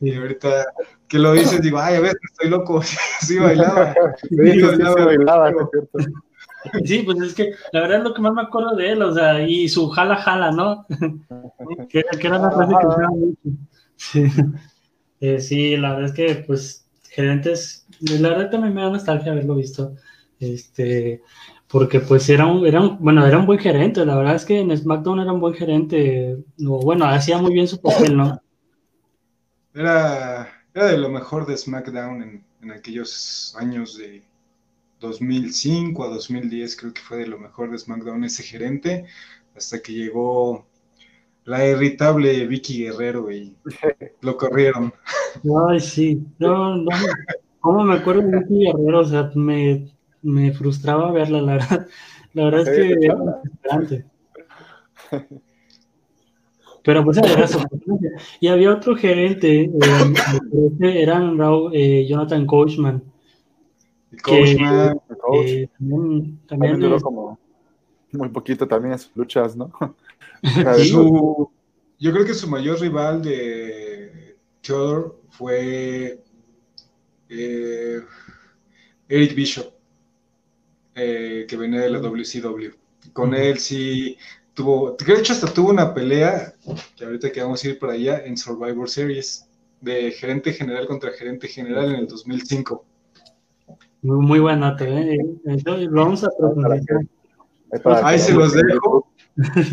Y 0.00 0.14
ahorita 0.14 0.66
que 1.08 1.18
lo 1.18 1.32
dices, 1.32 1.62
digo, 1.62 1.78
ay, 1.78 1.96
a 1.96 2.00
ver, 2.00 2.16
estoy 2.22 2.50
loco, 2.50 2.82
sí 3.20 3.38
bailaba. 3.38 3.94
Sí, 4.28 4.60
bailaba, 4.60 5.68
Sí, 6.84 7.02
pues 7.02 7.18
es 7.20 7.34
que 7.34 7.52
la 7.72 7.80
verdad 7.80 7.98
es 7.98 8.04
lo 8.04 8.14
que 8.14 8.22
más 8.22 8.34
me 8.34 8.42
acuerdo 8.42 8.76
de 8.76 8.92
él, 8.92 9.02
o 9.02 9.14
sea, 9.14 9.40
y 9.46 9.68
su 9.68 9.88
jala 9.88 10.16
jala, 10.16 10.52
¿no? 10.52 10.86
que, 11.88 12.04
que, 12.18 12.26
era 12.26 12.38
una 12.38 12.50
frase 12.50 12.74
que 12.78 12.86
usaba 12.86 13.08
mucho. 13.08 13.38
Sí. 14.02 14.24
Eh, 15.24 15.38
sí, 15.40 15.76
la 15.76 15.94
verdad 15.94 16.06
es 16.06 16.14
que, 16.16 16.42
pues, 16.44 16.90
gerentes, 17.08 17.86
la 18.00 18.30
verdad 18.30 18.50
también 18.50 18.74
me 18.74 18.82
da 18.82 18.90
nostalgia 18.90 19.30
haberlo 19.30 19.54
visto. 19.54 19.94
Este, 20.40 21.22
porque 21.68 22.00
pues 22.00 22.28
era 22.28 22.44
un, 22.46 22.66
era 22.66 22.80
bueno, 22.80 23.24
era 23.24 23.38
un 23.38 23.46
buen 23.46 23.60
gerente, 23.60 24.04
la 24.04 24.16
verdad 24.16 24.34
es 24.34 24.44
que 24.44 24.58
en 24.58 24.76
SmackDown 24.76 25.20
era 25.20 25.32
un 25.32 25.38
buen 25.38 25.54
gerente, 25.54 26.38
o 26.66 26.80
bueno, 26.82 27.04
hacía 27.04 27.38
muy 27.38 27.52
bien 27.52 27.68
su 27.68 27.80
papel, 27.80 28.16
¿no? 28.16 28.42
Era, 29.72 30.48
era 30.74 30.86
de 30.86 30.98
lo 30.98 31.08
mejor 31.08 31.46
de 31.46 31.56
SmackDown 31.56 32.22
en, 32.24 32.44
en 32.60 32.72
aquellos 32.72 33.54
años 33.56 33.96
de 33.96 34.24
2005 34.98 36.02
a 36.02 36.08
2010, 36.08 36.74
creo 36.74 36.92
que 36.92 37.00
fue 37.00 37.18
de 37.18 37.28
lo 37.28 37.38
mejor 37.38 37.70
de 37.70 37.78
SmackDown 37.78 38.24
ese 38.24 38.42
gerente, 38.42 39.06
hasta 39.54 39.80
que 39.80 39.92
llegó 39.92 40.66
la 41.44 41.66
irritable 41.66 42.46
Vicky 42.46 42.84
Guerrero 42.84 43.30
y 43.30 43.54
lo 44.20 44.36
corrieron. 44.36 44.92
Ay, 45.68 45.80
sí, 45.80 46.22
no, 46.38 46.76
no, 46.76 46.90
¿cómo 47.60 47.84
me 47.84 47.94
acuerdo 47.94 48.22
de 48.22 48.38
Vicky 48.38 48.66
Guerrero? 48.66 49.00
O 49.00 49.04
sea, 49.04 49.30
me, 49.34 49.88
me 50.22 50.52
frustraba 50.52 51.10
verla, 51.12 51.40
la 51.40 51.52
verdad. 51.54 51.86
La 52.34 52.44
verdad 52.44 52.60
es 52.62 52.68
que 52.70 53.06
era 53.06 53.16
desesperante. 53.42 54.04
Pero 56.82 57.04
pues 57.04 57.18
era 57.18 57.44
eso. 57.44 57.60
Y 58.40 58.48
había 58.48 58.72
otro 58.72 58.96
gerente, 58.96 59.64
eh, 59.64 59.70
eran 60.80 61.38
eh, 61.72 62.06
Jonathan 62.08 62.46
Coachman. 62.46 63.04
Coachman, 64.22 64.98
que, 65.32 65.62
eh, 65.62 65.68
también, 65.78 66.38
también, 66.46 66.80
duró 66.80 67.00
como 67.00 67.38
muy 68.12 68.28
poquito 68.28 68.66
también 68.66 68.92
en 68.92 68.98
sus 68.98 69.14
luchas, 69.16 69.56
¿no? 69.56 69.70
Yo 70.42 72.12
creo 72.12 72.24
que 72.24 72.34
su 72.34 72.48
mayor 72.48 72.80
rival 72.80 73.22
de 73.22 74.36
Theodore 74.60 75.12
fue 75.30 76.20
eh, 77.28 78.00
Eric 79.08 79.34
Bishop, 79.34 79.72
eh, 80.94 81.46
que 81.48 81.56
venía 81.56 81.80
de 81.80 81.90
la 81.90 82.00
WCW. 82.00 82.70
Con 83.12 83.34
él 83.34 83.58
sí 83.58 84.16
tuvo, 84.54 84.96
de 84.96 85.14
hecho 85.14 85.32
hasta 85.32 85.52
tuvo 85.52 85.70
una 85.70 85.94
pelea, 85.94 86.54
que 86.96 87.04
ahorita 87.04 87.30
que 87.30 87.42
vamos 87.42 87.64
a 87.64 87.68
ir 87.68 87.78
para 87.78 87.92
allá, 87.94 88.24
en 88.24 88.36
Survivor 88.36 88.88
Series, 88.88 89.48
de 89.80 90.12
gerente 90.12 90.52
general 90.52 90.86
contra 90.86 91.10
gerente 91.12 91.48
general 91.48 91.92
en 91.92 92.00
el 92.00 92.06
2005. 92.06 92.84
Muy, 94.02 94.40
buena, 94.40 94.76
¿eh? 94.80 95.18
vamos 95.90 96.24
a 96.24 96.28
Ahí 98.02 98.18
se 98.18 98.34
los 98.34 98.52
dejo. 98.52 99.06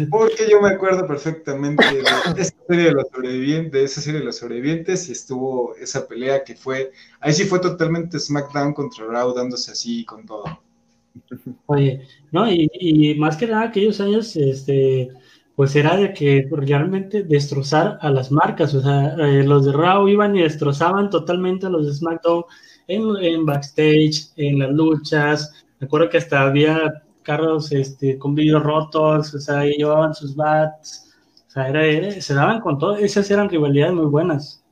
Porque 0.10 0.47
yo 0.50 0.62
me 0.62 0.70
acuerdo 0.70 1.06
perfectamente 1.06 1.84
de 1.84 2.41
esa 2.41 2.56
serie 2.66 2.86
de 2.86 2.91
los 2.93 3.08
sobrevivientes, 3.14 3.72
de 3.74 3.84
esa 3.84 4.02
serie 4.02 4.20
de 4.22 4.26
los 4.26 4.38
sobrevivientes 4.38 5.10
y 5.10 5.12
estuvo 5.12 5.76
esa 5.76 6.08
pelea 6.08 6.43
que 6.45 6.56
fue, 6.56 6.91
ahí 7.20 7.34
sí 7.34 7.43
fue 7.43 7.60
totalmente 7.60 8.20
SmackDown 8.20 8.74
contra 8.74 9.06
Raw 9.06 9.34
dándose 9.34 9.72
así 9.72 10.06
con 10.06 10.26
todo. 10.26 10.45
Oye, 11.66 12.08
no, 12.32 12.50
y, 12.50 13.16
más 13.20 13.36
que 13.36 13.47
nada 13.47 13.64
aquellos 13.64 14.00
años, 14.00 14.34
este, 14.38 15.10
pues 15.56 15.76
era 15.76 15.97
de 15.97 16.14
que 16.14 16.47
realmente 16.50 17.24
destrozar 17.24 17.97
a 18.02 18.10
las 18.12 18.32
marcas, 18.32 18.74
o 18.74 18.82
sea, 18.82 19.16
eh, 19.16 19.43
los 19.43 19.66
de 19.66 19.74
Raw 19.74 20.08
iban 20.08 20.38
y 20.38 20.43
destrozaban 20.43 21.10
totalmente 21.10 21.66
a 21.66 21.70
los 21.70 21.86
de 21.86 21.93
SmackDown 21.93 22.45
en, 22.88 23.04
en 23.22 23.45
backstage, 23.45 24.30
en 24.38 24.60
las 24.60 24.72
luchas, 24.72 25.66
me 25.80 25.86
acuerdo 25.88 26.10
que 26.10 26.18
hasta 26.18 26.43
había 26.43 27.04
carros 27.24 27.72
este, 27.72 28.17
con 28.17 28.36
vidrios 28.36 28.63
rotos, 28.63 29.34
o 29.34 29.39
sea, 29.39 29.59
ahí 29.59 29.74
llevaban 29.78 30.13
sus 30.13 30.36
bats, 30.36 31.13
o 31.47 31.51
sea, 31.51 31.67
era, 31.67 32.22
se 32.22 32.34
daban 32.34 32.61
con 32.61 32.78
todo, 32.78 32.97
esas 32.97 33.30
eran 33.32 33.49
rivalidades 33.49 33.93
muy 33.93 34.05
buenas. 34.05 34.63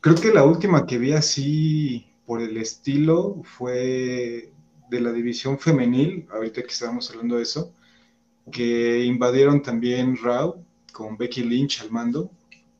Creo 0.00 0.16
que 0.16 0.32
la 0.32 0.44
última 0.44 0.86
que 0.86 0.98
vi 0.98 1.12
así 1.12 2.06
por 2.24 2.40
el 2.40 2.56
estilo 2.56 3.40
fue 3.44 4.52
de 4.90 5.00
la 5.00 5.12
división 5.12 5.58
femenil, 5.58 6.26
ahorita 6.32 6.62
que 6.62 6.68
estábamos 6.68 7.10
hablando 7.10 7.36
de 7.36 7.42
eso, 7.42 7.72
que 8.50 9.04
invadieron 9.04 9.62
también 9.62 10.16
Raw 10.16 10.62
con 10.92 11.16
Becky 11.16 11.42
Lynch 11.42 11.82
al 11.82 11.90
mando, 11.90 12.30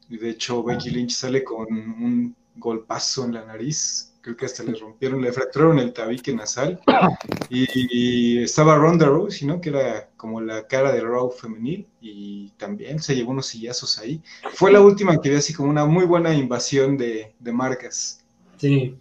y 0.09 0.19
de 0.19 0.31
hecho 0.31 0.63
Becky 0.63 0.91
Lynch 0.91 1.13
sale 1.13 1.43
con 1.43 1.67
un 1.73 2.37
golpazo 2.57 3.25
en 3.25 3.35
la 3.35 3.45
nariz 3.45 4.13
creo 4.27 4.37
que 4.37 4.47
hasta 4.47 4.65
le 4.65 4.75
rompieron, 4.75 5.23
le 5.23 5.33
fracturaron 5.33 5.79
el 5.79 5.93
tabique 5.93 6.35
nasal. 6.35 6.81
Y, 7.49 8.43
estaba 8.43 8.75
Ronda 8.75 9.07
Rousey, 9.07 9.47
¿no? 9.47 9.61
Que 9.61 9.69
era 9.69 10.11
como 10.17 10.41
la 10.41 10.67
cara 10.67 10.91
de 10.91 11.01
Raw 11.01 11.31
femenil 11.31 11.87
y 12.01 12.51
también 12.57 12.99
se 12.99 13.15
llevó 13.15 13.31
unos 13.31 13.47
sillazos 13.47 14.01
ahí. 14.01 14.21
Fue 14.55 14.73
la 14.73 14.81
última 14.81 15.21
que 15.21 15.31
vi 15.31 15.37
así 15.37 15.55
como 15.55 15.71
una 15.71 15.87
muy 15.87 16.07
buena 16.07 16.35
invasión 16.35 16.97
de, 16.97 17.35
de 17.39 17.53
marcas. 17.53 18.25
Sí, 18.57 18.97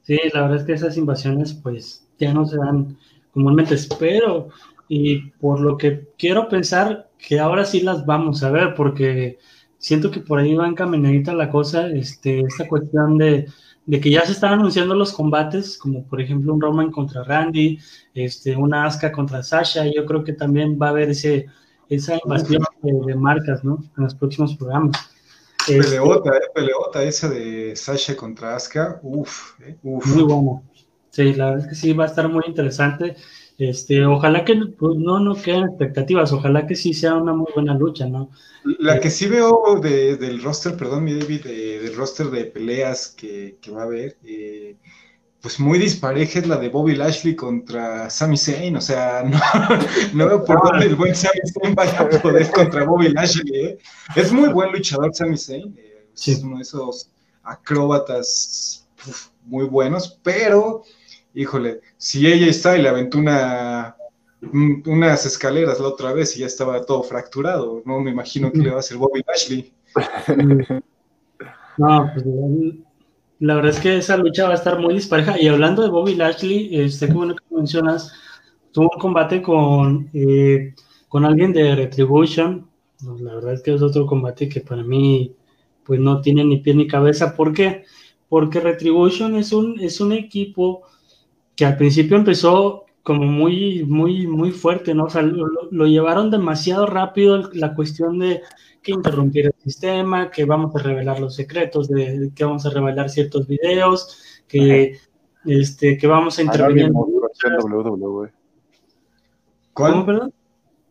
sí, 0.00 0.18
la 0.32 0.42
verdad 0.42 0.60
es 0.60 0.64
que 0.64 0.72
esas 0.72 0.96
invasiones 0.96 1.52
pues 1.52 2.06
ya 2.18 2.32
no 2.32 2.46
se 2.46 2.56
dan 2.56 2.96
comúnmente, 3.34 3.74
espero 3.74 4.48
y 4.88 5.30
por 5.32 5.60
lo 5.60 5.76
que 5.76 6.08
quiero 6.16 6.48
pensar 6.48 7.10
que 7.18 7.38
ahora 7.38 7.66
sí 7.66 7.80
las 7.80 8.06
vamos 8.06 8.42
a 8.42 8.50
ver 8.50 8.72
porque 8.74 9.38
siento 9.76 10.10
que 10.10 10.20
por 10.20 10.38
ahí 10.38 10.54
va 10.54 10.66
encaminadita 10.66 11.34
la 11.34 11.50
cosa, 11.50 11.88
este, 11.88 12.40
esta 12.40 12.66
cuestión 12.66 13.18
de 13.18 13.46
de 13.86 14.00
que 14.00 14.10
ya 14.10 14.24
se 14.24 14.32
están 14.32 14.54
anunciando 14.54 14.94
los 14.94 15.12
combates, 15.12 15.76
como 15.76 16.06
por 16.06 16.20
ejemplo 16.20 16.54
un 16.54 16.60
Roman 16.60 16.90
contra 16.90 17.22
Randy, 17.22 17.78
este, 18.14 18.56
una 18.56 18.86
Asuka 18.86 19.12
contra 19.12 19.42
Sasha, 19.42 19.86
yo 19.86 20.06
creo 20.06 20.24
que 20.24 20.32
también 20.32 20.78
va 20.80 20.86
a 20.86 20.90
haber 20.90 21.10
ese, 21.10 21.46
esa 21.88 22.18
invasión 22.22 22.64
de, 22.82 23.14
marcas, 23.14 23.62
¿no? 23.62 23.78
En 23.96 24.04
los 24.04 24.14
próximos 24.14 24.56
programas. 24.56 24.96
Peleota, 25.66 26.30
este, 26.30 26.46
eh, 26.46 26.50
peleota 26.54 27.02
esa 27.02 27.28
de 27.28 27.76
Sasha 27.76 28.16
contra 28.16 28.56
Asuka, 28.56 29.00
uff, 29.02 29.60
eh, 29.60 29.76
uf. 29.82 30.06
Muy 30.06 30.22
buena. 30.22 30.62
Sí, 31.10 31.32
la 31.34 31.50
verdad 31.50 31.64
es 31.64 31.68
que 31.68 31.74
sí, 31.76 31.92
va 31.92 32.04
a 32.04 32.08
estar 32.08 32.28
muy 32.28 32.42
interesante. 32.46 33.16
Este, 33.56 34.04
ojalá 34.04 34.44
que 34.44 34.56
pues, 34.78 34.96
no 34.96 35.20
no 35.20 35.34
queden 35.40 35.64
expectativas, 35.64 36.32
ojalá 36.32 36.66
que 36.66 36.74
sí 36.74 36.92
sea 36.92 37.14
una 37.14 37.32
muy 37.32 37.46
buena 37.54 37.74
lucha, 37.74 38.06
¿no? 38.06 38.30
La 38.80 38.98
que 38.98 39.10
sí 39.10 39.26
veo 39.26 39.78
del 39.80 40.42
roster, 40.42 40.76
perdón, 40.76 41.04
mi 41.04 41.14
David, 41.14 41.44
del 41.44 41.94
roster 41.94 42.30
de 42.30 42.46
peleas 42.46 43.08
que, 43.08 43.56
va 43.72 43.82
a 43.82 43.84
haber, 43.84 44.16
eh, 44.24 44.76
pues 45.40 45.60
muy 45.60 45.78
dispareja 45.78 46.40
es 46.40 46.48
la 46.48 46.56
de 46.56 46.68
Bobby 46.68 46.96
Lashley 46.96 47.36
contra 47.36 48.10
Sami 48.10 48.36
Zayn, 48.36 48.76
o 48.76 48.80
sea, 48.80 49.22
no, 50.14 50.26
veo 50.26 50.44
por 50.44 50.60
dónde 50.62 50.86
el 50.86 50.96
buen 50.96 51.14
Sami 51.14 51.40
Zayn 51.52 51.74
vaya 51.76 52.00
a 52.00 52.08
poder 52.08 52.50
contra 52.50 52.84
Bobby 52.84 53.08
Lashley, 53.08 53.54
¿eh? 53.54 53.78
Es 54.16 54.32
muy 54.32 54.48
buen 54.48 54.72
luchador 54.72 55.14
Sami 55.14 55.36
Zayn, 55.36 55.76
eh, 55.78 56.08
es 56.14 56.42
uno 56.42 56.56
de 56.56 56.62
esos 56.62 57.10
acróbatas 57.44 58.88
muy 59.44 59.66
buenos, 59.66 60.18
pero 60.22 60.82
híjole, 61.34 61.80
si 61.96 62.26
ella 62.26 62.46
está 62.46 62.78
y 62.78 62.82
le 62.82 62.88
aventó 62.88 63.18
una, 63.18 63.96
unas 64.86 65.26
escaleras 65.26 65.80
la 65.80 65.88
otra 65.88 66.12
vez 66.12 66.36
y 66.36 66.40
ya 66.40 66.46
estaba 66.46 66.84
todo 66.84 67.02
fracturado, 67.02 67.82
no 67.84 68.00
me 68.00 68.10
imagino 68.10 68.50
que 68.52 68.58
le 68.58 68.70
va 68.70 68.76
a 68.76 68.80
hacer 68.80 68.96
Bobby 68.96 69.22
Lashley. 69.26 69.72
No, 71.76 72.08
pues 72.14 72.24
la 73.40 73.56
verdad 73.56 73.72
es 73.72 73.80
que 73.80 73.96
esa 73.96 74.16
lucha 74.16 74.44
va 74.44 74.52
a 74.52 74.54
estar 74.54 74.78
muy 74.78 74.94
dispareja. 74.94 75.40
Y 75.40 75.48
hablando 75.48 75.82
de 75.82 75.88
Bobby 75.88 76.14
Lashley, 76.14 76.68
este, 76.80 77.12
como 77.12 77.34
que 77.34 77.42
mencionas, 77.50 78.12
tuvo 78.70 78.90
un 78.94 79.00
combate 79.00 79.42
con, 79.42 80.08
eh, 80.12 80.72
con 81.08 81.24
alguien 81.24 81.52
de 81.52 81.74
Retribution. 81.74 82.68
La 83.20 83.34
verdad 83.34 83.54
es 83.54 83.62
que 83.62 83.74
es 83.74 83.82
otro 83.82 84.06
combate 84.06 84.48
que 84.48 84.60
para 84.60 84.84
mí 84.84 85.34
pues 85.84 86.00
no 86.00 86.20
tiene 86.20 86.44
ni 86.44 86.58
pie 86.58 86.74
ni 86.74 86.86
cabeza. 86.86 87.34
¿Por 87.34 87.52
qué? 87.52 87.84
Porque 88.28 88.60
Retribution 88.60 89.34
es 89.36 89.52
un, 89.52 89.78
es 89.80 90.00
un 90.00 90.12
equipo 90.12 90.84
que 91.56 91.64
al 91.64 91.76
principio 91.76 92.16
empezó 92.16 92.84
como 93.02 93.24
muy, 93.24 93.84
muy, 93.84 94.26
muy 94.26 94.50
fuerte, 94.50 94.94
¿no? 94.94 95.04
O 95.04 95.10
sea, 95.10 95.22
lo, 95.22 95.86
llevaron 95.86 96.30
demasiado 96.30 96.86
rápido 96.86 97.50
la 97.52 97.74
cuestión 97.74 98.18
de 98.18 98.40
que 98.82 98.92
interrumpir 98.92 99.46
el 99.46 99.54
sistema, 99.62 100.30
que 100.30 100.44
vamos 100.46 100.74
a 100.74 100.78
revelar 100.78 101.20
los 101.20 101.34
secretos, 101.34 101.88
de, 101.88 102.32
que 102.34 102.44
vamos 102.44 102.64
a 102.64 102.70
revelar 102.70 103.10
ciertos 103.10 103.46
videos, 103.46 104.42
que, 104.48 104.98
este, 105.44 105.98
que 105.98 106.06
vamos 106.06 106.38
a 106.38 106.42
intervenir. 106.42 106.86
Anonymous 106.86 107.20
versión 107.20 107.72
WWE. 107.72 108.32
¿Cuál? 109.74 109.92
¿Cómo, 109.92 110.06
perdón? 110.06 110.34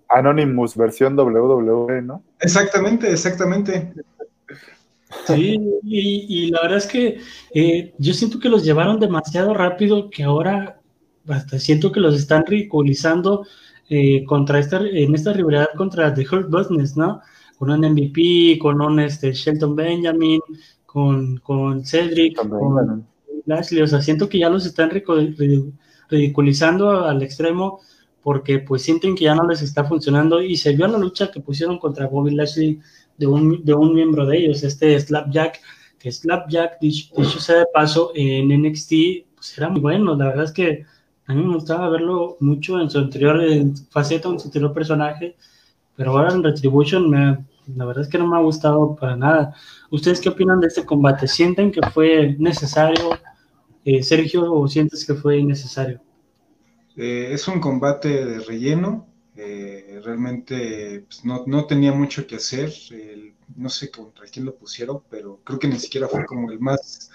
Anonymous 0.10 0.78
versión 0.78 1.18
WWE, 1.18 2.02
¿no? 2.04 2.24
Exactamente, 2.40 3.12
exactamente. 3.12 3.92
Sí, 5.28 5.58
y, 5.84 6.52
la 6.52 6.62
verdad 6.62 6.78
es 6.78 6.88
que 6.88 7.20
eh, 7.54 7.94
yo 7.98 8.14
siento 8.14 8.40
que 8.40 8.50
los 8.50 8.64
llevaron 8.64 9.00
demasiado 9.00 9.54
rápido 9.54 10.10
que 10.10 10.24
ahora 10.24 10.80
hasta 11.28 11.60
siento 11.60 11.92
que 11.92 12.00
los 12.00 12.16
están 12.16 12.46
ridiculizando 12.46 13.46
eh, 13.90 14.24
contra 14.26 14.60
esta, 14.60 14.82
en 14.82 15.16
esta 15.16 15.34
rivalidad 15.34 15.70
contra 15.78 16.14
The 16.14 16.26
Hurt 16.30 16.50
Business, 16.50 16.98
¿no? 16.98 17.22
Con 17.58 17.70
un 17.70 17.80
MVP, 17.80 18.60
con 18.60 18.82
un 18.82 19.00
este, 19.00 19.32
Shelton 19.34 19.76
Benjamin, 19.76 20.42
con, 20.86 21.38
con 21.38 21.86
Cedric, 21.86 22.36
con 22.36 23.08
Lashley, 23.46 23.82
o 23.82 23.88
sea, 23.88 24.02
siento 24.02 24.30
que 24.30 24.40
ya 24.40 24.50
los 24.50 24.66
están 24.66 24.90
ridiculizando 26.10 27.06
al 27.06 27.22
extremo 27.24 27.80
porque 28.22 28.60
pues 28.60 28.82
sienten 28.84 29.16
que 29.16 29.26
ya 29.26 29.36
no 29.36 29.46
les 29.48 29.62
está 29.62 29.84
funcionando 29.84 30.42
y 30.42 30.56
se 30.56 30.74
vio 30.74 30.88
la 30.88 30.98
lucha 30.98 31.30
que 31.30 31.42
pusieron 31.42 31.78
contra 31.78 32.08
Bobby 32.08 32.34
Lashley 32.34 32.80
de 33.18 33.28
un, 33.28 33.64
de 33.64 33.74
un 33.74 33.94
miembro 33.94 34.26
de 34.26 34.38
ellos, 34.38 34.64
este 34.64 35.00
Slapjack, 35.00 35.60
que 36.00 36.12
Slapjack, 36.12 36.80
dicho, 36.82 37.40
sea 37.40 37.60
de 37.60 37.66
paso, 37.74 38.12
en 38.16 38.50
NXT, 38.50 38.92
pues 39.36 39.58
era 39.58 39.70
muy 39.70 39.82
bueno, 39.82 40.16
la 40.16 40.28
verdad 40.28 40.46
es 40.46 40.52
que 40.52 40.86
A 41.26 41.34
mí 41.34 41.42
me 41.42 41.54
gustaba 41.56 41.90
verlo 41.90 42.36
mucho 42.42 42.80
en 42.82 42.90
su 42.90 42.98
anterior 43.00 43.40
faceta, 43.90 44.28
en 44.30 44.40
su 44.40 44.48
anterior 44.48 44.74
personaje, 44.74 45.38
pero 45.96 46.12
ahora 46.12 46.34
en 46.34 46.44
Retribution 46.44 47.10
me, 47.10 47.38
la 47.76 47.86
verdad 47.86 48.04
es 48.04 48.10
que 48.10 48.18
no 48.18 48.28
me 48.28 48.38
ha 48.38 48.42
gustado 48.42 48.96
para 48.96 49.16
nada. 49.16 49.56
¿Ustedes 49.90 50.20
qué 50.20 50.30
opinan 50.30 50.60
de 50.60 50.68
este 50.68 50.86
combate? 50.86 51.28
¿Sienten 51.28 51.72
que 51.72 51.82
fue 51.94 52.36
necesario, 52.40 53.12
eh, 53.86 54.04
Sergio, 54.04 54.52
o 54.52 54.68
sientes 54.68 55.06
que 55.06 55.14
fue 55.14 55.38
innecesario? 55.38 56.02
Eh, 56.96 57.30
es 57.32 57.48
un 57.48 57.60
combate 57.60 58.26
de 58.26 58.40
relleno. 58.40 59.08
Eh, 59.36 59.83
realmente 60.04 61.06
pues, 61.08 61.26
no, 61.26 61.44
no, 61.48 61.66
tenía 61.66 61.92
mucho 61.92 62.28
que 62.28 62.36
hacer. 62.36 62.74
no 63.56 63.70
sé 63.70 63.92
contra 63.92 64.26
quién 64.28 64.46
lo 64.46 64.56
pusieron, 64.56 65.02
pero 65.10 65.40
creo 65.44 65.60
que 65.60 65.68
ni 65.68 65.80
siquiera 65.80 66.08
fue 66.08 66.26
como 66.26 66.52
el 66.52 66.60
más 66.60 67.12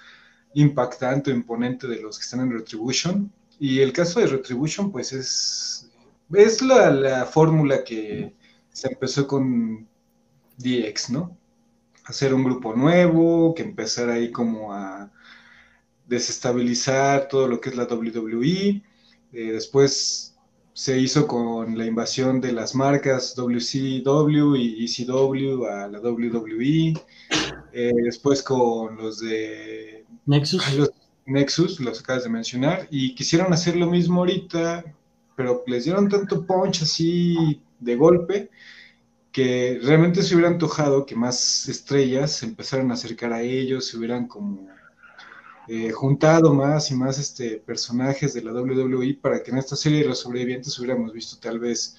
impactante 0.54 1.30
o 1.30 1.34
imponente 1.34 1.86
de 1.86 2.00
los 2.00 2.18
que 2.18 2.24
están 2.24 2.40
en 2.40 2.52
Retribution. 2.52 3.32
Y 3.58 3.80
el 3.80 3.92
caso 3.92 4.20
de 4.20 4.26
Retribution, 4.26 4.92
pues 4.92 5.12
es, 5.12 5.90
es 6.32 6.62
la, 6.62 6.90
la 6.90 7.26
fórmula 7.26 7.84
que 7.84 8.34
se 8.72 8.88
empezó 8.88 9.26
con 9.26 9.88
DX, 10.58 11.10
¿no? 11.10 11.36
Hacer 12.04 12.32
un 12.32 12.44
grupo 12.44 12.74
nuevo, 12.74 13.54
que 13.54 13.62
empezara 13.62 14.14
ahí 14.14 14.30
como 14.30 14.72
a 14.72 15.10
desestabilizar 16.06 17.28
todo 17.28 17.48
lo 17.48 17.60
que 17.60 17.70
es 17.70 17.76
la 17.76 17.84
WWE. 17.84 18.82
Eh, 19.32 19.52
después 19.52 20.37
se 20.78 20.96
hizo 20.96 21.26
con 21.26 21.76
la 21.76 21.86
invasión 21.86 22.40
de 22.40 22.52
las 22.52 22.76
marcas 22.76 23.34
WCW 23.34 24.54
y 24.54 24.84
ECW 24.84 25.64
a 25.64 25.88
la 25.88 25.98
WWE. 25.98 26.94
Eh, 27.72 27.92
después 28.04 28.44
con 28.44 28.96
los 28.96 29.18
de 29.18 30.04
Nexus. 30.26 30.72
Los 30.76 30.92
Nexus, 31.26 31.80
los 31.80 31.98
acabas 31.98 32.22
de 32.22 32.30
mencionar. 32.30 32.86
Y 32.92 33.16
quisieron 33.16 33.52
hacer 33.52 33.74
lo 33.74 33.90
mismo 33.90 34.20
ahorita, 34.20 34.84
pero 35.34 35.64
les 35.66 35.82
dieron 35.82 36.08
tanto 36.08 36.46
punch 36.46 36.82
así 36.82 37.60
de 37.80 37.96
golpe 37.96 38.48
que 39.32 39.80
realmente 39.82 40.22
se 40.22 40.36
hubiera 40.36 40.48
antojado 40.48 41.04
que 41.04 41.16
más 41.16 41.68
estrellas 41.68 42.30
se 42.30 42.46
empezaran 42.46 42.92
a 42.92 42.94
acercar 42.94 43.32
a 43.32 43.42
ellos, 43.42 43.88
se 43.88 43.96
hubieran 43.96 44.28
como 44.28 44.68
eh, 45.68 45.90
juntado 45.90 46.54
más 46.54 46.90
y 46.90 46.94
más 46.94 47.18
este, 47.18 47.58
personajes 47.58 48.32
de 48.32 48.42
la 48.42 48.52
WWE 48.52 49.18
para 49.20 49.42
que 49.42 49.50
en 49.50 49.58
esta 49.58 49.76
serie 49.76 50.00
de 50.00 50.08
los 50.08 50.20
sobrevivientes 50.20 50.78
hubiéramos 50.78 51.12
visto 51.12 51.36
tal 51.38 51.58
vez 51.58 51.96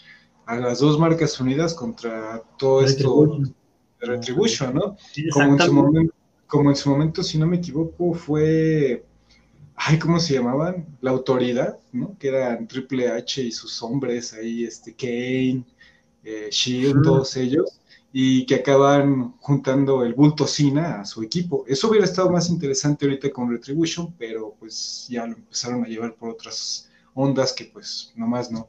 a 0.48 0.58
las 0.58 0.80
dos 0.80 0.98
marcas 0.98 1.40
unidas 1.40 1.76
contra 1.76 2.42
todo 2.58 2.82
esto 2.84 3.38
de 4.02 4.08
Retribution, 4.08 4.74
¿no? 4.74 4.98
como, 5.32 5.54
en 5.54 5.60
su 5.60 5.74
momento, 5.74 6.14
como 6.48 6.70
en 6.72 6.76
su 6.76 6.90
momento, 6.90 7.22
si 7.22 7.38
no 7.38 7.46
me 7.46 7.58
equivoco, 7.58 8.16
fue, 8.16 9.06
ay, 9.76 10.00
¿cómo 10.00 10.20
se 10.20 10.34
llamaban? 10.34 10.88
La 11.02 11.12
autoridad, 11.12 11.78
¿no? 11.92 12.18
Que 12.18 12.30
eran 12.30 12.68
Triple 12.68 13.10
H 13.10 13.44
y 13.44 13.52
sus 13.52 13.84
hombres 13.84 14.34
ahí, 14.34 14.64
este, 14.64 14.96
Kane, 14.96 15.64
eh, 16.24 16.48
Shield, 16.50 17.04
todos 17.04 17.38
ellos, 17.38 17.79
y 18.12 18.46
que 18.46 18.56
acaban 18.56 19.36
juntando 19.40 20.04
el 20.04 20.14
bulto 20.14 20.48
Cena 20.48 21.02
a 21.02 21.06
su 21.06 21.22
equipo. 21.22 21.64
Eso 21.68 21.90
hubiera 21.90 22.06
estado 22.06 22.32
más 22.32 22.50
interesante 22.50 23.06
ahorita 23.06 23.30
con 23.30 23.52
Retribution, 23.52 24.14
pero 24.18 24.56
pues 24.60 25.08
ya 25.10 25.28
lo 25.28 25.36
empezaron 25.36 25.84
a 25.84 25.88
llevar 25.88 26.16
por 26.16 26.30
otras 26.30 26.90
ondas 27.14 27.54
que 27.54 27.66
pues 27.66 28.12
nomás 28.16 28.52
no. 28.52 28.68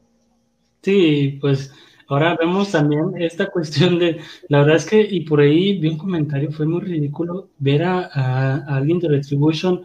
Sí, 0.83 1.37
pues 1.41 1.71
ahora 2.07 2.35
vemos 2.39 2.71
también 2.71 3.13
esta 3.17 3.47
cuestión 3.47 3.97
de, 3.97 4.19
la 4.47 4.59
verdad 4.59 4.75
es 4.75 4.85
que, 4.85 5.01
y 5.01 5.21
por 5.21 5.39
ahí 5.39 5.79
vi 5.79 5.89
un 5.89 5.97
comentario, 5.97 6.51
fue 6.51 6.67
muy 6.67 6.81
ridículo 6.81 7.49
ver 7.57 7.83
a, 7.83 8.65
alguien 8.67 8.99
de 8.99 9.09
Retribution 9.09 9.83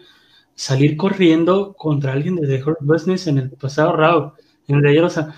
salir 0.54 0.96
corriendo 0.96 1.74
contra 1.74 2.12
alguien 2.12 2.36
de 2.36 2.46
The 2.46 2.62
Hurt 2.62 2.78
Business 2.80 3.26
en 3.26 3.38
el 3.38 3.50
pasado 3.50 3.94
Raw. 3.94 4.32
En 4.68 4.82
realidad, 4.82 5.04
o 5.06 5.10
sea, 5.10 5.34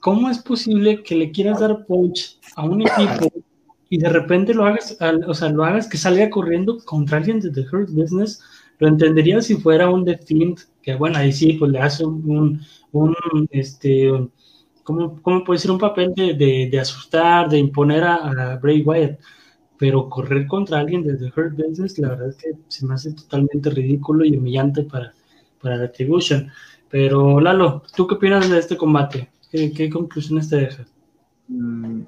¿cómo 0.00 0.28
es 0.30 0.38
posible 0.38 1.02
que 1.02 1.16
le 1.16 1.30
quieras 1.30 1.60
dar 1.60 1.86
punch 1.86 2.38
a 2.54 2.64
un 2.64 2.82
equipo 2.82 3.32
y 3.90 3.98
de 3.98 4.08
repente 4.08 4.54
lo 4.54 4.66
hagas, 4.66 4.96
o 5.26 5.34
sea, 5.34 5.48
lo 5.48 5.64
hagas 5.64 5.88
que 5.88 5.96
salga 5.96 6.28
corriendo 6.30 6.78
contra 6.84 7.18
alguien 7.18 7.40
de 7.40 7.50
The 7.50 7.66
Hurt 7.72 7.90
Business? 7.90 8.42
Lo 8.78 8.88
entendería 8.88 9.40
si 9.40 9.56
fuera 9.56 9.90
un 9.90 10.04
The 10.04 10.18
que 10.82 10.94
bueno, 10.94 11.18
ahí 11.18 11.32
sí, 11.32 11.54
pues 11.54 11.70
le 11.72 11.80
hace 11.80 12.04
un, 12.04 12.60
un, 12.92 13.14
este, 13.50 14.10
¿cómo, 14.84 15.20
¿cómo, 15.22 15.44
puede 15.44 15.58
ser 15.58 15.70
un 15.70 15.78
papel 15.78 16.12
de, 16.14 16.68
de, 16.70 16.80
asustar, 16.80 17.48
de 17.48 17.58
imponer 17.58 18.04
a, 18.04 18.58
Bray 18.60 18.82
Wyatt? 18.82 19.18
Pero 19.78 20.08
correr 20.08 20.46
contra 20.46 20.80
alguien 20.80 21.02
de 21.04 21.16
The 21.16 21.26
Hurt 21.26 21.56
Business, 21.56 21.98
la 21.98 22.10
verdad 22.10 22.28
es 22.28 22.36
que 22.36 22.50
se 22.68 22.86
me 22.86 22.94
hace 22.94 23.12
totalmente 23.12 23.70
ridículo 23.70 24.24
y 24.24 24.36
humillante 24.36 24.82
para, 24.82 25.12
para 25.62 25.78
Retribution. 25.78 26.50
Pero 26.90 27.40
Lalo, 27.40 27.82
¿tú 27.94 28.06
qué 28.06 28.14
opinas 28.16 28.48
de 28.50 28.58
este 28.58 28.76
combate? 28.76 29.30
¿Qué, 29.50 29.90
conclusiones 29.90 30.48
te 30.48 30.56
deja? 30.56 30.86
Mm, 31.48 32.02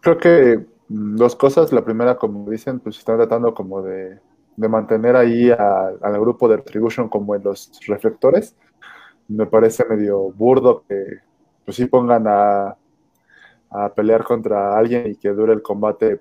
creo 0.00 0.18
que 0.18 0.66
dos 0.90 1.36
cosas. 1.36 1.72
La 1.72 1.84
primera, 1.84 2.16
como 2.16 2.50
dicen, 2.50 2.80
pues 2.80 2.98
están 2.98 3.16
tratando 3.16 3.54
como 3.54 3.82
de, 3.82 4.18
mantener 4.56 5.16
ahí 5.16 5.50
al 5.50 6.20
grupo 6.20 6.46
de 6.48 6.58
Retribution 6.58 7.08
como 7.08 7.34
en 7.34 7.44
los 7.44 7.70
reflectores. 7.86 8.56
Me 9.28 9.46
parece 9.46 9.84
medio 9.86 10.30
burdo 10.32 10.84
que 10.86 11.20
pues 11.64 11.76
sí 11.76 11.86
pongan 11.86 12.26
a, 12.26 12.76
a 13.70 13.94
pelear 13.94 14.24
contra 14.24 14.76
alguien 14.76 15.12
y 15.12 15.16
que 15.16 15.30
dure 15.30 15.52
el 15.52 15.62
combate 15.62 16.20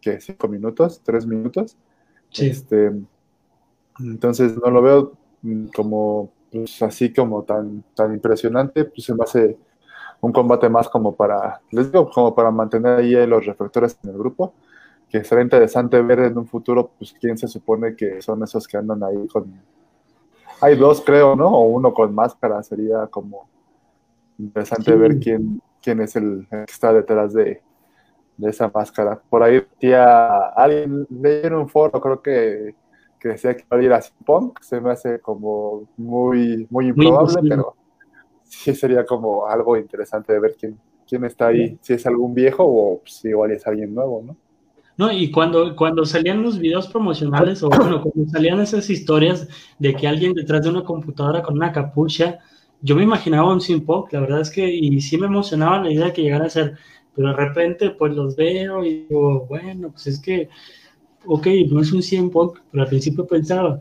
que 0.00 0.20
cinco 0.20 0.48
minutos, 0.48 1.00
tres 1.04 1.26
minutos. 1.26 1.76
Este, 2.38 2.92
entonces 4.00 4.56
no 4.56 4.70
lo 4.70 4.82
veo 4.82 5.12
mm, 5.42 5.66
como 5.68 6.32
pues 6.50 6.82
así 6.82 7.12
como 7.12 7.44
tan, 7.44 7.84
tan 7.94 8.14
impresionante, 8.14 8.84
pues 8.84 9.04
se 9.04 9.14
me 9.14 9.24
hace 9.24 9.58
un 10.20 10.32
combate 10.32 10.68
más 10.68 10.88
como 10.88 11.14
para, 11.14 11.60
les 11.70 11.90
digo, 11.90 12.10
como 12.10 12.34
para 12.34 12.50
mantener 12.50 12.98
ahí 12.98 13.26
los 13.26 13.44
reflectores 13.44 13.98
en 14.02 14.10
el 14.10 14.18
grupo, 14.18 14.54
que 15.08 15.22
será 15.24 15.42
interesante 15.42 16.00
ver 16.02 16.20
en 16.20 16.38
un 16.38 16.46
futuro, 16.46 16.90
pues 16.98 17.14
quién 17.20 17.38
se 17.38 17.48
supone 17.48 17.94
que 17.94 18.20
son 18.22 18.42
esos 18.42 18.66
que 18.66 18.76
andan 18.76 19.02
ahí 19.04 19.26
con... 19.28 19.52
Hay 20.60 20.74
dos, 20.76 21.02
creo, 21.02 21.36
¿no? 21.36 21.48
O 21.48 21.66
uno 21.66 21.92
con 21.92 22.14
máscara, 22.14 22.62
sería 22.62 23.06
como 23.08 23.48
interesante 24.38 24.94
ver 24.94 25.18
quién, 25.18 25.60
quién 25.82 26.00
es 26.00 26.16
el, 26.16 26.46
que 26.50 26.64
está 26.64 26.92
detrás 26.92 27.32
de, 27.32 27.62
esa 28.42 28.70
máscara. 28.72 29.20
Por 29.30 29.42
ahí 29.42 29.62
tía, 29.78 30.48
alguien 30.48 31.06
leí 31.08 31.46
en 31.46 31.54
un 31.54 31.68
foro, 31.68 32.00
creo 32.00 32.20
que, 32.20 32.74
que 33.18 33.28
decía 33.28 33.56
que 33.56 33.64
iba 33.70 33.78
a 33.78 33.82
ir 33.82 33.92
a 33.92 34.00
Punk, 34.26 34.60
se 34.60 34.80
me 34.80 34.90
hace 34.90 35.20
como 35.20 35.84
muy, 35.96 36.66
muy 36.70 36.88
improbable, 36.88 37.40
pero 37.48 37.74
sí 38.48 38.74
sería 38.74 39.04
como 39.04 39.46
algo 39.46 39.76
interesante 39.76 40.32
de 40.32 40.40
ver 40.40 40.56
quién, 40.58 40.78
quién 41.08 41.24
está 41.24 41.48
ahí, 41.48 41.78
si 41.80 41.94
es 41.94 42.06
algún 42.06 42.34
viejo 42.34 42.64
o 42.64 43.02
si 43.04 43.28
igual 43.28 43.52
es 43.52 43.66
alguien 43.66 43.94
nuevo, 43.94 44.22
¿no? 44.26 44.36
No, 44.98 45.12
y 45.12 45.30
cuando, 45.30 45.76
cuando 45.76 46.06
salían 46.06 46.42
los 46.42 46.58
videos 46.58 46.88
promocionales 46.88 47.62
o 47.62 47.68
bueno, 47.68 48.02
cuando 48.02 48.30
salían 48.30 48.60
esas 48.60 48.88
historias 48.88 49.46
de 49.78 49.94
que 49.94 50.08
alguien 50.08 50.32
detrás 50.32 50.62
de 50.62 50.70
una 50.70 50.84
computadora 50.84 51.42
con 51.42 51.56
una 51.56 51.70
capucha, 51.70 52.38
yo 52.80 52.96
me 52.96 53.02
imaginaba 53.02 53.52
un 53.52 53.60
Simpok, 53.60 54.12
la 54.12 54.20
verdad 54.20 54.40
es 54.40 54.50
que, 54.50 54.66
y 54.68 55.00
sí 55.02 55.18
me 55.18 55.26
emocionaba 55.26 55.82
la 55.82 55.92
idea 55.92 56.06
de 56.06 56.12
que 56.14 56.22
llegara 56.22 56.46
a 56.46 56.50
ser, 56.50 56.78
pero 57.14 57.28
de 57.28 57.34
repente 57.34 57.90
pues 57.90 58.14
los 58.14 58.36
veo 58.36 58.84
y 58.84 59.06
digo, 59.08 59.46
bueno, 59.46 59.90
pues 59.90 60.06
es 60.06 60.18
que, 60.18 60.48
ok, 61.26 61.46
no 61.70 61.80
es 61.80 61.92
un 61.92 62.02
Simpok, 62.02 62.60
pero 62.70 62.84
al 62.84 62.88
principio 62.88 63.26
pensaba, 63.26 63.78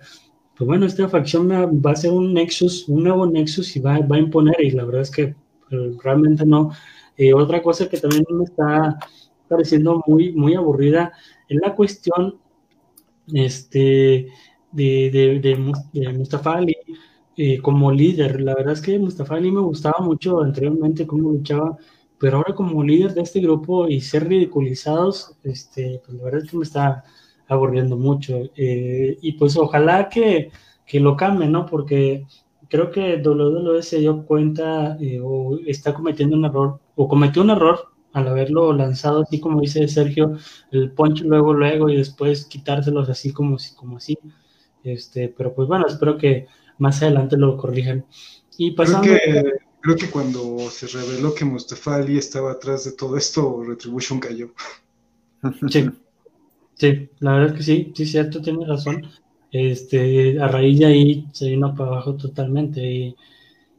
pues 0.57 0.67
bueno, 0.67 0.85
esta 0.85 1.09
facción 1.09 1.49
va 1.49 1.91
a 1.91 1.95
ser 1.95 2.11
un 2.11 2.33
Nexus, 2.33 2.87
un 2.87 3.03
nuevo 3.03 3.25
Nexus 3.25 3.75
y 3.75 3.79
va, 3.79 3.99
va 3.99 4.15
a 4.15 4.19
imponer, 4.19 4.61
y 4.61 4.71
la 4.71 4.85
verdad 4.85 5.01
es 5.01 5.11
que 5.11 5.35
pues, 5.69 5.97
realmente 6.03 6.45
no. 6.45 6.71
Eh, 7.17 7.33
otra 7.33 7.61
cosa 7.61 7.89
que 7.89 7.97
también 7.97 8.25
me 8.29 8.45
está 8.45 8.97
pareciendo 9.47 10.03
muy, 10.07 10.33
muy 10.33 10.53
aburrida 10.55 11.13
es 11.47 11.59
la 11.61 11.75
cuestión 11.75 12.39
este, 13.33 14.27
de, 14.71 15.39
de, 15.93 16.13
Mustafa 16.13 16.53
Ali 16.53 16.75
eh, 17.37 17.59
como 17.61 17.91
líder. 17.91 18.41
La 18.41 18.55
verdad 18.55 18.73
es 18.73 18.81
que 18.81 18.99
Mustafa 18.99 19.35
Ali 19.35 19.51
me 19.51 19.61
gustaba 19.61 20.03
mucho 20.03 20.41
anteriormente 20.41 21.07
cómo 21.07 21.31
luchaba, 21.31 21.77
pero 22.19 22.37
ahora 22.37 22.55
como 22.55 22.83
líder 22.83 23.13
de 23.13 23.21
este 23.21 23.39
grupo 23.41 23.87
y 23.87 24.01
ser 24.01 24.27
ridiculizados, 24.27 25.35
este, 25.43 26.01
pues 26.05 26.17
la 26.17 26.23
verdad 26.23 26.43
es 26.43 26.51
que 26.51 26.57
me 26.57 26.63
está 26.63 27.03
aburriendo 27.47 27.97
mucho. 27.97 28.43
Eh, 28.55 29.17
y 29.21 29.33
pues 29.33 29.57
ojalá 29.57 30.09
que, 30.09 30.51
que, 30.85 30.99
lo 30.99 31.15
cambie, 31.15 31.47
¿no? 31.47 31.65
Porque 31.65 32.25
creo 32.69 32.91
que 32.91 33.21
WWE 33.23 33.83
se 33.83 33.99
dio 33.99 34.25
cuenta 34.25 34.97
eh, 34.99 35.19
o 35.21 35.57
está 35.65 35.93
cometiendo 35.93 36.35
un 36.35 36.45
error, 36.45 36.79
o 36.95 37.07
cometió 37.07 37.41
un 37.41 37.51
error 37.51 37.89
al 38.13 38.27
haberlo 38.29 38.71
lanzado 38.71 39.23
así 39.23 39.41
como 39.41 39.59
dice 39.59 39.87
Sergio, 39.89 40.37
el 40.71 40.91
punch 40.91 41.21
luego, 41.21 41.53
luego 41.53 41.89
y 41.89 41.97
después 41.97 42.45
quitárselos 42.45 43.09
así 43.09 43.33
como, 43.33 43.57
como 43.75 43.97
así. 43.97 44.17
Este, 44.83 45.33
pero 45.35 45.53
pues 45.53 45.67
bueno, 45.67 45.85
espero 45.87 46.17
que 46.17 46.47
más 46.77 47.01
adelante 47.01 47.37
lo 47.37 47.57
corrijan. 47.57 48.05
Y 48.57 48.71
pasando... 48.71 49.09
Creo 49.09 49.43
que, 49.43 49.51
creo 49.81 49.95
que 49.97 50.09
cuando 50.09 50.57
se 50.69 50.87
reveló 50.87 51.33
que 51.33 51.43
Mustafa 51.43 51.95
Ali 51.95 52.17
estaba 52.17 52.51
atrás 52.51 52.85
de 52.85 52.93
todo 52.93 53.17
esto, 53.17 53.63
Retribution 53.63 54.19
cayó. 54.19 54.53
Sí. 55.69 55.89
Sí, 56.75 57.09
la 57.19 57.33
verdad 57.33 57.51
es 57.51 57.57
que 57.57 57.63
sí, 57.63 57.91
sí, 57.95 58.05
cierto, 58.05 58.41
tiene 58.41 58.65
razón. 58.65 59.07
Este, 59.51 60.39
a 60.41 60.47
raíz 60.47 60.79
de 60.79 60.85
ahí 60.85 61.27
se 61.31 61.49
vino 61.49 61.73
para 61.73 61.91
abajo 61.91 62.15
totalmente. 62.15 62.81
Y, 62.83 63.15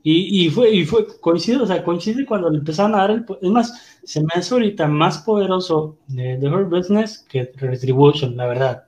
Y, 0.02 0.50
fue, 0.50 0.70
y 0.74 0.84
fue, 0.86 1.06
coincide, 1.20 1.58
o 1.58 1.66
sea, 1.66 1.82
coincide 1.84 2.24
cuando 2.24 2.48
le 2.48 2.58
empezaron 2.58 2.94
a 2.94 2.98
dar 2.98 3.10
el, 3.10 3.24
es 3.42 3.50
más, 3.50 3.98
se 4.04 4.20
me 4.20 4.28
hace 4.34 4.54
ahorita 4.54 4.86
más 4.86 5.18
poderoso 5.18 5.98
de 6.06 6.38
The 6.38 6.48
Hurt 6.48 6.70
Business 6.70 7.24
que 7.28 7.52
Retribution, 7.56 8.36
la 8.36 8.46
verdad. 8.46 8.84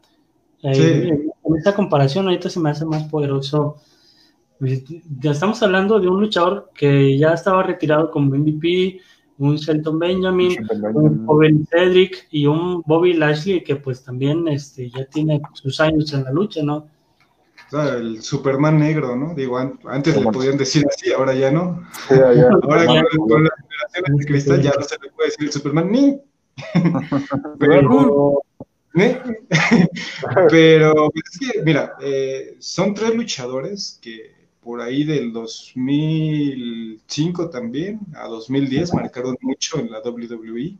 En, 0.63 1.31
esta 1.57 1.75
comparación 1.75 2.27
ahorita 2.27 2.49
se 2.49 2.61
me 2.61 2.71
hace 2.71 2.85
más 2.85 3.05
poderoso. 3.05 3.77
Ya 5.21 5.33
estamos 5.33 5.63
hablando 5.63 6.01
de 6.01 6.09
un 6.09 6.21
luchador 6.21 6.71
que 6.75 7.17
ya 7.19 7.33
estaba 7.33 7.63
retirado 7.63 8.11
como 8.11 8.35
MVP, 8.35 9.01
un 9.39 9.57
Shelton 9.57 9.99
Benjamin, 9.99 10.57
un 10.95 11.27
joven 11.27 11.67
Cedric 11.71 12.27
y 12.31 12.47
un 12.47 12.83
Bobby 12.87 13.15
Lashley 13.15 13.63
que 13.63 13.77
pues 13.77 14.03
también 14.03 14.47
este, 14.49 14.91
ya 14.91 15.05
tiene 15.07 15.41
sus 15.55 15.81
años 15.81 16.13
en 16.13 16.25
la 16.25 16.33
lucha, 16.33 16.63
¿no? 16.63 16.87
el 17.73 18.23
Superman 18.23 18.79
negro, 18.79 19.15
¿no? 19.15 19.35
Digo, 19.35 19.59
antes 19.59 20.17
le 20.17 20.33
podían 20.33 20.57
decir 20.57 20.87
así, 20.89 21.13
ahora 21.13 21.35
ya 21.35 21.51
no. 21.51 21.85
ahora 22.11 22.87
con, 22.87 23.45
la 23.45 23.51
generación 23.79 24.17
de 24.17 24.25
cristal 24.25 24.63
ya 24.63 24.73
no 24.79 24.83
se 24.83 24.97
le 25.03 25.11
puede 25.11 25.29
decir 25.29 25.45
el 25.45 25.53
Superman 25.53 25.91
ni. 25.91 26.21
Pero, 27.59 28.43
pero 30.51 31.11
es 31.15 31.39
que, 31.39 31.63
mira, 31.63 31.95
eh, 32.01 32.57
son 32.59 32.95
tres 32.95 33.15
luchadores 33.15 34.01
que 34.03 34.38
por 34.69 34.83
ahí 34.83 35.03
del 35.03 35.33
2005 35.33 37.49
también 37.49 38.01
a 38.15 38.27
2010 38.27 38.93
marcaron 38.93 39.35
mucho 39.41 39.79
en 39.79 39.91
la 39.91 40.01
WWE 40.01 40.77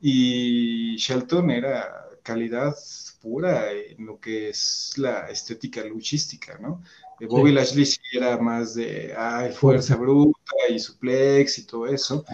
y 0.00 0.94
Shelton 0.94 1.50
era 1.50 2.06
calidad 2.22 2.72
pura 3.20 3.72
en 3.72 4.06
lo 4.06 4.20
que 4.20 4.50
es 4.50 4.92
la 4.96 5.28
estética 5.28 5.82
luchística, 5.82 6.56
¿no? 6.58 6.84
Bobby 7.28 7.50
Lashley 7.50 7.84
sí 7.84 7.98
era 8.12 8.38
más 8.38 8.76
de 8.76 9.12
ay, 9.18 9.50
fuerza 9.50 9.96
bruta 9.96 10.38
y 10.70 10.78
suplex 10.78 11.58
y 11.58 11.66
todo 11.66 11.88
eso. 11.88 12.24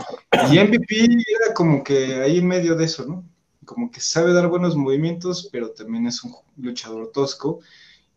Y 0.53 0.59
MVP 0.59 1.07
era 1.41 1.55
como 1.55 1.83
que 1.83 2.17
ahí 2.17 2.37
en 2.37 2.47
medio 2.47 2.75
de 2.75 2.85
eso, 2.85 3.07
¿no? 3.07 3.25
Como 3.65 3.91
que 3.91 4.01
sabe 4.01 4.35
dar 4.35 4.49
buenos 4.49 4.77
movimientos, 4.77 5.49
pero 5.51 5.71
también 5.71 6.07
es 6.07 6.23
un 6.23 6.35
luchador 6.59 7.11
tosco. 7.13 7.61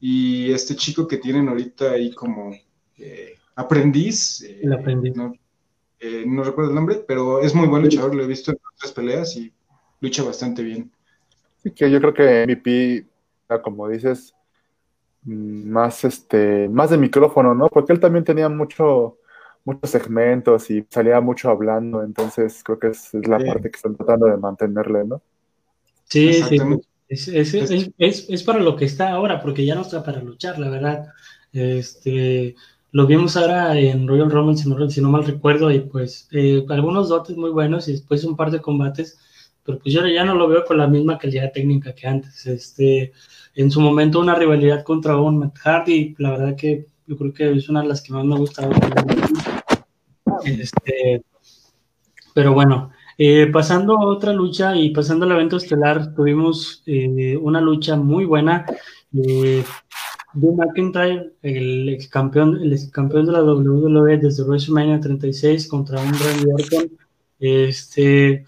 Y 0.05 0.51
este 0.51 0.75
chico 0.75 1.07
que 1.07 1.15
tienen 1.15 1.47
ahorita 1.47 1.91
ahí 1.91 2.11
como 2.11 2.53
eh, 2.97 3.37
aprendiz, 3.55 4.41
eh, 4.41 4.59
eh, 6.01 6.25
No, 6.25 6.43
recuerdo 6.43 6.71
el 6.71 6.75
nombre, 6.75 7.05
pero 7.07 7.39
es 7.39 7.55
muy 7.55 7.69
buen 7.69 7.83
luchador, 7.83 8.13
lo 8.13 8.21
he 8.21 8.27
visto 8.27 8.51
en 8.51 8.57
otras 8.75 8.91
peleas 8.91 9.33
y 9.37 9.53
lucha 10.01 10.21
bastante 10.23 10.61
bien. 10.61 10.91
Sí, 11.63 11.71
que 11.71 11.89
yo 11.89 12.01
creo 12.01 12.13
que 12.13 12.43
MVP, 12.43 13.07
como 13.63 13.87
dices, 13.87 14.35
mm, 15.21 15.69
más 15.69 16.03
este, 16.03 16.67
más 16.67 16.89
de 16.89 16.97
micrófono, 16.97 17.55
¿no? 17.55 17.69
Porque 17.69 17.93
él 17.93 18.01
también 18.01 18.25
tenía 18.25 18.49
mucho, 18.49 19.19
muchos 19.63 19.89
segmentos 19.89 20.69
y 20.69 20.85
salía 20.89 21.21
mucho 21.21 21.49
hablando, 21.49 22.03
entonces 22.03 22.61
creo 22.61 22.77
que 22.77 22.87
es, 22.87 23.13
la 23.13 23.39
parte 23.39 23.71
que 23.71 23.77
están 23.77 23.95
tratando 23.95 24.25
de 24.25 24.35
mantenerle, 24.35 25.05
¿no? 25.05 25.21
Sí, 26.09 26.43
sí. 26.43 26.57
Es, 27.07 27.27
es, 27.27 27.53
es, 27.97 28.43
para 28.43 28.59
lo 28.59 28.75
que 28.75 28.85
está 28.85 29.11
ahora, 29.11 29.41
porque 29.41 29.65
ya 29.65 29.75
no 29.75 29.81
está 29.81 30.03
para 30.03 30.21
luchar, 30.21 30.57
la 30.57 30.69
verdad. 30.69 31.07
Este, 31.51 32.55
lo 32.91 33.05
vimos 33.07 33.37
ahora 33.37 33.77
en 33.77 34.07
Royal 34.07 34.31
Rumble, 34.31 34.57
si 34.89 35.01
no, 35.01 35.09
mal 35.09 35.25
recuerdo, 35.25 35.71
y 35.71 35.79
pues 35.79 36.27
eh, 36.31 36.65
algunos 36.69 37.09
dotes 37.09 37.35
muy 37.35 37.49
buenos 37.51 37.87
y 37.87 37.93
después 37.93 38.23
un 38.23 38.35
par 38.35 38.51
de 38.51 38.61
combates, 38.61 39.17
pero 39.63 39.79
pues 39.79 39.93
yo 39.93 40.05
ya 40.07 40.23
no 40.23 40.35
lo 40.35 40.47
veo 40.47 40.65
con 40.65 40.77
la 40.77 40.87
misma 40.87 41.17
calidad 41.17 41.51
técnica 41.51 41.93
que 41.93 42.07
antes. 42.07 42.45
Este, 42.45 43.13
en 43.55 43.71
su 43.71 43.81
momento 43.81 44.19
una 44.19 44.35
rivalidad 44.35 44.83
contra 44.83 45.17
un 45.17 45.39
Matt 45.39 45.57
Hardy, 45.57 46.15
la 46.17 46.31
verdad 46.31 46.55
que 46.55 46.87
yo 47.05 47.17
creo 47.17 47.33
que 47.33 47.51
es 47.51 47.69
una 47.69 47.81
de 47.81 47.87
las 47.87 48.01
que 48.01 48.13
más 48.13 48.25
me 48.25 48.35
ha 48.35 48.37
gustado. 48.37 48.71
Este, 50.45 51.23
pero 52.33 52.53
bueno, 52.53 52.91
eh, 53.17 53.47
pasando 53.51 53.97
a 53.97 54.05
otra 54.05 54.33
lucha 54.33 54.75
y 54.75 54.89
pasando 54.89 55.25
al 55.25 55.33
evento 55.33 55.57
estelar, 55.57 56.13
tuvimos 56.15 56.81
eh, 56.85 57.37
una 57.37 57.61
lucha 57.61 57.95
muy 57.95 58.25
buena. 58.25 58.65
Eh, 59.13 59.63
Drew 60.33 60.55
McIntyre, 60.55 61.33
el 61.43 61.89
ex 61.89 62.07
campeón, 62.07 62.59
el 62.61 62.73
ex 62.73 62.89
campeón 62.89 63.27
de 63.27 63.33
la 63.33 63.43
WWE 63.43 64.17
desde 64.17 64.43
WrestleMania 64.43 64.99
36 64.99 65.67
contra 65.67 66.01
un 66.01 66.11
Randy 66.13 66.51
Orton. 66.51 66.97
Este, 67.39 68.45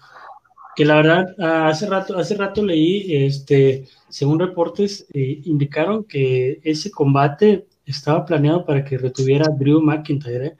que 0.74 0.84
la 0.84 0.96
verdad, 0.96 1.34
hace 1.68 1.86
rato, 1.86 2.18
hace 2.18 2.34
rato 2.34 2.64
leí, 2.64 3.14
este, 3.24 3.86
según 4.08 4.40
reportes, 4.40 5.06
indicaron 5.12 6.04
que 6.04 6.60
ese 6.64 6.90
combate 6.90 7.66
estaba 7.84 8.24
planeado 8.24 8.64
para 8.64 8.84
que 8.84 8.98
retuviera 8.98 9.48
Drew 9.48 9.80
McIntyre. 9.80 10.56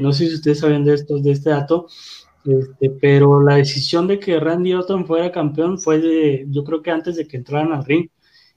no 0.00 0.12
sé 0.12 0.28
si 0.28 0.34
ustedes 0.34 0.60
saben 0.60 0.84
de 0.84 0.94
esto, 0.94 1.18
de 1.18 1.32
este 1.32 1.50
dato. 1.50 1.86
Este, 2.44 2.90
pero 2.90 3.42
la 3.42 3.56
decisión 3.56 4.06
de 4.06 4.18
que 4.18 4.38
Randy 4.38 4.74
Orton 4.74 5.06
fuera 5.06 5.32
campeón 5.32 5.78
fue 5.78 5.98
de, 5.98 6.46
yo 6.50 6.62
creo 6.62 6.82
que 6.82 6.90
antes 6.90 7.16
de 7.16 7.26
que 7.26 7.38
entraran 7.38 7.72
al 7.72 7.84
ring. 7.84 8.08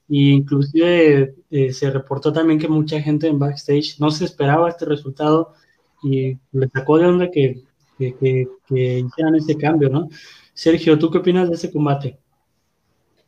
Y 0.10 0.32
inclusive 0.32 1.36
eh, 1.50 1.74
se 1.74 1.92
reportó 1.92 2.32
también 2.32 2.60
que 2.60 2.68
mucha 2.68 3.02
gente 3.02 3.28
en 3.28 3.40
backstage 3.40 4.00
no 4.00 4.10
se 4.10 4.26
esperaba 4.26 4.70
este 4.70 4.86
resultado 4.86 5.54
y 6.02 6.38
le 6.52 6.70
sacó 6.74 6.98
de 6.98 7.06
onda 7.06 7.32
que, 7.32 7.64
hicieran 8.00 9.36
ese 9.36 9.58
cambio, 9.58 9.90
¿no? 9.90 10.08
Sergio, 10.54 11.00
¿tú 11.00 11.10
qué 11.10 11.18
opinas 11.18 11.50
de 11.50 11.56
ese 11.56 11.72
combate? 11.72 12.20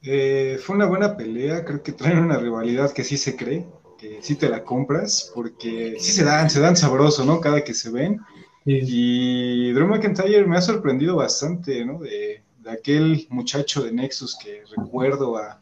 Eh, 0.04 0.58
fue 0.62 0.76
una 0.76 0.86
buena 0.86 1.18
pelea, 1.18 1.66
creo 1.66 1.82
que 1.82 1.92
traen 1.92 2.20
una 2.20 2.38
rivalidad 2.38 2.94
que 2.94 3.04
sí 3.04 3.18
se 3.18 3.36
cree, 3.36 3.66
que 3.98 4.20
sí 4.22 4.36
te 4.36 4.48
la 4.48 4.64
compras, 4.64 5.32
porque 5.34 5.96
sí 6.00 6.12
se 6.12 6.24
dan, 6.24 6.50
se 6.50 6.62
dan 6.62 6.78
sabroso, 6.78 7.26
¿no? 7.26 7.42
Cada 7.42 7.64
que 7.64 7.74
se 7.74 7.90
ven. 7.90 8.22
Y 8.66 9.72
Drew 9.72 9.88
McIntyre 9.88 10.46
me 10.46 10.58
ha 10.58 10.62
sorprendido 10.62 11.16
bastante, 11.16 11.84
¿no? 11.86 12.00
De, 12.00 12.44
aquel 12.66 13.26
muchacho 13.30 13.84
de 13.84 13.92
Nexus 13.92 14.38
que 14.38 14.62
recuerdo 14.78 15.38
a, 15.38 15.60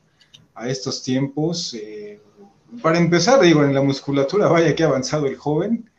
estos 0.68 1.04
tiempos. 1.04 1.76
Eh, 1.76 2.20
para 2.82 2.98
empezar, 2.98 3.40
digo, 3.40 3.64
en 3.64 3.74
la 3.74 3.82
musculatura, 3.82 4.48
vaya 4.48 4.76
que 4.76 4.84
ha 4.84 4.88
avanzado 4.88 5.28
el 5.28 5.38
joven. 5.38 5.90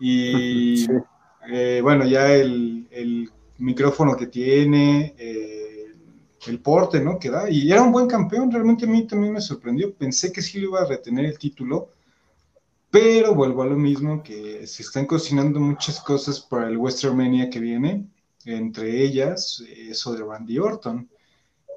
Y 0.00 0.86
eh, 1.52 1.80
bueno, 1.82 2.06
ya 2.06 2.32
el, 2.34 3.30
micrófono 3.58 4.16
que 4.16 4.26
tiene, 4.26 5.14
eh, 5.18 5.92
el 6.46 6.60
porte, 6.60 7.00
¿no? 7.00 7.18
Que 7.18 7.30
da. 7.30 7.50
Y 7.50 7.70
era 7.70 7.82
un 7.82 7.92
buen 7.92 8.08
campeón, 8.08 8.50
realmente 8.50 8.86
a 8.86 8.88
mí 8.88 9.06
también 9.06 9.34
me 9.34 9.40
sorprendió. 9.42 9.92
Pensé 9.92 10.32
que 10.32 10.40
sí 10.40 10.58
le 10.58 10.64
iba 10.64 10.80
a 10.80 10.86
retener 10.86 11.26
el 11.26 11.38
título 11.38 11.90
pero 12.90 13.34
vuelvo 13.34 13.62
a 13.62 13.66
lo 13.66 13.76
mismo, 13.76 14.22
que 14.22 14.66
se 14.66 14.82
están 14.82 15.06
cocinando 15.06 15.60
muchas 15.60 16.00
cosas 16.00 16.40
para 16.40 16.68
el 16.68 16.78
Mania 17.14 17.48
que 17.48 17.60
viene, 17.60 18.06
entre 18.44 19.02
ellas 19.02 19.62
eso 19.76 20.12
de 20.12 20.24
Randy 20.24 20.58
Orton, 20.58 21.08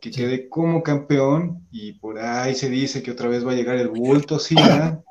que 0.02 0.10
quede 0.12 0.50
como 0.50 0.82
campeón 0.82 1.68
y 1.72 1.94
por 1.94 2.18
ahí 2.18 2.56
se 2.56 2.70
dice 2.70 3.04
que 3.04 3.12
otra 3.12 3.30
vez 3.30 3.46
va 3.46 3.52
a 3.52 3.56
llegar 3.56 3.78
el 3.78 3.90
bulto 3.90 4.40
Cena 4.40 5.02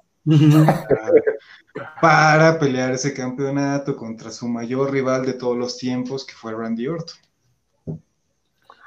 para, 2.01 2.59
pelear 2.59 2.93
ese 2.93 3.15
campeonato 3.15 3.97
contra 3.97 4.31
su 4.31 4.49
mayor 4.49 4.91
rival 4.91 5.25
de 5.25 5.35
todos 5.35 5.57
los 5.57 5.79
tiempos, 5.79 6.27
que 6.27 6.35
fue 6.35 6.53
Randy 6.53 6.89
Orton. 6.89 7.17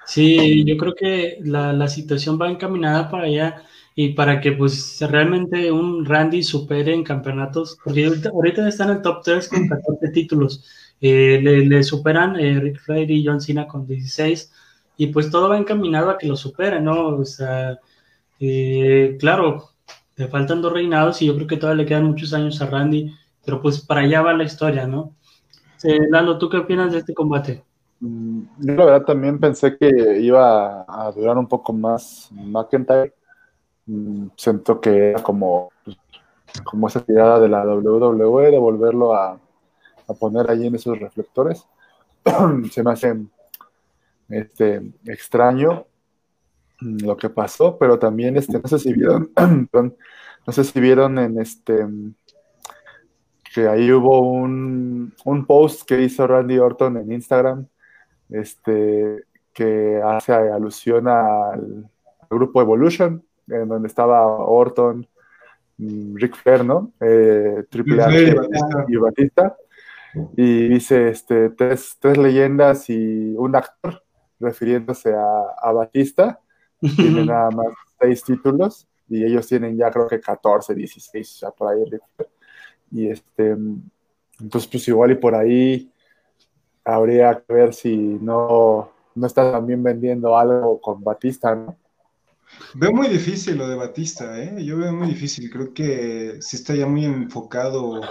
Sí, 0.05 0.63
yo 0.65 0.77
creo 0.77 0.93
que 0.93 1.39
la, 1.41 1.73
la 1.73 1.87
situación 1.87 2.39
va 2.39 2.51
encaminada 2.51 3.09
para 3.09 3.23
allá 3.23 3.63
y 3.97 4.09
para 4.09 4.41
que 4.41 4.51
pues 4.51 4.99
realmente 5.09 5.71
un 5.71 6.05
Randy 6.05 6.43
supere 6.43 6.93
en 6.93 7.03
campeonatos, 7.03 7.77
porque 7.81 8.05
ahorita, 8.05 8.67
está 8.67 8.83
en 8.83 8.89
el 8.89 9.01
top 9.01 9.21
3 9.23 9.47
con 9.47 9.67
14 9.69 10.09
títulos, 10.09 10.65
eh, 10.99 11.39
le, 11.41 11.83
superan 11.83 12.35
eh, 12.35 12.59
Rick 12.59 12.81
Flair 12.81 13.09
y 13.09 13.25
John 13.25 13.39
Cena 13.39 13.67
con 13.67 13.87
16, 13.87 14.51
y 14.97 15.07
pues 15.07 15.31
todo 15.31 15.49
va 15.49 15.57
encaminado 15.57 16.09
a 16.09 16.17
que 16.17 16.27
lo 16.27 16.35
supere, 16.35 16.81
¿no? 16.81 17.07
O 17.07 17.25
sea, 17.25 17.79
eh, 18.39 19.15
claro, 19.17 19.69
le 20.17 20.27
faltan 20.27 20.61
dos 20.61 20.73
reinados 20.73 21.21
y 21.21 21.27
yo 21.27 21.35
creo 21.35 21.47
que 21.47 21.57
todavía 21.57 21.83
le 21.83 21.87
quedan 21.87 22.05
muchos 22.05 22.33
años 22.33 22.61
a 22.61 22.65
Randy, 22.65 23.13
pero 23.45 23.61
pues 23.61 23.79
para 23.79 24.01
allá 24.01 24.21
va 24.21 24.33
la 24.33 24.43
historia, 24.43 24.87
¿no? 24.87 25.15
Lalo, 26.09 26.37
¿tú 26.37 26.49
qué 26.49 26.57
opinas 26.57 26.91
de 26.91 26.99
este 26.99 27.13
combate? 27.13 27.63
Mm, 27.99 28.41
yo 28.59 28.73
la 28.73 28.85
verdad 28.85 29.05
también 29.05 29.39
pensé 29.39 29.77
que 29.77 30.19
iba 30.19 30.83
a 30.87 31.11
durar 31.11 31.37
un 31.37 31.47
poco 31.47 31.71
más 31.71 32.29
McIntyre, 32.31 33.13
siento 34.35 34.81
que 34.81 35.09
era 35.09 35.23
como, 35.23 35.71
como 36.63 36.87
esa 36.87 37.01
tirada 37.01 37.39
de 37.39 37.49
la 37.49 37.65
WWE 37.65 38.51
de 38.51 38.57
volverlo 38.57 39.15
a, 39.15 39.39
poner 40.19 40.49
allí 40.49 40.67
en 40.67 40.75
esos 40.75 40.99
reflectores. 40.99 41.65
Se 42.71 42.83
me 42.83 42.91
hace 42.91 43.17
este, 44.29 44.93
extraño 45.05 45.85
lo 46.79 47.17
que 47.17 47.29
pasó, 47.29 47.77
pero 47.77 47.97
también 47.97 48.37
este, 48.37 48.59
no 48.59 48.67
sé 48.67 48.79
si 48.79 48.93
vieron, 48.93 49.31
no 49.73 50.53
sé 50.53 50.63
si 50.63 50.79
vieron 50.79 51.17
en 51.17 51.39
este 51.39 51.87
que 53.55 53.69
ahí 53.69 53.89
hubo 53.89 54.19
un, 54.19 55.13
un, 55.23 55.45
post 55.45 55.83
que 55.87 56.01
hizo 56.01 56.27
Randy 56.27 56.57
Orton 56.57 56.97
en 56.97 57.13
Instagram, 57.13 57.65
este, 58.29 59.23
que 59.53 60.01
hace 60.03 60.33
alusión 60.33 61.07
al 61.07 61.89
grupo 62.29 62.61
Evolution, 62.61 63.23
en 63.47 63.67
donde 63.67 63.87
estaba 63.87 64.25
Orton, 64.25 65.07
Rick 65.77 66.35
Flair, 66.35 66.63
¿no? 66.65 66.93
Eh, 66.99 67.63
Triple 67.69 68.01
H 68.01 68.35
y 68.87 68.95
Batista. 68.95 69.55
Y 70.37 70.69
dice 70.69 71.09
este, 71.09 71.49
tres, 71.49 71.97
tres 71.99 72.17
leyendas 72.17 72.89
y 72.89 73.33
un 73.37 73.55
actor, 73.55 74.01
refiriéndose 74.39 75.13
a, 75.13 75.71
Batista. 75.71 76.39
Tiene 76.79 77.25
nada 77.25 77.51
más 77.51 77.67
seis 77.99 78.23
títulos 78.23 78.87
y 79.07 79.23
ellos 79.23 79.47
tienen 79.47 79.77
ya 79.77 79.91
creo 79.91 80.07
que 80.07 80.19
14, 80.19 80.73
16, 80.73 81.39
ya 81.41 81.51
por 81.51 81.71
ahí. 81.71 81.83
Y 82.91 83.09
este, 83.09 83.55
entonces 84.39 84.69
pues 84.69 84.87
igual 84.87 85.11
y 85.11 85.15
por 85.15 85.35
ahí 85.35 85.91
habría 86.83 87.41
que 87.41 87.53
ver 87.53 87.73
si 87.73 87.95
no, 87.95 88.91
no 89.15 89.27
está 89.27 89.51
también 89.51 89.81
vendiendo 89.81 90.37
algo 90.37 90.79
con 90.79 91.03
Batista, 91.03 91.55
¿no? 91.55 91.75
Veo 92.73 92.91
muy 92.91 93.07
difícil 93.07 93.57
lo 93.57 93.67
de 93.67 93.75
Batista, 93.75 94.41
¿eh? 94.41 94.63
Yo 94.63 94.77
veo 94.77 94.93
muy 94.93 95.07
difícil. 95.07 95.49
Creo 95.49 95.73
que 95.73 96.37
sí 96.41 96.55
está 96.57 96.75
ya 96.75 96.85
muy 96.85 97.05
enfocado 97.05 98.01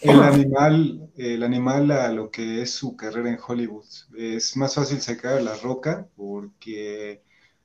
el 0.00 0.22
animal, 0.22 1.10
el 1.16 1.42
animal 1.42 1.90
a 1.90 2.12
lo 2.12 2.30
que 2.30 2.62
es 2.62 2.70
su 2.70 2.96
carrera 2.96 3.30
en 3.30 3.38
Hollywood. 3.46 3.86
Es 4.16 4.56
más 4.56 4.74
fácil 4.74 5.00
sacar 5.00 5.34
a 5.34 5.40
La 5.40 5.56
Roca 5.56 6.06
porque 6.16 7.22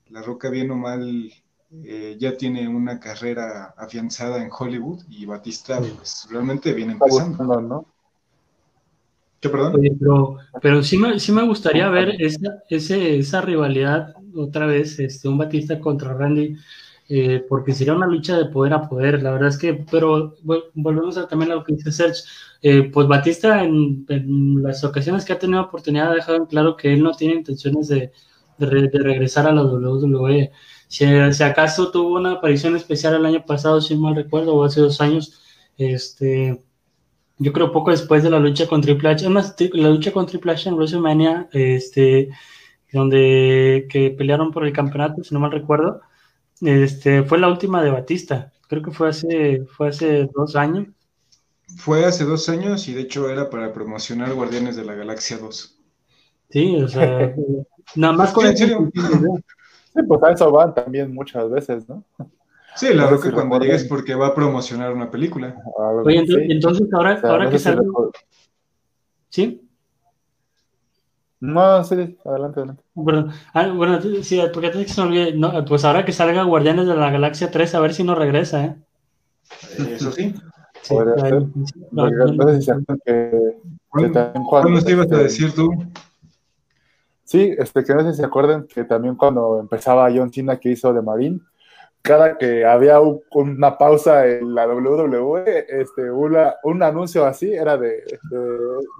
La 0.09 0.21
Roca 0.21 0.49
bien 0.49 0.71
o 0.71 0.75
mal 0.75 1.31
eh, 1.83 2.17
ya 2.19 2.35
tiene 2.37 2.67
una 2.67 2.99
carrera 2.99 3.73
afianzada 3.77 4.41
en 4.41 4.49
Hollywood 4.57 5.03
y 5.09 5.25
Batista 5.25 5.79
pues, 5.79 6.27
realmente 6.29 6.73
viene 6.73 6.93
empezando. 6.93 7.61
¿no? 7.61 7.85
¿Qué, 9.39 9.49
perdón? 9.49 9.81
pero, 10.61 10.83
sí, 10.83 10.97
me, 10.97 11.19
sí 11.19 11.31
me 11.31 11.43
gustaría 11.43 11.89
ver 11.89 12.21
esa, 12.21 12.63
ese, 12.69 13.17
esa 13.17 13.41
rivalidad 13.41 14.13
otra 14.35 14.65
vez, 14.65 14.99
este, 14.99 15.27
un 15.27 15.37
Batista 15.37 15.79
contra 15.79 16.13
Randy, 16.13 16.55
eh, 17.09 17.45
porque 17.49 17.73
sería 17.73 17.93
una 17.93 18.07
lucha 18.07 18.37
de 18.37 18.45
poder 18.45 18.73
a 18.73 18.87
poder, 18.87 19.21
la 19.21 19.31
verdad 19.31 19.49
es 19.49 19.57
que, 19.57 19.73
pero 19.73 20.35
volvemos 20.73 21.17
a 21.17 21.27
también 21.27 21.51
a 21.51 21.55
lo 21.55 21.63
que 21.63 21.73
dice 21.73 21.91
Serge, 21.91 22.21
eh, 22.61 22.83
pues 22.83 23.07
Batista 23.07 23.63
en, 23.63 24.05
las 24.61 24.83
ocasiones 24.83 25.25
que 25.25 25.33
ha 25.33 25.39
tenido 25.39 25.61
oportunidad 25.61 26.11
ha 26.11 26.15
dejado 26.15 26.37
en 26.37 26.45
claro 26.45 26.77
que 26.77 26.93
él 26.93 27.03
no 27.03 27.11
tiene 27.11 27.35
intenciones 27.35 27.87
de, 27.87 28.11
de, 28.57 28.67
regresar 28.67 29.47
a 29.47 29.51
la 29.51 29.63
WWE. 29.63 30.51
Si, 30.87 31.05
si, 31.33 31.43
acaso 31.43 31.91
tuvo 31.91 32.15
una 32.17 32.33
aparición 32.33 32.75
especial 32.75 33.15
el 33.15 33.25
año 33.25 33.45
pasado, 33.45 33.81
si 33.81 33.95
mal 33.95 34.15
recuerdo, 34.15 34.55
o 34.55 34.63
hace 34.63 34.81
dos 34.81 35.01
años, 35.01 35.41
este 35.77 36.61
yo 37.41 37.53
creo 37.53 37.71
poco 37.71 37.89
después 37.89 38.21
de 38.21 38.29
la 38.29 38.39
lucha 38.39 38.67
con 38.67 38.81
Triple 38.81 39.09
H, 39.09 39.25
además 39.25 39.55
la 39.73 39.89
lucha 39.89 40.11
con 40.11 40.27
Triple 40.27 40.51
H 40.51 40.69
en 40.69 40.75
WrestleMania, 40.75 41.49
este, 41.51 42.29
donde 42.91 43.87
que 43.89 44.11
pelearon 44.11 44.51
por 44.51 44.65
el 44.65 44.73
campeonato, 44.73 45.23
si 45.23 45.33
no 45.33 45.39
mal 45.39 45.51
recuerdo, 45.51 46.01
este, 46.61 47.23
fue 47.23 47.39
la 47.39 47.47
última 47.47 47.83
de 47.83 47.91
Batista, 47.91 48.51
creo 48.67 48.83
que 48.83 48.91
fue 48.91 49.09
hace, 49.09 49.65
fue 49.65 49.89
hace 49.89 50.29
dos 50.33 50.55
años. 50.55 50.87
Fue 51.77 52.05
hace 52.05 52.25
dos 52.25 52.49
años 52.49 52.87
y 52.87 52.93
de 52.93 53.01
hecho 53.01 53.29
era 53.29 53.49
para 53.49 53.73
promocionar 53.73 54.33
Guardianes 54.33 54.75
de 54.75 54.83
la 54.83 54.93
Galaxia 54.93 55.37
2. 55.37 55.79
Sí, 56.49 56.75
o 56.81 56.87
sea, 56.87 57.33
nada 57.95 58.13
más 58.13 58.31
con 58.31 58.55
¿Sí, 58.55 58.65
Sí, 59.93 60.03
pues 60.07 60.23
a 60.23 60.31
eso 60.31 60.51
van 60.51 60.73
también 60.73 61.13
muchas 61.13 61.49
veces, 61.49 61.87
¿no? 61.89 62.03
Sí, 62.75 62.93
la 62.93 63.09
Roca 63.09 63.31
cuando 63.31 63.59
llegue 63.59 63.75
es 63.75 63.83
porque 63.83 64.15
va 64.15 64.27
a 64.27 64.35
promocionar 64.35 64.93
una 64.93 65.11
película. 65.11 65.55
Oye, 66.05 66.23
entonces, 66.49 66.87
ahora, 66.93 67.19
ahora 67.23 67.49
que 67.49 67.59
salga. 67.59 67.83
¿Sí? 69.29 69.67
No, 71.41 71.83
sí, 71.83 72.17
adelante, 72.23 72.59
adelante. 72.59 72.80
Bueno, 72.93 73.31
ah, 73.53 73.67
bueno 73.69 73.99
sí, 74.21 74.41
porque 74.53 74.67
antes 74.67 74.87
que 74.87 74.93
se 74.93 75.01
me 75.01 75.07
olvide, 75.07 75.33
no, 75.33 75.63
pues 75.65 75.85
ahora 75.85 76.03
que 76.03 76.11
salga 76.11 76.43
Guardianes 76.43 76.87
de 76.87 76.95
la 76.95 77.09
Galaxia 77.09 77.49
3, 77.49 77.75
a 77.75 77.79
ver 77.79 77.93
si 77.93 78.03
no 78.03 78.15
regresa, 78.15 78.65
¿eh? 78.65 78.75
Eso 79.77 80.11
sí. 80.11 80.33
sí 80.81 80.95
ser. 80.95 81.45
No, 81.91 82.09
no, 82.09 82.47
sé 82.49 82.61
si 82.61 82.71
que, 83.05 83.57
¿Cuándo 83.89 84.83
te 84.83 84.91
ibas 84.91 85.11
a 85.11 85.17
decir 85.17 85.53
tú? 85.53 85.69
Sí, 87.23 87.55
este, 87.57 87.83
que 87.83 87.93
no 87.93 88.01
sé 88.01 88.11
si 88.11 88.17
se 88.17 88.25
acuerdan 88.25 88.67
que 88.67 88.83
también 88.83 89.15
cuando 89.15 89.59
empezaba 89.59 90.11
John 90.13 90.33
Cena 90.33 90.59
que 90.59 90.71
hizo 90.71 90.93
de 90.93 91.01
Marine, 91.01 91.39
cada 92.01 92.37
que 92.37 92.65
había 92.65 92.99
una 92.99 93.77
pausa 93.77 94.27
en 94.27 94.53
la 94.55 94.67
WWE, 94.67 95.65
este, 95.69 96.11
una, 96.11 96.55
un 96.63 96.81
anuncio 96.83 97.25
así 97.25 97.53
era 97.53 97.77
de, 97.77 98.03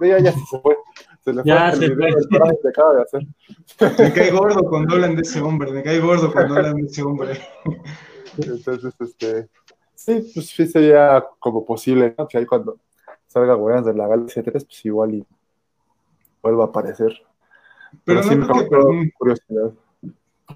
de, 0.00 0.08
ya, 0.08 0.18
ya 0.18 0.32
se 0.32 0.58
fue. 0.62 0.76
Se 1.24 1.32
le 1.32 1.42
ya 1.44 1.72
fue 1.72 1.84
el 1.84 1.96
video 1.96 2.18
que 2.62 2.68
acaba 2.68 2.94
de 2.94 3.02
hacer. 3.02 3.26
Me 3.98 4.12
cae 4.12 4.30
gordo 4.30 4.68
cuando 4.68 4.94
hablan 4.94 5.14
de 5.14 5.22
ese 5.22 5.40
hombre, 5.40 5.72
me 5.72 5.82
cae 5.82 6.00
gordo 6.00 6.32
cuando 6.32 6.56
hablan 6.56 6.76
de 6.76 6.86
ese 6.86 7.02
hombre. 7.02 7.40
Entonces, 8.38 8.94
este, 8.98 9.48
sí, 9.94 10.30
pues 10.34 10.48
sí 10.48 10.66
sería 10.66 11.24
como 11.38 11.64
posible, 11.64 12.14
¿no? 12.18 12.26
Que 12.26 12.38
ahí 12.38 12.46
cuando 12.46 12.78
salga 13.28 13.54
Guardianes 13.54 13.86
de 13.86 13.94
la 13.94 14.08
Galaxia 14.08 14.42
3, 14.42 14.64
pues 14.64 14.84
igual 14.84 15.14
y 15.14 15.26
vuelva 16.42 16.64
a 16.64 16.66
aparecer. 16.68 17.12
Pero, 18.04 18.20
Pero 18.22 18.38
no 18.38 18.54
sí 18.54 18.64
me 18.66 19.12
curiosidad 19.12 19.72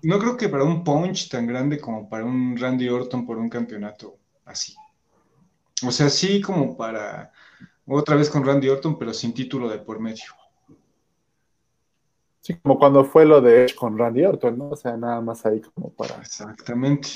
no 0.02 0.18
creo 0.18 0.36
que 0.36 0.48
para 0.48 0.64
un 0.64 0.84
punch 0.84 1.28
tan 1.28 1.46
grande 1.46 1.80
como 1.80 2.08
para 2.08 2.24
un 2.24 2.56
Randy 2.56 2.88
Orton 2.88 3.26
por 3.26 3.38
un 3.38 3.48
campeonato 3.48 4.18
así. 4.44 4.74
O 5.86 5.90
sea, 5.90 6.08
sí 6.08 6.40
como 6.40 6.76
para 6.76 7.32
otra 7.86 8.16
vez 8.16 8.30
con 8.30 8.44
Randy 8.44 8.68
Orton, 8.68 8.98
pero 8.98 9.12
sin 9.12 9.34
título 9.34 9.68
de 9.68 9.78
por 9.78 10.00
medio. 10.00 10.24
Sí, 12.46 12.54
como 12.62 12.78
cuando 12.78 13.04
fue 13.04 13.26
lo 13.26 13.40
de 13.40 13.66
con 13.76 13.98
Randy 13.98 14.24
Orton, 14.24 14.56
¿no? 14.56 14.68
O 14.68 14.76
sea, 14.76 14.96
nada 14.96 15.20
más 15.20 15.44
ahí 15.44 15.60
como 15.60 15.90
para. 15.90 16.14
Exactamente. 16.20 17.08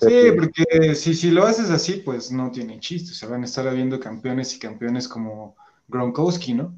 Sí, 0.00 0.32
porque 0.34 0.96
si, 0.96 1.14
si 1.14 1.30
lo 1.30 1.46
haces 1.46 1.70
así, 1.70 2.02
pues 2.04 2.32
no 2.32 2.50
tiene 2.50 2.80
chiste. 2.80 3.14
Se 3.14 3.28
van 3.28 3.42
a 3.42 3.44
estar 3.44 3.68
habiendo 3.68 4.00
campeones 4.00 4.56
y 4.56 4.58
campeones 4.58 5.06
como 5.06 5.54
Gronkowski, 5.86 6.54
¿no? 6.54 6.74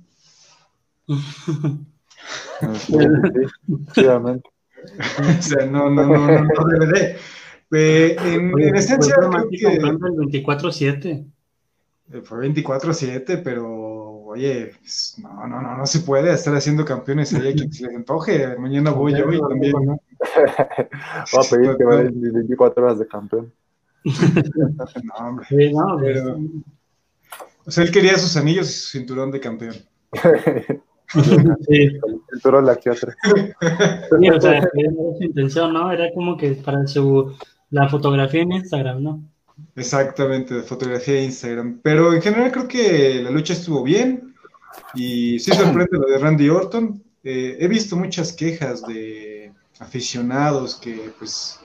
sí, 1.07 1.17
sí, 3.95 4.05
o 4.05 4.43
sea, 5.41 5.65
no, 5.65 5.89
no, 5.89 6.05
no, 6.05 6.27
no, 6.27 6.45
no 6.45 6.65
debe 6.79 6.87
de. 6.87 7.17
Eh, 7.73 8.17
en, 8.19 8.53
en, 8.61 8.77
esencia, 8.77 9.15
creo 9.15 9.49
que. 9.49 9.67
El 9.67 9.97
24-7. 9.97 11.27
Eh, 12.13 12.21
fue 12.23 12.49
24-7, 12.49 13.41
pero 13.43 13.84
oye, 14.35 14.73
pues, 14.81 15.17
no, 15.23 15.47
no, 15.47 15.63
no, 15.63 15.77
no 15.77 15.87
se 15.87 16.01
puede 16.01 16.33
estar 16.33 16.55
haciendo 16.55 16.85
campeones 16.85 17.33
ahí 17.35 17.49
a 17.49 17.55
quien 17.55 17.73
se 17.73 17.87
les 17.87 17.97
antoje. 17.97 18.57
Mañana 18.59 18.91
voy 18.91 19.13
yo 19.13 19.33
y 19.33 19.41
también. 19.41 19.73
Voy 19.73 19.99
a 20.21 21.51
pedir 21.51 21.77
que 21.77 21.85
vayan 21.85 22.21
24 22.21 22.85
horas 22.85 22.99
de 22.99 23.07
campeón. 23.07 23.53
no, 24.05 25.15
hombre. 25.15 25.47
Sí, 25.49 25.73
no, 25.73 25.97
pero, 26.01 26.39
o 27.65 27.71
sea, 27.71 27.85
él 27.85 27.91
quería 27.91 28.19
sus 28.19 28.37
anillos 28.37 28.69
y 28.69 28.73
su 28.73 28.99
cinturón 28.99 29.31
de 29.31 29.41
campeón. 29.41 29.75
Sí. 31.69 32.01
El 32.45 32.65
la 32.65 32.75
que 32.77 32.91
otra. 32.91 33.15
Sí, 33.23 34.31
o 34.31 34.41
sea, 34.41 34.59
era 34.59 34.91
su 35.17 35.23
intención, 35.23 35.73
¿no? 35.73 35.93
Era 35.93 36.13
como 36.13 36.37
que 36.37 36.53
para 36.55 36.85
su 36.89 37.33
la 37.71 37.89
fotografía 37.89 38.43
en 38.43 38.53
Instagram, 38.53 39.03
¿no? 39.03 39.23
Exactamente, 39.77 40.55
de 40.55 40.63
fotografía 40.63 41.15
de 41.15 41.25
Instagram. 41.25 41.81
Pero 41.83 42.13
en 42.13 42.23
general 42.23 42.53
creo 42.53 42.69
que 42.69 43.21
la 43.23 43.31
lucha 43.31 43.53
estuvo 43.53 43.83
bien 43.83 44.35
y 44.95 45.39
sí 45.39 45.53
sorprende 45.55 45.99
lo 45.99 46.07
de 46.07 46.19
Randy 46.19 46.49
Orton. 46.49 47.03
Eh, 47.23 47.57
he 47.61 47.69
visto 47.69 47.97
muchas 47.97 48.33
quejas 48.33 48.83
de 48.83 49.53
aficionados 49.79 50.77
que 50.77 51.13
pues 51.19 51.59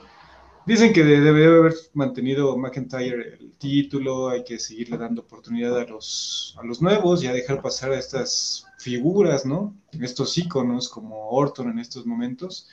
Dicen 0.66 0.92
que 0.92 1.02
debe 1.02 1.46
haber 1.46 1.74
mantenido 1.94 2.56
McIntyre 2.56 3.38
el 3.40 3.52
título, 3.58 4.28
hay 4.28 4.44
que 4.44 4.58
seguirle 4.58 4.98
dando 4.98 5.22
oportunidad 5.22 5.76
a 5.78 5.84
los, 5.84 6.56
a 6.60 6.64
los 6.64 6.82
nuevos 6.82 7.24
y 7.24 7.26
a 7.26 7.32
dejar 7.32 7.62
pasar 7.62 7.92
a 7.92 7.98
estas 7.98 8.66
figuras, 8.78 9.46
¿no? 9.46 9.74
Estos 10.00 10.36
íconos 10.36 10.88
como 10.88 11.30
Orton 11.30 11.70
en 11.70 11.78
estos 11.78 12.04
momentos. 12.04 12.68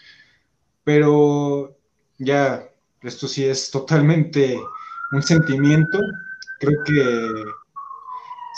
Pero 0.83 1.75
ya, 2.17 2.69
esto 3.01 3.27
sí 3.27 3.45
es 3.45 3.71
totalmente 3.71 4.59
un 5.11 5.23
sentimiento. 5.23 5.99
Creo 6.59 6.83
que 6.83 7.45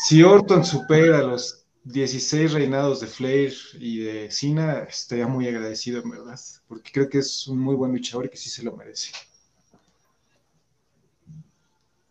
si 0.05 0.23
Orton 0.23 0.63
supera 0.63 1.23
los 1.23 1.65
16 1.83 2.53
reinados 2.53 3.01
de 3.01 3.07
Flair 3.07 3.53
y 3.79 3.99
de 3.99 4.31
Cena, 4.31 4.83
estaría 4.83 5.27
muy 5.27 5.47
agradecido 5.47 6.01
en 6.01 6.09
verdad, 6.09 6.39
porque 6.67 6.91
creo 6.91 7.09
que 7.09 7.19
es 7.19 7.47
un 7.47 7.59
muy 7.59 7.75
buen 7.75 7.91
luchador 7.91 8.25
y 8.25 8.29
que 8.29 8.37
sí 8.37 8.49
se 8.49 8.63
lo 8.63 8.75
merece. 8.75 9.11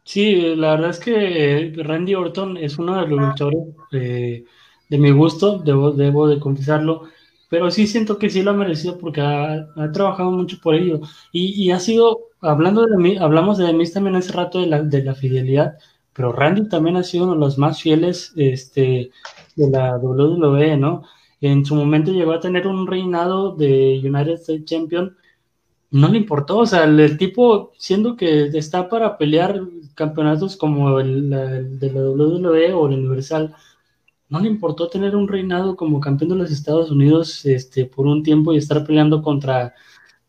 Sí, 0.04 0.54
la 0.56 0.70
verdad 0.70 0.90
es 0.90 1.00
que 1.00 1.72
Randy 1.84 2.14
Orton 2.14 2.56
es 2.56 2.78
uno 2.78 2.98
de 2.98 3.08
los 3.08 3.20
luchadores 3.20 3.74
eh, 3.92 4.44
de 4.88 4.98
mi 4.98 5.10
gusto, 5.10 5.58
debo, 5.58 5.92
debo 5.92 6.26
de 6.26 6.40
confesarlo, 6.40 7.10
pero 7.50 7.70
sí 7.70 7.86
siento 7.86 8.18
que 8.18 8.30
sí 8.30 8.42
lo 8.42 8.52
ha 8.52 8.54
merecido 8.54 8.98
porque 8.98 9.20
ha, 9.20 9.66
trabajado 9.92 10.30
mucho 10.30 10.58
por 10.62 10.74
ello. 10.74 11.00
Y, 11.32 11.70
ha 11.70 11.80
sido, 11.80 12.27
hablando 12.40 12.86
de 12.86 12.96
mí, 12.96 13.16
hablamos 13.18 13.58
de 13.58 13.72
mí 13.72 13.90
también 13.90 14.16
hace 14.16 14.32
rato 14.32 14.60
de 14.60 14.66
la, 14.66 14.82
de 14.82 15.02
la 15.02 15.14
fidelidad, 15.14 15.78
pero 16.12 16.32
Randy 16.32 16.68
también 16.68 16.96
ha 16.96 17.02
sido 17.02 17.24
uno 17.24 17.34
de 17.34 17.40
los 17.40 17.58
más 17.58 17.80
fieles 17.82 18.32
este, 18.36 19.10
de 19.56 19.70
la 19.70 19.96
WWE, 19.96 20.76
¿no? 20.76 21.04
En 21.40 21.64
su 21.64 21.74
momento 21.74 22.12
llegó 22.12 22.32
a 22.32 22.40
tener 22.40 22.66
un 22.66 22.86
reinado 22.86 23.54
de 23.54 24.00
United 24.04 24.34
States 24.34 24.64
Champion 24.64 25.16
no 25.90 26.08
le 26.08 26.18
importó, 26.18 26.58
o 26.58 26.66
sea, 26.66 26.84
el, 26.84 27.16
tipo, 27.18 27.72
siendo 27.78 28.16
que 28.16 28.46
está 28.48 28.88
para 28.88 29.16
pelear 29.16 29.62
campeonatos 29.94 30.56
como 30.56 31.00
el, 31.00 31.30
de 31.30 31.92
la 31.92 32.00
WWE 32.00 32.72
o 32.74 32.88
el 32.88 32.98
Universal, 32.98 33.54
no 34.28 34.40
le 34.40 34.48
importó 34.48 34.88
tener 34.88 35.16
un 35.16 35.28
reinado 35.28 35.76
como 35.76 36.00
campeón 36.00 36.30
de 36.30 36.36
los 36.36 36.50
Estados 36.50 36.90
Unidos 36.90 37.44
este, 37.46 37.86
por 37.86 38.06
un 38.06 38.22
tiempo 38.22 38.52
y 38.52 38.58
estar 38.58 38.84
peleando 38.86 39.22
contra 39.22 39.74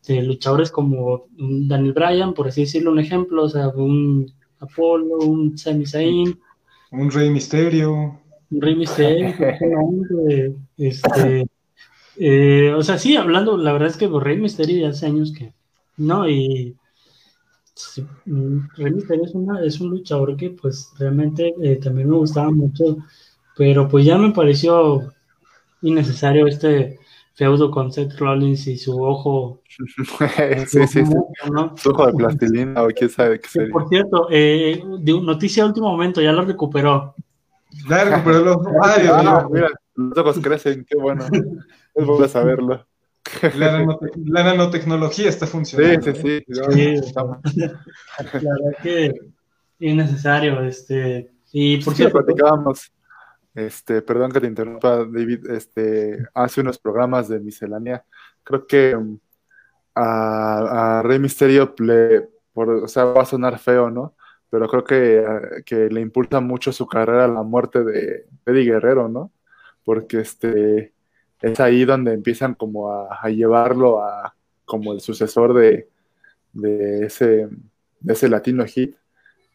luchadores 0.09 0.71
como 0.71 1.27
Daniel 1.37 1.93
Bryan, 1.93 2.33
por 2.33 2.47
así 2.47 2.61
decirlo, 2.61 2.91
un 2.91 2.99
ejemplo, 2.99 3.43
o 3.43 3.49
sea, 3.49 3.69
un 3.69 4.31
Apolo, 4.59 5.17
un 5.19 5.57
Sami 5.57 5.85
Zayn. 5.85 6.39
Un 6.91 7.11
Rey 7.11 7.29
Misterio. 7.29 8.19
Un 8.51 8.61
Rey 8.61 8.75
Misterio, 8.75 9.27
este, 10.77 11.47
eh, 12.17 12.73
o 12.75 12.83
sea, 12.83 12.97
sí, 12.97 13.15
hablando, 13.15 13.57
la 13.57 13.71
verdad 13.71 13.89
es 13.89 13.97
que 13.97 14.07
Rey 14.07 14.37
Misterio 14.37 14.81
ya 14.81 14.89
hace 14.89 15.05
años 15.05 15.31
que 15.31 15.53
no, 15.97 16.27
y 16.27 16.75
Rey 18.25 18.91
Misterio 18.91 19.25
es, 19.25 19.35
una, 19.35 19.63
es 19.63 19.79
un 19.79 19.91
luchador 19.91 20.35
que 20.35 20.49
pues 20.49 20.91
realmente 20.97 21.53
eh, 21.61 21.75
también 21.77 22.09
me 22.09 22.17
gustaba 22.17 22.51
mucho, 22.51 22.97
pero 23.55 23.87
pues 23.87 24.05
ya 24.05 24.17
me 24.17 24.31
pareció 24.31 25.13
innecesario 25.81 26.47
este 26.47 26.99
feudo 27.39 27.71
con 27.71 27.89
Seth 27.89 28.19
Rollins 28.19 28.67
y 28.67 28.77
su 28.77 29.01
ojo. 29.01 29.63
sí, 30.67 30.85
sí, 30.87 31.05
sí. 31.05 31.13
Su 31.77 31.89
ojo 31.91 32.07
de 32.07 32.13
plastilina 32.13 32.83
o 32.83 32.87
quién 32.89 33.09
sabe 33.09 33.39
qué 33.39 33.47
sería. 33.47 33.71
Por 33.71 33.87
cierto, 33.87 34.27
eh, 34.29 34.83
noticia 35.23 35.63
de 35.63 35.69
último 35.69 35.89
momento, 35.89 36.19
ya 36.21 36.33
lo 36.33 36.43
recuperó. 36.43 37.15
Ya 37.89 38.03
recuperó 38.03 38.39
los 38.43 38.57
ah, 38.83 39.47
mira, 39.49 39.69
los 39.95 40.17
ojos 40.17 40.39
crecen, 40.41 40.85
qué 40.85 40.97
bueno. 40.97 41.25
Es 41.95 42.05
bueno 42.05 42.27
saberlo. 42.27 42.85
La, 43.55 44.43
nanotecnología 44.43 45.29
está 45.29 45.47
funcionando. 45.47 46.13
Sí, 46.13 46.21
sí, 46.21 46.43
sí. 46.45 47.13
la 47.13 47.23
verdad 48.33 48.83
que 48.83 49.13
innecesario. 49.79 50.61
Este, 50.63 51.31
y 51.53 51.77
por 51.77 51.93
sí, 51.93 51.99
cierto, 51.99 52.21
platicábamos, 52.21 52.91
este, 53.55 54.01
perdón 54.01 54.31
que 54.31 54.41
te 54.41 54.47
interrumpa, 54.47 54.97
David, 54.97 55.49
este, 55.51 56.25
hace 56.33 56.61
unos 56.61 56.77
programas 56.77 57.27
de 57.27 57.39
miscelánea. 57.39 58.03
Creo 58.43 58.67
que 58.67 58.95
um, 58.95 59.19
a, 59.95 61.01
Rey 61.03 61.19
Misterio 61.19 61.73
le, 61.79 62.29
por, 62.53 62.69
o 62.69 62.87
sea, 62.87 63.05
va 63.05 63.23
a 63.23 63.25
sonar 63.25 63.59
feo, 63.59 63.89
¿no? 63.89 64.15
Pero 64.49 64.67
creo 64.67 64.83
que, 64.83 65.63
que 65.65 65.89
le 65.89 66.01
impulsa 66.01 66.39
mucho 66.39 66.71
su 66.71 66.87
carrera 66.87 67.27
la 67.27 67.43
muerte 67.43 67.83
de 67.83 68.25
Eddie 68.45 68.65
Guerrero, 68.65 69.07
¿no? 69.07 69.31
Porque 69.83 70.19
este 70.19 70.93
es 71.41 71.59
ahí 71.59 71.85
donde 71.85 72.13
empiezan 72.13 72.53
como 72.55 72.91
a, 72.91 73.29
llevarlo 73.29 74.03
a 74.03 74.35
como 74.65 74.93
el 74.93 75.01
sucesor 75.01 75.53
de, 75.53 75.87
ese, 77.05 77.47
de 77.99 78.13
ese 78.13 78.29
latino 78.29 78.65
hit. 78.65 78.95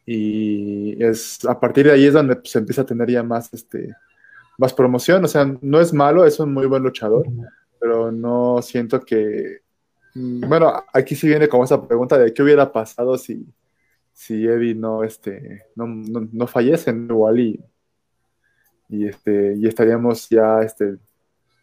Y 0.06 1.02
es 1.02 1.44
a 1.44 1.59
partir 1.59 1.86
de 1.86 1.93
ahí 1.93 2.06
es 2.06 2.12
donde 2.12 2.39
se 2.44 2.59
empieza 2.59 2.82
a 2.82 2.86
tener 2.86 3.10
ya 3.10 3.22
más, 3.22 3.52
este, 3.52 3.94
más 4.59 4.72
promoción. 4.72 5.24
O 5.24 5.28
sea, 5.28 5.44
no 5.60 5.81
es 5.81 5.93
malo, 5.93 6.24
es 6.24 6.39
un 6.40 6.52
muy 6.52 6.66
buen 6.66 6.82
luchador, 6.82 7.26
pero 7.81 8.12
no 8.12 8.60
siento 8.62 9.01
que. 9.01 9.60
Mm, 10.14 10.48
bueno, 10.48 10.85
aquí 10.93 11.14
sí 11.14 11.26
viene 11.26 11.48
como 11.48 11.64
esa 11.64 11.86
pregunta 11.86 12.18
de 12.18 12.32
qué 12.32 12.43
hubiera 12.43 12.70
pasado 12.70 13.18
si, 13.18 13.47
si 14.12 14.47
Eddie 14.47 14.74
no, 14.74 15.02
este, 15.02 15.66
no, 15.74 15.86
no, 15.86 16.47
fallece 16.47 16.90
igual 16.93 17.40
y, 17.40 17.60
y, 18.89 19.09
este, 19.09 19.55
y 19.56 19.66
estaríamos 19.66 20.28
ya 20.28 20.62
este, 20.62 20.98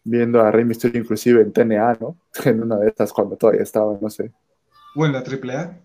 viendo 0.03 0.41
a 0.41 0.51
Rey 0.51 0.65
Mysterio 0.65 0.99
inclusive 0.99 1.41
en 1.41 1.53
TNA, 1.53 1.97
¿no? 2.01 2.18
En 2.45 2.61
una 2.61 2.77
de 2.77 2.89
estas 2.89 3.13
cuando 3.13 3.38
todavía 3.38 3.63
estaba, 3.63 3.97
no 4.01 4.09
sé. 4.09 4.31
O 4.95 5.05
en 5.05 5.13
la 5.13 5.19
AAA. 5.19 5.80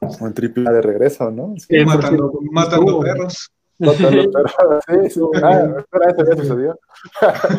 O 0.00 0.26
en 0.26 0.34
AAA 0.34 0.72
de 0.72 0.82
regreso, 0.82 1.30
¿no? 1.30 1.54
Sí, 1.56 1.84
matando, 1.84 2.32
matando 2.52 3.00
perros. 3.00 3.50
Matando 3.78 4.30
perros, 4.30 4.52
sí, 4.86 5.10
sí. 5.10 5.20
Ah, 5.42 5.84
eso 6.08 6.24
ya 6.24 6.36
sucedió. 6.36 6.78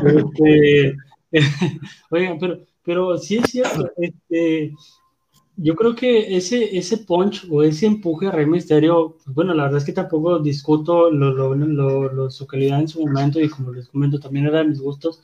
Este, 0.06 0.96
oigan, 2.10 2.40
pero, 2.40 2.60
pero 2.84 3.18
sí 3.18 3.38
es 3.38 3.52
cierto, 3.52 3.92
este, 3.98 4.74
yo 5.62 5.76
creo 5.76 5.94
que 5.94 6.38
ese, 6.38 6.78
ese 6.78 7.00
punch 7.00 7.46
o 7.52 7.64
ese 7.64 7.86
empuje 7.86 8.28
a 8.28 8.32
Rey 8.32 8.46
Misterio, 8.46 9.18
pues 9.24 9.36
bueno, 9.36 9.54
la 9.54 9.64
verdad 9.64 9.80
es 9.80 9.86
que 9.86 9.92
tampoco 9.92 10.40
discuto 10.40 11.12
lo, 11.12 11.34
lo, 11.34 11.54
lo, 11.54 12.32
su 12.32 12.48
calidad 12.48 12.80
en 12.80 12.88
su 12.88 13.06
momento 13.06 13.42
y 13.42 13.50
como 13.50 13.74
les 13.74 13.90
comento, 13.90 14.20
también 14.20 14.48
era 14.48 14.60
de 14.60 14.70
mis 14.70 14.80
gustos, 14.80 15.22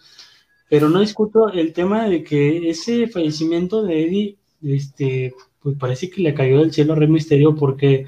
pero 0.70 0.90
no 0.90 1.00
discuto 1.00 1.50
el 1.50 1.72
tema 1.72 2.10
de 2.10 2.24
que 2.24 2.70
ese 2.70 3.08
fallecimiento 3.08 3.84
de 3.84 4.04
Eddie, 4.04 4.38
este, 4.62 5.34
pues 5.66 5.78
parece 5.80 6.12
que 6.12 6.22
le 6.22 6.36
cayó 6.36 6.60
del 6.60 6.72
cielo 6.72 6.94
a 6.94 6.96
Rey 6.96 7.08
Misterio 7.08 7.56
porque, 7.56 8.06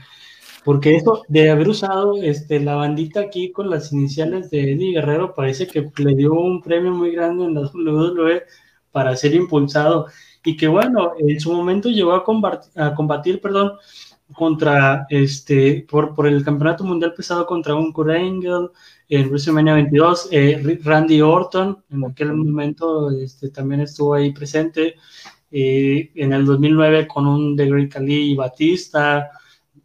porque 0.64 0.96
eso 0.96 1.24
de 1.28 1.50
haber 1.50 1.68
usado 1.70 2.22
este, 2.22 2.60
la 2.60 2.76
bandita 2.76 3.22
aquí 3.22 3.52
con 3.52 3.72
las 3.72 3.92
iniciales 3.92 4.52
de 4.52 4.74
Eddie 4.74 4.94
Guerrero, 4.94 5.34
parece 5.34 5.66
que 5.66 5.90
le 5.98 6.14
dio 6.14 6.34
un 6.36 6.62
premio 6.62 6.92
muy 6.92 7.14
grande 7.14 7.46
en 7.46 7.56
la 7.56 7.62
WWE 7.62 8.44
para 8.92 9.16
ser 9.16 9.34
impulsado 9.34 10.06
y 10.46 10.56
que 10.56 10.68
bueno, 10.68 11.14
en 11.18 11.40
su 11.40 11.52
momento 11.52 11.90
llegó 11.90 12.14
a 12.14 12.24
combatir, 12.24 12.72
a 12.80 12.94
combatir 12.94 13.42
perdón, 13.42 13.72
contra 14.34 15.08
este, 15.10 15.84
por, 15.90 16.28
el 16.28 16.44
campeonato 16.44 16.84
mundial 16.84 17.16
pesado 17.16 17.48
contra 17.48 17.74
un 17.74 17.92
Kurt 17.92 18.12
Angle, 18.12 18.70
en 19.10 19.30
WrestleMania 19.30 19.74
22. 19.74 20.30
Eh, 20.32 20.80
Randy 20.84 21.22
Orton, 21.22 21.84
en 21.90 22.06
aquel 22.06 22.34
momento 22.34 23.10
este, 23.10 23.50
también 23.50 23.82
estuvo 23.82 24.14
ahí 24.14 24.32
presente. 24.32 24.94
Eh, 25.52 26.12
en 26.16 26.34
el 26.34 26.46
2009 26.46 27.08
con 27.08 27.28
un 27.28 27.56
The 27.56 27.66
Great 27.66 27.94
y 28.08 28.36
Batista. 28.36 29.32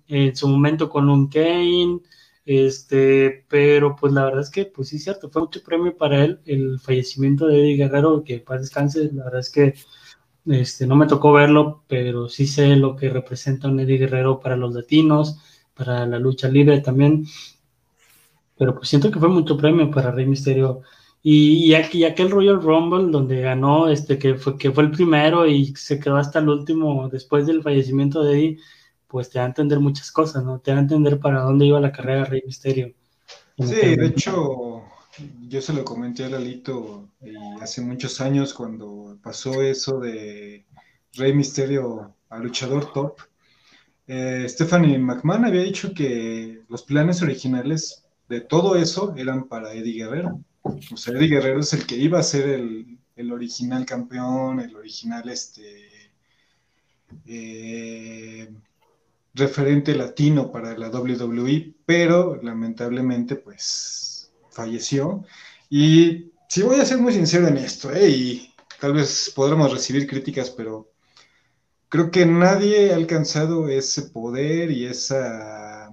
En 0.09 0.34
su 0.36 0.48
momento 0.48 0.89
con 0.89 1.09
un 1.09 1.28
Kane. 1.28 2.01
Este, 2.44 3.44
pero 3.48 3.94
pues 3.94 4.12
la 4.12 4.24
verdad 4.24 4.40
es 4.40 4.51
que, 4.51 4.64
pues 4.66 4.89
sí, 4.89 4.98
cierto, 4.98 5.30
fue 5.30 5.43
mucho 5.43 5.62
premio 5.62 5.97
para 5.97 6.24
él 6.24 6.40
el 6.44 6.80
fallecimiento 6.80 7.47
de 7.47 7.60
Eddie 7.60 7.76
Guerrero, 7.76 8.24
que 8.24 8.40
para 8.40 8.60
descanse, 8.60 9.10
la 9.12 9.24
verdad 9.24 9.40
es 9.40 9.51
que 9.51 9.74
este, 10.47 10.86
no 10.89 10.97
me 10.97 11.06
tocó 11.06 11.32
verlo, 11.32 11.84
pero 11.86 12.28
sí 12.28 12.48
sé 12.48 12.74
lo 12.76 12.97
que 12.97 13.10
representa 13.10 13.68
un 13.68 13.78
Eddie 13.80 13.98
Guerrero 13.98 14.40
para 14.40 14.56
los 14.56 14.74
latinos, 14.74 15.39
para 15.74 16.05
la 16.06 16.18
lucha 16.18 16.48
libre 16.48 16.80
también 16.80 17.26
pero 18.62 18.76
pues 18.76 18.89
siento 18.89 19.10
que 19.10 19.18
fue 19.18 19.28
mucho 19.28 19.56
premio 19.56 19.90
para 19.90 20.12
Rey 20.12 20.24
Misterio. 20.24 20.82
Y, 21.22 21.66
y, 21.66 21.74
aquí, 21.74 22.04
aquel 22.04 22.30
Royal 22.30 22.60
Rumble 22.60 23.12
donde 23.12 23.40
ganó, 23.40 23.88
este, 23.88 24.18
que 24.18 24.34
fue, 24.34 24.58
que 24.58 24.72
fue 24.72 24.82
el 24.82 24.90
primero 24.90 25.46
y 25.46 25.74
se 25.76 26.00
quedó 26.00 26.16
hasta 26.16 26.40
el 26.40 26.48
último 26.48 27.08
después 27.08 27.46
del 27.46 27.62
fallecimiento 27.62 28.24
de 28.24 28.32
Eddie, 28.32 28.58
pues 29.06 29.30
te 29.30 29.38
da 29.38 29.44
a 29.44 29.48
entender 29.48 29.78
muchas 29.78 30.10
cosas, 30.10 30.42
¿no? 30.42 30.58
Te 30.58 30.72
da 30.72 30.78
a 30.78 30.80
entender 30.80 31.20
para 31.20 31.42
dónde 31.42 31.66
iba 31.66 31.78
la 31.78 31.92
carrera 31.92 32.20
de 32.20 32.24
Rey 32.24 32.42
Misterio. 32.44 32.92
Sí, 33.58 33.96
de 33.96 34.06
hecho, 34.06 34.82
yo 35.48 35.62
se 35.62 35.72
lo 35.72 35.84
comenté 35.84 36.24
a 36.24 36.30
Lalito 36.30 37.08
hace 37.60 37.82
muchos 37.82 38.20
años 38.20 38.54
cuando 38.54 39.18
pasó 39.22 39.62
eso 39.62 40.00
de 40.00 40.64
Rey 41.14 41.32
Misterio 41.34 42.14
a 42.30 42.38
luchador 42.38 42.92
top. 42.92 43.20
Eh, 44.06 44.46
Stephanie 44.48 44.98
McMahon 44.98 45.44
había 45.44 45.62
dicho 45.62 45.94
que 45.94 46.62
los 46.68 46.82
planes 46.82 47.22
originales 47.22 48.04
de 48.28 48.40
todo 48.40 48.76
eso 48.76 49.14
eran 49.16 49.46
para 49.48 49.72
Eddie 49.74 50.04
Guerrero. 50.04 50.40
Sea, 50.96 51.14
Eddie 51.14 51.28
Guerrero 51.28 51.60
es 51.60 51.72
el 51.72 51.86
que 51.86 51.96
iba 51.96 52.18
a 52.18 52.22
ser 52.22 52.48
el, 52.48 53.32
original 53.32 53.86
campeón, 53.86 54.60
el 54.60 54.74
original 54.74 55.28
este, 55.28 56.10
eh, 57.26 58.50
referente 59.34 59.94
latino 59.94 60.50
para 60.50 60.76
la 60.76 60.90
WWE, 60.90 61.74
pero 61.86 62.40
lamentablemente 62.42 63.36
pues 63.36 64.32
falleció. 64.50 65.24
Y 65.70 66.32
si 66.48 66.62
voy 66.62 66.80
a 66.80 66.84
ser 66.84 66.98
muy 66.98 67.12
sincero 67.12 67.48
en 67.48 67.58
esto, 67.58 67.92
eh, 67.92 68.08
y 68.08 68.54
tal 68.80 68.92
vez 68.94 69.32
podremos 69.34 69.72
recibir 69.72 70.06
críticas, 70.06 70.50
pero 70.50 70.90
creo 71.88 72.10
que 72.10 72.26
nadie 72.26 72.92
ha 72.92 72.96
alcanzado 72.96 73.68
ese 73.68 74.02
poder 74.02 74.70
y 74.70 74.86
ese 74.86 75.92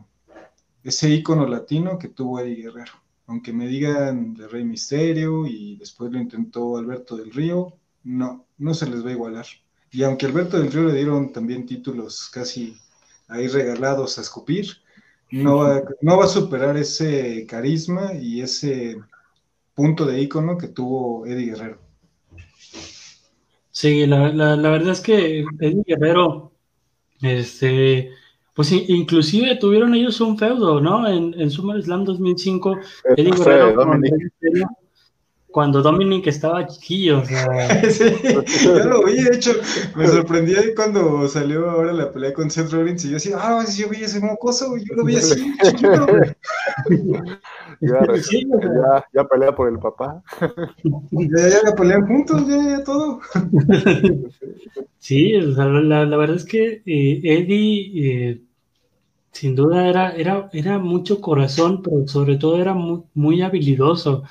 icono 1.10 1.46
latino 1.48 2.00
que 2.00 2.10
tuvo 2.10 2.40
Eddie 2.40 2.64
Guerrero. 2.64 3.09
Aunque 3.30 3.54
me 3.54 3.68
digan 3.68 4.34
de 4.34 4.48
Rey 4.48 4.66
Misterio 4.66 5.46
y 5.46 5.76
después 5.76 6.12
lo 6.12 6.20
intentó 6.20 6.78
Alberto 6.78 7.16
del 7.16 7.32
Río, 7.32 7.78
no, 8.04 8.48
no 8.58 8.74
se 8.74 8.90
les 8.90 9.06
va 9.06 9.10
a 9.10 9.14
igualar. 9.14 9.46
Y 9.92 10.02
aunque 10.02 10.26
Alberto 10.26 10.58
del 10.58 10.72
Río 10.72 10.86
le 10.86 10.96
dieron 10.96 11.32
también 11.32 11.68
títulos 11.68 12.28
casi 12.34 12.76
ahí 13.28 13.48
regalados 13.48 14.18
a 14.18 14.22
escupir, 14.22 14.66
no 15.30 15.58
va, 15.58 15.84
no 16.02 16.18
va 16.18 16.26
a 16.26 16.28
superar 16.28 16.76
ese 16.76 17.46
carisma 17.46 18.16
y 18.16 18.42
ese 18.42 18.98
punto 19.76 20.08
de 20.08 20.22
icono 20.22 20.58
que 20.58 20.70
tuvo 20.70 21.28
Eddie 21.28 21.52
Guerrero. 21.52 21.80
Sí, 23.70 24.08
la, 24.08 24.34
la 24.34 24.70
verdad 24.72 24.94
es 24.94 25.02
que 25.02 25.46
Eddie 25.60 25.84
Guerrero, 25.86 26.52
este, 27.22 28.10
pues 28.60 28.74
inclusive 28.74 29.56
tuvieron 29.56 29.96
ellos 29.96 30.20
un 30.20 30.38
feudo, 30.38 30.82
¿no? 30.82 31.08
En, 31.08 31.34
en 31.40 31.50
SummerSlam 31.50 32.04
2005, 32.04 32.76
Eddie 33.16 33.32
Guerrero 33.32 33.74
cuando 35.50 35.82
Dominic 35.82 36.28
estaba 36.28 36.68
chiquillo. 36.68 37.20
O 37.20 37.26
sea... 37.26 37.82
sí, 37.90 38.04
yo 38.66 38.84
lo 38.84 39.06
vi, 39.06 39.24
de 39.24 39.36
hecho, 39.36 39.52
me 39.96 40.08
sorprendí 40.10 40.56
ahí 40.56 40.76
cuando 40.76 41.26
salió 41.30 41.70
ahora 41.70 41.94
la 41.94 42.12
pelea 42.12 42.34
con 42.34 42.52
Seth 42.52 42.72
Rollins 42.72 43.06
y 43.06 43.12
yo 43.12 43.18
así, 43.18 43.32
ah, 43.34 43.64
yo 43.78 43.88
vi 43.88 44.04
ese 44.04 44.20
mocoso, 44.20 44.76
yo 44.76 44.94
lo 44.94 45.06
vi 45.06 45.16
así, 45.16 45.54
chiquito, 45.64 46.08
ya, 47.80 48.02
ya, 48.14 49.06
ya, 49.14 49.24
pelea 49.24 49.56
por 49.56 49.70
el 49.70 49.80
papá. 49.80 50.22
ya, 51.12 51.48
ya, 51.48 51.64
ya 51.66 51.76
pelean 51.76 52.06
juntos, 52.06 52.46
ya, 52.46 52.78
ya 52.78 52.84
todo. 52.84 53.22
sí, 54.98 55.36
o 55.38 55.56
sea, 55.56 55.66
la, 55.66 56.06
la, 56.06 56.18
verdad 56.18 56.36
es 56.36 56.46
que 56.46 56.82
eh, 56.86 57.22
Eddie, 57.24 58.32
eh, 58.32 58.42
sin 59.32 59.56
duda, 59.56 59.88
era, 59.88 60.12
era, 60.16 60.50
era 60.54 60.80
mucho 60.80 61.22
corazón, 61.22 61.82
pero 61.84 62.08
sobre 62.08 62.38
todo 62.38 62.60
era 62.62 62.74
muy, 62.74 63.04
muy 63.14 63.42
habilidoso. 63.42 64.24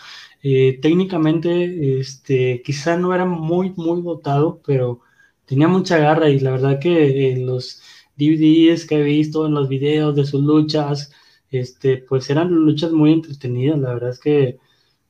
Eh, 0.43 0.79
técnicamente, 0.83 2.01
este, 2.01 2.63
quizá 2.65 2.97
no 2.97 3.15
era 3.15 3.25
muy, 3.25 3.73
muy 3.77 4.03
dotado, 4.03 4.61
pero 4.65 5.01
tenía 5.47 5.69
mucha 5.69 5.99
garra 5.99 6.31
y 6.31 6.41
la 6.41 6.53
verdad 6.53 6.79
que 6.81 7.33
en 7.33 7.47
los 7.47 7.83
DVDs 8.17 8.87
que 8.87 8.97
he 8.97 9.03
visto, 9.03 9.47
en 9.47 9.55
los 9.55 9.69
videos 9.69 10.15
de 10.17 10.25
sus 10.27 10.43
luchas, 10.43 11.13
este, 11.51 11.99
pues 11.99 12.29
eran 12.31 12.51
luchas 12.51 12.93
muy 12.93 13.13
entretenidas. 13.13 13.79
La 13.79 13.95
verdad 13.95 14.11
es 14.11 14.21
que 14.21 14.59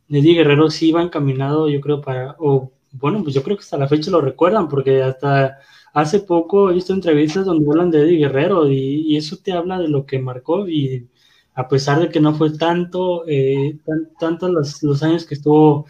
Eddie 0.08 0.34
Guerrero 0.34 0.70
sí 0.70 0.88
iba 0.90 1.02
encaminado, 1.02 1.68
yo 1.68 1.80
creo, 1.80 2.00
para, 2.00 2.36
o 2.38 2.72
bueno, 2.92 3.22
pues 3.22 3.34
yo 3.34 3.42
creo 3.42 3.56
que 3.56 3.62
hasta 3.62 3.78
la 3.78 3.88
fecha 3.88 4.10
lo 4.10 4.20
recuerdan, 4.20 4.68
porque 4.68 5.02
hasta 5.02 5.58
hace 6.00 6.20
poco 6.20 6.70
he 6.70 6.74
visto 6.74 6.92
entrevistas 6.92 7.44
donde 7.46 7.68
hablan 7.68 7.90
de 7.90 8.02
Eddie 8.02 8.18
Guerrero 8.18 8.70
y, 8.70 9.16
eso 9.16 9.36
te 9.38 9.52
habla 9.52 9.78
de 9.78 9.88
lo 9.88 10.06
que 10.06 10.18
marcó 10.18 10.68
y 10.68 11.08
a 11.54 11.66
pesar 11.68 12.00
de 12.00 12.08
que 12.08 12.20
no 12.20 12.34
fue 12.34 12.56
tanto, 12.56 13.26
eh, 13.26 13.78
tanto 14.18 14.48
los, 14.48 14.82
los, 14.82 15.02
años 15.02 15.26
que 15.26 15.34
estuvo 15.34 15.86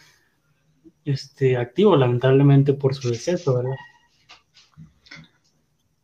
este, 1.05 1.57
activo, 1.57 1.95
lamentablemente 1.97 2.73
por 2.73 2.95
su 2.95 3.11
deceso, 3.11 3.57
¿verdad? 3.57 3.77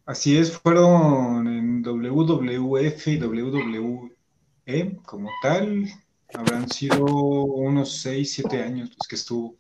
Así 0.07 0.37
es, 0.37 0.53
fueron 0.53 1.47
en 1.47 1.83
WWF 1.83 3.09
y 3.09 3.19
WWE 3.19 4.15
como 5.07 5.31
tal, 5.43 5.89
habrán 6.35 6.69
sido 6.69 7.05
unos 7.05 7.97
6, 7.99 8.33
7 8.35 8.63
años 8.63 8.91
los 8.91 9.09
que 9.09 9.17
estuvo. 9.17 9.57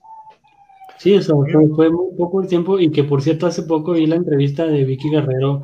Sí, 1.04 1.12
eso 1.12 1.44
fue, 1.52 1.68
fue, 1.68 1.90
muy 1.90 2.16
poco 2.16 2.40
el 2.40 2.48
tiempo 2.48 2.80
y 2.80 2.90
que 2.90 3.04
por 3.04 3.20
cierto 3.20 3.46
hace 3.46 3.64
poco 3.64 3.92
vi 3.92 4.06
la 4.06 4.16
entrevista 4.16 4.64
de 4.66 4.84
Vicky 4.84 5.10
Guerrero, 5.10 5.62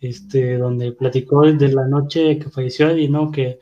este, 0.00 0.56
donde 0.56 0.92
platicó 0.92 1.42
desde 1.42 1.74
la 1.74 1.86
noche 1.86 2.38
que 2.38 2.48
falleció 2.48 2.96
y 2.96 3.06
¿no? 3.06 3.30
Que 3.30 3.58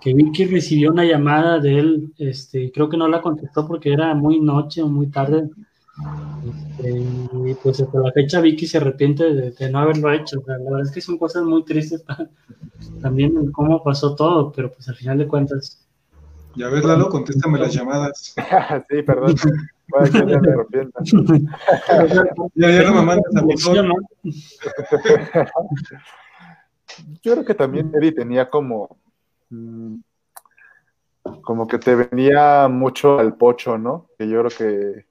que 0.00 0.14
Vicky 0.14 0.46
recibió 0.46 0.92
una 0.92 1.04
llamada 1.04 1.58
de 1.58 1.78
él, 1.78 2.14
este, 2.18 2.72
creo 2.72 2.88
que 2.88 2.96
no 2.96 3.06
la 3.08 3.20
contestó 3.20 3.66
porque 3.66 3.92
era 3.92 4.14
muy 4.14 4.40
noche 4.40 4.80
o 4.80 4.88
muy 4.88 5.08
tarde. 5.08 5.50
Este, 6.48 7.00
y 7.00 7.54
pues 7.62 7.80
hasta 7.80 7.98
la 7.98 8.12
fecha 8.12 8.40
Vicky 8.40 8.66
se 8.66 8.78
arrepiente 8.78 9.34
de, 9.34 9.70
no 9.70 9.80
haberlo 9.80 10.12
hecho. 10.12 10.40
la 10.46 10.56
verdad 10.56 10.82
es 10.82 10.92
que 10.92 11.00
son 11.00 11.18
cosas 11.18 11.42
muy 11.42 11.64
tristes 11.64 12.02
también 13.02 13.50
cómo 13.52 13.82
pasó 13.82 14.14
todo, 14.14 14.52
pero 14.52 14.70
pues 14.72 14.88
al 14.88 14.94
final 14.94 15.18
de 15.18 15.26
cuentas. 15.26 15.86
Ya 16.54 16.68
ves, 16.68 16.84
Lalo, 16.84 17.10
contéstame 17.10 17.58
las 17.58 17.74
llamadas. 17.74 18.34
sí, 18.88 19.02
perdón. 19.02 19.34
Me 22.54 22.72
ya, 22.74 22.94
Yo 27.22 27.32
creo 27.32 27.44
que 27.44 27.54
también 27.54 27.92
Eddie 27.94 28.12
tenía 28.12 28.50
como 28.50 28.98
Mm, 29.50 30.00
como 31.42 31.66
que 31.66 31.78
te 31.78 31.94
venía 31.94 32.68
mucho 32.68 33.18
al 33.18 33.36
pocho, 33.36 33.78
¿no? 33.78 34.08
Que 34.18 34.28
yo 34.28 34.40
creo 34.40 34.50
que 34.56 35.06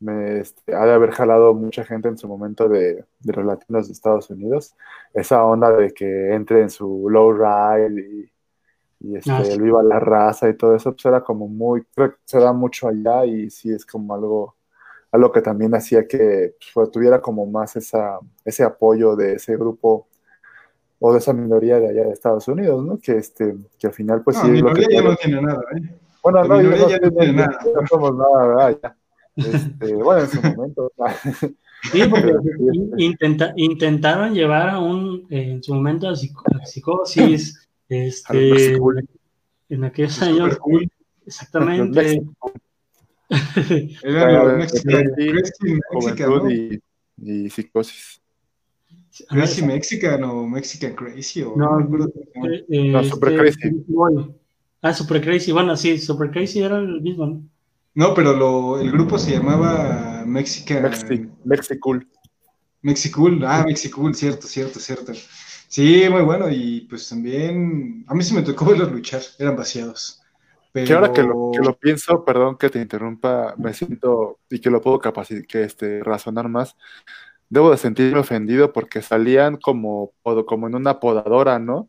me 0.00 0.40
este, 0.40 0.74
ha 0.74 0.86
de 0.86 0.92
haber 0.92 1.10
jalado 1.12 1.54
mucha 1.54 1.84
gente 1.84 2.08
en 2.08 2.18
su 2.18 2.28
momento 2.28 2.68
de, 2.68 3.04
de, 3.20 3.32
los 3.32 3.44
latinos 3.44 3.88
de 3.88 3.92
Estados 3.92 4.30
Unidos. 4.30 4.74
Esa 5.14 5.44
onda 5.44 5.72
de 5.72 5.92
que 5.92 6.34
entre 6.34 6.62
en 6.62 6.70
su 6.70 7.08
low 7.10 7.32
ride 7.32 8.00
y, 8.00 8.30
y 9.04 9.16
este, 9.16 9.30
ah, 9.30 9.42
viva 9.60 9.82
la 9.82 10.00
raza 10.00 10.48
y 10.48 10.56
todo 10.56 10.74
eso, 10.74 10.92
pues 10.92 11.04
era 11.04 11.22
como 11.22 11.46
muy, 11.46 11.84
creo 11.94 12.12
que 12.12 12.16
se 12.24 12.38
da 12.38 12.54
mucho 12.54 12.88
allá 12.88 13.26
y 13.26 13.50
sí 13.50 13.70
es 13.70 13.84
como 13.84 14.14
algo, 14.14 14.56
algo 15.12 15.30
que 15.30 15.42
también 15.42 15.74
hacía 15.74 16.08
que 16.08 16.54
pues, 16.72 16.90
tuviera 16.90 17.20
como 17.20 17.44
más 17.44 17.76
esa, 17.76 18.18
ese 18.44 18.64
apoyo 18.64 19.14
de 19.14 19.34
ese 19.34 19.56
grupo 19.58 20.08
o 21.00 21.12
de 21.12 21.18
esa 21.18 21.34
minoría 21.34 21.78
de 21.78 21.88
allá 21.88 22.04
de 22.04 22.12
Estados 22.12 22.48
Unidos, 22.48 22.82
¿no? 22.82 22.98
Que, 22.98 23.18
este, 23.18 23.54
que 23.78 23.88
al 23.88 23.92
final, 23.92 24.22
pues 24.22 24.38
no, 24.38 24.44
sí. 24.44 24.50
Minoría 24.52 24.88
ya 24.90 25.02
no 25.02 25.16
tiene 25.16 25.42
nada, 25.42 25.60
¿eh? 25.76 25.98
Bueno, 26.22 26.42
la 26.42 26.48
no, 26.48 26.56
minoría 26.62 26.88
ya 26.88 26.98
no 26.98 27.10
tiene 27.10 27.32
nada. 27.34 27.58
No 27.74 27.86
somos 27.86 28.16
nada, 28.16 28.46
¿verdad? 28.46 28.78
Ya. 28.82 28.96
Este, 29.36 29.94
bueno, 29.96 30.22
en 30.22 30.28
su 30.28 30.40
momento. 30.42 30.92
Sí, 31.92 32.00
porque 32.08 32.32
intenta, 32.96 33.52
intentaron 33.56 34.32
llevar 34.32 34.70
a 34.70 34.78
un, 34.78 35.26
en 35.28 35.62
su 35.62 35.74
momento, 35.74 36.08
a, 36.08 36.16
psicosis, 36.16 37.63
este, 37.88 38.78
en 39.68 39.84
aquellos 39.84 40.20
años. 40.22 40.56
Cool. 40.58 40.90
Exactamente. 41.26 42.22
Era 44.02 44.44
la 44.44 44.54
Mexican, 44.54 45.12
y, 46.50 46.80
y 47.16 47.50
psicosis. 47.50 48.20
Crazy 49.28 49.62
Mexican 49.62 50.24
o 50.24 50.46
Mexican 50.46 50.94
Crazy 50.94 51.42
o 51.42 51.54
no, 51.56 51.78
no, 51.78 52.06
eh, 52.06 52.64
eh, 52.68 52.90
no 52.90 53.04
Super 53.04 53.46
este, 53.46 53.70
Crazy. 53.70 53.84
Ah, 54.82 54.92
Super 54.92 55.22
Crazy, 55.22 55.52
bueno, 55.52 55.76
sí, 55.76 55.98
Super 55.98 56.30
Crazy 56.30 56.60
era 56.60 56.78
el 56.78 57.00
mismo, 57.00 57.26
¿no? 57.26 57.44
No, 57.94 58.12
pero 58.12 58.34
lo, 58.34 58.80
el 58.80 58.90
grupo 58.90 59.18
se 59.18 59.30
llamaba 59.32 60.24
Mexican. 60.26 60.82
Mexi, 60.82 61.28
Mexicool. 61.44 62.08
Mexicool, 62.82 63.44
ah, 63.46 63.62
Mexicool, 63.64 64.14
cierto, 64.14 64.48
cierto, 64.48 64.80
cierto. 64.80 65.12
Sí, 65.74 66.08
muy 66.08 66.22
bueno, 66.22 66.48
y 66.48 66.82
pues 66.82 67.08
también, 67.08 68.04
a 68.06 68.14
mí 68.14 68.22
sí 68.22 68.32
me 68.32 68.42
tocó 68.42 68.64
verlos 68.70 68.92
luchar, 68.92 69.22
eran 69.40 69.56
vaciados. 69.56 70.22
Pero... 70.70 70.86
Que 70.86 70.92
ahora 70.92 71.12
que 71.12 71.24
lo, 71.24 71.50
que 71.52 71.58
lo 71.58 71.76
pienso, 71.76 72.24
perdón 72.24 72.56
que 72.56 72.70
te 72.70 72.80
interrumpa, 72.80 73.56
me 73.58 73.74
siento, 73.74 74.38
y 74.48 74.60
que 74.60 74.70
lo 74.70 74.80
puedo 74.80 75.00
capacitar, 75.00 75.48
que 75.48 75.64
este, 75.64 76.00
razonar 76.04 76.48
más, 76.48 76.76
debo 77.48 77.72
de 77.72 77.78
sentirme 77.78 78.20
ofendido 78.20 78.72
porque 78.72 79.02
salían 79.02 79.56
como, 79.56 80.12
como 80.46 80.68
en 80.68 80.76
una 80.76 81.00
podadora, 81.00 81.58
¿no? 81.58 81.88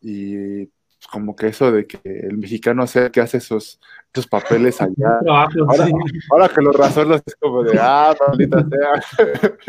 Y 0.00 0.70
como 1.10 1.36
que 1.36 1.48
eso 1.48 1.70
de 1.70 1.86
que 1.86 2.00
el 2.04 2.38
mexicano 2.38 2.86
sea 2.86 3.10
que 3.10 3.20
hace 3.20 3.38
esos, 3.38 3.80
esos 4.12 4.26
papeles 4.26 4.80
allá. 4.80 5.20
Ahora, 5.28 5.88
ahora 6.30 6.48
que 6.48 6.62
los 6.62 6.74
razones 6.74 7.22
es 7.24 7.36
como 7.36 7.62
de, 7.62 7.78
ah, 7.80 8.14
maldita 8.28 8.64
sea. 8.68 9.24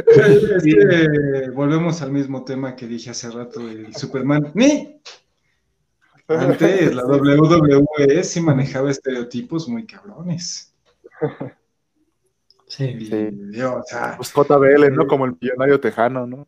Es 0.07 0.63
que 0.63 1.49
volvemos 1.53 2.01
al 2.01 2.11
mismo 2.11 2.43
tema 2.43 2.75
que 2.75 2.87
dije 2.87 3.09
hace 3.09 3.29
rato, 3.29 3.61
el 3.61 3.93
Superman. 3.95 4.51
¡Ni! 4.53 5.01
Antes 6.27 6.93
la 6.93 7.05
WWE 7.05 8.23
sí 8.23 8.41
manejaba 8.41 8.91
estereotipos 8.91 9.69
muy 9.69 9.85
cabrones. 9.85 10.73
Sí. 12.67 13.05
Sí. 13.05 13.29
Yo, 13.51 13.77
o 13.77 13.83
sea, 13.83 14.17
Pues 14.17 14.33
JBL, 14.33 14.93
¿no? 14.93 15.07
Como 15.07 15.25
el 15.25 15.37
millonario 15.39 15.79
tejano, 15.79 16.27
¿no? 16.27 16.47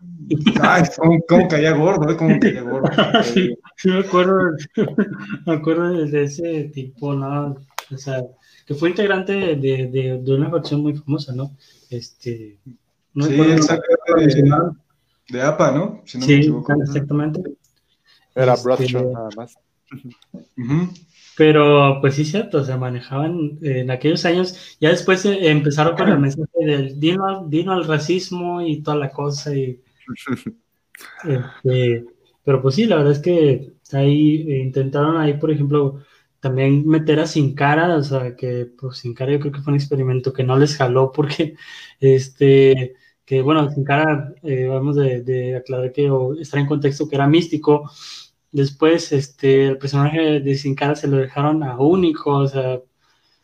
ay, 0.62 0.82
¿cómo, 0.96 1.18
cómo 1.28 1.48
caía 1.48 1.72
gordo? 1.72 2.10
¿eh? 2.10 2.16
¿Cómo 2.16 2.38
caía 2.38 2.62
gordo? 2.62 2.90
Sí, 3.24 3.54
sí 3.76 3.88
me 3.88 4.00
acuerdo, 4.00 4.38
me 5.46 5.54
acuerdo 5.54 5.90
de 6.06 6.22
ese 6.24 6.64
tipo, 6.72 7.14
¿no? 7.14 7.56
O 7.92 7.96
sea, 7.98 8.22
que 8.66 8.74
fue 8.74 8.90
integrante 8.90 9.32
de, 9.32 9.56
de, 9.56 10.20
de 10.22 10.34
una 10.34 10.50
facción 10.50 10.82
muy 10.82 10.94
famosa, 10.94 11.32
¿no? 11.34 11.56
Este, 11.90 12.58
no 13.14 13.24
sí, 13.24 13.34
exactamente. 13.40 14.42
De, 14.42 14.50
de 15.28 15.42
APA, 15.42 15.72
¿no? 15.72 16.02
Si 16.06 16.18
no 16.18 16.26
me 16.26 16.32
Sí, 16.34 16.38
equivoco. 16.40 16.72
exactamente. 16.82 17.40
Era 18.34 18.52
Este, 18.54 18.64
Bradshaw 18.64 19.12
nada 19.12 19.30
más. 19.36 19.54
Pero 21.36 21.98
pues 22.00 22.14
sí, 22.14 22.24
cierto, 22.24 22.64
se 22.64 22.76
manejaban 22.76 23.58
eh, 23.62 23.80
en 23.80 23.90
aquellos 23.90 24.24
años. 24.24 24.76
Ya 24.80 24.90
después 24.90 25.24
eh, 25.24 25.50
empezaron 25.50 25.96
con 25.96 26.08
el 26.08 26.18
mensaje 26.20 26.48
del 26.58 27.00
dino, 27.00 27.26
al- 27.26 27.50
dino 27.50 27.72
al 27.72 27.86
racismo 27.86 28.60
y 28.62 28.82
toda 28.82 28.96
la 28.96 29.10
cosa. 29.10 29.54
Y, 29.54 29.80
este, 31.24 32.04
pero 32.44 32.62
pues 32.62 32.74
sí, 32.74 32.86
la 32.86 32.96
verdad 32.96 33.12
es 33.12 33.18
que 33.20 33.72
ahí 33.92 34.46
eh, 34.50 34.58
intentaron 34.58 35.16
ahí, 35.16 35.34
por 35.34 35.50
ejemplo, 35.50 36.00
también 36.40 36.86
meter 36.86 37.20
a 37.20 37.26
Sin 37.26 37.54
Cara, 37.54 37.96
o 37.96 38.02
sea, 38.02 38.34
que 38.36 38.66
pues 38.78 38.98
Sin 38.98 39.14
Cara 39.14 39.32
yo 39.32 39.40
creo 39.40 39.52
que 39.52 39.60
fue 39.60 39.72
un 39.72 39.78
experimento 39.78 40.32
que 40.32 40.44
no 40.44 40.56
les 40.58 40.76
jaló 40.76 41.12
porque, 41.12 41.54
este, 42.00 42.94
que 43.24 43.42
bueno, 43.42 43.70
Sin 43.70 43.84
Cara, 43.84 44.34
eh, 44.42 44.66
vamos 44.66 44.96
de, 44.96 45.22
de 45.22 45.56
aclarar 45.56 45.92
que 45.92 46.10
o 46.10 46.34
estar 46.34 46.60
en 46.60 46.66
contexto 46.66 47.08
que 47.08 47.16
era 47.16 47.26
místico. 47.26 47.90
Después, 48.52 49.12
este, 49.12 49.68
el 49.68 49.78
personaje 49.78 50.40
de 50.40 50.54
Sin 50.56 50.74
Cara 50.74 50.96
se 50.96 51.08
lo 51.08 51.18
dejaron 51.18 51.62
a 51.62 51.78
único, 51.78 52.38
o 52.38 52.48
sea, 52.48 52.80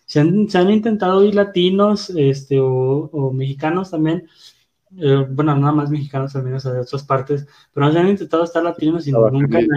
se 0.07 0.21
han, 0.21 0.49
se 0.49 0.59
han 0.59 0.71
intentado 0.71 1.25
ir 1.25 1.35
latinos, 1.35 2.11
este, 2.11 2.59
o, 2.61 2.69
o 3.13 3.33
mexicanos 3.33 3.91
también, 3.91 4.29
eh, 4.99 5.27
bueno, 5.31 5.55
nada 5.57 5.73
más 5.73 5.91
mexicanos 5.91 6.35
al 6.37 6.45
menos 6.45 6.65
de 6.65 6.81
otras 6.81 7.03
partes, 7.05 7.47
pero 7.73 7.93
se 7.93 7.99
han 7.99 8.09
intentado 8.09 8.45
estar 8.45 8.63
latinos 8.63 9.07
y 9.07 9.11
Estaba 9.11 9.31
nunca 9.31 9.61
le, 9.61 9.69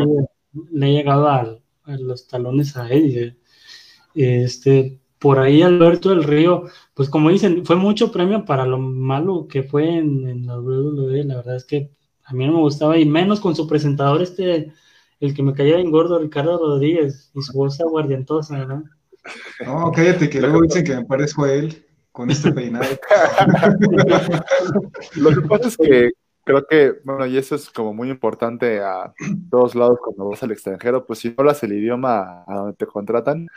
le 0.71 0.85
ha 0.85 0.89
llegado 0.89 1.29
al- 1.29 1.61
a 1.83 1.97
los 1.97 2.27
talones 2.27 2.75
a 2.77 2.89
eh. 2.91 3.35
Este, 4.15 4.99
por 5.19 5.39
ahí 5.39 5.61
Alberto 5.61 6.09
del 6.09 6.23
Río, 6.23 6.63
pues 6.93 7.09
como 7.09 7.29
dicen, 7.29 7.65
fue 7.65 7.75
mucho 7.75 8.11
premio 8.11 8.45
para 8.45 8.65
lo 8.65 8.77
malo 8.79 9.47
que 9.47 9.63
fue 9.63 9.97
en, 9.97 10.45
la 10.45 10.59
WWE, 10.59 11.23
la 11.25 11.37
verdad 11.37 11.55
es 11.57 11.65
que 11.65 11.91
a 12.23 12.33
mí 12.33 12.45
no 12.45 12.53
me 12.53 12.59
gustaba, 12.59 12.97
y 12.97 13.05
menos 13.05 13.39
con 13.39 13.55
su 13.55 13.67
presentador 13.67 14.21
este, 14.21 14.71
el 15.19 15.33
que 15.33 15.43
me 15.43 15.53
caía 15.53 15.79
en 15.79 15.91
gordo, 15.91 16.19
Ricardo 16.19 16.57
Rodríguez, 16.57 17.31
y 17.33 17.41
su 17.41 17.53
voz 17.53 17.79
aguardientosa, 17.81 18.65
¿no? 18.65 18.83
No, 19.65 19.91
cállate, 19.91 20.29
que 20.29 20.39
luego 20.39 20.61
dicen 20.61 20.83
que 20.83 20.95
me 20.95 21.05
parezco 21.05 21.43
a 21.43 21.53
él 21.53 21.85
con 22.19 22.29
este 22.29 22.51
peinado. 22.51 22.85
Lo 25.15 25.29
que 25.29 25.47
pasa 25.47 25.69
es 25.69 25.77
que 25.77 26.11
creo 26.43 26.67
que, 26.67 26.95
bueno, 27.05 27.25
y 27.25 27.37
eso 27.37 27.55
es 27.55 27.69
como 27.69 27.93
muy 27.93 28.09
importante 28.09 28.81
a 28.81 29.13
todos 29.49 29.73
lados 29.73 29.99
cuando 30.03 30.27
vas 30.27 30.43
al 30.43 30.51
extranjero, 30.51 31.05
pues 31.05 31.19
si 31.19 31.29
no 31.29 31.35
hablas 31.37 31.63
el 31.63 31.71
idioma 31.71 32.43
a 32.45 32.55
donde 32.55 32.73
te 32.73 32.85
contratan, 32.87 33.47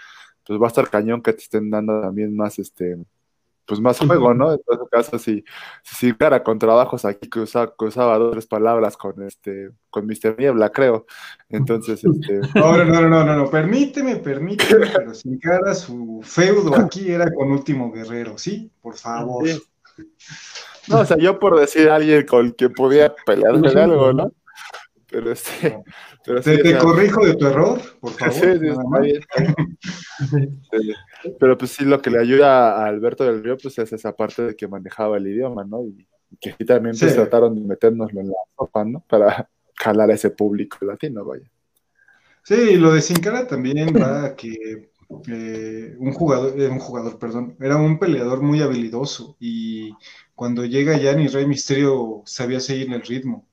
pues 0.47 0.61
va 0.61 0.67
a 0.67 0.69
estar 0.69 0.89
cañón 0.89 1.23
que 1.23 1.33
te 1.33 1.43
estén 1.43 1.71
dando 1.71 2.01
también 2.03 2.37
más, 2.37 2.61
este, 2.61 2.99
pues 3.67 3.81
más 3.81 3.99
juego, 3.99 4.35
¿no? 4.35 4.53
En 4.53 4.61
todo 4.63 4.87
caso, 4.89 5.19
si, 5.19 5.45
si 5.83 6.13
cara 6.15 6.43
con 6.43 6.59
trabajos 6.59 7.05
aquí 7.05 7.29
que 7.29 7.41
usaba, 7.41 7.73
usaba 7.79 8.19
dos 8.19 8.33
tres 8.33 8.47
palabras 8.47 8.97
con 8.97 9.23
este, 9.23 9.71
con 9.91 10.07
Mr. 10.07 10.37
Niebla, 10.39 10.71
creo. 10.71 11.07
Entonces, 11.49 12.05
este. 12.05 12.41
No, 12.55 12.77
no, 12.77 12.85
no, 12.85 13.25
no, 13.25 13.37
no, 13.37 13.51
permíteme, 13.51 14.17
permíteme, 14.17 14.87
pero 14.95 15.15
sin 15.15 15.39
cara 15.39 15.75
su 15.75 16.21
feudo 16.23 16.75
aquí 16.77 17.11
era 17.11 17.33
con 17.33 17.51
Último 17.51 17.91
Guerrero, 17.93 18.39
¿sí? 18.39 18.71
Por 18.81 18.97
favor. 18.97 19.45
No, 20.89 21.01
o 21.01 21.05
sea, 21.05 21.17
yo 21.17 21.39
por 21.39 21.59
decir 21.59 21.89
a 21.89 21.97
alguien 21.97 22.27
con 22.27 22.51
quien 22.51 22.73
podía 22.73 23.15
pelear 23.27 23.55
algo, 23.55 24.13
¿no? 24.13 24.33
Pero 25.13 25.31
este. 25.31 25.83
te, 26.25 26.79
corrijo 26.79 27.27
de 27.27 27.35
tu 27.35 27.47
error, 27.47 27.79
por 28.01 28.13
favor. 28.13 28.59
pero 31.39 31.59
pues 31.59 31.73
sí, 31.73 31.85
lo 31.85 32.01
que 32.01 32.11
le 32.11 32.19
ayuda 32.19 32.77
a 32.77 32.87
Alberto 32.87 33.25
del 33.25 33.45
Río, 33.45 33.59
pues 33.59 33.79
es 33.79 33.93
esa 33.93 34.17
parte 34.17 34.43
de 34.43 34.57
que 34.57 34.67
manejaba 34.67 35.19
el 35.19 35.27
idioma, 35.27 35.65
¿no? 35.65 35.85
Y, 35.85 36.09
que 36.41 36.55
sí 36.57 36.65
también 36.65 36.97
pues, 36.99 37.15
trataron 37.15 37.55
de 37.55 37.61
metérnoslo 37.61 38.21
en 38.21 38.29
la 38.29 38.39
sopa, 38.57 38.87
¿no? 38.87 39.05
Para 39.07 39.51
jalar 39.77 40.11
a 40.11 40.15
ese 40.15 40.31
público 40.31 40.79
latino, 40.81 41.27
vaya. 41.27 41.45
Sí, 42.43 42.77
lo 42.77 42.95
de 42.95 43.03
Sin 43.03 43.21
Cara 43.21 43.47
también 43.47 43.95
va 43.95 44.25
a 44.25 44.35
que 44.35 44.89
eh, 45.29 45.95
un 45.99 46.13
jugador, 46.13 46.59
eh, 46.59 46.69
un 46.69 46.79
jugador, 46.79 47.19
perdón, 47.19 47.55
era 47.61 47.77
un 47.77 47.99
peleador 47.99 48.41
muy 48.41 48.63
habilidoso 48.63 49.37
y 49.39 49.93
cuando 50.35 50.65
llega 50.65 50.99
Jan 50.99 51.21
y 51.21 51.29
Rey 51.29 51.47
Misterio 51.47 52.23
sabía 52.25 52.61
seguir 52.61 52.91
el 52.93 53.03
ritmo. 53.03 53.47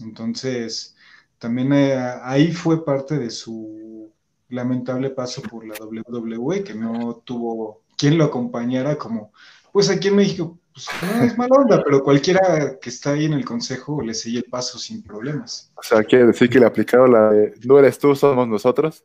Entonces, 0.00 0.95
también 1.38 1.72
eh, 1.72 1.94
ahí 2.22 2.52
fue 2.52 2.84
parte 2.84 3.18
de 3.18 3.30
su 3.30 4.12
lamentable 4.48 5.10
paso 5.10 5.42
por 5.42 5.66
la 5.66 5.74
WWE, 5.78 6.62
que 6.64 6.74
no 6.74 7.22
tuvo 7.24 7.82
quien 7.96 8.18
lo 8.18 8.24
acompañara 8.24 8.96
como, 8.96 9.32
pues 9.72 9.90
aquí 9.90 10.08
en 10.08 10.16
México, 10.16 10.58
pues 10.72 10.86
no 11.02 11.24
es 11.24 11.38
mala 11.38 11.56
onda, 11.56 11.82
pero 11.82 12.02
cualquiera 12.02 12.78
que 12.80 12.90
está 12.90 13.12
ahí 13.12 13.24
en 13.24 13.32
el 13.32 13.44
consejo 13.44 14.02
le 14.02 14.14
sigue 14.14 14.38
el 14.38 14.44
paso 14.44 14.78
sin 14.78 15.02
problemas. 15.02 15.72
O 15.76 15.82
sea, 15.82 16.02
quiere 16.04 16.26
decir 16.26 16.48
que 16.48 16.60
le 16.60 16.66
aplicaron 16.66 17.12
la 17.12 17.30
de, 17.30 17.54
no 17.64 17.78
eres 17.78 17.98
tú, 17.98 18.14
somos 18.14 18.46
nosotros. 18.46 19.04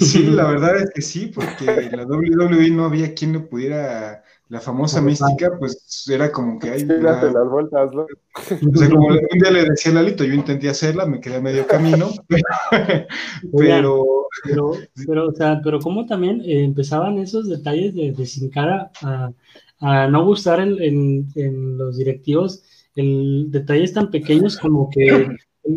Sí, 0.00 0.24
la 0.24 0.50
verdad 0.50 0.76
es 0.78 0.90
que 0.94 1.02
sí, 1.02 1.32
porque 1.34 1.66
en 1.66 1.96
la 1.96 2.04
WWE 2.04 2.70
no 2.70 2.86
había 2.86 3.14
quien 3.14 3.32
le 3.34 3.40
pudiera 3.40 4.24
la 4.48 4.60
famosa 4.60 5.00
mística, 5.00 5.50
pues 5.58 6.08
era 6.08 6.30
como 6.30 6.58
que 6.58 6.70
hay. 6.70 6.84
las 6.84 7.50
vueltas, 7.50 7.92
¿no? 7.92 8.02
O 8.02 8.76
sea, 8.76 8.88
como 8.88 9.08
un 9.08 9.38
día 9.40 9.50
le 9.50 9.64
decía 9.64 9.90
a 9.90 9.96
Lalito, 9.96 10.24
yo 10.24 10.34
intenté 10.34 10.68
hacerla, 10.68 11.04
me 11.04 11.20
quedé 11.20 11.36
a 11.36 11.40
medio 11.40 11.66
camino, 11.66 12.10
pero. 13.56 14.28
Pero, 14.44 14.72
pero, 15.06 15.28
o 15.28 15.32
sea, 15.32 15.60
pero 15.64 15.80
cómo 15.80 16.06
también 16.06 16.42
eh, 16.42 16.62
empezaban 16.62 17.18
esos 17.18 17.48
detalles 17.48 17.94
de, 17.94 18.12
de 18.12 18.26
sin 18.26 18.50
cara 18.50 18.90
a, 19.02 19.32
a 19.80 20.06
no 20.08 20.24
gustar 20.24 20.60
en, 20.60 21.26
en, 21.34 21.78
los 21.78 21.96
directivos, 21.96 22.62
el 22.94 23.46
detalles 23.50 23.94
tan 23.94 24.10
pequeños 24.10 24.58
como 24.58 24.90
que 24.90 25.28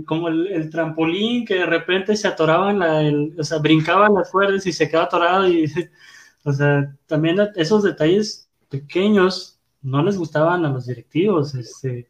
como 0.05 0.27
el, 0.27 0.69
trampolín 0.69 1.45
que 1.45 1.55
de 1.55 1.65
repente 1.65 2.15
se 2.15 2.27
atoraba 2.27 2.69
en 2.69 2.79
la, 2.79 3.01
el, 3.01 3.33
o 3.39 3.43
sea, 3.43 3.57
brincaban 3.57 4.13
las 4.13 4.29
cuerdas 4.29 4.67
y 4.67 4.71
se 4.71 4.87
quedaba 4.87 5.05
atorado 5.05 5.47
y, 5.47 5.65
o 6.43 6.53
sea, 6.53 6.93
también 7.07 7.37
esos 7.55 7.83
detalles 7.83 8.48
pequeños 8.69 9.59
no 9.81 10.03
les 10.03 10.17
gustaban 10.17 10.65
a 10.65 10.69
los 10.69 10.85
directivos, 10.87 11.55
este, 11.55 12.07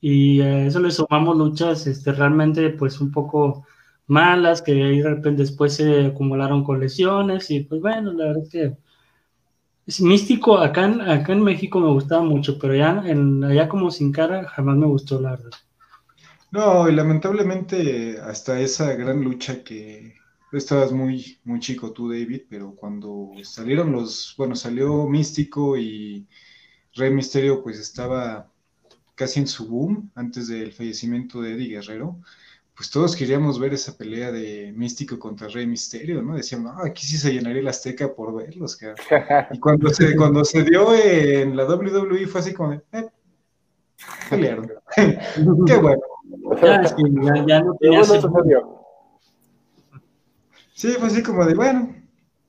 y 0.00 0.40
a 0.40 0.66
eso 0.66 0.80
le 0.80 0.90
sumamos 0.90 1.36
luchas 1.36 1.86
este, 1.86 2.12
realmente 2.12 2.70
pues 2.70 3.00
un 3.00 3.10
poco 3.12 3.66
malas, 4.06 4.62
que 4.62 4.72
ahí 4.72 5.00
de 5.00 5.10
repente 5.10 5.42
después 5.42 5.74
se 5.74 6.06
acumularon 6.06 6.64
con 6.64 6.80
lesiones, 6.80 7.50
y 7.50 7.60
pues 7.60 7.80
bueno, 7.80 8.12
la 8.12 8.26
verdad 8.26 8.42
es 8.42 8.48
que 8.50 8.76
es 9.86 10.00
místico, 10.00 10.58
acá 10.58 10.84
en, 10.84 11.00
acá 11.00 11.32
en 11.32 11.42
México 11.42 11.80
me 11.80 11.90
gustaba 11.90 12.22
mucho, 12.22 12.58
pero 12.58 12.74
ya 12.74 13.02
en, 13.04 13.42
allá 13.44 13.68
como 13.68 13.90
sin 13.90 14.12
cara 14.12 14.48
jamás 14.48 14.76
me 14.76 14.86
gustó, 14.86 15.20
la 15.20 15.32
verdad. 15.32 15.50
No, 16.52 16.88
y 16.88 16.92
lamentablemente 16.94 18.20
hasta 18.20 18.60
esa 18.60 18.94
gran 18.94 19.22
lucha 19.24 19.64
que 19.64 20.14
estabas 20.58 20.92
muy, 20.92 21.38
muy 21.44 21.60
chico 21.60 21.92
tú, 21.92 22.10
David, 22.10 22.42
pero 22.48 22.74
cuando 22.74 23.30
salieron 23.42 23.92
los, 23.92 24.34
bueno, 24.36 24.54
salió 24.54 25.06
Místico 25.06 25.76
y 25.76 26.26
Rey 26.94 27.10
Misterio, 27.10 27.62
pues 27.62 27.78
estaba 27.78 28.50
casi 29.14 29.40
en 29.40 29.46
su 29.46 29.68
boom 29.68 30.10
antes 30.14 30.48
del 30.48 30.72
fallecimiento 30.72 31.40
de 31.40 31.54
Eddie 31.54 31.68
Guerrero, 31.68 32.18
pues 32.74 32.90
todos 32.90 33.14
queríamos 33.14 33.58
ver 33.60 33.74
esa 33.74 33.96
pelea 33.96 34.32
de 34.32 34.72
Místico 34.74 35.18
contra 35.18 35.48
Rey 35.48 35.66
Misterio, 35.66 36.22
¿no? 36.22 36.34
Decíamos, 36.34 36.74
no, 36.74 36.82
aquí 36.82 37.04
sí 37.06 37.18
se 37.18 37.32
llenaría 37.32 37.60
el 37.60 37.68
Azteca 37.68 38.14
por 38.14 38.34
verlos, 38.34 38.78
Y 39.52 39.58
cuando 39.58 39.90
se, 39.90 40.16
cuando 40.16 40.44
se 40.44 40.64
dio 40.64 40.94
en 40.94 41.56
la 41.56 41.64
WWE 41.64 42.26
fue 42.26 42.40
así 42.40 42.52
como 42.54 42.70
de, 42.70 42.82
eh, 42.92 43.08
pelearon. 44.30 44.70
Qué 45.66 45.76
bueno. 45.76 46.02
Ya, 46.62 47.46
ya, 47.46 47.60
no 47.62 47.74
tenía 47.76 48.02
Sí, 50.82 50.88
fue 50.98 51.06
así 51.06 51.22
como 51.22 51.46
de, 51.46 51.54
bueno, 51.54 51.94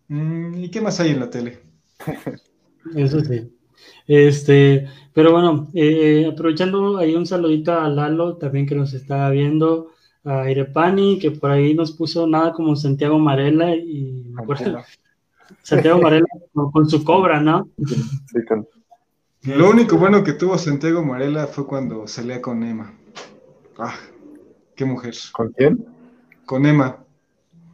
mm, 0.07 0.55
¿y 0.55 0.71
qué 0.71 0.81
más 0.81 0.99
hay 0.99 1.11
en 1.11 1.19
la 1.19 1.29
tele? 1.29 1.59
Eso 2.95 3.19
sí. 3.19 3.55
Este, 4.07 4.87
pero 5.13 5.31
bueno, 5.33 5.67
eh, 5.75 6.27
aprovechando 6.33 6.97
ahí 6.97 7.13
un 7.13 7.27
saludito 7.27 7.79
a 7.79 7.87
Lalo 7.89 8.37
también 8.37 8.65
que 8.65 8.73
nos 8.73 8.91
está 8.95 9.29
viendo, 9.29 9.91
a 10.23 10.49
Irepani, 10.49 11.19
que 11.19 11.29
por 11.29 11.51
ahí 11.51 11.75
nos 11.75 11.91
puso 11.91 12.25
nada 12.25 12.53
como 12.53 12.75
Santiago 12.75 13.19
Marela 13.19 13.75
y 13.75 14.23
me 14.31 14.41
acuerdo, 14.41 14.79
Santiago 15.61 16.01
Marela 16.01 16.25
con, 16.53 16.89
su 16.89 17.03
cobra, 17.03 17.39
¿no? 17.39 17.69
Sí, 17.85 18.43
con... 18.47 18.67
Lo 19.43 19.69
único 19.69 19.99
bueno 19.99 20.23
que 20.23 20.33
tuvo 20.33 20.57
Santiago 20.57 21.05
Marela 21.05 21.45
fue 21.45 21.67
cuando 21.67 22.07
salía 22.07 22.41
con 22.41 22.63
Emma. 22.63 22.95
Ah, 23.77 23.93
qué 24.75 24.85
mujer. 24.85 25.13
¿Con 25.33 25.51
quién? 25.51 25.85
Con 26.47 26.65
Emma. 26.65 27.02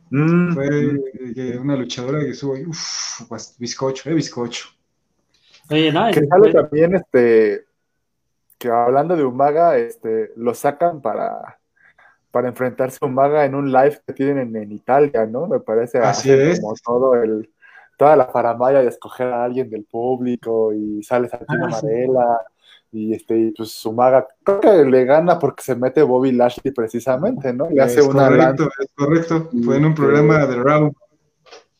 Mm. 0.09 0.53
Fue 0.53 1.59
una 1.59 1.75
luchadora 1.75 2.19
que 2.19 2.29
estuvo 2.29 2.55
ahí, 2.55 2.65
uff, 2.65 3.21
bizcocho, 3.57 4.09
eh, 4.09 4.13
bizcocho. 4.13 4.69
Oye, 5.69 5.91
no, 5.91 6.09
que 6.11 6.25
sale 6.25 6.51
también, 6.51 6.95
este, 6.95 7.65
que 8.57 8.69
hablando 8.69 9.15
de 9.15 9.23
Umaga, 9.23 9.77
este, 9.77 10.31
lo 10.35 10.53
sacan 10.53 11.01
para, 11.01 11.59
para 12.31 12.47
enfrentarse 12.47 12.97
a 13.01 13.05
Umaga 13.05 13.45
en 13.45 13.53
un 13.53 13.71
live 13.71 13.99
que 14.05 14.13
tienen 14.13 14.55
en, 14.55 14.71
Italia, 14.71 15.25
¿no? 15.27 15.47
Me 15.47 15.59
parece 15.59 15.99
Así 15.99 16.31
es. 16.31 16.59
como 16.59 16.73
todo 16.83 17.15
el, 17.15 17.49
toda 17.97 18.15
la 18.15 18.25
faramaya 18.25 18.81
de 18.81 18.87
escoger 18.87 19.27
a 19.27 19.43
alguien 19.43 19.69
del 19.69 19.85
público 19.85 20.73
y 20.73 21.03
sale 21.03 21.29
Santino 21.29 21.65
ah, 21.65 21.69
Marela 21.69 22.41
y 22.91 23.13
este 23.13 23.53
pues 23.55 23.71
Sumaga 23.71 24.27
creo 24.43 24.59
que 24.59 24.85
le 24.85 25.05
gana 25.05 25.37
porque 25.37 25.63
se 25.63 25.75
mete 25.75 26.01
Bobby 26.01 26.31
Lashley 26.31 26.73
precisamente, 26.73 27.53
¿no? 27.53 27.69
Le 27.69 27.81
hace 27.81 28.01
una 28.01 28.27
correcto, 28.27 28.69
es 28.79 28.91
correcto, 28.95 29.49
fue 29.63 29.77
en 29.77 29.85
un 29.85 29.91
este, 29.91 30.01
programa 30.01 30.45
de 30.45 30.55
Raw. 30.55 30.93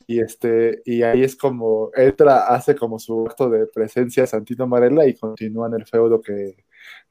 Y 0.05 0.19
este, 0.21 0.81
y 0.85 1.03
ahí 1.03 1.23
es 1.23 1.35
como 1.35 1.91
entra, 1.95 2.47
hace 2.47 2.75
como 2.75 2.97
su 2.97 3.27
acto 3.27 3.47
de 3.47 3.67
presencia 3.67 4.25
Santino 4.25 4.65
Marella 4.65 5.05
y 5.05 5.15
continúa 5.15 5.67
en 5.67 5.75
el 5.75 5.85
feudo 5.85 6.19
que, 6.19 6.65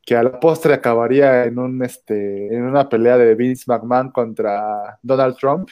que 0.05 0.17
a 0.17 0.23
la 0.25 0.41
postre 0.41 0.75
acabaría 0.75 1.45
en 1.45 1.61
un 1.61 1.81
este, 1.85 2.53
en 2.53 2.65
una 2.65 2.89
pelea 2.89 3.17
de 3.17 3.37
Vince 3.37 3.65
McMahon 3.69 4.11
contra 4.11 4.99
Donald 5.01 5.37
Trump, 5.37 5.69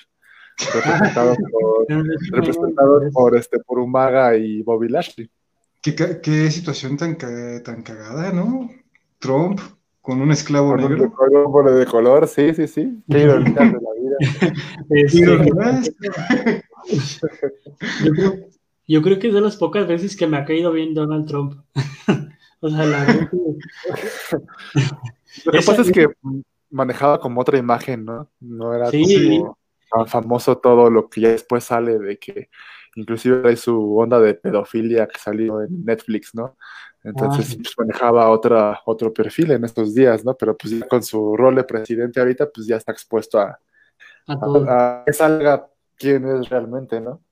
representado 0.73 1.35
por, 1.51 1.86
representado 2.31 3.01
por 3.12 3.36
este 3.36 3.59
por 3.59 3.81
Umaga 3.81 4.36
y 4.36 4.62
Bobby 4.62 4.89
Lashley. 4.89 5.28
Qué, 5.94 6.50
situación 6.50 6.96
tan, 6.96 7.16
tan 7.18 7.82
cagada, 7.82 8.32
¿no? 8.32 8.70
Trump 9.18 9.60
con 10.00 10.20
un 10.20 10.30
esclavo 10.30 10.76
negro. 10.76 11.12
Un 11.46 11.78
de 11.78 11.86
color, 11.86 12.26
sí, 12.28 12.54
sí, 12.54 12.66
sí. 12.66 13.02
Qué 13.10 13.22
ironía 13.22 13.54
de 13.54 13.72
la 13.72 13.92
vida. 13.98 14.16
yo, 18.04 18.12
creo, 18.12 18.34
yo 18.86 19.02
creo 19.02 19.18
que 19.18 19.28
es 19.28 19.34
de 19.34 19.40
las 19.40 19.56
pocas 19.56 19.86
veces 19.86 20.16
que 20.16 20.26
me 20.26 20.38
ha 20.38 20.44
caído 20.44 20.72
bien 20.72 20.94
Donald 20.94 21.26
Trump. 21.26 21.60
o 22.60 22.70
sea, 22.70 22.84
la 22.84 23.30
Lo 25.44 25.52
que 25.52 25.62
pasa 25.66 25.82
es 25.82 25.92
que 25.92 26.08
manejaba 26.70 27.20
como 27.20 27.40
otra 27.40 27.58
imagen, 27.58 28.04
¿no? 28.04 28.30
No 28.40 28.74
era 28.74 28.90
como 28.90 29.58
tan 29.90 30.06
famoso 30.06 30.58
todo 30.58 30.90
lo 30.90 31.08
que 31.08 31.20
ya 31.20 31.28
después 31.30 31.64
sale 31.64 31.98
de 31.98 32.18
que 32.18 32.48
inclusive 32.97 33.48
hay 33.48 33.56
su 33.56 33.97
onda 33.97 34.18
de 34.20 34.35
pedofilia 34.35 35.06
que 35.06 35.18
salió 35.20 35.62
en 35.62 35.85
Netflix, 35.85 36.35
¿no? 36.35 36.56
Entonces 37.05 37.52
Ah. 37.52 37.62
pues, 37.62 37.74
manejaba 37.78 38.28
otra, 38.31 38.81
otro 38.85 39.12
perfil 39.14 39.52
en 39.52 39.64
estos 39.64 39.94
días, 39.94 40.24
¿no? 40.24 40.35
Pero 40.36 40.56
pues 40.56 40.73
ya 40.78 40.86
con 40.89 41.02
su 41.05 41.36
rol 41.36 41.55
de 41.55 41.62
presidente 41.64 42.18
ahorita, 42.18 42.51
pues 42.52 42.66
ya 42.66 42.77
está 42.77 42.90
expuesto 42.93 43.39
a, 43.39 43.59
A 44.27 44.39
todo. 44.40 44.68
a, 44.68 45.02
a 45.02 45.05
que 45.05 45.12
salga 45.12 45.68
quién 45.97 46.27
es 46.28 46.48
realmente, 46.48 47.01
¿no? 47.01 47.23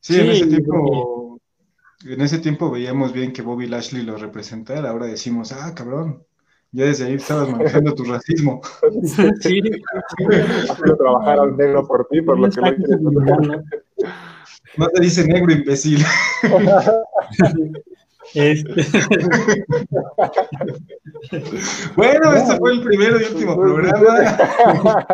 Sí, 0.00 0.20
en 0.20 0.26
Sí, 0.26 0.30
ese 0.30 0.40
yo 0.44 0.48
tiempo, 0.50 1.40
en 2.04 2.20
ese 2.20 2.38
tiempo 2.38 2.70
veíamos 2.70 3.12
bien 3.12 3.32
que 3.32 3.42
Bobby 3.42 3.66
Lashley 3.66 4.04
lo 4.04 4.16
representara, 4.16 4.90
ahora 4.90 5.06
decimos, 5.06 5.50
ah, 5.52 5.74
cabrón, 5.74 6.24
ya 6.72 6.84
desde 6.84 7.06
ahí 7.06 7.14
estabas 7.14 7.48
manejando 7.50 7.94
tu 7.94 8.04
racismo. 8.04 8.60
Sí, 9.40 9.60
Quiero 10.76 10.96
trabajar 10.96 11.38
a 11.38 11.42
un 11.42 11.56
negro 11.56 11.86
por 11.86 12.06
ti, 12.10 12.20
por 12.22 12.38
lo 12.38 12.50
que 12.50 12.60
no 12.60 12.74
quieres. 12.74 13.00
¿no? 14.76 14.86
Te 14.88 15.00
dice 15.00 15.26
negro, 15.26 15.52
imbécil. 15.52 16.04
Este, 18.34 18.82
Bueno, 21.96 22.32
este 22.34 22.56
fue 22.58 22.72
el 22.72 22.82
primero 22.82 23.18
y 23.20 23.24
último 23.24 23.56
programa. 23.58 25.06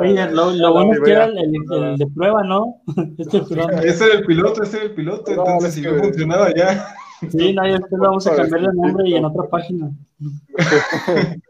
oye, 0.00 0.30
lo, 0.30 0.50
lo 0.52 0.72
bueno 0.72 0.92
es 0.94 1.00
que 1.00 1.10
era 1.12 1.24
el, 1.26 1.38
el- 1.38 1.54
el 1.84 1.96
de 1.98 2.06
prueba, 2.06 2.42
¿no? 2.42 2.80
Este 3.18 3.40
programa. 3.42 3.82
Este 3.82 4.04
era 4.04 4.14
el 4.14 4.24
piloto, 4.26 4.62
este 4.62 4.76
era 4.78 4.86
el 4.86 4.94
piloto, 4.94 5.30
entonces 5.30 5.68
es 5.68 5.74
si 5.74 5.82
no 5.82 5.94
funcionaba 6.02 6.54
ya. 6.54 6.94
Sí, 7.20 7.52
no, 7.52 7.66
y 7.66 7.72
después 7.72 8.00
vamos 8.00 8.26
a 8.26 8.36
cambiar 8.36 8.62
de 8.62 8.74
nombre 8.74 9.08
y 9.08 9.16
en 9.16 9.24
otra 9.24 9.48
página. 9.48 9.90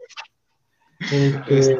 Este, 0.99 1.41
Este, 1.47 1.77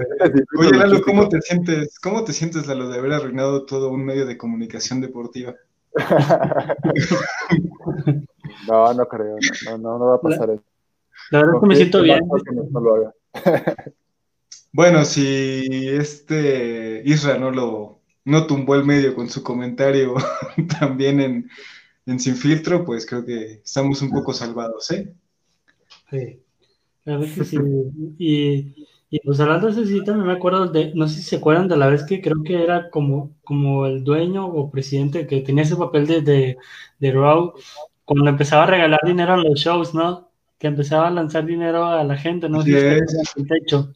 Oye, 0.57 0.71
Lalo, 0.71 1.01
¿cómo 1.01 1.27
te 1.27 1.41
sientes? 1.41 1.99
¿Cómo 1.99 2.23
te 2.23 2.31
sientes, 2.31 2.67
Lalo, 2.67 2.87
de 2.87 2.99
haber 2.99 3.11
arruinado 3.11 3.65
todo 3.65 3.89
un 3.89 4.05
medio 4.05 4.25
de 4.25 4.37
comunicación 4.37 5.01
deportiva? 5.01 5.55
No, 8.67 8.93
no 8.93 9.07
creo, 9.07 9.35
no, 9.65 9.77
no, 9.77 9.99
no 9.99 10.05
va 10.07 10.15
a 10.15 10.21
pasar 10.21 10.49
eso. 10.51 10.63
la 11.31 11.39
verdad 11.39 11.55
es 11.55 11.61
que 11.61 11.67
me 11.67 11.75
siento 11.75 12.01
bien. 12.01 12.19
Que 12.19 12.55
no 12.71 12.79
lo 12.79 12.95
haga. 12.95 13.13
Bueno, 14.71 15.03
si 15.03 15.89
este 15.89 17.01
Isra 17.03 17.39
no 17.39 17.49
lo 17.49 18.01
no 18.25 18.45
tumbó 18.45 18.75
el 18.75 18.85
medio 18.85 19.15
con 19.15 19.27
su 19.27 19.41
comentario 19.41 20.13
también 20.79 21.19
en, 21.19 21.49
en 22.09 22.19
Sin 22.19 22.35
Filtro, 22.35 22.85
pues 22.85 23.05
creo 23.05 23.25
que 23.25 23.61
estamos 23.63 24.01
un 24.01 24.09
poco 24.09 24.33
salvados, 24.33 24.89
¿eh? 24.91 25.13
Sí, 26.09 26.39
la 27.05 27.17
verdad 27.17 27.35
que 27.35 27.45
sí. 27.45 27.57
Y, 28.17 28.87
y 29.11 29.19
pues 29.23 29.39
hablando 29.39 29.67
de 29.67 29.73
eso, 29.73 29.85
sí, 29.85 30.03
también 30.03 30.27
me 30.27 30.33
acuerdo 30.33 30.67
de, 30.67 30.93
no 30.95 31.07
sé 31.07 31.15
si 31.17 31.23
se 31.23 31.35
acuerdan 31.37 31.67
de 31.67 31.77
la 31.77 31.87
vez 31.87 32.03
que 32.03 32.21
creo 32.21 32.43
que 32.43 32.63
era 32.63 32.89
como, 32.89 33.35
como 33.43 33.85
el 33.85 34.03
dueño 34.03 34.47
o 34.47 34.71
presidente 34.71 35.27
que 35.27 35.41
tenía 35.41 35.63
ese 35.63 35.75
papel 35.75 36.07
de, 36.07 36.21
de, 36.21 36.57
de 36.99 37.11
Raw, 37.11 37.53
cuando 38.05 38.29
empezaba 38.29 38.63
a 38.63 38.67
regalar 38.67 38.99
dinero 39.05 39.33
a 39.33 39.37
los 39.37 39.59
shows, 39.59 39.93
¿no? 39.93 40.29
Que 40.57 40.67
empezaba 40.67 41.07
a 41.07 41.11
lanzar 41.11 41.45
dinero 41.45 41.85
a 41.85 42.03
la 42.03 42.17
gente, 42.17 42.49
¿no? 42.49 42.63
Sí, 42.63 42.73
es. 42.75 43.33
el 43.35 43.47
techo. 43.47 43.93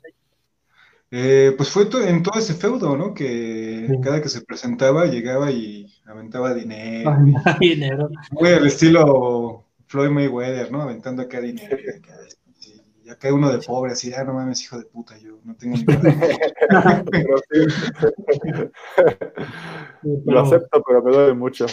Eh, 1.15 1.53
pues 1.55 1.69
fue 1.69 1.85
to- 1.85 2.01
en 2.01 2.23
todo 2.23 2.39
ese 2.39 2.55
feudo, 2.55 2.97
¿no? 2.97 3.13
Que 3.13 3.85
Sí. 3.87 4.01
cada 4.01 4.19
que 4.19 4.29
se 4.29 4.41
presentaba 4.41 5.05
llegaba 5.05 5.51
y 5.51 5.85
aventaba 6.07 6.55
dinero. 6.55 7.11
Ah, 7.45 7.53
dinero. 7.61 8.09
Muy 8.31 8.49
al 8.49 8.65
estilo 8.65 9.63
Floyd 9.85 10.09
Mayweather, 10.09 10.71
¿no? 10.71 10.81
Aventando 10.81 11.21
acá 11.21 11.39
dinero. 11.39 11.77
Y 11.77 11.87
acá, 11.99 12.15
y- 12.61 12.81
y 13.05 13.09
acá 13.11 13.31
uno 13.31 13.51
de 13.51 13.59
pobre, 13.59 13.91
así, 13.91 14.11
ah, 14.11 14.23
no 14.23 14.33
mames, 14.33 14.63
hijo 14.63 14.79
de 14.79 14.85
puta, 14.85 15.15
yo 15.19 15.37
no 15.43 15.55
tengo 15.55 15.77
ni 15.77 15.85
lo 20.25 20.39
acepto, 20.41 20.81
pero 20.85 21.03
me 21.03 21.11
duele 21.11 21.33
mucho. 21.35 21.67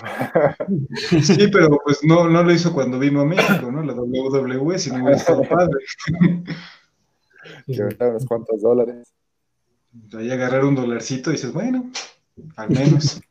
Sí, 1.22 1.48
pero 1.50 1.78
pues 1.82 2.04
no, 2.04 2.28
no 2.28 2.42
lo 2.42 2.52
hizo 2.52 2.74
cuando 2.74 2.98
vino 2.98 3.22
a 3.22 3.24
México, 3.24 3.72
¿no? 3.72 3.82
La 3.82 3.94
WWE, 3.94 4.78
si 4.78 4.90
no 4.90 4.96
hubiera 4.96 5.16
estado 5.16 5.44
padre. 5.44 5.78
Que 7.66 7.82
unos 8.04 8.26
cuantos 8.26 8.60
dólares. 8.60 9.14
Ahí 10.16 10.30
agarrar 10.30 10.64
un 10.64 10.74
dolarcito 10.74 11.30
y 11.30 11.34
dices, 11.34 11.52
bueno, 11.52 11.90
al 12.56 12.70
menos. 12.70 13.20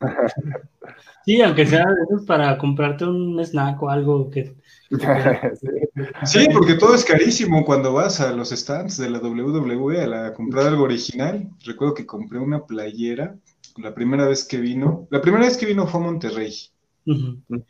Sí, 1.24 1.40
aunque 1.42 1.66
sea 1.66 1.84
para 2.26 2.56
comprarte 2.56 3.04
un 3.04 3.38
snack 3.44 3.80
o 3.82 3.90
algo 3.90 4.30
que... 4.30 4.56
Sí. 6.24 6.48
Porque 6.52 6.74
todo 6.74 6.94
es 6.94 7.04
carísimo 7.04 7.64
cuando 7.64 7.92
vas 7.92 8.20
a 8.20 8.32
los 8.32 8.50
stands 8.50 8.96
de 8.96 9.10
la 9.10 9.18
WWE 9.18 10.02
a 10.02 10.06
la, 10.06 10.32
comprar 10.32 10.66
algo 10.66 10.84
original. 10.84 11.48
Recuerdo 11.64 11.94
que 11.94 12.06
compré 12.06 12.38
una 12.38 12.64
playera 12.64 13.36
la 13.76 13.94
primera 13.94 14.26
vez 14.26 14.44
que 14.44 14.58
vino. 14.58 15.06
La 15.10 15.20
primera 15.20 15.44
vez 15.44 15.56
que 15.56 15.66
vino 15.66 15.86
fue 15.86 16.00
a 16.00 16.04
Monterrey 16.04 16.52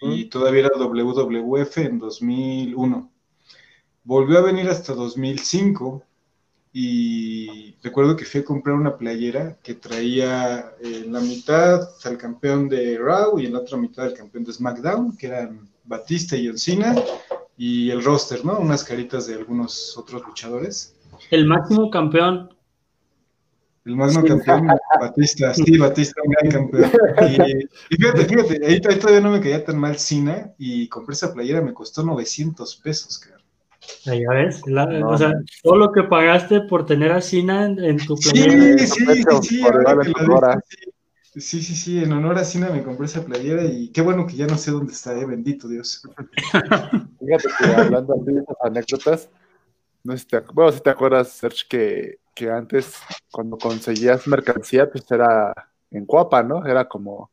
y 0.00 0.24
todavía 0.26 0.60
era 0.60 0.70
WWF 0.78 1.78
en 1.78 1.98
2001. 1.98 3.12
Volvió 4.04 4.38
a 4.38 4.42
venir 4.42 4.68
hasta 4.68 4.94
2005 4.94 6.02
y 6.72 7.74
recuerdo 7.82 8.16
que 8.16 8.24
fui 8.24 8.40
a 8.40 8.44
comprar 8.44 8.76
una 8.76 8.96
playera 8.96 9.56
que 9.62 9.74
traía 9.74 10.72
en 10.80 11.12
la 11.12 11.20
mitad 11.20 11.80
al 12.04 12.16
campeón 12.16 12.68
de 12.68 12.96
Raw 12.96 13.38
y 13.40 13.46
en 13.46 13.54
la 13.54 13.58
otra 13.60 13.76
mitad 13.76 14.06
al 14.06 14.14
campeón 14.14 14.44
de 14.44 14.52
SmackDown, 14.52 15.16
que 15.16 15.26
eran 15.26 15.68
Batista 15.84 16.36
y 16.36 16.46
John 16.46 16.58
Cena, 16.58 16.94
y 17.56 17.90
el 17.90 18.04
roster, 18.04 18.44
¿no? 18.44 18.58
Unas 18.58 18.84
caritas 18.84 19.26
de 19.26 19.34
algunos 19.34 19.98
otros 19.98 20.24
luchadores. 20.24 20.94
El 21.30 21.46
máximo 21.46 21.90
campeón. 21.90 22.54
El 23.84 23.96
Sí. 24.10 24.22
campeón, 24.22 24.68
Batista, 25.00 25.54
sí, 25.54 25.76
Batista, 25.78 26.20
un 26.22 26.30
gran 26.30 26.50
campeón. 26.50 26.90
Y, 27.28 27.94
y 27.94 27.96
fíjate, 27.96 28.24
fíjate, 28.26 28.66
ahí, 28.66 28.80
ahí 28.88 28.98
todavía 28.98 29.20
no 29.20 29.30
me 29.30 29.40
caía 29.40 29.64
tan 29.64 29.78
mal 29.78 29.98
Cena 29.98 30.52
y 30.58 30.86
compré 30.88 31.14
esa 31.14 31.32
playera, 31.32 31.62
me 31.62 31.74
costó 31.74 32.04
900 32.04 32.76
pesos, 32.76 33.18
cabrón. 33.18 33.39
Ahí 34.06 34.20
ya 34.22 34.30
ves, 34.30 34.66
la- 34.66 34.84
No, 34.86 35.10
o 35.10 35.16
sea, 35.16 35.32
todo 35.62 35.76
lo 35.76 35.92
que 35.92 36.02
pagaste 36.04 36.62
por 36.62 36.86
tener 36.86 37.12
a 37.12 37.20
Cina 37.20 37.66
en, 37.66 37.78
en 37.82 37.96
tu 37.98 38.16
Sí, 38.16 38.32
playera. 38.32 38.54
sí, 38.86 38.88
sí, 38.88 39.24
sí, 39.42 39.42
sí. 39.42 39.60
Sí, 41.32 41.62
sí, 41.62 41.76
sí, 41.76 42.02
en 42.02 42.12
honor 42.12 42.38
a 42.38 42.44
Cena 42.44 42.70
me 42.70 42.82
compré 42.82 43.06
esa 43.06 43.24
playera 43.24 43.64
y 43.64 43.90
qué 43.92 44.02
bueno 44.02 44.26
que 44.26 44.34
ya 44.34 44.46
no 44.48 44.56
sé 44.58 44.72
dónde 44.72 44.92
está, 44.92 45.16
eh, 45.16 45.24
bendito 45.24 45.68
Dios. 45.68 46.02
Fíjate 47.20 47.48
que 47.58 47.74
hablando 47.74 48.14
así 48.14 48.32
de 48.32 48.40
esas 48.40 48.56
anécdotas, 48.62 49.30
no 50.04 50.14
sé 50.14 50.18
si 50.20 50.26
te, 50.28 50.40
bueno, 50.40 50.72
si 50.72 50.80
te 50.80 50.90
acuerdas, 50.90 51.28
Serge, 51.30 51.64
que, 51.68 52.18
que 52.34 52.50
antes 52.50 52.94
cuando 53.32 53.58
conseguías 53.58 54.26
mercancía, 54.28 54.90
pues 54.90 55.10
era 55.10 55.54
en 55.90 56.06
Cuapa, 56.06 56.42
¿no? 56.42 56.66
Era 56.66 56.88
como 56.88 57.30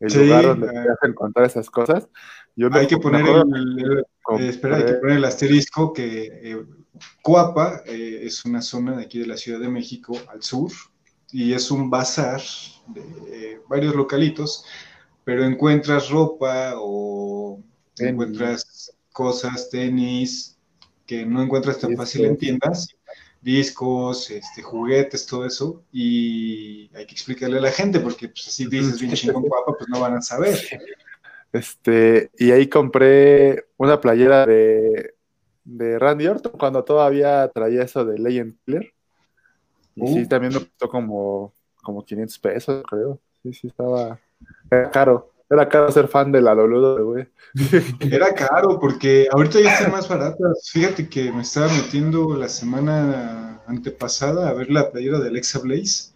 el 0.00 0.12
Sí, 0.12 0.18
lugar 0.18 0.44
donde 0.46 0.68
ah. 0.68 0.72
podías 0.82 0.98
encontrar 1.04 1.46
esas 1.46 1.70
cosas. 1.70 2.08
Yo 2.56 2.68
me- 2.70 2.80
Hay 2.80 2.86
que 2.86 2.98
poner 2.98 3.24
el, 3.26 3.36
el- 3.54 4.04
que 4.36 4.44
eh, 4.44 4.48
espera, 4.48 4.76
hay 4.76 4.84
que 4.86 4.94
poner 4.94 5.16
el 5.16 5.24
asterisco 5.24 5.92
que 5.92 6.24
eh, 6.42 6.64
Coapa 7.22 7.82
eh, 7.86 8.20
es 8.24 8.44
una 8.44 8.60
zona 8.62 8.96
de 8.96 9.04
aquí 9.04 9.18
de 9.18 9.26
la 9.26 9.36
Ciudad 9.36 9.58
de 9.60 9.68
México 9.68 10.16
al 10.28 10.42
sur 10.42 10.70
y 11.32 11.52
es 11.52 11.70
un 11.70 11.88
bazar 11.90 12.42
de 12.88 13.02
eh, 13.28 13.60
varios 13.68 13.94
localitos, 13.94 14.64
pero 15.24 15.44
encuentras 15.44 16.10
ropa 16.10 16.74
o 16.76 17.60
Tenis. 17.94 18.12
encuentras 18.12 18.92
cosas, 19.12 19.70
tenis, 19.70 20.58
que 21.06 21.24
no 21.26 21.42
encuentras 21.42 21.78
tan 21.78 21.96
fácil 21.96 22.24
en 22.24 22.36
tiendas, 22.36 22.88
discos, 23.40 24.30
este, 24.30 24.62
juguetes, 24.62 25.26
todo 25.26 25.44
eso, 25.46 25.82
y 25.92 26.90
hay 26.94 27.06
que 27.06 27.12
explicarle 27.12 27.58
a 27.58 27.62
la 27.62 27.70
gente, 27.72 28.00
porque 28.00 28.28
pues, 28.28 28.46
así 28.48 28.66
dices 28.66 29.00
bien 29.00 29.14
chingón 29.14 29.46
Coapa, 29.48 29.72
pues 29.76 29.88
no 29.88 30.00
van 30.00 30.14
a 30.16 30.20
saber. 30.22 30.58
Este, 31.52 32.30
y 32.38 32.52
ahí 32.52 32.68
compré 32.68 33.66
una 33.76 34.00
playera 34.00 34.46
de, 34.46 35.14
de 35.64 35.98
Randy 35.98 36.26
Orton 36.28 36.52
cuando 36.58 36.84
todavía 36.84 37.48
traía 37.48 37.82
eso 37.82 38.04
de 38.04 38.18
Legend 38.18 38.56
Killer. 38.64 38.92
Y 39.96 40.06
sí, 40.06 40.22
Uh. 40.22 40.28
también 40.28 40.52
me 40.54 40.60
costó 40.60 40.88
como, 40.88 41.52
como 41.82 42.04
500 42.04 42.38
pesos, 42.38 42.82
creo. 42.88 43.18
Sí, 43.42 43.52
sí, 43.52 43.66
estaba. 43.66 44.18
Era 44.70 44.90
caro. 44.90 45.32
Era 45.52 45.68
caro 45.68 45.90
ser 45.90 46.06
fan 46.06 46.30
de 46.30 46.40
la 46.40 46.54
WWE. 46.54 47.28
Era 48.00 48.32
caro 48.34 48.78
porque 48.78 49.26
ahorita 49.32 49.60
ya 49.60 49.72
están 49.72 49.90
más 49.90 50.08
baratas. 50.08 50.70
Fíjate 50.72 51.08
que 51.08 51.32
me 51.32 51.42
estaba 51.42 51.66
metiendo 51.72 52.36
la 52.36 52.48
semana 52.48 53.60
antepasada 53.66 54.48
a 54.48 54.52
ver 54.52 54.70
la 54.70 54.92
playera 54.92 55.18
de 55.18 55.28
Alexa 55.28 55.58
Blaze 55.58 56.12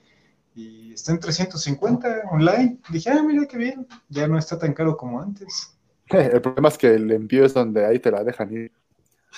y 0.95 0.97
está 0.97 1.13
en 1.13 1.19
350 1.19 2.23
online. 2.31 2.79
Dije, 2.89 3.11
ah, 3.11 3.23
mira 3.23 3.47
qué 3.47 3.59
bien, 3.59 3.87
ya 4.09 4.29
no 4.29 4.39
está 4.39 4.59
tan 4.59 4.73
caro 4.73 4.97
como 4.97 5.21
antes. 5.21 5.75
El 6.09 6.41
problema 6.41 6.69
es 6.69 6.79
que 6.79 6.95
el 6.95 7.11
envío 7.11 7.45
es 7.45 7.55
donde 7.55 7.85
ahí 7.85 7.99
te 7.99 8.11
la 8.11 8.23
dejan 8.25 8.53
ir. 8.53 8.73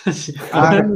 Sí. 0.13 0.35
Ah. 0.53 0.87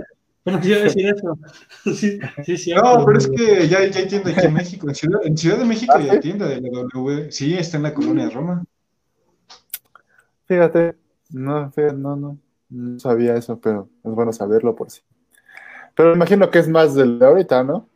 Iba 0.45 0.57
a 0.57 0.61
decir 0.61 1.07
eso. 1.07 1.39
Sí, 1.95 2.19
sí, 2.45 2.57
sí. 2.57 2.75
No, 2.75 3.05
pero 3.07 3.19
es 3.19 3.29
que 3.29 3.69
ya, 3.69 3.87
ya 3.87 4.01
hay 4.01 4.07
tienda 4.07 4.31
aquí 4.31 4.47
en 4.47 4.53
México. 4.53 4.89
En 4.89 4.95
Ciudad, 4.95 5.21
en 5.25 5.37
Ciudad 5.37 5.59
de 5.59 5.65
México 5.65 5.95
¿Ah, 5.97 6.01
ya 6.01 6.05
sí? 6.05 6.11
hay 6.11 6.21
tienda 6.21 6.47
de 6.47 6.61
la 6.61 6.69
W. 6.93 7.33
Sí, 7.33 7.55
está 7.55 7.79
en 7.79 7.85
la 7.85 7.95
colonia 7.95 8.25
de 8.25 8.31
Roma. 8.31 8.65
Fíjate, 10.47 10.97
no, 11.31 11.71
fíjate, 11.71 11.95
no, 11.95 12.17
no, 12.17 12.39
no 12.69 12.99
sabía 13.01 13.37
eso, 13.37 13.59
pero 13.59 13.89
es 14.05 14.13
bueno 14.13 14.33
saberlo 14.33 14.77
por 14.77 14.91
sí. 14.91 15.01
Pero 15.95 16.11
me 16.11 16.17
imagino 16.17 16.51
que 16.51 16.59
es 16.59 16.69
más 16.69 16.95
del 16.95 17.19
de 17.19 17.27
ahorita, 17.27 17.63
¿no? 17.65 17.90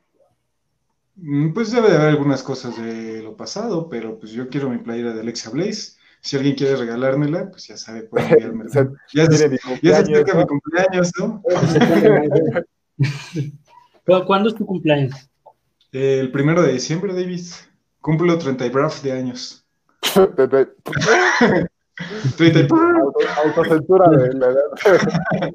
Mm, 1.17 1.53
Pues 1.53 1.71
debe 1.73 1.91
de 1.91 1.97
haber 1.97 2.09
algunas 2.09 2.43
cosas 2.43 2.77
de 2.77 3.23
lo 3.23 3.37
pasado, 3.37 3.89
pero 3.89 4.19
pues 4.19 4.33
yo 4.33 4.49
quiero 4.49 4.69
mi 4.71 4.79
playera 4.79 5.13
de 5.15 5.21
Alexa 5.21 5.51
Blaze. 5.51 5.93
Si 6.21 6.37
alguien 6.37 6.55
quiere 6.55 6.77
regalármela, 6.77 7.51
pues 7.51 7.67
ya 7.69 7.77
sabe, 7.77 8.05
puede 8.05 8.27
enviármela. 8.31 8.71
ya, 9.13 9.27
se, 9.31 9.59
ya 9.83 9.97
se 10.05 10.13
acerca 10.15 10.35
mi 10.39 10.47
cumpleaños, 10.47 11.11
¿no? 11.19 11.43
¿Cuándo 14.27 14.49
es 14.49 14.55
tu 14.55 14.67
cumpleaños? 14.67 15.15
El 15.93 16.31
primero 16.33 16.63
de 16.63 16.73
diciembre, 16.73 17.13
Davis. 17.15 17.69
Cumplo 18.01 18.37
30 18.39 18.67
y 18.67 18.71
braf 18.71 19.03
de 19.03 19.13
años. 19.13 19.65
30 22.37 22.61
y 22.61 22.69
Autocensura 23.47 24.11
de 24.11 24.35
la 24.35 24.47
edad. 24.49 25.53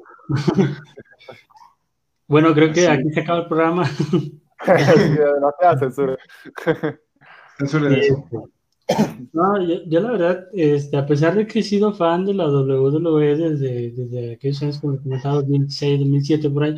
Bueno, 2.26 2.54
creo 2.54 2.72
que 2.72 2.88
aquí 2.88 3.10
se 3.12 3.20
acaba 3.20 3.40
el 3.40 3.46
programa. 3.48 3.88
Demasiada 4.66 5.78
censura. 5.78 6.18
Censura 7.58 7.96
eso. 7.96 8.24
No, 9.32 9.62
yo, 9.86 10.00
la 10.00 10.12
verdad, 10.12 10.48
este, 10.52 10.96
a 10.96 11.06
pesar 11.06 11.34
de 11.36 11.46
que 11.46 11.60
he 11.60 11.62
sido 11.62 11.92
fan 11.92 12.24
de 12.24 12.34
la 12.34 12.48
WWE 12.48 13.36
desde, 13.36 13.90
desde 13.92 14.32
aquellos 14.34 14.62
años, 14.62 14.78
como 14.80 15.00
comentaba, 15.00 15.36
2006, 15.36 16.00
2007, 16.00 16.50
por 16.50 16.64
ahí, 16.64 16.74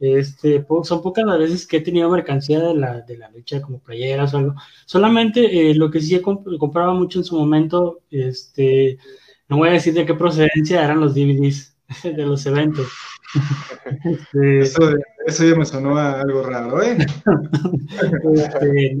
este, 0.00 0.66
son 0.82 1.02
pocas 1.02 1.24
las 1.24 1.38
veces 1.38 1.66
que 1.66 1.78
he 1.78 1.80
tenido 1.80 2.10
mercancía 2.10 2.60
de 2.60 2.74
la, 2.74 3.00
de 3.00 3.16
la 3.16 3.30
lucha, 3.30 3.62
como 3.62 3.78
playeras 3.78 4.34
o 4.34 4.38
algo. 4.38 4.54
Solamente 4.84 5.70
eh, 5.70 5.74
lo 5.74 5.90
que 5.90 6.00
sí 6.00 6.14
he 6.14 6.22
compraba 6.22 6.92
mucho 6.94 7.20
en 7.20 7.24
su 7.24 7.38
momento, 7.38 8.00
este, 8.10 8.98
no 9.48 9.58
voy 9.58 9.68
a 9.70 9.72
decir 9.72 9.94
de 9.94 10.04
qué 10.04 10.14
procedencia 10.14 10.84
eran 10.84 11.00
los 11.00 11.14
DVDs 11.14 11.75
de 12.02 12.26
los 12.26 12.44
eventos. 12.46 12.86
Este, 14.04 14.60
eso, 14.60 14.90
eso, 15.26 15.44
ya 15.44 15.56
me 15.56 15.64
sonó 15.64 15.96
a 15.96 16.20
algo 16.20 16.42
raro, 16.42 16.82
¿eh? 16.82 16.98
Este, 18.34 18.96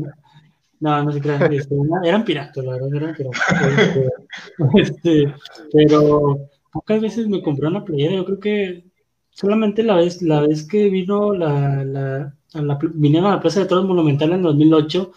no, 0.80 1.02
no 1.04 1.12
se 1.12 1.20
crean, 1.20 1.52
este, 1.52 1.74
eran 2.04 2.24
piratas, 2.24 2.64
la 2.64 2.72
verdad, 2.72 2.94
eran 2.94 3.14
piratas. 3.14 3.42
Este, 4.74 5.34
pero 5.72 6.48
pocas 6.72 7.00
veces 7.00 7.28
me 7.28 7.42
compré 7.42 7.68
una 7.68 7.84
playera, 7.84 8.14
yo 8.14 8.24
creo 8.24 8.40
que 8.40 8.84
solamente 9.30 9.82
la 9.82 9.96
vez, 9.96 10.22
la 10.22 10.40
vez 10.40 10.66
que 10.66 10.88
vino 10.88 11.32
la, 11.32 11.84
la, 11.84 12.36
a 12.54 12.62
la, 12.62 12.78
vinieron 12.94 13.28
a 13.28 13.36
la 13.36 13.40
Plaza 13.40 13.60
de 13.60 13.66
Toros 13.66 13.86
Monumental 13.86 14.32
en 14.32 14.42
2008, 14.42 15.12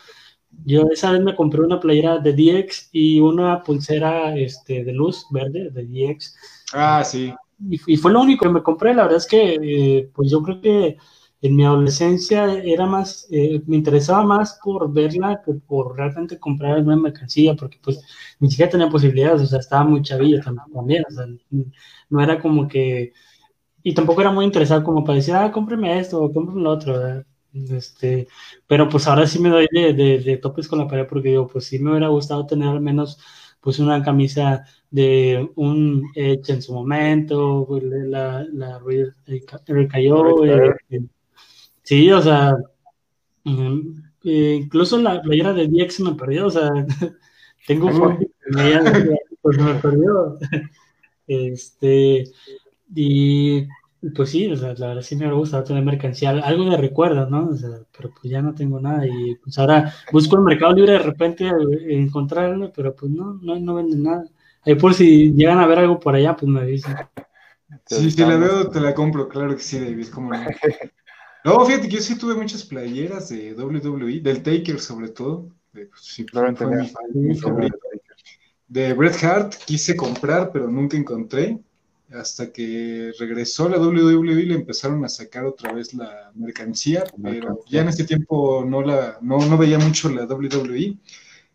yo 0.65 0.87
esa 0.91 1.11
vez 1.11 1.21
me 1.21 1.35
compré 1.35 1.61
una 1.61 1.79
playera 1.79 2.19
de 2.19 2.33
DX 2.33 2.89
y 2.91 3.19
una 3.19 3.63
pulsera 3.63 4.35
este, 4.37 4.83
de 4.83 4.93
luz 4.93 5.25
verde 5.31 5.69
de 5.71 5.83
DX. 5.85 6.35
Ah, 6.73 7.03
sí. 7.03 7.33
Y, 7.59 7.97
fue 7.97 8.11
lo 8.11 8.21
único 8.21 8.45
que 8.45 8.51
me 8.51 8.63
compré. 8.63 8.93
La 8.93 9.03
verdad 9.03 9.17
es 9.17 9.27
que, 9.27 9.55
eh, 9.61 10.09
pues 10.13 10.31
yo 10.31 10.41
creo 10.41 10.61
que 10.61 10.97
en 11.41 11.55
mi 11.55 11.63
adolescencia 11.65 12.53
era 12.63 12.85
más, 12.85 13.27
eh, 13.31 13.61
me 13.65 13.77
interesaba 13.77 14.23
más 14.23 14.59
por 14.63 14.91
verla 14.91 15.41
que 15.45 15.53
por 15.53 15.95
realmente 15.97 16.39
comprar 16.39 16.79
una 16.81 16.95
mercancía, 16.97 17.55
porque 17.55 17.79
pues 17.81 18.01
ni 18.39 18.49
siquiera 18.49 18.71
tenía 18.71 18.89
posibilidades, 18.89 19.41
o 19.43 19.45
sea, 19.45 19.59
estaba 19.59 19.83
muy 19.85 20.01
chavilla 20.01 20.41
también, 20.41 21.05
o 21.07 21.11
sea, 21.11 21.25
no 22.09 22.21
era 22.21 22.39
como 22.39 22.67
que, 22.67 23.13
y 23.83 23.93
tampoco 23.93 24.21
era 24.21 24.31
muy 24.31 24.45
interesado 24.45 24.83
como 24.83 25.03
para 25.03 25.17
decir, 25.17 25.35
ah, 25.35 25.51
cómpreme 25.51 25.99
esto, 25.99 26.21
o 26.21 26.33
cómpreme 26.33 26.61
lo 26.61 26.71
otro, 26.71 27.23
este, 27.53 28.27
pero 28.67 28.89
pues 28.89 29.07
ahora 29.07 29.25
sí 29.27 29.39
me 29.39 29.49
doy 29.49 29.67
de, 29.71 29.93
de, 29.93 30.37
topes 30.37 30.67
con 30.67 30.79
la 30.79 30.87
pared, 30.87 31.07
porque 31.07 31.29
digo, 31.29 31.47
pues 31.47 31.65
sí 31.65 31.79
me 31.79 31.91
hubiera 31.91 32.09
gustado 32.09 32.45
tener 32.45 32.69
al 32.69 32.81
menos 32.81 33.19
pues 33.61 33.79
una 33.79 34.03
camisa 34.03 34.65
de 34.91 35.49
un 35.55 36.09
Edge 36.15 36.51
en 36.53 36.61
su 36.61 36.73
momento, 36.73 37.65
pues, 37.67 37.83
la, 37.83 38.45
la, 38.51 38.81
recayó, 39.67 40.35
Sí, 41.83 42.11
o 42.11 42.21
sea, 42.21 42.55
eh, 44.23 44.59
incluso 44.61 44.97
la 44.99 45.21
playera 45.21 45.53
de 45.53 45.67
DX 45.67 46.01
me 46.01 46.13
perdió, 46.13 46.47
o 46.47 46.49
sea, 46.49 46.69
tengo 47.67 47.91
fotos 47.91 48.27
pues 49.41 49.57
me 49.57 49.75
perdió. 49.75 50.37
Este, 51.31 52.23
y 52.95 53.67
pues 54.15 54.31
sí, 54.31 54.51
o 54.51 54.57
sea, 54.57 54.73
la 54.75 54.87
verdad 54.87 55.01
sí 55.03 55.15
me 55.15 55.31
gusta 55.31 55.63
tener 55.63 55.83
mercancía, 55.83 56.31
algo 56.31 56.65
de 56.65 56.77
recuerdo, 56.77 57.29
¿no? 57.29 57.49
O 57.49 57.55
sea, 57.55 57.69
pero 57.95 58.09
pues 58.09 58.31
ya 58.31 58.41
no 58.41 58.55
tengo 58.55 58.79
nada 58.79 59.05
y 59.05 59.35
pues 59.35 59.59
ahora 59.59 59.93
busco 60.11 60.37
el 60.37 60.43
Mercado 60.43 60.73
Libre 60.73 60.93
de 60.93 60.99
repente 60.99 61.45
eh, 61.47 61.99
encontrarlo, 61.99 62.71
pero 62.75 62.95
pues 62.95 63.11
no, 63.11 63.35
no, 63.43 63.59
no 63.59 63.75
venden 63.75 64.01
nada. 64.01 64.25
Ahí 64.65 64.75
por 64.75 64.93
si 64.93 65.31
llegan 65.33 65.59
a 65.59 65.67
ver 65.67 65.79
algo 65.79 65.99
por 65.99 66.15
allá, 66.15 66.35
pues 66.35 66.49
me 66.49 66.65
dicen. 66.65 66.95
Sí, 67.85 68.11
si 68.11 68.21
la 68.21 68.37
veo, 68.37 68.69
te 68.69 68.79
la 68.79 68.93
compro, 68.93 69.27
claro 69.29 69.55
que 69.55 69.63
sí, 69.63 69.79
David, 69.79 70.07
cómo 70.07 70.31
no. 70.31 70.39
No, 71.45 71.65
fíjate 71.65 71.87
que 71.87 71.95
yo 71.95 72.01
sí 72.01 72.17
tuve 72.17 72.35
muchas 72.35 72.63
playeras 72.65 73.29
de 73.29 73.53
WWE, 73.53 74.19
del 74.19 74.43
Taker 74.43 74.79
sobre 74.79 75.09
todo. 75.09 75.49
De, 75.71 75.85
pues, 75.85 76.01
sí, 76.01 76.25
fue 76.29 76.51
mi, 77.13 77.35
favorito. 77.35 77.77
De 78.67 78.93
Bret 78.93 79.23
Hart 79.23 79.55
quise 79.65 79.95
comprar, 79.95 80.51
pero 80.51 80.67
nunca 80.67 80.97
encontré. 80.97 81.57
Hasta 82.11 82.51
que 82.51 83.11
regresó 83.19 83.69
la 83.69 83.77
WWE 83.77 84.41
y 84.41 84.45
le 84.47 84.55
empezaron 84.55 85.05
a 85.05 85.09
sacar 85.09 85.45
otra 85.45 85.71
vez 85.71 85.93
la 85.93 86.31
mercancía, 86.33 87.03
pero 87.21 87.63
ya 87.69 87.83
en 87.83 87.89
ese 87.89 88.03
tiempo 88.03 88.65
no, 88.67 88.81
la, 88.81 89.19
no, 89.21 89.37
no 89.37 89.57
veía 89.57 89.77
mucho 89.77 90.09
la 90.09 90.25
WWE. 90.25 90.97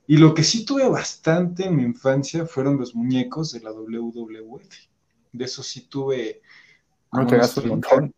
Y 0.07 0.19
lo 0.19 0.35
que 0.35 0.43
sí 0.43 0.65
tuve 0.65 0.87
bastante 0.89 1.67
en 1.67 1.77
mi 1.77 1.83
infancia 1.83 2.47
fueron 2.47 2.77
los 2.77 2.95
muñecos 2.95 3.53
de 3.53 3.61
la 3.61 3.73
WWF. 3.73 4.69
De 5.33 5.45
eso 5.45 5.63
sí 5.63 5.89
tuve. 5.89 6.43
No 7.13 7.27
te 7.27 7.37
un 7.61 7.69
montón. 7.69 8.15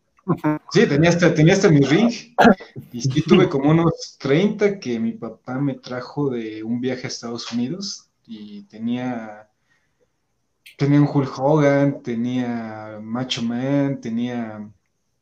Sí, 0.71 0.85
tenía 0.85 1.09
hasta, 1.09 1.33
tenía 1.33 1.53
hasta 1.53 1.69
mi 1.69 1.79
ring. 1.79 2.11
Y 2.91 3.01
sí 3.01 3.21
tuve 3.21 3.47
como 3.47 3.71
unos 3.71 4.17
30 4.19 4.79
que 4.79 4.99
mi 4.99 5.13
papá 5.13 5.59
me 5.59 5.75
trajo 5.75 6.29
de 6.29 6.61
un 6.63 6.81
viaje 6.81 7.05
a 7.05 7.07
Estados 7.07 7.51
Unidos. 7.53 8.09
Y 8.25 8.63
tenía. 8.63 9.49
Tenía 10.77 11.01
un 11.01 11.09
Hulk 11.11 11.39
Hogan, 11.39 12.03
tenía 12.03 12.99
Macho 13.01 13.41
Man, 13.41 14.01
tenía. 14.01 14.69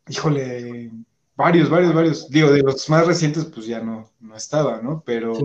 Híjole, 0.08 0.92
varios, 1.36 1.70
varios, 1.70 1.94
varios. 1.94 2.30
Digo, 2.30 2.52
de 2.52 2.64
los 2.64 2.90
más 2.90 3.06
recientes, 3.06 3.46
pues 3.46 3.68
ya 3.68 3.82
no, 3.82 4.10
no 4.20 4.36
estaba, 4.36 4.82
¿no? 4.82 5.04
Pero 5.06 5.36
sí, 5.36 5.44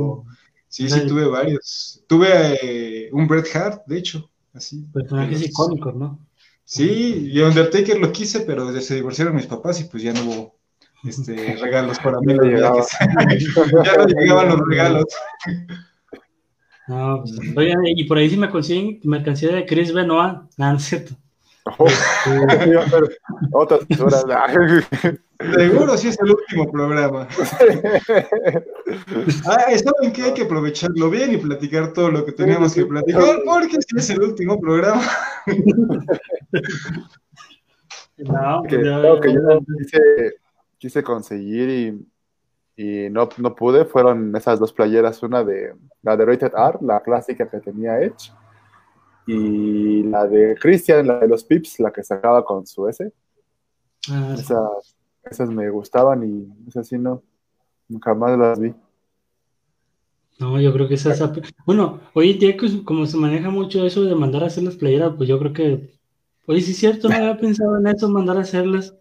sí, 0.70 1.06
tuve 1.06 1.26
varios. 1.26 2.02
Tuve 2.06 2.58
eh, 2.62 3.10
un 3.12 3.26
Bret 3.26 3.54
Hart, 3.54 3.82
de 3.86 3.98
hecho, 3.98 4.30
así. 4.54 4.86
Personajes 4.92 5.42
icónicos, 5.42 5.94
¿no? 5.94 6.18
Sí, 6.64 7.30
y 7.32 7.40
Undertaker 7.40 7.98
lo 7.98 8.12
quise, 8.12 8.40
pero 8.40 8.72
se 8.80 8.94
divorciaron 8.94 9.34
mis 9.34 9.46
papás 9.46 9.80
y 9.80 9.84
pues 9.84 10.04
ya 10.04 10.12
no 10.12 10.22
hubo 10.22 10.60
este, 11.04 11.56
regalos 11.60 11.98
para 11.98 12.20
mí. 12.20 12.32
ya 13.84 13.96
no 13.96 14.06
llegaban 14.06 14.48
los 14.48 14.60
regalos. 14.68 15.04
No, 16.86 17.24
pues, 17.24 17.56
oigan, 17.56 17.80
y 17.86 18.04
por 18.04 18.18
ahí 18.18 18.30
sí 18.30 18.36
me 18.36 18.50
consiguen 18.50 19.00
mercancía 19.04 19.52
de 19.52 19.66
Chris 19.66 19.92
Benoit, 19.92 20.42
nada, 20.56 20.72
no 20.72 20.78
es 20.78 20.84
cierto. 20.84 21.14
Oh, 21.78 21.86
Otras 23.52 23.80
horas. 24.00 24.24
Seguro 25.54 25.96
sí 25.96 26.08
es 26.08 26.18
el 26.20 26.30
último 26.30 26.70
programa. 26.70 27.26
ah, 29.46 29.66
¿saben 29.78 30.12
que 30.12 30.22
Hay 30.22 30.34
que 30.34 30.42
aprovecharlo 30.42 31.08
bien 31.10 31.32
y 31.32 31.38
platicar 31.38 31.92
todo 31.92 32.10
lo 32.10 32.24
que 32.24 32.32
teníamos 32.32 32.74
que 32.74 32.84
platicar, 32.84 33.38
porque 33.44 33.78
sí 33.80 33.96
es 33.96 34.10
el 34.10 34.22
último 34.22 34.60
programa. 34.60 35.02
no, 38.18 38.62
que, 38.68 38.84
yo 38.84 39.20
quise, 39.78 40.34
quise, 40.78 41.02
conseguir 41.02 41.70
y, 41.70 42.06
y, 42.76 43.08
no, 43.10 43.28
no 43.38 43.54
pude, 43.54 43.86
fueron 43.86 44.36
esas 44.36 44.60
dos 44.60 44.72
playeras, 44.74 45.22
una 45.22 45.42
de 45.42 45.74
la 46.02 46.16
de 46.16 46.24
Rated 46.26 46.52
R, 46.54 46.78
la 46.82 47.00
clásica 47.00 47.48
que 47.48 47.60
tenía 47.60 47.98
Edge, 48.00 48.30
y 49.26 50.02
la 50.04 50.26
de 50.26 50.56
Christian, 50.56 51.06
la 51.06 51.20
de 51.20 51.28
los 51.28 51.44
Pips, 51.44 51.80
la 51.80 51.92
que 51.92 52.02
sacaba 52.02 52.44
con 52.44 52.66
su 52.66 52.88
S. 52.88 53.12
Ah, 54.08 54.34
esas 54.38 54.96
esas 55.24 55.50
me 55.50 55.68
gustaban 55.70 56.24
y 56.24 56.68
esas 56.68 56.88
sí 56.88 56.98
no, 56.98 57.22
nunca 57.88 58.14
más 58.14 58.38
las 58.38 58.58
vi. 58.58 58.74
No, 60.38 60.58
yo 60.58 60.72
creo 60.72 60.88
que 60.88 60.94
esas... 60.94 61.22
Bueno, 61.66 62.00
hoy 62.14 62.32
día 62.34 62.56
como 62.84 63.04
se 63.04 63.18
maneja 63.18 63.50
mucho 63.50 63.84
eso 63.84 64.04
de 64.04 64.14
mandar 64.14 64.42
a 64.42 64.46
hacer 64.46 64.64
las 64.64 64.76
playeras, 64.76 65.12
pues 65.16 65.28
yo 65.28 65.38
creo 65.38 65.52
que... 65.52 66.00
Oye, 66.46 66.62
sí 66.62 66.70
es 66.70 66.78
cierto, 66.78 67.08
no 67.08 67.14
había 67.14 67.36
pensado 67.36 67.78
en 67.78 67.86
eso, 67.86 68.08
mandar 68.08 68.38
a 68.38 68.40
hacerlas. 68.40 68.96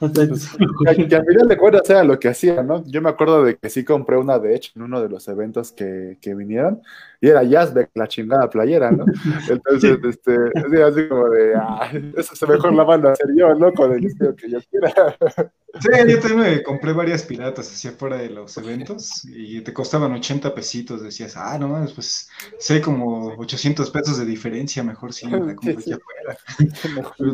Que, 1.08 1.16
al 1.16 1.24
final 1.24 1.48
de 1.48 1.56
cuentas 1.56 1.88
era 1.88 2.04
lo 2.04 2.18
que 2.18 2.28
hacía, 2.28 2.62
¿no? 2.62 2.84
Yo 2.86 3.00
me 3.00 3.08
acuerdo 3.08 3.44
de 3.44 3.56
que 3.56 3.70
sí 3.70 3.84
compré 3.84 4.16
una 4.16 4.38
de 4.38 4.54
hecho 4.54 4.72
en 4.76 4.82
uno 4.82 5.00
de 5.00 5.08
los 5.08 5.26
eventos 5.28 5.72
que, 5.72 6.18
que 6.20 6.34
vinieron 6.34 6.82
y 7.20 7.28
era 7.28 7.42
Jazzbeck, 7.42 7.90
la 7.94 8.06
chingada 8.08 8.50
playera, 8.50 8.90
¿no? 8.90 9.04
Entonces, 9.50 9.98
este, 10.04 10.34
así 10.82 11.08
como 11.08 11.28
de, 11.30 11.54
ah, 11.56 11.90
eso 12.16 12.36
se 12.36 12.46
mejor 12.46 12.74
la 12.74 12.84
mando 12.84 13.08
a 13.08 13.12
hacer 13.12 13.28
yo, 13.36 13.54
¿no? 13.54 13.72
Con 13.72 13.92
el 13.92 14.04
estilo 14.04 14.34
que 14.36 14.50
yo 14.50 14.58
quiera. 14.70 14.92
Sí, 15.78 15.90
yo 16.08 16.20
también 16.20 16.40
me 16.40 16.62
compré 16.62 16.94
varias 16.94 17.24
piratas 17.24 17.70
así 17.70 17.86
fuera 17.90 18.16
de 18.16 18.30
los 18.30 18.56
eventos 18.56 19.26
y 19.26 19.60
te 19.60 19.74
costaban 19.74 20.10
80 20.10 20.54
pesitos. 20.54 21.02
Decías, 21.02 21.36
ah, 21.36 21.58
no 21.58 21.68
mames, 21.68 21.92
pues 21.92 22.30
sé 22.58 22.80
como 22.80 23.34
800 23.36 23.90
pesos 23.90 24.16
de 24.16 24.24
diferencia, 24.24 24.82
mejor 24.82 25.12
si 25.12 25.26
me 25.26 25.38
la 25.38 25.54
compré 25.54 25.72
aquí 25.72 25.92
afuera. 25.92 26.38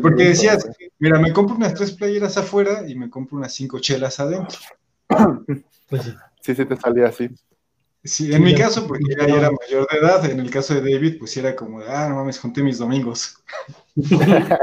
Porque 0.01 0.25
decías, 0.25 0.67
mira, 0.99 1.19
me 1.19 1.31
compro 1.31 1.55
unas 1.55 1.73
tres 1.73 1.93
playeras 1.93 2.35
afuera 2.35 2.52
y 2.87 2.95
me 2.95 3.09
compro 3.09 3.37
unas 3.37 3.53
cinco 3.53 3.79
chelas 3.79 4.19
adentro. 4.19 4.59
Pues 5.89 6.03
sí. 6.03 6.13
Sí, 6.41 6.55
sí 6.55 6.65
te 6.65 6.75
salía 6.75 7.07
así. 7.07 7.29
Sí, 8.03 8.33
en 8.33 8.43
mi 8.43 8.53
caso, 8.53 8.85
porque 8.85 9.15
ya 9.17 9.23
era 9.23 9.49
mayor 9.49 9.87
de 9.89 9.97
edad, 9.97 10.29
en 10.29 10.41
el 10.41 10.49
caso 10.49 10.73
de 10.73 10.81
David, 10.81 11.17
pues 11.19 11.37
era 11.37 11.55
como, 11.55 11.79
ah, 11.79 12.09
no 12.09 12.15
mames, 12.15 12.37
junté 12.37 12.61
mis 12.61 12.79
domingos. 12.79 13.37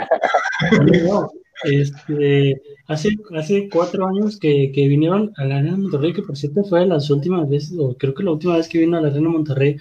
este, 1.65 2.61
hace, 2.87 3.17
hace 3.39 3.71
cuatro 3.71 4.07
años 4.07 4.39
que, 4.39 4.71
que, 4.75 4.89
vinieron 4.89 5.33
a 5.37 5.47
la 5.47 5.57
Arena 5.57 5.79
Monterrey, 5.79 6.13
que 6.13 6.21
por 6.21 6.37
cierto 6.37 6.65
fue 6.65 6.81
de 6.81 6.87
las 6.87 7.09
últimas 7.09 7.49
veces, 7.49 7.75
o 7.79 7.97
creo 7.97 8.13
que 8.13 8.25
la 8.25 8.33
última 8.33 8.59
vez 8.59 8.69
que 8.69 8.79
vino 8.79 8.99
a 8.99 9.01
la 9.01 9.09
Arena 9.09 9.31
Monterrey, 9.31 9.79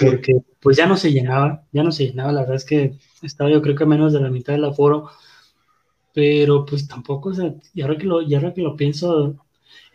porque 0.00 0.40
pues 0.60 0.76
ya 0.76 0.86
no 0.86 0.96
se 0.96 1.12
llenaba, 1.12 1.62
ya 1.70 1.84
no 1.84 1.92
se 1.92 2.06
llenaba, 2.06 2.32
la 2.32 2.40
verdad 2.40 2.56
es 2.56 2.64
que 2.64 2.94
estaba 3.22 3.48
yo 3.48 3.62
creo 3.62 3.76
que 3.76 3.86
menos 3.86 4.12
de 4.12 4.20
la 4.20 4.30
mitad 4.30 4.54
del 4.54 4.64
aforo, 4.64 5.10
pero 6.18 6.66
pues 6.66 6.88
tampoco, 6.88 7.28
o 7.28 7.34
sea, 7.34 7.54
y 7.72 7.80
ahora 7.80 7.96
que 7.96 8.04
lo, 8.04 8.20
y 8.22 8.34
ahora 8.34 8.52
que 8.52 8.60
lo 8.60 8.74
pienso, 8.74 9.36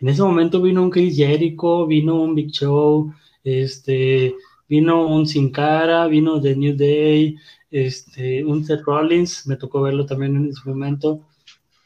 en 0.00 0.08
ese 0.08 0.22
momento 0.22 0.62
vino 0.62 0.82
un 0.82 0.88
Chris 0.88 1.14
Jericho, 1.14 1.86
vino 1.86 2.14
un 2.22 2.34
Big 2.34 2.50
Show, 2.50 3.12
este, 3.44 4.34
vino 4.66 5.06
un 5.06 5.26
Sin 5.26 5.50
Cara, 5.50 6.06
vino 6.06 6.40
The 6.40 6.56
New 6.56 6.76
Day, 6.78 7.36
este, 7.70 8.42
un 8.42 8.64
Seth 8.64 8.84
Rollins, 8.86 9.46
me 9.46 9.56
tocó 9.56 9.82
verlo 9.82 10.06
también 10.06 10.34
en 10.36 10.48
ese 10.48 10.62
momento. 10.64 11.20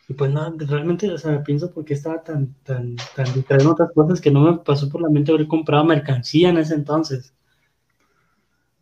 Y 0.09 0.15
pues 0.15 0.31
no, 0.31 0.55
realmente, 0.57 1.11
o 1.11 1.19
sea, 1.19 1.43
pienso 1.43 1.73
porque 1.73 1.95
estaba 1.95 2.23
tan, 2.23 2.55
tan, 2.63 2.95
tan 3.17 3.35
distraído 3.35 3.65
en 3.65 3.73
otras 3.73 3.91
cosas 3.93 4.21
que 4.21 4.31
no 4.31 4.43
me 4.43 4.59
pasó 4.59 4.89
por 4.89 5.03
la 5.03 5.11
mente 5.11 5.33
haber 5.33 5.49
comprado 5.49 5.85
mercancía 5.85 6.51
en 6.51 6.59
ese 6.59 6.75
entonces. 6.75 7.35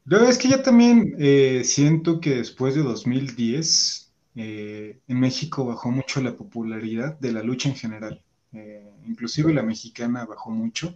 Yo 0.05 0.19
es 0.19 0.37
que 0.37 0.51
yo 0.51 0.61
también 0.63 1.15
eh, 1.19 1.63
siento 1.65 2.21
que 2.21 2.35
después 2.35 2.75
de 2.75 2.83
2010, 2.83 4.06
eh, 4.37 5.01
en 5.09 5.19
México 5.19 5.65
bajó 5.65 5.91
mucho 5.91 6.21
la 6.21 6.37
popularidad 6.37 7.19
de 7.19 7.33
la 7.33 7.43
lucha 7.43 7.71
en 7.71 7.75
general. 7.75 8.23
Eh, 8.53 8.93
inclusive 9.07 9.53
la 9.53 9.63
mexicana 9.63 10.27
bajó 10.27 10.51
mucho. 10.51 10.95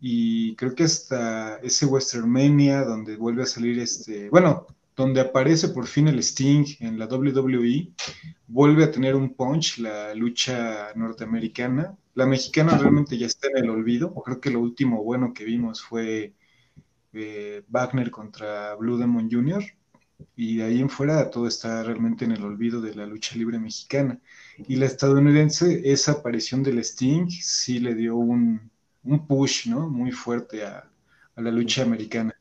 Y 0.00 0.54
creo 0.56 0.74
que 0.74 0.84
hasta 0.84 1.58
ese 1.58 1.86
Mania 2.24 2.84
donde 2.84 3.16
vuelve 3.16 3.42
a 3.42 3.46
salir 3.46 3.78
este, 3.80 4.30
bueno, 4.30 4.66
donde 4.96 5.20
aparece 5.20 5.68
por 5.68 5.86
fin 5.86 6.08
el 6.08 6.18
Sting 6.20 6.64
en 6.80 6.98
la 6.98 7.06
WWE, 7.06 7.92
vuelve 8.46 8.84
a 8.84 8.90
tener 8.90 9.16
un 9.16 9.34
punch 9.34 9.78
la 9.78 10.14
lucha 10.14 10.92
norteamericana. 10.94 11.96
La 12.14 12.26
mexicana 12.26 12.78
realmente 12.78 13.18
ya 13.18 13.26
está 13.26 13.48
en 13.48 13.64
el 13.64 13.70
olvido. 13.70 14.14
Creo 14.14 14.40
que 14.40 14.50
lo 14.50 14.60
último 14.60 15.02
bueno 15.02 15.32
que 15.32 15.44
vimos 15.44 15.82
fue 15.82 16.34
eh, 17.12 17.62
Wagner 17.68 18.10
contra 18.10 18.74
Blue 18.76 18.98
Demon 18.98 19.28
Jr. 19.30 19.64
Y 20.36 20.58
de 20.58 20.64
ahí 20.64 20.80
en 20.80 20.88
fuera 20.88 21.30
todo 21.30 21.46
está 21.46 21.82
realmente 21.82 22.24
en 22.24 22.32
el 22.32 22.44
olvido 22.44 22.80
de 22.80 22.94
la 22.94 23.06
lucha 23.06 23.36
libre 23.36 23.58
mexicana. 23.58 24.18
Y 24.68 24.76
la 24.76 24.86
estadounidense, 24.86 25.82
esa 25.90 26.12
aparición 26.12 26.62
del 26.62 26.78
Sting 26.78 27.28
sí 27.28 27.78
le 27.78 27.94
dio 27.94 28.16
un, 28.16 28.70
push, 29.26 29.68
¿no? 29.68 29.88
Muy 29.88 30.12
fuerte 30.12 30.64
a, 30.64 30.88
la 31.36 31.50
lucha 31.50 31.82
americana. 31.82 32.34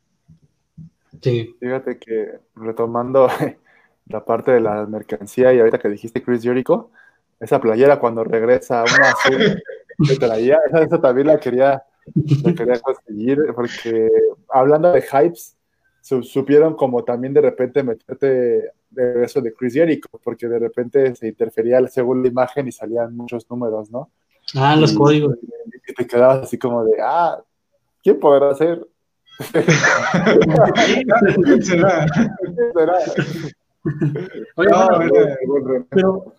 Sí. 1.22 1.56
Fíjate 1.60 1.98
que 1.98 2.40
retomando 2.56 3.30
la 4.08 4.26
parte 4.26 4.52
de 4.52 4.60
la 4.60 4.86
mercancía 4.86 5.54
y 5.54 5.60
ahorita 5.60 5.80
que 5.80 5.90
dijiste 5.90 6.22
Chris 6.22 6.44
Jericho, 6.44 6.92
esa 7.40 7.60
playera 7.60 8.00
cuando 8.00 8.24
regresa 8.24 8.84
una 8.84 9.12
azul 9.12 9.62
de 9.98 10.18
traía, 10.18 10.60
esa, 10.72 11.02
también 11.02 11.28
la 11.28 11.40
quería, 11.40 11.84
la 12.44 12.54
quería 12.54 12.80
conseguir, 12.80 13.40
porque 13.56 14.10
hablando 14.50 14.92
de 14.92 15.02
hypes, 15.02 15.56
supieron 16.02 16.76
como 16.76 17.04
también 17.04 17.34
de 17.34 17.42
repente 17.42 17.84
meterte 17.84 18.72
de 18.90 19.24
eso 19.24 19.42
de 19.42 19.54
Chris 19.54 19.74
Jericho, 19.74 20.10
porque 20.24 20.48
de 20.48 20.60
repente 20.60 21.16
se 21.16 21.28
interfería 21.28 21.86
según 21.88 22.22
la 22.22 22.28
imagen 22.28 22.68
y 22.68 22.72
salían 22.72 23.16
muchos 23.16 23.50
números, 23.50 23.90
¿no? 23.92 24.10
Ah, 24.56 24.76
los 24.76 24.94
códigos. 24.94 25.38
Y 25.88 25.94
te 25.94 26.06
quedabas 26.06 26.44
así 26.44 26.58
como 26.58 26.84
de, 26.84 26.94
ah, 27.02 27.40
¿quién 28.04 28.20
podrá 28.20 28.54
ser? 28.56 28.86
¿Quién 31.44 31.64
será? 31.64 32.06
pero 35.90 36.36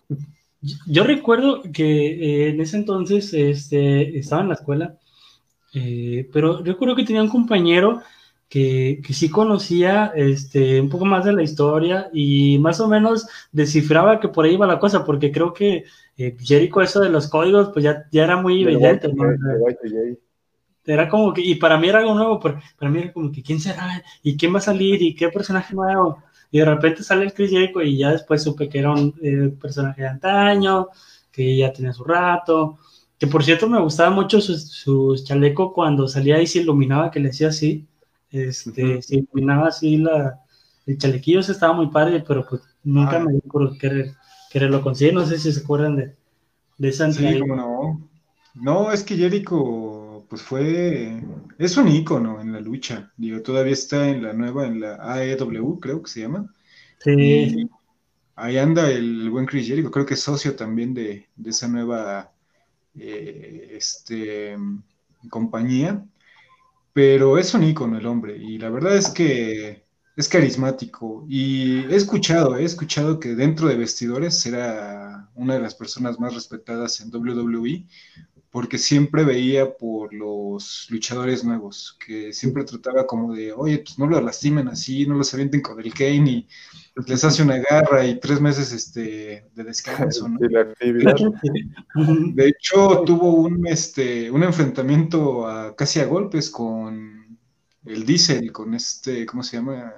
yo 0.87 1.03
recuerdo 1.03 1.61
que 1.73 1.85
eh, 1.85 2.49
en 2.49 2.61
ese 2.61 2.77
entonces 2.77 3.33
este, 3.33 4.17
estaba 4.17 4.43
en 4.43 4.47
la 4.49 4.53
escuela, 4.53 4.97
eh, 5.73 6.29
pero 6.31 6.63
recuerdo 6.63 6.95
que 6.95 7.03
tenía 7.03 7.21
un 7.21 7.29
compañero 7.29 8.01
que, 8.53 9.01
que, 9.03 9.13
sí 9.13 9.31
conocía 9.31 10.11
este, 10.15 10.79
un 10.79 10.87
poco 10.87 11.05
más 11.05 11.25
de 11.25 11.33
la 11.33 11.41
historia 11.41 12.11
y 12.13 12.59
más 12.59 12.79
o 12.79 12.87
menos 12.87 13.25
descifraba 13.51 14.19
que 14.19 14.27
por 14.27 14.45
ahí 14.45 14.53
iba 14.53 14.67
la 14.67 14.77
cosa, 14.77 15.03
porque 15.03 15.31
creo 15.31 15.53
que 15.53 15.85
eh, 16.17 16.37
Jericho 16.39 16.79
eso 16.79 16.99
de 16.99 17.09
los 17.09 17.27
códigos 17.29 17.71
pues 17.73 17.83
ya, 17.83 18.05
ya 18.11 18.25
era 18.25 18.37
muy 18.37 18.61
evidente. 18.61 19.11
Era 20.85 21.09
como 21.09 21.33
que, 21.33 21.41
y 21.41 21.55
para 21.55 21.79
mí 21.79 21.89
era 21.89 21.97
algo 21.97 22.13
nuevo, 22.13 22.39
para, 22.39 22.61
para 22.77 22.91
mí 22.91 22.99
era 22.99 23.11
como 23.11 23.31
que 23.31 23.41
quién 23.41 23.59
será 23.59 24.03
y 24.21 24.37
quién 24.37 24.53
va 24.53 24.59
a 24.59 24.61
salir 24.61 25.01
y 25.01 25.15
qué 25.15 25.29
personaje 25.29 25.73
nuevo. 25.73 26.21
Y 26.51 26.59
de 26.59 26.65
repente 26.65 27.01
sale 27.01 27.25
el 27.25 27.33
Chris 27.33 27.49
Jericho 27.49 27.81
y 27.81 27.97
ya 27.97 28.11
después 28.11 28.43
supe 28.43 28.69
que 28.69 28.77
era 28.77 28.91
un 28.91 29.15
eh, 29.23 29.51
personaje 29.59 30.03
de 30.03 30.09
antaño, 30.09 30.89
que 31.31 31.57
ya 31.57 31.73
tenía 31.73 31.91
su 31.91 32.03
rato. 32.03 32.77
Que 33.17 33.25
por 33.25 33.43
cierto 33.43 33.67
me 33.67 33.81
gustaba 33.81 34.11
mucho 34.11 34.39
su, 34.39 34.55
su 34.59 35.15
chaleco 35.23 35.73
cuando 35.73 36.07
salía 36.07 36.39
y 36.39 36.45
se 36.45 36.59
iluminaba, 36.59 37.09
que 37.09 37.19
le 37.19 37.29
decía 37.29 37.47
así. 37.47 37.87
Este, 38.33 38.99
Se 39.03 39.17
iluminaba 39.17 39.67
así 39.67 39.97
la, 39.97 40.41
el 40.87 40.97
chalequillo, 40.97 41.39
ese 41.39 41.51
estaba 41.51 41.73
muy 41.73 41.91
padre, 41.91 42.23
pero 42.27 42.43
pues 42.49 42.63
nunca 42.83 43.17
ah. 43.17 43.19
me 43.19 43.33
dio 43.33 43.41
por 43.41 43.77
querer, 43.77 44.15
quererlo 44.51 44.81
conseguir. 44.81 45.13
No 45.13 45.25
sé 45.25 45.37
si 45.37 45.53
se 45.53 45.59
acuerdan 45.59 45.95
de, 45.95 46.15
de 46.79 46.89
esa 46.89 47.11
Sí, 47.11 47.39
no. 47.45 48.09
No, 48.55 48.91
es 48.91 49.03
que 49.03 49.15
Jericho, 49.15 50.25
pues 50.29 50.41
fue, 50.41 51.21
es 51.59 51.77
un 51.77 51.87
ícono 51.87 52.41
en 52.41 52.51
la 52.51 52.59
lucha. 52.59 53.11
Digo, 53.17 53.41
todavía 53.41 53.73
está 53.73 54.09
en 54.09 54.23
la 54.23 54.33
nueva, 54.33 54.65
en 54.65 54.81
la 54.81 54.95
AEW, 54.95 55.79
creo 55.79 56.01
que 56.01 56.09
se 56.09 56.21
llama. 56.21 56.51
Sí. 56.99 57.69
ahí 58.35 58.57
anda 58.57 58.89
el 58.89 59.29
buen 59.29 59.45
Chris 59.45 59.67
Jericho, 59.67 59.91
creo 59.91 60.05
que 60.05 60.13
es 60.15 60.21
socio 60.21 60.55
también 60.55 60.93
de, 60.93 61.27
de 61.35 61.49
esa 61.49 61.67
nueva 61.67 62.31
eh, 62.95 63.73
este, 63.75 64.55
compañía 65.29 66.03
pero 66.93 67.37
es 67.37 67.53
un 67.53 67.63
ícono 67.63 67.97
el 67.97 68.05
hombre 68.05 68.37
y 68.37 68.57
la 68.59 68.69
verdad 68.69 68.95
es 68.95 69.09
que 69.09 69.83
es 70.15 70.29
carismático 70.29 71.25
y 71.27 71.79
he 71.85 71.95
escuchado, 71.95 72.55
he 72.55 72.63
escuchado 72.63 73.19
que 73.19 73.35
dentro 73.35 73.67
de 73.67 73.77
vestidores 73.77 74.45
era 74.45 75.29
una 75.35 75.55
de 75.55 75.61
las 75.61 75.73
personas 75.73 76.19
más 76.19 76.35
respetadas 76.35 77.01
en 77.01 77.13
WWE 77.13 77.87
porque 78.53 78.77
siempre 78.77 79.25
veía 79.25 79.75
por 79.75 80.13
los 80.13 80.85
luchadores 80.91 81.43
nuevos, 81.43 81.97
que 82.05 82.31
siempre 82.31 82.63
trataba 82.63 83.07
como 83.07 83.33
de, 83.33 83.51
oye, 83.51 83.79
pues 83.79 83.97
no 83.97 84.05
lo 84.05 84.21
lastimen 84.21 84.67
así, 84.67 85.07
no 85.07 85.15
los 85.15 85.33
avienten 85.33 85.59
con 85.61 85.79
el 85.79 85.91
Kane 85.91 86.29
y 86.29 86.47
les 87.07 87.23
hace 87.23 87.41
una 87.41 87.57
garra 87.57 88.05
y 88.05 88.19
tres 88.19 88.39
meses 88.39 88.71
este, 88.71 89.49
de 89.55 89.63
descanso, 89.63 90.29
¿no? 90.29 90.37
De 92.35 92.47
hecho, 92.47 93.01
tuvo 93.03 93.33
un, 93.33 93.65
este, 93.65 94.29
un 94.29 94.43
enfrentamiento 94.43 95.73
casi 95.75 96.01
a 96.01 96.05
golpes 96.05 96.51
con 96.51 97.39
el 97.85 98.05
Diesel, 98.05 98.51
con 98.51 98.75
este, 98.75 99.25
¿cómo 99.25 99.41
se 99.41 99.57
llama? 99.57 99.91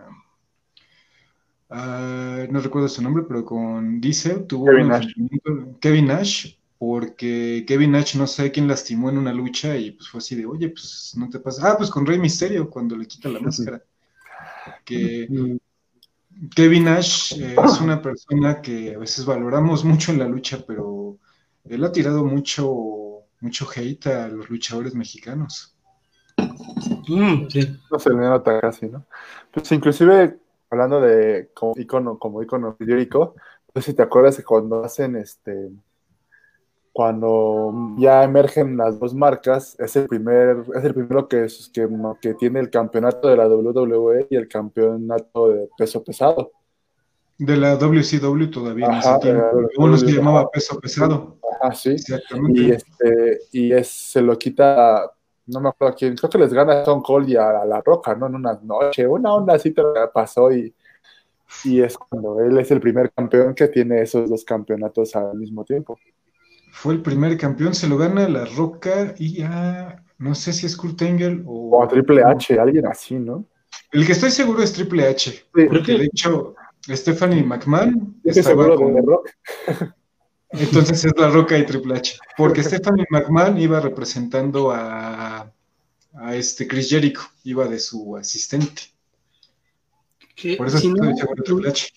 Ah, 1.69 2.47
no 2.49 2.61
recuerdo 2.61 2.87
su 2.87 3.01
nombre, 3.01 3.25
pero 3.27 3.43
con 3.43 3.99
Diesel 3.99 4.47
tuvo 4.47 4.67
Kevin 4.67 4.85
un 4.85 4.93
enfrentamiento, 4.93 5.79
Kevin 5.81 6.07
Nash, 6.07 6.55
porque 6.77 7.63
Kevin 7.67 7.91
Nash 7.91 8.15
no 8.15 8.27
sé 8.27 8.51
quién 8.51 8.67
lastimó 8.67 9.09
en 9.09 9.17
una 9.17 9.33
lucha 9.33 9.77
y 9.77 9.91
pues 9.91 10.09
fue 10.09 10.19
así 10.19 10.35
de, 10.35 10.45
oye, 10.45 10.69
pues 10.69 11.13
no 11.17 11.29
te 11.29 11.39
pasa. 11.39 11.71
Ah, 11.71 11.77
pues 11.77 11.89
con 11.89 12.05
Rey 12.05 12.19
Misterio 12.19 12.69
cuando 12.69 12.95
le 12.97 13.05
quita 13.05 13.29
la 13.29 13.39
máscara. 13.41 13.81
Que 14.83 15.57
Kevin 16.55 16.85
Nash 16.85 17.39
eh, 17.39 17.55
es 17.63 17.79
una 17.79 18.01
persona 18.01 18.61
que 18.61 18.95
a 18.95 18.99
veces 18.99 19.25
valoramos 19.25 19.85
mucho 19.85 20.11
en 20.11 20.19
la 20.19 20.27
lucha, 20.27 20.63
pero 20.67 21.17
él 21.63 21.83
ha 21.83 21.91
tirado 21.91 22.25
mucho, 22.25 23.23
mucho 23.39 23.67
hate 23.73 24.07
a 24.07 24.27
los 24.27 24.49
luchadores 24.49 24.93
mexicanos. 24.95 25.75
Mm, 27.07 27.47
no 27.91 27.99
se 27.99 28.09
le 28.09 28.15
nota 28.17 28.59
casi, 28.59 28.87
¿no? 28.87 29.05
Pues 29.51 29.71
inclusive 29.71 30.37
hablando 30.69 30.99
de 30.99 31.51
como 31.53 31.73
icono, 31.77 32.19
como 32.19 32.43
icono 32.43 32.75
no 32.79 33.81
sé 33.81 33.91
si 33.91 33.93
te 33.93 34.03
acuerdas 34.03 34.37
de 34.37 34.43
cuando 34.43 34.83
hacen 34.83 35.15
este 35.15 35.69
cuando 36.95 37.73
ya 37.97 38.23
emergen 38.23 38.77
las 38.77 38.97
dos 38.97 39.13
marcas, 39.13 39.75
es 39.79 39.97
el, 39.97 40.07
primer, 40.07 40.63
es 40.75 40.85
el 40.85 40.93
primero 40.93 41.27
que, 41.27 41.45
que, 41.73 41.89
que 42.21 42.33
tiene 42.35 42.61
el 42.61 42.69
campeonato 42.69 43.27
de 43.27 43.35
la 43.35 43.49
WWE 43.49 44.27
y 44.29 44.37
el 44.37 44.47
campeonato 44.47 45.49
de 45.49 45.67
peso 45.77 46.01
pesado. 46.01 46.53
De 47.37 47.57
la 47.57 47.75
WCW 47.75 48.49
todavía 48.49 48.85
en 48.85 48.93
ese. 48.93 49.35
Uno 49.77 49.97
se 49.97 50.05
llamaba 50.05 50.49
peso 50.49 50.79
pesado. 50.79 51.37
Ah, 51.61 51.75
sí. 51.75 51.89
Exactamente. 51.89 52.61
Y, 52.61 52.71
este, 52.71 53.39
y 53.51 53.73
es, 53.73 53.89
se 53.89 54.21
lo 54.21 54.37
quita, 54.37 55.11
no 55.47 55.59
me 55.59 55.67
acuerdo 55.67 55.97
quién, 55.99 56.15
creo 56.15 56.29
que 56.29 56.37
les 56.37 56.53
gana 56.53 56.75
a 56.75 56.79
Stone 56.79 57.03
Cold 57.05 57.27
y 57.27 57.35
a, 57.35 57.65
La 57.65 57.81
Roca, 57.81 58.15
¿no? 58.15 58.27
En 58.27 58.35
una 58.35 58.57
noche, 58.63 59.05
una 59.05 59.33
onda 59.33 59.55
así 59.55 59.75
pasó 60.13 60.49
y, 60.49 60.73
y 61.65 61.81
es 61.81 61.97
cuando 61.97 62.39
él 62.39 62.57
es 62.57 62.71
el 62.71 62.79
primer 62.79 63.11
campeón 63.11 63.53
que 63.53 63.67
tiene 63.67 64.01
esos 64.01 64.29
dos 64.29 64.45
campeonatos 64.45 65.13
al 65.17 65.35
mismo 65.35 65.65
tiempo 65.65 65.99
fue 66.75 66.93
el 66.93 67.01
primer 67.01 67.37
campeón, 67.37 67.73
se 67.73 67.87
lo 67.87 67.97
gana 67.97 68.27
La 68.27 68.43
Roca 68.43 69.15
y 69.17 69.41
a... 69.41 70.03
no 70.17 70.35
sé 70.35 70.51
si 70.51 70.65
es 70.65 70.75
Kurt 70.75 71.01
Angle 71.01 71.41
o... 71.45 71.81
O 71.81 71.87
Triple 71.87 72.21
H, 72.21 72.59
alguien 72.59 72.85
así, 72.85 73.15
¿no? 73.15 73.45
El 73.93 74.05
que 74.05 74.11
estoy 74.11 74.29
seguro 74.29 74.61
es 74.61 74.73
Triple 74.73 75.07
H, 75.07 75.45
porque 75.53 75.97
de 75.97 76.05
hecho 76.05 76.53
Stephanie 76.85 77.43
McMahon 77.43 78.19
estaba 78.25 78.75
con... 78.75 78.93
de 78.93 79.01
Rock. 79.01 79.29
Entonces 80.49 81.05
es 81.05 81.13
La 81.17 81.29
Roca 81.29 81.57
y 81.57 81.65
Triple 81.65 81.95
H, 81.95 82.17
porque 82.37 82.61
Stephanie 82.61 83.05
McMahon 83.09 83.57
iba 83.57 83.79
representando 83.79 84.71
a, 84.71 85.49
a 86.13 86.35
este 86.35 86.67
Chris 86.67 86.89
Jericho, 86.89 87.21
iba 87.45 87.69
de 87.69 87.79
su 87.79 88.17
asistente. 88.17 88.81
Por 90.57 90.67
eso 90.67 90.77
si 90.77 90.89
estoy 90.89 91.09
no, 91.09 91.15
seguro 91.15 91.35
de 91.37 91.43
Triple 91.43 91.69
H. 91.69 91.87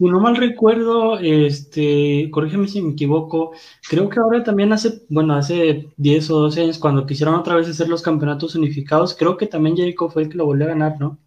Si 0.00 0.06
no 0.06 0.18
mal 0.18 0.34
recuerdo, 0.34 1.18
este, 1.18 2.30
corrígeme 2.30 2.66
si 2.68 2.80
me 2.80 2.92
equivoco, 2.92 3.52
creo 3.86 4.08
que 4.08 4.18
ahora 4.18 4.42
también 4.42 4.72
hace, 4.72 5.02
bueno, 5.10 5.34
hace 5.34 5.90
10 5.98 6.30
o 6.30 6.38
12 6.40 6.62
años, 6.62 6.78
cuando 6.78 7.04
quisieron 7.04 7.34
otra 7.34 7.54
vez 7.54 7.68
hacer 7.68 7.86
los 7.86 8.00
campeonatos 8.00 8.54
unificados, 8.54 9.14
creo 9.14 9.36
que 9.36 9.46
también 9.46 9.76
Jericho 9.76 10.08
fue 10.08 10.22
el 10.22 10.30
que 10.30 10.38
lo 10.38 10.46
volvió 10.46 10.64
a 10.64 10.68
ganar, 10.70 10.98
¿no? 10.98 11.18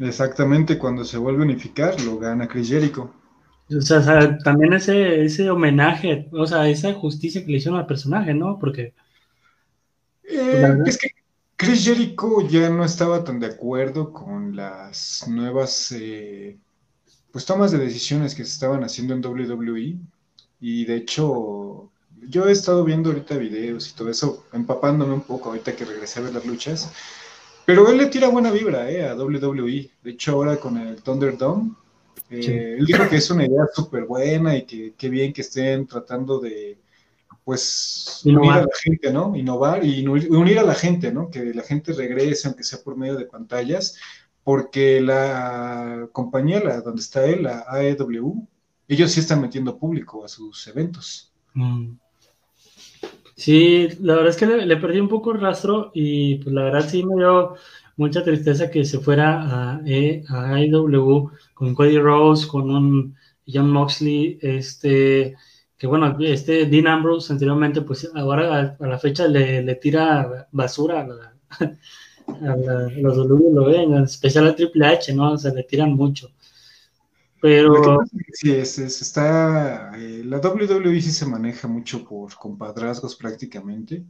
Exactamente, 0.00 0.76
cuando 0.76 1.04
se 1.04 1.18
vuelve 1.18 1.42
a 1.42 1.46
unificar, 1.46 2.00
lo 2.00 2.18
gana 2.18 2.48
Chris 2.48 2.68
Jericho. 2.68 3.12
O 3.70 3.80
sea, 3.80 3.98
o 3.98 4.02
sea, 4.02 4.38
también 4.38 4.72
ese, 4.72 5.24
ese 5.24 5.48
homenaje, 5.48 6.28
o 6.32 6.48
sea, 6.48 6.68
esa 6.68 6.94
justicia 6.94 7.44
que 7.44 7.52
le 7.52 7.58
hicieron 7.58 7.78
al 7.78 7.86
personaje, 7.86 8.34
¿no? 8.34 8.58
Porque... 8.58 8.92
Eh, 10.24 10.78
es 10.84 10.98
que 10.98 11.10
Chris 11.54 11.84
Jericho 11.84 12.40
ya 12.48 12.70
no 12.70 12.84
estaba 12.84 13.22
tan 13.22 13.38
de 13.38 13.46
acuerdo 13.46 14.12
con 14.12 14.56
las 14.56 15.28
nuevas 15.28 15.92
eh, 15.92 16.58
pues 17.36 17.44
tomas 17.44 17.70
de 17.70 17.76
decisiones 17.76 18.34
que 18.34 18.46
se 18.46 18.52
estaban 18.52 18.82
haciendo 18.82 19.12
en 19.12 19.22
WWE 19.22 19.98
y 20.58 20.86
de 20.86 20.96
hecho 20.96 21.90
yo 22.30 22.48
he 22.48 22.52
estado 22.52 22.82
viendo 22.82 23.10
ahorita 23.10 23.36
videos 23.36 23.90
y 23.90 23.94
todo 23.94 24.08
eso, 24.08 24.46
empapándome 24.54 25.12
un 25.12 25.20
poco 25.20 25.50
ahorita 25.50 25.76
que 25.76 25.84
regresé 25.84 26.20
a 26.20 26.22
ver 26.22 26.32
las 26.32 26.46
luchas, 26.46 26.90
pero 27.66 27.90
él 27.90 27.98
le 27.98 28.06
tira 28.06 28.28
buena 28.28 28.50
vibra 28.50 28.90
eh, 28.90 29.06
a 29.06 29.14
WWE, 29.14 29.90
de 30.02 30.10
hecho 30.10 30.32
ahora 30.32 30.56
con 30.56 30.78
el 30.78 31.02
Thunderdome, 31.02 31.72
eh, 32.30 32.76
él 32.78 32.86
dijo 32.86 33.06
que 33.06 33.16
es 33.16 33.30
una 33.30 33.44
idea 33.44 33.66
súper 33.70 34.06
buena 34.06 34.56
y 34.56 34.64
que 34.64 34.94
qué 34.96 35.10
bien 35.10 35.34
que 35.34 35.42
estén 35.42 35.86
tratando 35.86 36.38
de 36.38 36.78
pues 37.44 38.22
unir 38.24 38.50
a 38.50 38.62
la 38.62 38.68
gente, 38.82 39.12
¿no? 39.12 39.36
Innovar 39.36 39.84
y 39.84 40.06
unir 40.08 40.58
a 40.58 40.62
la 40.62 40.74
gente, 40.74 41.12
¿no? 41.12 41.28
Que 41.28 41.52
la 41.52 41.62
gente 41.62 41.92
regrese, 41.92 42.48
aunque 42.48 42.64
sea 42.64 42.78
por 42.82 42.96
medio 42.96 43.14
de 43.14 43.26
pantallas, 43.26 43.98
porque 44.46 45.00
la 45.00 46.08
compañía 46.12 46.62
la, 46.62 46.80
donde 46.80 47.02
está 47.02 47.26
él, 47.26 47.42
la 47.42 47.64
AEW, 47.66 48.46
ellos 48.86 49.10
sí 49.10 49.18
están 49.18 49.40
metiendo 49.40 49.76
público 49.76 50.24
a 50.24 50.28
sus 50.28 50.68
eventos. 50.68 51.32
Mm. 51.54 51.94
Sí, 53.34 53.88
la 53.98 54.14
verdad 54.14 54.30
es 54.30 54.36
que 54.36 54.46
le, 54.46 54.76
perdí 54.76 55.00
un 55.00 55.08
poco 55.08 55.32
el 55.32 55.40
rastro 55.40 55.90
y 55.94 56.36
pues 56.36 56.54
la 56.54 56.62
verdad 56.62 56.88
sí 56.88 57.04
me 57.04 57.16
dio 57.16 57.56
mucha 57.96 58.22
tristeza 58.22 58.70
que 58.70 58.84
se 58.84 59.00
fuera 59.00 59.72
a, 59.72 59.80
e, 59.84 60.22
AEW 60.28 61.28
con 61.52 61.74
Cody 61.74 61.98
Rose, 61.98 62.46
con 62.46 62.70
un 62.70 63.16
John 63.52 63.68
Moxley, 63.68 64.38
este, 64.40 65.34
que 65.76 65.88
bueno, 65.88 66.16
este 66.20 66.66
Dean 66.66 66.86
Ambrose 66.86 67.32
anteriormente, 67.32 67.82
pues 67.82 68.08
ahora 68.14 68.76
a, 68.78 68.86
la 68.86 68.98
fecha 69.00 69.26
le, 69.26 69.60
le, 69.62 69.74
tira 69.74 70.46
basura 70.52 71.00
a 71.00 71.06
la, 71.08 71.36
a, 72.28 72.56
los 73.00 73.18
WWE, 73.18 73.82
en 73.82 73.94
especial 74.04 74.48
a 74.48 74.56
Triple 74.56 74.86
H, 74.86 75.14
¿no? 75.14 75.36
Se 75.38 75.52
le 75.54 75.62
tiran 75.64 75.94
mucho. 75.94 76.30
Pero. 77.40 78.00
Sí, 78.32 78.52
es, 78.52 78.78
está. 78.78 79.92
Eh, 79.96 80.22
la 80.24 80.38
WWE 80.38 81.00
sí 81.00 81.10
se 81.10 81.26
maneja 81.26 81.68
mucho 81.68 82.04
por 82.04 82.34
compadrazgos 82.34 83.16
prácticamente. 83.16 84.04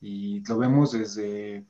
Y 0.00 0.40
lo 0.46 0.58
vemos 0.58 0.92
desde 0.92 1.64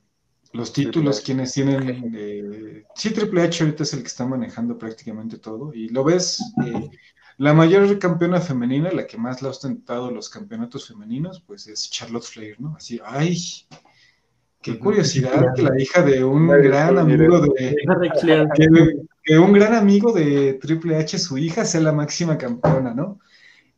los 0.52 0.72
títulos, 0.72 1.20
quienes 1.20 1.52
tienen. 1.52 2.12
Eh, 2.16 2.84
sí, 2.94 3.10
Triple 3.10 3.42
H 3.42 3.64
ahorita 3.64 3.82
es 3.84 3.92
el 3.94 4.00
que 4.00 4.08
está 4.08 4.26
manejando 4.26 4.76
prácticamente 4.76 5.38
todo. 5.38 5.72
Y 5.72 5.88
lo 5.88 6.04
ves. 6.04 6.40
Eh, 6.64 6.90
la 7.36 7.52
mayor 7.52 7.98
campeona 7.98 8.40
femenina, 8.40 8.92
la 8.92 9.06
que 9.06 9.18
más 9.18 9.42
le 9.42 9.48
ha 9.48 9.50
ostentado 9.50 10.10
los 10.10 10.28
campeonatos 10.28 10.86
femeninos, 10.86 11.40
pues 11.44 11.66
es 11.66 11.90
Charlotte 11.90 12.22
Flair, 12.22 12.60
¿no? 12.60 12.74
Así, 12.76 13.00
ay, 13.04 13.36
Qué 14.64 14.78
curiosidad 14.78 15.52
que 15.54 15.60
la 15.60 15.78
hija 15.78 16.00
de 16.00 16.24
un 16.24 16.48
gran 16.48 16.96
amigo 16.96 17.38
de 17.38 17.76
que, 19.22 19.38
un 19.38 19.52
gran 19.52 19.74
amigo 19.74 20.10
de 20.10 20.54
Triple 20.54 20.96
H, 20.96 21.18
su 21.18 21.36
hija, 21.36 21.66
sea 21.66 21.82
la 21.82 21.92
máxima 21.92 22.38
campeona, 22.38 22.94
¿no? 22.94 23.20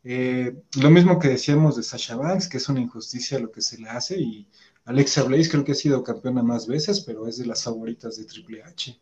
Eh, 0.05 0.55
lo 0.81 0.89
mismo 0.89 1.19
que 1.19 1.27
decíamos 1.27 1.75
de 1.75 1.83
Sasha 1.83 2.15
Banks, 2.15 2.47
que 2.47 2.55
es 2.55 2.69
una 2.69 2.79
injusticia 2.79 3.37
lo 3.37 3.51
que 3.51 3.59
se 3.59 3.77
le 3.81 3.89
hace, 3.89 4.17
y 4.17 4.47
Alexa 4.85 5.23
Blaze 5.23 5.49
creo 5.49 5.65
que 5.65 5.73
ha 5.73 5.75
sido 5.75 6.05
campeona 6.05 6.41
más 6.41 6.67
veces, 6.67 7.01
pero 7.01 7.27
es 7.27 7.37
de 7.37 7.47
las 7.47 7.65
favoritas 7.65 8.15
de 8.15 8.23
Triple 8.23 8.63
H. 8.63 8.97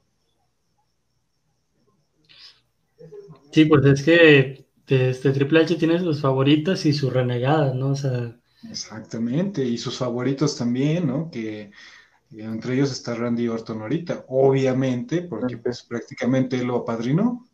Sí, 3.51 3.65
pues 3.65 3.85
es 3.85 4.01
que 4.01 4.65
este 4.87 5.31
Triple 5.31 5.59
H 5.59 5.75
tiene 5.75 5.99
sus 5.99 6.19
favoritas 6.19 6.83
y 6.87 6.93
sus 6.93 7.13
renegadas, 7.13 7.75
¿no? 7.75 7.89
O 7.89 7.95
sea, 7.95 8.35
Exactamente, 8.69 9.63
y 9.63 9.77
sus 9.77 9.97
favoritos 9.97 10.57
también, 10.57 11.07
¿no? 11.07 11.29
Que 11.29 11.71
entre 12.31 12.75
ellos 12.75 12.91
está 12.91 13.15
Randy 13.15 13.47
Orton 13.47 13.81
ahorita, 13.81 14.25
obviamente, 14.27 15.21
porque 15.21 15.57
pues 15.57 15.83
prácticamente 15.83 16.63
lo 16.63 16.77
apadrinó. 16.77 17.45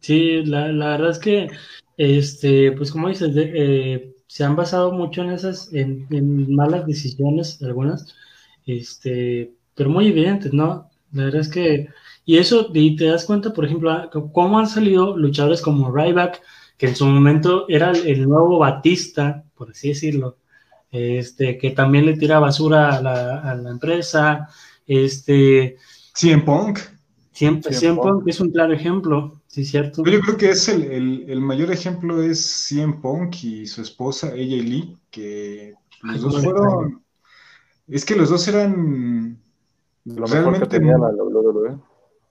Sí, 0.00 0.42
la, 0.44 0.66
verdad 0.72 1.10
es 1.10 1.18
que, 1.18 1.48
este, 1.96 2.72
pues 2.72 2.92
como 2.92 3.08
dices, 3.08 3.30
eh, 3.36 4.14
se 4.26 4.44
han 4.44 4.56
basado 4.56 4.92
mucho 4.92 5.22
en 5.22 5.30
esas, 5.30 5.72
en, 5.72 6.06
malas 6.54 6.86
decisiones, 6.86 7.60
algunas, 7.62 8.14
este, 8.66 9.52
pero 9.74 9.90
muy 9.90 10.08
evidentes, 10.08 10.52
¿no? 10.52 10.90
La 11.12 11.24
verdad 11.24 11.40
es 11.40 11.48
que, 11.48 11.88
y 12.24 12.38
eso, 12.38 12.70
y 12.72 12.96
te 12.96 13.06
das 13.06 13.24
cuenta, 13.24 13.52
por 13.52 13.64
ejemplo, 13.64 14.10
cómo 14.32 14.58
han 14.58 14.66
salido 14.66 15.16
luchadores 15.16 15.62
como 15.62 15.90
Ryback, 15.90 16.40
que 16.78 16.86
en 16.86 16.96
su 16.96 17.04
momento 17.06 17.66
era 17.68 17.90
el 17.90 18.28
nuevo 18.28 18.60
Batista, 18.60 19.44
por 19.56 19.70
así 19.70 19.88
decirlo, 19.88 20.38
este, 20.90 21.58
que 21.58 21.70
también 21.72 22.06
le 22.06 22.16
tira 22.16 22.38
basura 22.38 22.96
a 22.96 23.02
la, 23.02 23.70
empresa, 23.70 24.48
este... 24.86 25.76
CM 26.14 26.44
Punk. 26.44 26.78
Siempre, 27.32 27.74
CM 27.74 27.98
Punk 28.00 28.28
es 28.28 28.40
un 28.40 28.50
claro 28.50 28.72
ejemplo, 28.72 29.40
sí, 29.48 29.64
cierto. 29.64 30.04
Yo 30.04 30.20
creo 30.20 30.36
que 30.36 30.50
es 30.50 30.68
el, 30.68 31.40
mayor 31.40 31.72
ejemplo 31.72 32.22
es 32.22 32.40
CM 32.68 32.94
Punk 33.02 33.42
y 33.42 33.66
su 33.66 33.82
esposa, 33.82 34.32
ella 34.34 34.56
y 34.56 34.62
Lee, 34.62 34.96
que 35.10 35.74
los 36.02 36.22
dos 36.22 36.42
fueron... 36.42 37.02
Es 37.88 38.04
que 38.04 38.14
los 38.14 38.30
dos 38.30 38.46
eran... 38.46 39.36
Lo 40.04 40.26
realmente... 40.26 40.80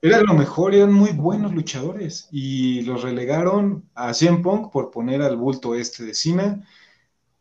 Era 0.00 0.22
lo 0.22 0.34
mejor, 0.34 0.74
eran 0.74 0.92
muy 0.92 1.10
buenos 1.10 1.52
luchadores 1.52 2.28
y 2.30 2.82
los 2.82 3.02
relegaron 3.02 3.84
a 3.94 4.14
CM 4.14 4.42
Punk 4.42 4.70
por 4.70 4.90
poner 4.90 5.22
al 5.22 5.36
bulto 5.36 5.74
este 5.74 6.04
de 6.04 6.14
Cena, 6.14 6.64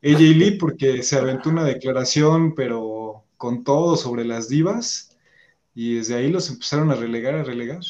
AJ 0.03 0.19
Lee 0.19 0.51
porque 0.59 1.03
se 1.03 1.17
aventó 1.17 1.49
una 1.49 1.63
declaración 1.63 2.55
pero 2.55 3.25
con 3.37 3.63
todo 3.63 3.95
sobre 3.95 4.25
las 4.25 4.49
divas 4.49 5.15
y 5.75 5.95
desde 5.95 6.15
ahí 6.15 6.31
los 6.31 6.49
empezaron 6.49 6.89
a 6.89 6.95
relegar, 6.95 7.35
a 7.35 7.43
relegar. 7.43 7.81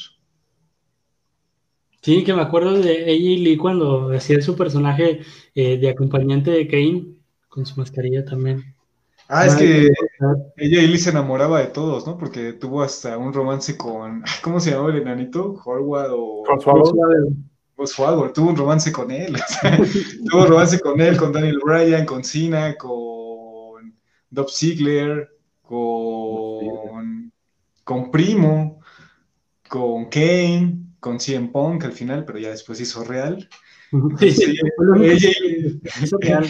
Sí, 2.01 2.23
que 2.25 2.33
me 2.33 2.41
acuerdo 2.41 2.73
de 2.73 3.03
AJ 3.03 3.43
Lee 3.43 3.57
cuando 3.57 4.11
hacía 4.11 4.41
su 4.41 4.55
personaje 4.57 5.21
eh, 5.55 5.77
de 5.77 5.89
acompañante 5.89 6.51
de 6.51 6.67
Kane 6.67 7.05
con 7.47 7.65
su 7.65 7.79
mascarilla 7.79 8.25
también. 8.25 8.76
Ah, 9.29 9.45
es 9.45 9.55
que 9.55 9.89
ella 10.55 10.81
y 10.81 10.97
se 10.97 11.09
enamoraba 11.09 11.59
de 11.59 11.67
todos, 11.67 12.07
¿no? 12.07 12.17
Porque 12.17 12.53
tuvo 12.53 12.81
hasta 12.81 13.17
un 13.17 13.33
romance 13.33 13.77
con, 13.77 14.23
¿cómo 14.41 14.59
se 14.59 14.71
llamaba 14.71 14.91
el 14.91 15.01
enanito? 15.01 15.61
Horward 15.65 16.11
o... 16.11 16.43
Oswald, 17.79 18.33
tuvo 18.33 18.49
un 18.49 18.55
romance 18.55 18.91
con 18.91 19.11
él. 19.11 19.37
tuvo 20.29 20.41
un 20.41 20.47
romance 20.47 20.79
con 20.79 20.99
él, 20.99 21.15
con 21.15 21.31
Daniel 21.31 21.59
Bryan, 21.63 22.05
con 22.05 22.23
Cena, 22.23 22.75
con 22.75 23.93
Dob 24.29 24.49
Ziegler, 24.49 25.29
con, 25.61 27.31
con 27.83 28.09
Primo, 28.09 28.79
con 29.69 30.05
Kane, 30.05 30.79
con 30.99 31.19
CM 31.19 31.49
Punk 31.49 31.83
al 31.83 31.91
final, 31.91 32.25
pero 32.25 32.39
ya 32.39 32.49
después 32.49 32.79
hizo 32.81 33.03
real. 33.03 33.47
Sí, 34.19 34.35
ella, 35.01 35.31
hizo 36.01 36.17
real. 36.19 36.47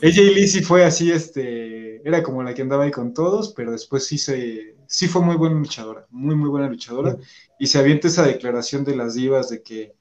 AJ 0.00 0.16
Lee 0.34 0.48
sí 0.48 0.62
fue 0.62 0.84
así, 0.84 1.10
este, 1.10 2.06
era 2.06 2.22
como 2.22 2.42
la 2.42 2.54
que 2.54 2.62
andaba 2.62 2.84
ahí 2.84 2.90
con 2.90 3.12
todos, 3.12 3.52
pero 3.54 3.72
después 3.72 4.06
sí 4.06 4.18
se, 4.18 4.76
sí 4.86 5.08
fue 5.08 5.22
muy 5.22 5.36
buena 5.36 5.56
luchadora, 5.56 6.06
muy, 6.10 6.34
muy 6.34 6.48
buena 6.48 6.68
luchadora, 6.68 7.16
y 7.58 7.66
se 7.66 7.78
avienta 7.78 8.08
esa 8.08 8.26
declaración 8.26 8.84
de 8.84 8.96
las 8.96 9.14
divas 9.14 9.48
de 9.50 9.62
que, 9.62 9.94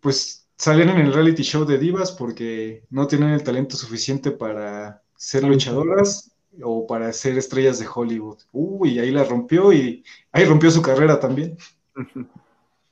pues, 0.00 0.46
salen 0.56 0.88
en 0.90 0.98
el 0.98 1.12
reality 1.12 1.42
show 1.42 1.64
de 1.64 1.78
divas 1.78 2.12
porque 2.12 2.84
no 2.90 3.06
tienen 3.06 3.30
el 3.30 3.42
talento 3.42 3.76
suficiente 3.76 4.30
para 4.30 5.02
ser 5.16 5.44
luchadoras 5.44 6.32
o 6.62 6.86
para 6.86 7.12
ser 7.12 7.36
estrellas 7.36 7.78
de 7.80 7.86
Hollywood. 7.92 8.38
Uy, 8.52 8.98
ahí 8.98 9.10
la 9.10 9.24
rompió 9.24 9.72
y 9.72 10.04
ahí 10.32 10.44
rompió 10.44 10.70
su 10.70 10.82
carrera 10.82 11.18
también. 11.20 11.56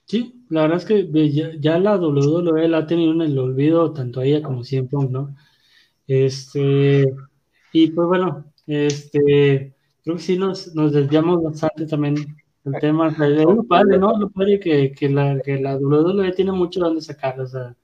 Sí, 0.05 0.45
la 0.51 0.62
verdad 0.62 0.77
es 0.77 0.85
que 0.85 1.33
ya, 1.33 1.53
ya 1.59 1.79
la 1.79 1.97
WWE 1.97 2.69
la 2.69 2.79
ha 2.79 2.87
tenido 2.87 3.12
en 3.12 3.23
el 3.23 3.39
olvido 3.39 3.95
tanto 3.95 4.20
a 4.20 4.27
ella 4.27 4.43
como 4.43 4.62
siempre, 4.62 4.99
¿no? 5.09 5.35
Este, 6.07 7.05
Y 7.73 7.91
pues 7.91 8.09
bueno, 8.09 8.53
este, 8.66 9.74
creo 10.05 10.16
que 10.16 10.23
sí 10.23 10.39
nos, 10.39 10.74
nos 10.74 10.93
desviamos 10.93 11.43
bastante 11.43 11.87
también 11.87 12.16
del 12.65 12.81
tema. 12.81 13.09
Es 13.09 13.19
lo 13.19 13.65
padre, 13.65 13.99
¿no? 13.99 14.19
Lo 14.19 14.31
padre 14.31 14.61
que, 14.61 14.93
que, 14.93 15.09
la, 15.09 15.41
que 15.41 15.59
la 15.59 15.77
WWE 15.77 16.33
tiene 16.33 16.53
mucho 16.53 16.81
donde 16.81 17.01
sacar, 17.01 17.41
o 17.41 17.47
sea, 17.47 17.74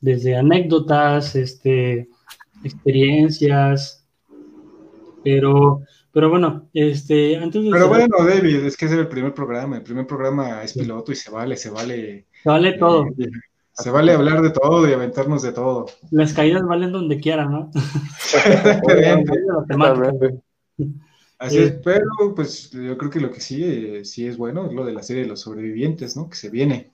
desde 0.00 0.36
anécdotas, 0.36 1.34
este, 1.36 2.08
experiencias, 2.62 4.06
pero, 5.24 5.82
pero 6.12 6.30
bueno, 6.30 6.68
este, 6.72 7.36
antes 7.36 7.64
de... 7.64 7.70
Pero 7.70 7.88
bueno, 7.88 8.16
David, 8.18 8.64
es 8.64 8.76
que 8.76 8.86
es 8.86 8.92
el 8.92 9.08
primer 9.08 9.34
programa, 9.34 9.76
el 9.76 9.82
primer 9.82 10.06
programa 10.06 10.62
es 10.62 10.72
piloto 10.74 11.10
y 11.12 11.16
se 11.16 11.30
vale, 11.30 11.56
se 11.56 11.70
vale... 11.70 12.26
Se 12.42 12.48
vale 12.48 12.72
todo. 12.74 13.06
Eh, 13.18 13.28
se 13.76 13.90
vale 13.90 14.12
hablar 14.12 14.42
de 14.42 14.50
todo 14.50 14.88
y 14.88 14.92
aventarnos 14.92 15.42
de 15.42 15.52
todo. 15.52 15.86
Las 16.10 16.32
caídas 16.32 16.66
valen 16.66 16.92
donde 16.92 17.20
quieran, 17.20 17.52
¿no? 17.52 17.70
Así 21.38 21.58
es, 21.58 21.72
pero 21.84 22.34
pues 22.34 22.70
yo 22.70 22.96
creo 22.96 23.10
que 23.10 23.20
lo 23.20 23.30
que 23.30 23.40
sí, 23.40 24.02
sí 24.04 24.26
es 24.26 24.38
bueno 24.38 24.66
es 24.66 24.72
lo 24.72 24.86
de 24.86 24.94
la 24.94 25.02
serie 25.02 25.24
de 25.24 25.28
los 25.28 25.40
sobrevivientes, 25.40 26.16
¿no? 26.16 26.30
Que 26.30 26.36
se 26.36 26.48
viene. 26.48 26.92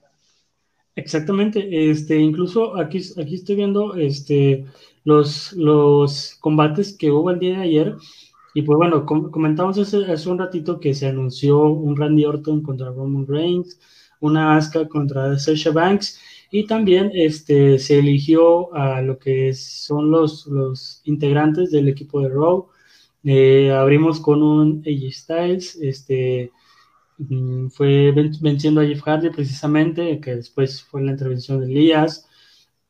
Exactamente, 0.95 1.89
este, 1.89 2.17
incluso 2.17 2.77
aquí, 2.77 3.01
aquí 3.19 3.35
estoy 3.35 3.55
viendo 3.55 3.95
este, 3.95 4.65
los, 5.05 5.53
los 5.53 6.35
combates 6.41 6.97
que 6.97 7.11
hubo 7.11 7.31
el 7.31 7.39
día 7.39 7.57
de 7.57 7.63
ayer. 7.63 7.95
Y 8.53 8.61
pues 8.61 8.77
bueno, 8.77 9.05
comentamos 9.05 9.79
hace, 9.79 10.05
hace, 10.11 10.29
un 10.29 10.37
ratito 10.37 10.79
que 10.79 10.93
se 10.93 11.07
anunció 11.07 11.63
un 11.63 11.95
Randy 11.95 12.25
Orton 12.25 12.61
contra 12.61 12.91
Roman 12.91 13.25
Reigns, 13.25 13.79
una 14.19 14.55
Asuka 14.55 14.87
contra 14.87 15.39
Sasha 15.39 15.71
Banks, 15.71 16.19
y 16.55 16.67
también 16.67 17.09
este, 17.15 17.79
se 17.79 17.97
eligió 17.97 18.71
a 18.75 19.01
lo 19.01 19.17
que 19.17 19.55
son 19.55 20.11
los, 20.11 20.45
los 20.45 21.01
integrantes 21.03 21.71
del 21.71 21.87
equipo 21.89 22.21
de 22.21 22.29
Raw. 22.29 22.67
Eh, 23.23 23.71
abrimos 23.71 24.19
con 24.19 24.43
un 24.43 24.83
AJ 24.85 25.11
Styles, 25.11 25.75
este, 25.81 26.51
mm, 27.17 27.69
fue 27.69 28.11
venciendo 28.39 28.81
a 28.81 28.85
Jeff 28.85 29.01
Hardy 29.01 29.31
precisamente, 29.31 30.19
que 30.19 30.35
después 30.35 30.83
fue 30.83 31.01
la 31.01 31.13
intervención 31.13 31.59
de 31.59 31.65
Elias. 31.65 32.29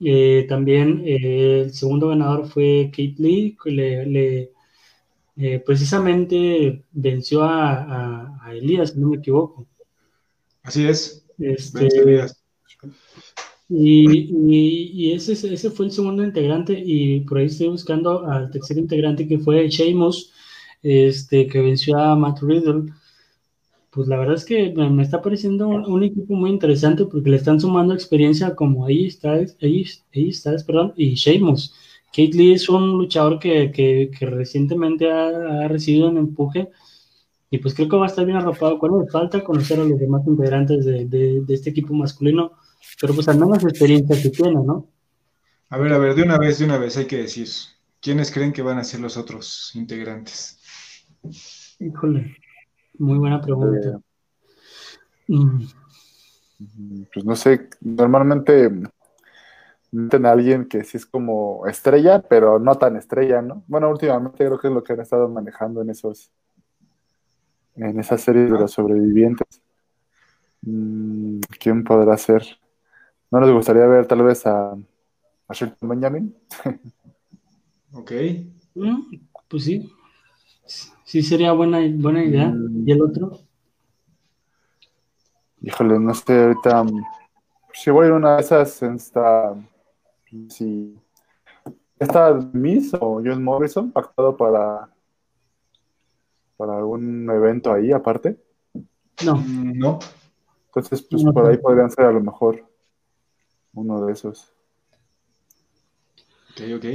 Eh, 0.02 0.46
también 0.50 1.02
eh, 1.06 1.62
el 1.62 1.74
segundo 1.74 2.10
ganador 2.10 2.46
fue 2.48 2.90
Kate 2.92 3.16
Lee, 3.18 3.56
que 3.64 3.72
le, 3.72 5.60
precisamente 5.66 6.84
venció 6.92 7.44
a, 7.44 8.42
a, 8.46 8.54
Elías, 8.54 8.90
si 8.92 9.00
no 9.00 9.08
me 9.08 9.18
equivoco. 9.20 9.66
Así 10.64 10.86
es. 10.86 11.26
Este, 11.40 12.28
y, 13.76 15.12
ese, 15.14 15.34
ese, 15.34 15.72
fue 15.72 15.88
el 15.88 15.92
segundo 15.92 16.24
integrante 16.24 16.80
y 16.80 17.22
por 17.22 17.40
ahí 17.40 17.46
estoy 17.48 17.70
buscando 17.70 18.26
al 18.28 18.52
tercer 18.52 18.78
integrante 18.78 19.28
que 19.28 19.40
fue 19.40 19.68
Sheamus, 19.68 20.32
este, 20.84 21.48
que 21.48 21.62
venció 21.62 21.98
a 21.98 22.16
Matt 22.16 22.42
Riddle. 22.44 22.94
Pues 23.90 24.08
la 24.08 24.18
verdad 24.18 24.36
es 24.36 24.46
que 24.46 24.72
me, 24.72 25.02
está 25.02 25.22
pareciendo 25.22 25.68
un, 25.70 26.04
equipo 26.04 26.36
muy 26.36 26.52
interesante 26.52 27.06
porque 27.06 27.30
le 27.30 27.38
están 27.38 27.60
sumando 27.60 27.94
experiencia 27.94 28.56
como 28.56 28.86
ahí 28.86 29.08
está, 29.08 29.34
ahí, 29.34 29.86
está, 30.14 30.56
perdón, 30.66 30.94
y 30.96 31.16
Sheamus. 31.16 31.74
Kate 32.08 32.32
Lee 32.34 32.54
es 32.54 32.70
un 32.70 32.92
luchador 32.98 33.40
que, 33.40 33.72
que, 33.72 34.26
recientemente 34.28 35.12
ha, 35.12 35.68
recibido 35.68 36.10
un 36.10 36.18
empuje 36.18 36.70
y 37.50 37.58
pues 37.60 37.74
creo 37.74 37.90
que 37.90 37.98
va 37.98 38.06
a 38.06 38.10
estar 38.10 38.26
bien 38.26 38.38
arropado. 38.38 38.78
con 38.80 39.02
él. 39.02 39.08
falta 39.12 39.44
conocer 39.44 39.80
a 39.80 39.86
los 39.86 40.00
demás 40.00 40.22
integrantes 40.28 40.86
de, 40.86 41.06
de 41.06 41.54
este 41.54 41.72
equipo 41.72 41.94
masculino 41.96 42.52
pero 43.00 43.14
pues 43.14 43.28
al 43.28 43.40
menos 43.40 43.64
experiencia 43.64 44.22
que 44.22 44.30
tiene, 44.30 44.64
¿no? 44.64 44.88
A 45.70 45.78
ver, 45.78 45.94
a 45.94 45.98
ver, 45.98 46.16
de 46.16 46.24
una 46.24 46.38
vez, 46.38 46.60
de 46.60 46.66
una 46.66 46.78
vez 46.78 46.98
hay 46.98 47.06
que 47.06 47.18
decir, 47.18 47.48
¿quiénes 48.00 48.32
creen 48.32 48.54
que 48.54 48.62
van 48.62 48.78
a 48.78 48.84
ser 48.84 49.00
los 49.00 49.18
otros 49.18 49.72
integrantes? 49.76 50.60
Híjole, 51.80 52.38
muy 53.00 53.18
buena 53.18 53.42
pregunta. 53.42 54.00
Mm. 55.28 55.64
Pues 57.14 57.26
no 57.26 57.36
sé, 57.36 57.70
normalmente 57.82 58.70
meten 59.92 60.26
a 60.26 60.32
alguien 60.32 60.66
que 60.66 60.84
sí 60.84 60.98
es 60.98 61.06
como 61.06 61.68
estrella, 61.68 62.22
pero 62.22 62.60
no 62.60 62.76
tan 62.76 62.96
estrella, 62.96 63.42
¿no? 63.42 63.64
Bueno, 63.68 63.90
últimamente 63.90 64.46
creo 64.46 64.60
que 64.60 64.68
es 64.68 64.74
lo 64.74 64.84
que 64.84 64.94
han 64.94 65.02
estado 65.02 65.28
manejando 65.30 65.82
en 65.82 65.90
esos, 65.90 66.32
en 67.76 68.00
esa 68.00 68.18
serie 68.18 68.44
de 68.44 68.50
los 68.50 68.72
sobrevivientes. 68.72 69.62
Mm, 70.62 71.40
¿Quién 71.60 71.84
podrá 71.84 72.18
ser? 72.18 72.44
¿No 73.34 73.40
nos 73.40 73.52
gustaría 73.52 73.88
ver 73.88 74.06
tal 74.06 74.22
vez 74.22 74.46
a, 74.46 74.74
a 75.48 75.54
Shelton 75.54 75.90
Benjamin? 75.90 76.36
ok. 77.92 78.12
Mm, 78.76 79.02
pues 79.48 79.64
sí. 79.64 79.92
Sí 81.04 81.24
sería 81.24 81.52
buena, 81.52 81.80
buena 81.96 82.24
idea. 82.24 82.50
Mm. 82.50 82.88
¿Y 82.88 82.92
el 82.92 83.02
otro? 83.02 83.40
Híjole, 85.64 86.00
no 86.00 86.14
sé, 86.14 86.44
ahorita 86.44 86.86
si 87.74 87.90
voy 87.90 88.10
a 88.10 88.14
una 88.14 88.36
de 88.36 88.42
esas 88.44 88.84
en 88.84 88.98
esta 88.98 89.56
si 90.50 90.96
está 91.98 92.36
Miss 92.54 92.94
o 92.94 93.20
John 93.26 93.44
Morrison 93.44 93.92
pactado 93.92 94.38
para 94.38 94.90
para 96.56 96.78
algún 96.78 97.28
evento 97.32 97.74
ahí 97.74 97.92
aparte. 97.92 98.38
No. 99.26 99.44
No. 99.48 99.98
Entonces, 100.68 101.02
pues 101.02 101.24
por 101.24 101.50
ahí 101.50 101.58
podrían 101.58 101.90
ser 101.90 102.06
a 102.06 102.12
lo 102.12 102.22
mejor 102.22 102.73
uno 103.74 104.06
de 104.06 104.14
esos. 104.14 104.54
Ok, 106.52 106.62
ok. 106.78 106.86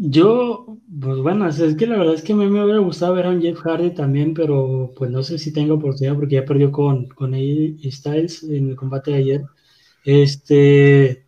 Yo, 0.00 0.78
pues 1.00 1.18
bueno, 1.18 1.48
es 1.48 1.76
que 1.76 1.86
la 1.88 1.98
verdad 1.98 2.14
es 2.14 2.22
que 2.22 2.32
a 2.32 2.36
mí 2.36 2.46
me 2.46 2.62
hubiera 2.62 2.78
gustado 2.78 3.14
ver 3.14 3.26
a 3.26 3.30
un 3.30 3.42
Jeff 3.42 3.58
Hardy 3.58 3.90
también, 3.94 4.32
pero 4.32 4.92
pues 4.96 5.10
no 5.10 5.24
sé 5.24 5.38
si 5.38 5.52
tengo 5.52 5.74
oportunidad 5.74 6.14
porque 6.14 6.36
ya 6.36 6.44
perdió 6.44 6.70
con, 6.70 7.08
con 7.08 7.34
AJ 7.34 7.90
Styles 7.90 8.44
en 8.44 8.70
el 8.70 8.76
combate 8.76 9.10
de 9.10 9.16
ayer. 9.16 9.42
Este, 10.04 11.26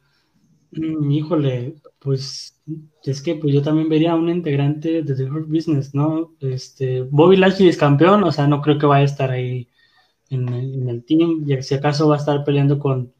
mm, 0.72 1.10
híjole, 1.10 1.74
pues 1.98 2.62
es 3.04 3.22
que 3.22 3.34
pues 3.34 3.52
yo 3.52 3.62
también 3.62 3.88
vería 3.88 4.12
a 4.12 4.16
un 4.16 4.28
integrante 4.30 5.02
de 5.02 5.14
The 5.16 5.24
Hurt 5.24 5.48
Business, 5.48 5.92
¿no? 5.92 6.36
Este, 6.40 7.02
Bobby 7.02 7.36
Lashley 7.36 7.68
es 7.68 7.76
campeón, 7.76 8.22
o 8.22 8.30
sea, 8.30 8.46
no 8.46 8.62
creo 8.62 8.78
que 8.78 8.86
vaya 8.86 9.02
a 9.02 9.04
estar 9.04 9.30
ahí 9.32 9.68
en, 10.30 10.48
en 10.48 10.88
el 10.88 11.04
team, 11.04 11.44
y 11.46 11.60
si 11.62 11.74
acaso 11.74 12.08
va 12.08 12.16
a 12.16 12.18
estar 12.18 12.44
peleando 12.44 12.78
con, 12.78 13.12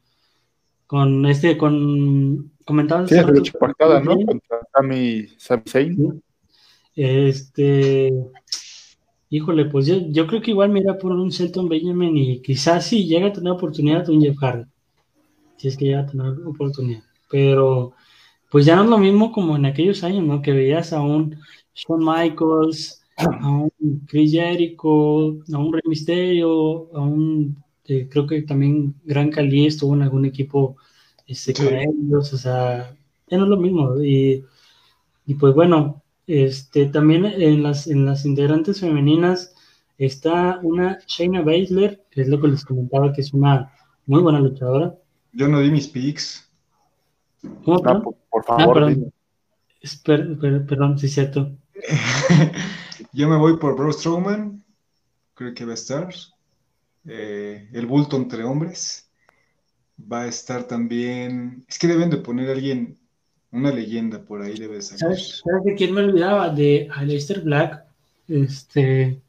con 0.91 1.25
este, 1.25 1.57
con 1.57 2.51
comentaban. 2.65 3.07
Sí, 3.07 3.15
pactada, 3.57 4.01
¿no? 4.01 4.13
Contra 4.25 4.59
Sami, 4.75 5.25
Zayn. 5.39 6.21
Este, 6.93 8.13
híjole, 9.29 9.67
pues 9.67 9.87
yo, 9.87 9.99
yo 10.09 10.27
creo 10.27 10.41
que 10.41 10.51
igual 10.51 10.69
me 10.69 10.81
irá 10.81 10.97
por 10.97 11.13
un 11.13 11.29
Shelton 11.29 11.69
Benjamin 11.69 12.17
y 12.17 12.41
quizás 12.41 12.87
sí 12.87 13.05
llega 13.05 13.27
a 13.27 13.31
tener 13.31 13.53
oportunidad 13.53 14.09
un 14.09 14.21
Jeff 14.21 14.35
Hardy. 14.37 14.65
Si 15.55 15.69
es 15.69 15.77
que 15.77 15.85
llega 15.85 16.01
a 16.01 16.07
tener 16.07 16.33
oportunidad. 16.45 17.03
Pero, 17.29 17.93
pues 18.49 18.65
ya 18.65 18.75
no 18.75 18.83
es 18.83 18.89
lo 18.89 18.97
mismo 18.97 19.31
como 19.31 19.55
en 19.55 19.67
aquellos 19.67 20.03
años, 20.03 20.25
¿no? 20.25 20.41
Que 20.41 20.51
veías 20.51 20.91
a 20.91 20.99
un 21.01 21.37
Shawn 21.73 22.03
Michaels, 22.03 23.01
a 23.15 23.49
un 23.49 23.71
Chris 24.09 24.33
Jericho, 24.33 25.37
a 25.53 25.57
un 25.57 25.71
Rey 25.71 25.83
Mysterio, 25.85 26.93
a 26.93 26.99
un 26.99 27.63
este, 27.91 28.09
creo 28.09 28.27
que 28.27 28.41
también 28.43 28.95
Gran 29.03 29.31
Cali 29.31 29.67
estuvo 29.67 29.93
en 29.93 30.03
algún 30.03 30.25
equipo 30.25 30.77
este, 31.27 31.53
con 31.53 31.67
ellos, 31.75 32.33
o 32.33 32.37
sea, 32.37 32.95
ya 33.27 33.37
no 33.37 33.43
es 33.43 33.49
lo 33.49 33.57
mismo. 33.57 34.01
Y, 34.01 34.45
y, 35.25 35.33
pues 35.35 35.53
bueno, 35.53 36.01
este, 36.25 36.85
también 36.85 37.25
en 37.25 37.63
las, 37.63 37.87
en 37.87 38.05
las 38.05 38.25
integrantes 38.25 38.79
femeninas 38.79 39.53
está 39.97 40.59
una 40.63 40.99
Shayna 41.05 41.41
Baszler, 41.41 42.03
que 42.09 42.21
es 42.21 42.27
lo 42.29 42.39
que 42.39 42.47
les 42.47 42.63
comentaba, 42.63 43.11
que 43.11 43.21
es 43.21 43.33
una 43.33 43.73
muy 44.05 44.21
buena 44.21 44.39
luchadora. 44.39 44.95
Yo 45.33 45.47
no 45.47 45.59
di 45.59 45.69
mis 45.69 45.87
picks. 45.87 46.49
¿Cómo? 47.65 47.81
Ah, 47.85 48.01
por, 48.29 48.45
favor. 48.45 49.11
perdón. 50.05 50.65
perdón, 50.67 50.99
sí, 50.99 51.09
cierto. 51.09 51.51
Yo 53.13 53.27
me 53.27 53.37
voy 53.37 53.57
por 53.57 53.75
Bro 53.75 53.91
Strowman, 53.91 54.63
creo 55.33 55.53
que 55.53 55.65
va 55.65 55.71
a 55.71 55.75
estar. 55.75 56.09
Eh, 57.07 57.69
el 57.73 57.85
bulto 57.85 58.17
entre 58.17 58.43
hombres. 58.43 59.09
Va 60.11 60.21
a 60.21 60.27
estar 60.27 60.63
también. 60.63 61.63
Es 61.67 61.77
que 61.77 61.87
deben 61.87 62.09
de 62.09 62.17
poner 62.17 62.49
a 62.49 62.53
alguien, 62.53 62.97
una 63.51 63.71
leyenda 63.71 64.23
por 64.23 64.41
ahí 64.41 64.57
debe 64.57 64.81
ser. 64.81 64.97
¿Sabes, 64.99 65.41
de 65.63 65.75
quién 65.75 65.93
me 65.93 66.01
olvidaba? 66.01 66.49
De 66.49 66.87
Aleister 66.93 67.41
Black. 67.41 67.85
Este. 68.27 69.21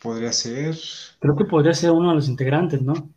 Podría 0.00 0.32
ser. 0.32 0.76
Creo 1.20 1.36
que 1.36 1.44
podría 1.44 1.74
ser 1.74 1.90
uno 1.90 2.10
de 2.10 2.16
los 2.16 2.28
integrantes, 2.28 2.82
¿no? 2.82 3.10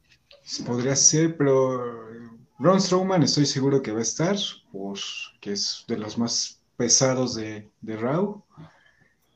Podría 0.66 0.96
ser, 0.96 1.36
pero 1.38 2.06
Ron 2.60 2.80
Strowman 2.80 3.24
estoy 3.24 3.46
seguro 3.46 3.82
que 3.82 3.92
va 3.92 4.00
a 4.00 4.04
estar, 4.04 4.36
que 5.42 5.52
es 5.52 5.84
de 5.88 5.98
los 5.98 6.18
más 6.18 6.62
pesados 6.78 7.36
de, 7.36 7.70
de 7.82 7.98
Raw. 7.98 8.44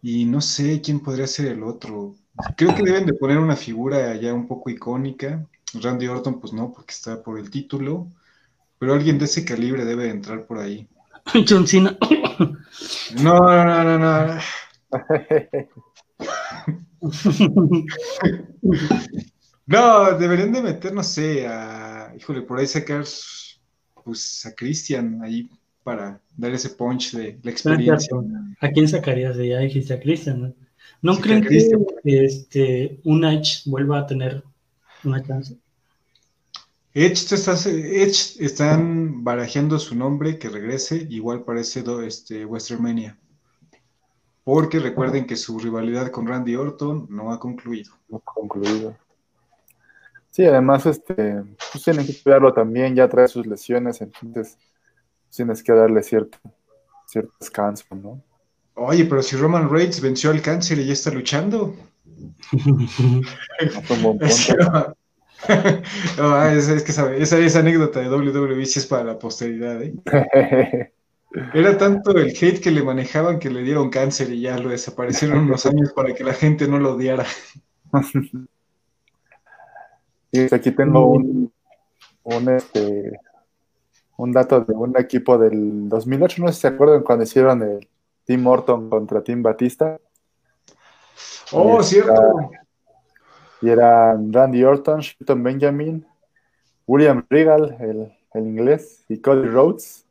Y 0.02 0.26
no 0.26 0.40
sé 0.40 0.80
quién 0.82 1.02
podría 1.02 1.28
ser 1.28 1.48
el 1.48 1.64
otro. 1.64 2.16
Creo 2.56 2.76
que 2.76 2.84
deben 2.84 3.06
de 3.06 3.14
poner 3.14 3.38
una 3.38 3.56
figura 3.56 4.16
ya 4.16 4.34
un 4.34 4.48
poco 4.48 4.70
icónica. 4.70 5.46
Randy 5.74 6.08
Orton, 6.08 6.40
pues 6.40 6.54
no, 6.54 6.72
porque 6.72 6.92
está 6.92 7.22
por 7.22 7.40
el 7.40 7.50
título. 7.50 8.08
Pero 8.78 8.94
alguien 8.94 9.20
de 9.20 9.26
ese 9.26 9.44
calibre 9.44 9.86
debe 9.86 10.10
entrar 10.10 10.46
por 10.46 10.60
ahí. 10.60 10.88
John 11.48 11.68
Cena. 11.68 11.98
No, 13.22 13.40
no, 13.40 13.84
no, 13.84 14.00
no. 14.00 14.40
No, 19.70 20.18
deberían 20.18 20.52
de 20.52 20.64
meter, 20.64 20.96
no 20.96 21.04
sé, 21.04 21.46
a, 21.46 22.12
híjole, 22.18 22.42
por 22.42 22.58
ahí 22.58 22.66
sacar, 22.66 23.04
pues, 24.04 24.44
a 24.48 24.56
Christian 24.56 25.22
ahí 25.22 25.48
para 25.84 26.20
dar 26.36 26.52
ese 26.54 26.70
punch 26.70 27.12
de 27.12 27.40
la 27.44 27.52
experiencia. 27.52 28.18
¿A 28.62 28.70
quién 28.70 28.88
sacarías 28.88 29.38
de 29.38 29.50
ya 29.50 29.60
dijiste 29.60 29.94
a 29.94 30.00
Christian? 30.00 30.42
¿No, 30.42 30.54
¿No 31.02 31.18
creen 31.18 31.46
que 31.46 31.58
este, 32.04 33.00
un 33.06 33.24
Edge 33.24 33.62
vuelva 33.66 34.00
a 34.00 34.08
tener 34.08 34.44
una 35.04 35.24
chance? 35.24 35.58
Edge, 36.94 37.34
estás, 37.34 37.66
Edge 37.66 38.44
están 38.44 39.24
barajeando 39.24 39.80
su 39.80 39.96
nombre 39.96 40.38
que 40.38 40.50
regrese, 40.50 41.08
igual 41.10 41.44
parece 41.44 41.84
este, 42.06 42.46
Westermania. 42.46 43.18
Porque 44.44 44.80
recuerden 44.80 45.26
que 45.26 45.36
su 45.36 45.60
rivalidad 45.60 46.12
con 46.12 46.28
Randy 46.28 46.56
Orton 46.56 47.08
no 47.10 47.32
ha 47.32 47.40
concluido. 47.40 47.94
No 48.10 48.18
ha 48.18 48.34
concluido. 48.34 48.98
Sí, 50.32 50.46
además, 50.46 50.86
este, 50.86 51.44
pues 51.72 51.84
tienen 51.84 52.06
que 52.06 52.22
cuidarlo 52.22 52.54
también, 52.54 52.96
ya 52.96 53.08
trae 53.08 53.28
sus 53.28 53.46
lesiones, 53.46 54.02
entonces 54.02 54.58
pues, 55.24 55.36
tienes 55.36 55.64
que 55.64 55.74
darle 55.74 56.04
cierto, 56.04 56.38
cierto 57.06 57.34
descanso, 57.40 57.84
¿no? 57.96 58.22
Oye, 58.80 59.06
pero 59.06 59.22
si 59.22 59.36
Roman 59.36 59.70
Reigns 59.70 60.02
venció 60.02 60.32
al 60.32 60.42
cáncer 60.42 60.80
y 60.80 60.86
ya 60.86 60.94
está 60.94 61.12
luchando. 61.12 61.76
no, 66.18 66.46
es, 66.46 66.84
que 66.84 66.92
sabe, 66.92 67.22
esa, 67.22 67.38
esa 67.38 67.60
anécdota 67.60 68.02
de 68.02 68.10
WWE 68.10 68.66
sí 68.66 68.80
es 68.80 68.86
para 68.86 69.04
la 69.04 69.20
posteridad, 69.20 69.82
¿eh? 69.82 69.94
Era 71.54 71.78
tanto 71.78 72.18
el 72.18 72.30
hate 72.30 72.60
que 72.60 72.72
le 72.72 72.82
manejaban 72.82 73.38
que 73.38 73.52
le 73.52 73.62
dieron 73.62 73.92
cáncer 73.92 74.32
y 74.32 74.42
ya 74.42 74.58
lo 74.58 74.70
desaparecieron 74.70 75.40
unos 75.40 75.64
años 75.68 75.94
para 75.94 76.16
que 76.16 76.24
la 76.24 76.34
gente 76.34 76.68
no 76.68 76.80
lo 76.80 76.96
odiara. 76.96 77.24
Y 80.32 80.54
aquí 80.54 80.72
tengo 80.72 81.06
un, 81.06 81.54
un, 82.24 82.50
este, 82.50 83.12
un 84.18 84.32
dato 84.32 84.62
de 84.62 84.74
un 84.74 84.98
equipo 84.98 85.38
del 85.38 85.88
2008, 85.88 86.42
no 86.42 86.48
sé 86.48 86.54
si 86.56 86.62
se 86.62 86.68
acuerdan 86.68 87.04
cuando 87.04 87.26
hicieron 87.26 87.62
el 87.62 87.88
Team 88.30 88.46
Orton 88.46 88.90
contra 88.90 89.24
Team 89.24 89.42
Batista. 89.42 90.00
Oh, 91.52 91.82
cierto. 91.82 92.52
Y 93.62 93.70
eran 93.70 94.32
Randy 94.32 94.64
Orton, 94.64 95.00
Shelton 95.00 95.42
Benjamin, 95.42 96.06
William 96.86 97.26
Regal, 97.28 97.76
el, 97.80 98.14
el 98.34 98.48
inglés, 98.48 99.04
y 99.10 99.20
Cody 99.20 99.48
Rhodes 99.48 100.06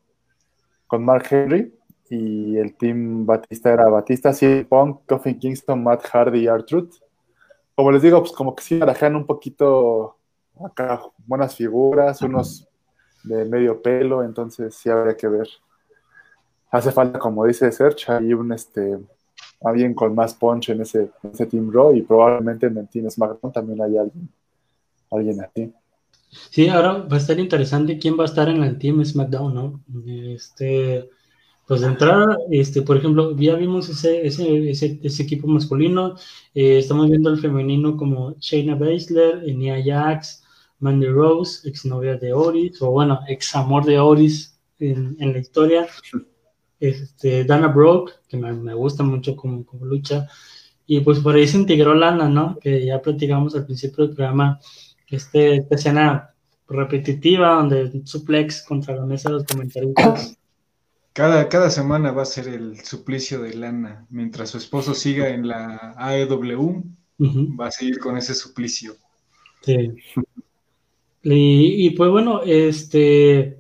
con 0.89 1.05
Mark 1.05 1.27
Henry. 1.31 1.73
Y 2.11 2.57
el 2.57 2.75
Team 2.75 3.25
Batista 3.25 3.73
era 3.73 3.89
Batista, 3.89 4.33
CM 4.33 4.65
Punk, 4.65 5.03
Coffin 5.07 5.39
Kingston, 5.39 5.83
Matt 5.85 6.05
Hardy 6.07 6.41
y 6.41 6.47
R-Truth 6.49 6.97
como 7.79 7.93
les 7.93 8.03
digo, 8.03 8.19
pues 8.19 8.33
como 8.33 8.57
que 8.57 8.65
sí 8.65 8.77
barajan 8.77 9.15
un 9.15 9.25
poquito 9.25 10.17
acá 10.67 11.01
buenas 11.25 11.55
figuras, 11.55 12.21
unos 12.23 12.67
de 13.23 13.45
medio 13.45 13.81
pelo, 13.81 14.25
entonces 14.25 14.75
sí 14.75 14.91
habría 14.91 15.17
que 15.17 15.29
ver. 15.29 15.49
Hace 16.71 16.93
falta, 16.93 17.19
como 17.19 17.47
dice 17.47 17.73
Serge, 17.73 18.13
hay 18.13 18.35
un 18.35 18.53
este 18.53 18.99
alguien 19.63 19.95
con 19.95 20.15
más 20.15 20.35
punch 20.35 20.71
en 20.71 20.83
ese, 20.83 21.11
ese 21.33 21.47
Team 21.47 21.71
Raw 21.73 21.95
y 21.95 22.03
probablemente 22.03 22.67
en 22.67 22.77
el 22.79 22.89
Team 22.89 23.11
SmackDown 23.11 23.53
también 23.53 23.81
hay 23.83 23.97
alguien, 23.97 24.29
alguien 25.11 25.41
así. 25.41 25.73
Sí, 26.51 26.69
ahora 26.69 26.99
va 26.99 27.17
a 27.17 27.19
estar 27.19 27.39
interesante 27.39 27.99
quién 27.99 28.19
va 28.19 28.23
a 28.23 28.27
estar 28.27 28.49
en 28.49 28.63
el 28.63 28.79
Team 28.79 29.05
SmackDown, 29.05 29.55
¿no? 29.55 29.81
Este, 30.07 31.09
pues 31.67 31.81
de 31.81 31.89
entrada, 31.89 32.37
este, 32.51 32.83
por 32.83 32.99
ejemplo, 32.99 33.35
ya 33.37 33.55
vimos 33.55 33.89
ese, 33.89 34.27
ese, 34.27 35.01
ese, 35.03 35.23
equipo 35.23 35.47
masculino, 35.49 36.17
eh, 36.55 36.79
estamos 36.79 37.09
viendo 37.09 37.31
el 37.31 37.41
femenino 37.41 37.97
como 37.97 38.35
Shayna 38.39 38.75
Baszler, 38.75 39.43
Nia 39.55 39.83
Jax, 39.83 40.45
Mandy 40.81 41.09
Rose, 41.09 41.69
exnovia 41.69 42.17
de 42.17 42.33
Oris, 42.33 42.81
o 42.83 42.91
bueno, 42.91 43.21
ex 43.27 43.57
amor 43.57 43.85
de 43.85 43.99
Oris 43.99 44.59
en, 44.79 45.17
en 45.19 45.33
la 45.33 45.39
historia, 45.39 45.87
este, 46.81 47.45
Dana 47.45 47.69
Brooke, 47.69 48.13
que 48.29 48.37
me, 48.37 48.53
me 48.53 48.75
gusta 48.75 49.03
mucho 49.03 49.37
como, 49.37 49.65
como, 49.65 49.85
lucha, 49.87 50.29
y 50.87 51.01
pues 51.01 51.21
por 51.21 51.35
ahí 51.35 51.47
se 51.47 51.59
integró 51.59 51.95
Lana, 51.95 52.29
¿no? 52.29 52.59
Que 52.59 52.85
ya 52.85 53.03
platicamos 53.03 53.55
al 53.55 53.67
principio 53.67 54.07
del 54.07 54.15
programa, 54.17 54.61
este, 55.09 55.57
esta 55.57 55.75
escena 55.75 56.35
repetitiva 56.69 57.55
donde 57.55 58.03
suplex 58.05 58.63
contra 58.63 58.95
la 58.95 59.07
mesa 59.07 59.29
de 59.31 59.37
los 59.37 59.45
comentarios 59.45 59.95
cada, 61.19 61.49
cada 61.49 61.69
semana 61.69 62.13
va 62.13 62.23
a 62.23 62.27
ser 62.27 62.47
el 62.47 62.79
suplicio 62.85 63.43
de 63.43 63.53
Lana. 63.55 64.07
Mientras 64.09 64.51
su 64.51 64.59
esposo 64.59 64.95
siga 64.95 65.31
en 65.31 65.49
la 65.49 65.95
AEW, 65.97 66.85
va 67.59 67.67
a 67.67 67.71
seguir 67.73 67.99
con 67.99 68.17
ese 68.17 68.37
suplicio. 68.37 68.95
Sí. 69.63 69.97
Y, 71.25 71.91
pues 71.97 72.11
bueno, 72.13 72.43
este, 72.45 73.58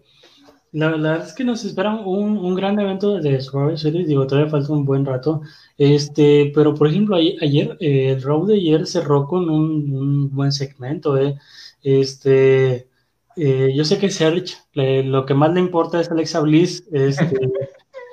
la, 0.73 0.91
verdad 0.91 1.27
es 1.27 1.33
que 1.33 1.45
nos 1.45 1.65
espera 1.65 1.95
un, 1.95 2.39
un 2.39 2.55
gran 2.55 2.79
evento 2.79 3.19
de 3.19 3.41
Survivor 3.41 3.79
Series, 3.79 4.09
digo, 4.09 4.27
todavía 4.27 4.51
falta 4.51 4.73
un 4.73 4.85
buen 4.85 5.05
rato, 5.05 5.43
este, 5.77 6.53
pero 6.55 6.75
por 6.75 6.89
ejemplo, 6.89 7.17
ayer, 7.17 7.77
eh, 7.81 8.11
el 8.11 8.23
round 8.23 8.49
de 8.49 8.55
ayer 8.55 8.87
cerró 8.87 9.27
con 9.27 9.49
un, 9.49 9.93
un 9.93 10.35
buen 10.35 10.53
segmento, 10.53 11.17
eh, 11.17 11.39
este, 11.83 12.89
eh, 13.37 13.73
yo 13.75 13.85
sé 13.85 13.99
que 13.99 14.11
Serge 14.11 14.57
lo 14.75 15.25
que 15.25 15.35
más 15.35 15.53
le 15.53 15.61
importa 15.61 16.01
es 16.01 16.11
Alexa 16.11 16.41
Bliss, 16.41 16.85
este, 16.93 17.51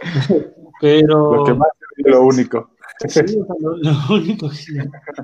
pero... 0.82 1.36
Lo 1.36 1.44
que 1.44 1.54
más 1.54 1.70
es 1.98 2.06
lo 2.12 2.22
único. 2.26 2.70
Sí, 3.08 3.22
lo, 3.60 4.16
único. 4.16 4.50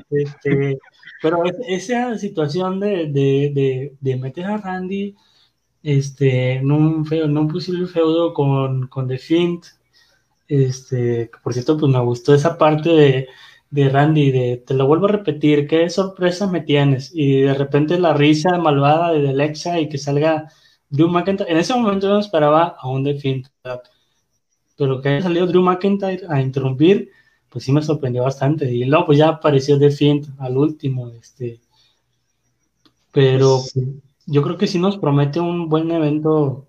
Este, 0.10 0.78
pero 1.22 1.44
esa 1.68 2.18
situación 2.18 2.80
de, 2.80 3.96
meter 4.02 4.46
a 4.46 4.58
Randy 4.58 5.16
este, 5.84 6.54
en, 6.54 6.72
un 6.72 7.06
feo, 7.06 7.26
en 7.26 7.38
un 7.38 7.48
posible 7.48 7.88
feudo 7.88 8.34
con, 8.34 8.88
con 8.88 9.08
The 9.08 9.18
Fint, 9.18 9.66
este, 10.48 11.32
por 11.44 11.54
cierto, 11.54 11.78
pues 11.78 11.92
me 11.92 12.00
gustó 12.00 12.34
esa 12.34 12.58
parte 12.58 12.90
de 12.90 13.28
de 13.72 13.90
Randy, 13.90 14.32
de 14.32 14.58
te 14.58 14.74
lo 14.76 14.86
vuelvo 14.86 15.06
a 15.06 15.12
repetir, 15.12 15.68
qué 15.68 15.90
sorpresa 15.90 16.48
me 16.48 16.62
tienes. 16.62 17.12
Y 17.14 17.42
de 17.42 17.54
repente 17.54 17.98
la 18.00 18.14
risa 18.14 18.58
malvada 18.58 19.14
de 19.14 19.30
Alexa 19.30 19.80
y 19.80 19.90
que 19.90 19.98
salga 19.98 20.52
Drew 20.90 21.08
McIntyre. 21.10 21.50
En 21.52 21.58
ese 21.58 21.74
momento 21.74 22.08
yo 22.08 22.14
no 22.14 22.20
esperaba 22.20 22.76
a 22.80 22.88
un 22.90 23.04
defin 23.04 23.48
pero 24.78 25.02
que 25.02 25.10
haya 25.10 25.22
salido 25.22 25.48
Drew 25.48 25.62
McIntyre 25.62 26.24
a 26.28 26.42
interrumpir, 26.42 27.12
pues 27.50 27.64
sí 27.66 27.72
me 27.72 27.82
sorprendió 27.82 28.24
bastante. 28.24 28.72
Y 28.72 28.84
luego 28.86 29.06
pues 29.08 29.18
ya 29.20 29.30
apareció 29.30 29.80
The 29.80 30.22
al 30.40 30.58
último. 30.58 31.10
Este. 31.10 31.62
Pero 33.12 33.62
pues, 33.74 33.86
yo 34.32 34.42
creo 34.42 34.58
que 34.58 34.68
sí 34.68 34.80
nos 34.80 34.98
promete 34.98 35.40
un 35.40 35.68
buen 35.70 35.92
evento 35.92 36.68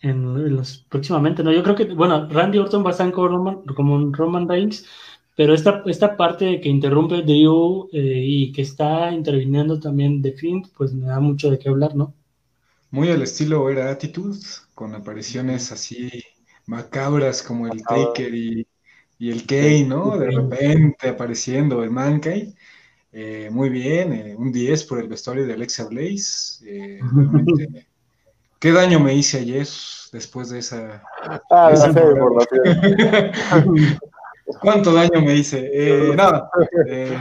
en, 0.00 0.54
los 0.54 0.84
próximamente, 0.88 1.42
¿no? 1.42 1.52
Yo 1.52 1.62
creo 1.62 1.74
que, 1.74 1.84
bueno, 1.86 2.28
Randy 2.28 2.58
Orton 2.58 2.84
va 2.84 2.88
a 2.88 2.92
estar 2.92 3.10
como 3.12 3.28
Roman, 3.28 3.62
como 3.74 4.12
Roman 4.12 4.48
Reigns, 4.48 4.86
pero 5.34 5.54
esta, 5.54 5.82
esta 5.86 6.16
parte 6.16 6.60
que 6.60 6.68
interrumpe 6.68 7.22
Drew 7.22 7.88
eh, 7.92 8.22
y 8.24 8.52
que 8.52 8.62
está 8.62 9.10
interviniendo 9.10 9.80
también 9.80 10.20
The 10.22 10.32
Fint, 10.32 10.68
pues 10.76 10.92
me 10.92 11.06
da 11.06 11.18
mucho 11.18 11.50
de 11.50 11.58
qué 11.58 11.70
hablar, 11.70 11.96
¿no? 11.96 12.14
Muy 12.90 13.08
al 13.08 13.22
estilo 13.22 13.68
era 13.70 13.90
Attitude, 13.90 14.38
con 14.74 14.94
apariciones 14.94 15.72
así 15.72 16.10
macabras 16.66 17.42
como 17.42 17.66
el 17.68 17.82
Taker 17.82 18.34
y, 18.34 18.66
el 19.18 19.46
Kane, 19.46 19.84
¿no? 19.84 20.18
De 20.18 20.30
repente 20.30 21.08
apareciendo 21.08 21.82
el 21.82 21.90
Mankind. 21.90 22.54
Eh, 23.18 23.48
muy 23.50 23.70
bien, 23.70 24.12
eh, 24.12 24.36
un 24.36 24.52
10 24.52 24.84
por 24.84 24.98
el 24.98 25.08
vestuario 25.08 25.46
de 25.46 25.54
Alexa 25.54 25.86
Blaze. 25.86 27.00
¿Qué 28.58 28.72
daño 28.72 29.00
me 29.00 29.14
hice 29.14 29.38
ayer 29.38 29.66
después 30.12 30.50
de 30.50 30.58
esa... 30.58 31.02
Ah, 31.50 31.70
esa 31.72 31.94
¿Cuánto 34.60 34.92
daño 34.92 35.22
me 35.22 35.34
hice? 35.34 35.70
Eh, 35.72 36.14
nada. 36.14 36.50
Eh, 36.86 37.16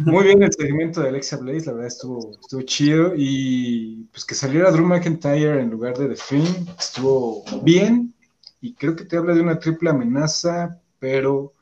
muy 0.00 0.24
bien 0.24 0.42
el 0.42 0.52
segmento 0.52 1.00
de 1.00 1.10
Alexa 1.10 1.36
Blaze, 1.36 1.66
la 1.66 1.74
verdad 1.74 1.86
estuvo, 1.86 2.32
estuvo 2.32 2.62
chido. 2.62 3.12
Y 3.16 4.08
pues 4.10 4.24
que 4.24 4.34
saliera 4.34 4.72
Drew 4.72 4.84
McIntyre 4.84 5.60
en 5.60 5.70
lugar 5.70 5.96
de 5.96 6.08
The 6.08 6.16
Finn 6.16 6.66
estuvo 6.76 7.44
bien. 7.62 8.12
Y 8.60 8.74
creo 8.74 8.96
que 8.96 9.04
te 9.04 9.16
habla 9.16 9.32
de 9.32 9.42
una 9.42 9.60
triple 9.60 9.90
amenaza, 9.90 10.80
pero 10.98 11.53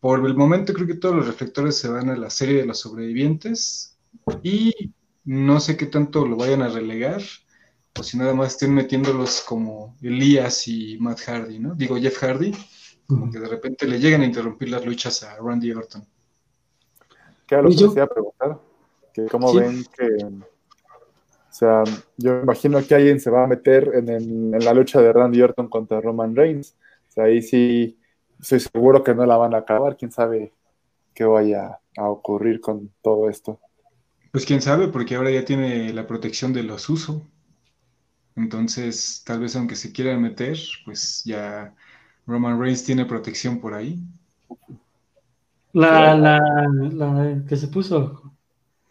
por 0.00 0.26
el 0.26 0.34
momento 0.34 0.72
creo 0.72 0.86
que 0.86 0.94
todos 0.94 1.14
los 1.14 1.26
reflectores 1.26 1.78
se 1.78 1.88
van 1.88 2.10
a 2.10 2.16
la 2.16 2.30
serie 2.30 2.56
de 2.56 2.66
los 2.66 2.80
sobrevivientes. 2.80 3.98
Y 4.42 4.92
no 5.24 5.60
sé 5.60 5.76
qué 5.76 5.86
tanto 5.86 6.26
lo 6.26 6.36
vayan 6.36 6.62
a 6.62 6.68
relegar. 6.68 7.22
O 7.98 8.02
si 8.02 8.16
nada 8.16 8.34
más 8.34 8.52
estén 8.52 8.74
metiéndolos 8.74 9.42
como 9.42 9.96
Elías 10.00 10.66
y 10.68 10.96
Matt 10.98 11.20
Hardy, 11.20 11.58
¿no? 11.58 11.74
Digo 11.74 11.96
Jeff 11.96 12.18
Hardy 12.18 12.52
como 13.10 13.30
que 13.30 13.40
de 13.40 13.48
repente 13.48 13.86
le 13.86 13.98
llegan 13.98 14.22
a 14.22 14.24
interrumpir 14.24 14.70
las 14.70 14.86
luchas 14.86 15.22
a 15.24 15.36
Randy 15.36 15.72
Orton. 15.72 16.06
¿Qué 17.46 17.56
lo 17.56 17.68
que 17.68 17.74
decía 17.74 18.06
preguntar? 18.06 18.58
¿Cómo 19.30 19.52
ven 19.52 19.84
que, 19.96 20.24
O 20.24 21.52
sea, 21.52 21.82
yo 22.16 22.40
imagino 22.40 22.80
que 22.86 22.94
alguien 22.94 23.18
se 23.18 23.30
va 23.30 23.42
a 23.42 23.48
meter 23.48 23.90
en, 23.94 24.52
la 24.52 24.72
lucha 24.72 25.00
de 25.02 25.12
Randy 25.12 25.42
Orton 25.42 25.68
contra 25.68 26.00
Roman 26.00 26.36
Reigns. 26.36 26.76
O 27.08 27.12
sea, 27.12 27.24
ahí 27.24 27.42
sí 27.42 27.98
estoy 28.40 28.60
seguro 28.60 29.04
que 29.04 29.14
no 29.14 29.26
la 29.26 29.36
van 29.36 29.54
a 29.54 29.58
acabar. 29.58 29.96
Quién 29.96 30.12
sabe 30.12 30.52
qué 31.14 31.24
vaya 31.24 31.80
a 31.96 32.10
ocurrir 32.10 32.60
con 32.60 32.92
todo 33.02 33.30
esto. 33.30 33.60
Pues 34.32 34.44
quién 34.44 34.60
sabe, 34.60 34.88
porque 34.88 35.14
ahora 35.14 35.30
ya 35.30 35.44
tiene 35.44 35.92
la 35.92 36.08
protección 36.08 36.52
de 36.52 36.64
los 36.64 36.88
usos. 36.88 37.22
Entonces, 38.36 39.22
tal 39.24 39.40
vez 39.40 39.54
aunque 39.56 39.76
se 39.76 39.92
quieran 39.92 40.22
meter, 40.22 40.58
pues 40.84 41.22
ya 41.24 41.74
Roman 42.26 42.60
Reigns 42.60 42.84
tiene 42.84 43.04
protección 43.06 43.60
por 43.60 43.74
ahí. 43.74 44.00
La, 45.72 46.14
la, 46.14 46.38
la 46.92 47.44
que 47.48 47.56
se 47.56 47.68
puso. 47.68 48.32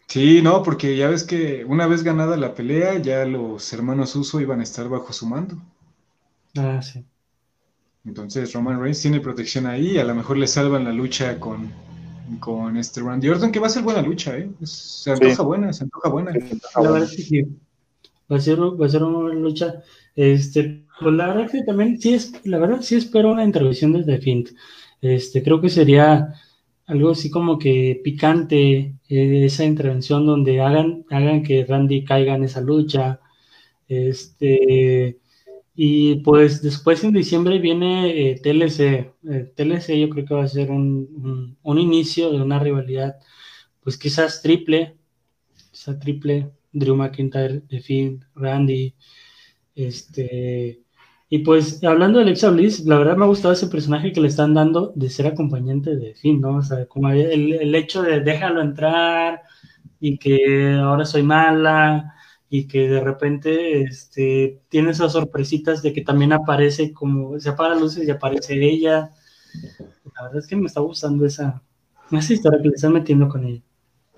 Sí, 0.08 0.42
no, 0.42 0.62
porque 0.62 0.94
ya 0.94 1.08
ves 1.08 1.24
que 1.24 1.64
una 1.64 1.86
vez 1.86 2.02
ganada 2.02 2.36
la 2.36 2.54
pelea, 2.54 2.98
ya 2.98 3.24
los 3.24 3.72
hermanos 3.72 4.14
Uso 4.14 4.38
iban 4.38 4.60
a 4.60 4.64
estar 4.64 4.90
bajo 4.90 5.14
su 5.14 5.26
mando. 5.26 5.56
Ah, 6.56 6.80
sí. 6.82 7.04
Entonces 8.04 8.52
Roman 8.52 8.80
Reigns 8.80 9.02
tiene 9.02 9.20
protección 9.20 9.66
ahí, 9.66 9.98
a 9.98 10.04
lo 10.04 10.14
mejor 10.14 10.38
le 10.38 10.46
salvan 10.46 10.84
la 10.84 10.92
lucha 10.92 11.38
con, 11.38 11.70
con 12.38 12.76
este 12.76 13.00
Randy 13.00 13.28
Orton, 13.28 13.52
que 13.52 13.60
va 13.60 13.66
a 13.66 13.70
ser 13.70 13.82
buena 13.82 14.02
lucha, 14.02 14.36
¿eh? 14.38 14.50
Se 14.62 15.12
antoja 15.12 15.42
buena, 15.42 15.72
se 15.72 15.84
antoja 15.84 16.08
buena. 16.08 16.32
La 16.32 16.80
verdad 16.80 17.02
es 17.02 17.16
que 17.16 17.22
sí. 17.22 17.42
Va 18.30 18.36
a 18.36 18.40
ser, 18.40 18.58
va 18.60 18.86
a 18.86 18.88
ser 18.88 19.02
una 19.02 19.18
buena 19.18 19.40
lucha. 19.40 19.82
Este, 20.16 20.84
pues 21.00 21.14
la 21.14 21.26
verdad 21.28 21.50
que 21.50 21.62
también 21.62 22.00
sí 22.00 22.14
es, 22.14 22.32
la 22.46 22.58
verdad 22.58 22.80
sí 22.80 22.94
espero 22.94 23.32
una 23.32 23.44
intervención 23.44 23.92
desde 23.92 24.18
Fint. 24.18 24.50
Este, 25.00 25.42
creo 25.42 25.60
que 25.60 25.68
sería 25.68 26.34
algo 26.86 27.10
así 27.10 27.30
como 27.30 27.58
que 27.58 28.00
picante, 28.02 28.94
eh, 29.08 29.44
esa 29.44 29.64
intervención 29.64 30.26
donde 30.26 30.60
hagan, 30.60 31.04
hagan 31.10 31.42
que 31.42 31.64
Randy 31.64 32.04
caiga 32.04 32.34
en 32.34 32.44
esa 32.44 32.60
lucha. 32.60 33.20
Este, 33.88 35.19
y 35.82 36.16
pues 36.16 36.60
después 36.60 37.02
en 37.04 37.14
diciembre 37.14 37.58
viene 37.58 38.32
eh, 38.32 38.34
TLC. 38.38 39.14
Eh, 39.30 39.50
TLC 39.56 39.98
yo 39.98 40.10
creo 40.10 40.26
que 40.26 40.34
va 40.34 40.44
a 40.44 40.46
ser 40.46 40.70
un, 40.70 41.56
un, 41.62 41.78
inicio 41.78 42.30
de 42.30 42.42
una 42.42 42.58
rivalidad, 42.58 43.16
pues 43.82 43.96
quizás 43.96 44.42
triple, 44.42 44.98
quizás 45.70 45.98
triple, 45.98 46.50
Drew 46.70 46.94
McIntyre, 46.96 47.62
The 47.62 47.80
Finn, 47.80 48.22
Randy, 48.34 48.94
este, 49.74 50.82
y 51.30 51.38
pues 51.38 51.82
hablando 51.82 52.18
de 52.18 52.24
Alexa 52.26 52.50
Bliss, 52.50 52.84
la 52.84 52.98
verdad 52.98 53.16
me 53.16 53.24
ha 53.24 53.28
gustado 53.28 53.54
ese 53.54 53.68
personaje 53.68 54.12
que 54.12 54.20
le 54.20 54.28
están 54.28 54.52
dando 54.52 54.92
de 54.94 55.08
ser 55.08 55.28
acompañante 55.28 55.96
de 55.96 56.14
Finn, 56.14 56.42
¿no? 56.42 56.56
O 56.56 56.62
sea, 56.62 56.84
como 56.84 57.08
el, 57.08 57.74
hecho 57.74 58.02
de 58.02 58.20
déjalo 58.20 58.60
entrar 58.60 59.44
y 59.98 60.18
que 60.18 60.74
ahora 60.74 61.06
soy 61.06 61.22
mala 61.22 62.16
y 62.50 62.66
que 62.66 62.88
de 62.88 63.00
repente 63.00 63.82
este, 63.82 64.60
tiene 64.68 64.90
esas 64.90 65.12
sorpresitas 65.12 65.82
de 65.82 65.92
que 65.92 66.02
también 66.02 66.32
aparece 66.32 66.92
como, 66.92 67.38
se 67.38 67.48
apaga 67.48 67.76
luces 67.76 68.06
y 68.06 68.10
aparece 68.10 68.62
ella. 68.62 69.12
La 70.16 70.24
verdad 70.24 70.40
es 70.40 70.48
que 70.48 70.56
me 70.56 70.66
está 70.66 70.80
gustando 70.80 71.24
esa, 71.24 71.62
esa 72.10 72.32
historia 72.32 72.60
que 72.60 72.68
le 72.68 72.74
están 72.74 72.92
metiendo 72.92 73.28
con 73.28 73.44
ella. 73.44 73.62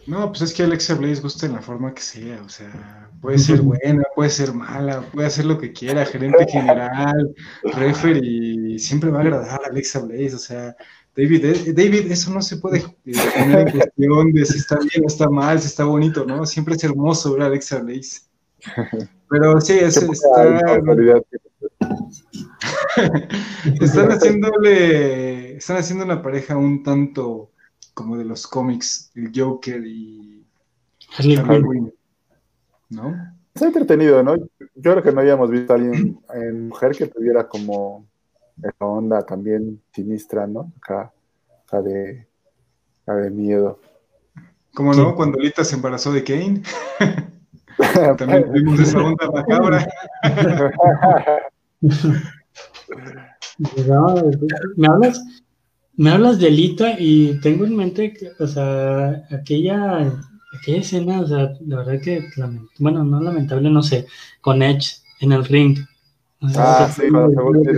No, 0.06 0.28
pues 0.30 0.42
es 0.42 0.54
que 0.54 0.62
Alexa 0.62 0.94
Bliss 0.94 1.22
gusta 1.22 1.46
en 1.46 1.52
la 1.52 1.62
forma 1.62 1.94
que 1.94 2.02
sea, 2.02 2.42
o 2.42 2.48
sea, 2.48 3.10
Puede 3.22 3.38
ser 3.38 3.62
buena, 3.62 4.02
puede 4.16 4.30
ser 4.30 4.52
mala, 4.52 5.02
puede 5.12 5.28
hacer 5.28 5.44
lo 5.44 5.56
que 5.56 5.72
quiera, 5.72 6.04
gerente 6.04 6.44
general, 6.50 7.32
referee, 7.62 8.80
siempre 8.80 9.10
va 9.10 9.18
a 9.18 9.22
agradar 9.22 9.60
a 9.62 9.68
Alexa 9.68 10.00
Blaze, 10.00 10.34
o 10.34 10.38
sea, 10.40 10.74
David, 11.14 11.44
eh, 11.44 11.72
David, 11.74 12.10
eso 12.10 12.32
no 12.32 12.40
se 12.40 12.56
puede 12.56 12.78
eh, 12.78 13.12
poner 13.38 13.68
en 13.68 13.72
cuestión 13.72 14.32
de 14.32 14.46
si 14.46 14.58
está 14.58 14.78
bien 14.78 15.04
o 15.04 15.06
está 15.06 15.28
mal, 15.28 15.60
si 15.60 15.66
está 15.66 15.84
bonito, 15.84 16.24
¿no? 16.24 16.46
Siempre 16.46 16.74
es 16.74 16.84
hermoso 16.84 17.34
ver 17.34 17.42
a 17.42 17.46
Alexa 17.46 17.80
Blaze. 17.80 18.22
Pero 19.28 19.60
sí, 19.60 19.74
es, 19.74 19.96
está... 19.96 20.80
están 23.80 24.10
haciéndole, 24.10 25.56
están 25.56 25.76
haciendo 25.78 26.04
una 26.04 26.22
pareja 26.22 26.56
un 26.56 26.82
tanto 26.82 27.50
como 27.94 28.16
de 28.16 28.24
los 28.24 28.46
cómics, 28.46 29.10
el 29.14 29.32
Joker 29.34 29.84
y 29.86 30.44
Harley 31.16 31.92
¿no? 32.88 33.14
Está 33.54 33.66
entretenido, 33.66 34.22
¿no? 34.22 34.36
Yo 34.36 34.46
creo 34.76 35.02
que 35.02 35.12
no 35.12 35.20
habíamos 35.20 35.50
visto 35.50 35.72
a 35.72 35.76
alguien 35.76 36.18
en 36.34 36.68
mujer 36.68 36.96
que 36.96 37.06
tuviera 37.06 37.48
como 37.48 38.06
esa 38.62 38.84
onda 38.84 39.24
también 39.24 39.80
sinistra, 39.92 40.46
¿no? 40.46 40.70
Acá, 40.76 41.10
de, 41.82 42.26
de 43.06 43.30
miedo. 43.30 43.80
¿Cómo 44.74 44.92
no? 44.94 45.14
Cuando 45.14 45.38
Lita 45.38 45.64
se 45.64 45.76
embarazó 45.76 46.12
de 46.12 46.24
Kane. 46.24 46.62
También 48.18 48.46
tuvimos 48.46 48.80
esa 48.80 48.98
onda 48.98 49.30
macabra. 49.30 49.86
me 54.76 54.86
hablas, 54.86 55.24
me 55.96 56.10
hablas 56.10 56.38
de 56.38 56.50
Lita 56.50 56.96
y 56.98 57.40
tengo 57.40 57.64
en 57.64 57.76
mente 57.76 58.12
que, 58.12 58.32
o 58.38 58.46
sea, 58.46 59.24
aquella 59.30 60.12
aquella 60.52 60.78
escena, 60.78 61.20
o 61.20 61.26
sea, 61.26 61.54
la 61.66 61.78
verdad 61.78 62.00
que, 62.02 62.28
bueno, 62.78 63.04
no 63.04 63.20
lamentable, 63.20 63.70
no 63.70 63.82
sé, 63.82 64.06
con 64.40 64.62
Edge 64.62 64.96
en 65.20 65.32
el 65.32 65.44
ring. 65.44 65.78
Ah, 66.56 66.88
sí, 66.94 67.08
cuando 67.10 67.64
se 67.64 67.72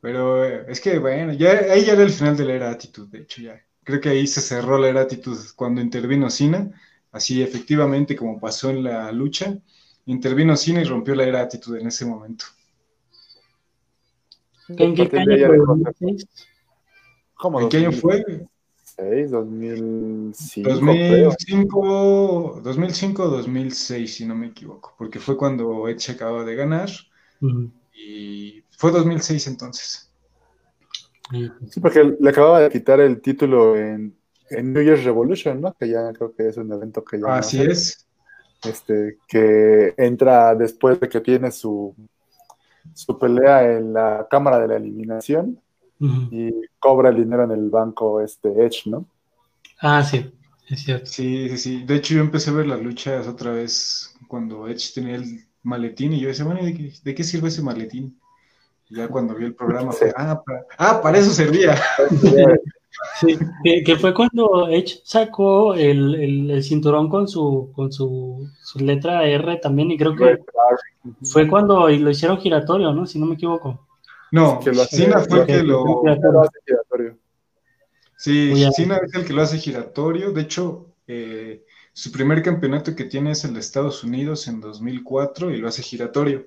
Pero 0.00 0.44
eh, 0.44 0.66
es 0.68 0.80
que, 0.80 0.98
bueno, 0.98 1.32
ya, 1.32 1.50
ahí 1.72 1.84
ya 1.84 1.94
era 1.94 2.02
el 2.02 2.10
final 2.10 2.36
de 2.36 2.44
la 2.44 2.54
era 2.54 2.70
actitud, 2.70 3.08
de 3.08 3.20
hecho, 3.20 3.42
ya. 3.42 3.60
Creo 3.82 4.00
que 4.00 4.08
ahí 4.08 4.26
se 4.26 4.40
cerró 4.40 4.78
la 4.78 4.88
era 4.88 5.02
actitud 5.02 5.38
cuando 5.54 5.80
intervino 5.80 6.28
Cena, 6.28 6.70
así 7.12 7.42
efectivamente 7.42 8.16
como 8.16 8.40
pasó 8.40 8.70
en 8.70 8.84
la 8.84 9.10
lucha, 9.12 9.56
intervino 10.06 10.56
Cena 10.56 10.82
y 10.82 10.84
rompió 10.84 11.14
la 11.14 11.24
era 11.24 11.40
actitud 11.40 11.76
en 11.76 11.86
ese 11.86 12.04
momento. 12.04 12.46
¿En 14.68 14.94
qué 14.94 15.02
año 15.02 15.40
fue? 15.40 15.84
¿Cómo? 17.34 17.60
¿En 17.60 17.68
qué 17.68 17.76
año 17.78 17.92
fue? 17.92 18.24
2005. 18.96 20.68
2005, 20.68 22.60
2005 22.62 23.28
2006, 23.28 24.14
si 24.14 24.26
no 24.26 24.34
me 24.34 24.46
equivoco, 24.48 24.94
porque 24.96 25.18
fue 25.18 25.36
cuando 25.36 25.88
Edge 25.88 26.12
acababa 26.12 26.44
de 26.44 26.54
ganar 26.54 26.88
y 27.94 28.62
fue 28.70 28.90
2006 28.90 29.46
entonces. 29.48 30.10
Sí, 31.70 31.80
porque 31.80 32.16
le 32.18 32.30
acababa 32.30 32.60
de 32.60 32.70
quitar 32.70 33.00
el 33.00 33.20
título 33.20 33.76
en, 33.76 34.16
en 34.50 34.72
New 34.72 34.82
Year's 34.82 35.04
Revolution, 35.04 35.60
¿no? 35.60 35.74
Que 35.74 35.88
ya 35.88 36.12
creo 36.12 36.32
que 36.34 36.48
es 36.48 36.56
un 36.56 36.72
evento 36.72 37.04
que 37.04 37.20
ya. 37.20 37.36
Así 37.36 37.60
es. 37.60 38.06
Este, 38.62 39.18
que 39.28 39.92
entra 39.98 40.54
después 40.54 40.98
de 40.98 41.08
que 41.08 41.20
tiene 41.20 41.50
su 41.50 41.94
su 42.94 43.18
pelea 43.18 43.76
en 43.76 43.92
la 43.92 44.26
cámara 44.30 44.58
de 44.58 44.68
la 44.68 44.76
eliminación 44.76 45.60
y 45.98 46.52
cobra 46.78 47.10
el 47.10 47.16
dinero 47.16 47.44
en 47.44 47.52
el 47.52 47.70
banco 47.70 48.20
este 48.20 48.48
Edge, 48.64 48.82
¿no? 48.86 49.06
Ah, 49.80 50.02
sí, 50.02 50.30
es 50.68 50.84
cierto. 50.84 51.06
Sí, 51.06 51.48
sí, 51.50 51.58
sí. 51.58 51.84
De 51.84 51.96
hecho, 51.96 52.14
yo 52.14 52.20
empecé 52.20 52.50
a 52.50 52.54
ver 52.54 52.66
las 52.66 52.80
luchas 52.80 53.26
otra 53.26 53.52
vez 53.52 54.14
cuando 54.28 54.68
Edge 54.68 54.92
tenía 54.94 55.16
el 55.16 55.44
maletín 55.62 56.12
y 56.12 56.20
yo 56.20 56.28
decía, 56.28 56.44
bueno, 56.44 56.60
¿de 56.62 57.14
qué, 57.14 57.24
sirve 57.24 57.48
ese 57.48 57.62
maletín? 57.62 58.18
Y 58.88 58.96
ya 58.96 59.08
cuando 59.08 59.34
vi 59.34 59.46
el 59.46 59.54
programa 59.54 59.92
fue, 59.92 60.12
ah, 60.16 60.42
para, 60.44 60.66
ah, 60.78 61.00
para 61.02 61.18
eso 61.18 61.30
servía. 61.30 61.76
Sí, 63.20 63.38
que, 63.84 63.96
fue 63.96 64.14
cuando 64.14 64.68
Edge 64.68 65.00
sacó 65.04 65.74
el, 65.74 66.50
el, 66.50 66.62
cinturón 66.62 67.08
con 67.08 67.28
su 67.28 67.70
con 67.74 67.92
su, 67.92 68.48
su, 68.62 68.78
letra 68.78 69.26
R 69.26 69.56
también, 69.56 69.90
y 69.90 69.98
creo 69.98 70.14
que 70.16 70.38
fue 71.22 71.48
cuando 71.48 71.88
lo 71.88 72.10
hicieron 72.10 72.38
giratorio, 72.38 72.92
¿no? 72.92 73.06
Si 73.06 73.18
no 73.18 73.26
me 73.26 73.34
equivoco. 73.34 73.85
No, 74.32 74.60
Cena 74.88 75.20
fue 75.20 75.40
el 75.40 75.46
que 75.46 75.62
lo, 75.62 76.02
hace 76.06 76.58
giratorio. 76.66 77.18
Sí, 78.16 78.52
Cena 78.74 78.98
es 79.02 79.14
el 79.14 79.24
que 79.24 79.32
lo 79.32 79.42
hace 79.42 79.58
giratorio. 79.58 80.32
De 80.32 80.42
hecho, 80.42 80.94
eh, 81.06 81.64
su 81.92 82.10
primer 82.10 82.42
campeonato 82.42 82.94
que 82.94 83.04
tiene 83.04 83.32
es 83.32 83.44
el 83.44 83.54
de 83.54 83.60
Estados 83.60 84.02
Unidos 84.04 84.48
en 84.48 84.60
2004 84.60 85.50
y 85.50 85.58
lo 85.58 85.68
hace 85.68 85.82
giratorio. 85.82 86.46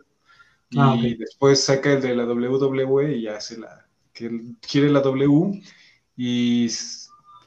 Ah, 0.77 0.95
y 0.99 1.15
después 1.15 1.63
saca 1.63 1.93
el 1.93 2.01
de 2.01 2.15
la 2.15 2.25
WWE 2.25 3.15
y 3.15 3.27
hace 3.27 3.57
la 3.57 3.87
que 4.13 4.29
quiere 4.61 4.89
la 4.89 4.99
W 4.99 5.63
y 6.15 6.69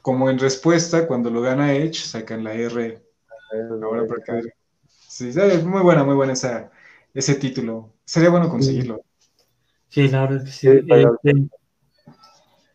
como 0.01 0.29
en 0.29 0.37
respuesta, 0.37 1.07
cuando 1.07 1.29
lo 1.29 1.41
gana 1.41 1.73
Edge, 1.73 1.99
sacan 1.99 2.43
la 2.43 2.53
R. 2.53 3.01
Ahora 3.81 4.05
para 4.05 4.41
Sí, 4.89 5.29
es 5.29 5.63
muy 5.63 5.81
buena, 5.81 6.03
muy 6.03 6.15
buena 6.15 6.33
esa, 6.33 6.71
ese 7.13 7.35
título. 7.35 7.93
Sería 8.03 8.29
bueno 8.29 8.49
conseguirlo. 8.49 9.05
Sí, 9.93 10.07
la 10.07 10.21
verdad 10.21 10.37
es 10.39 10.43
que 10.45 10.51
sí. 10.51 10.67
Este, 10.67 11.47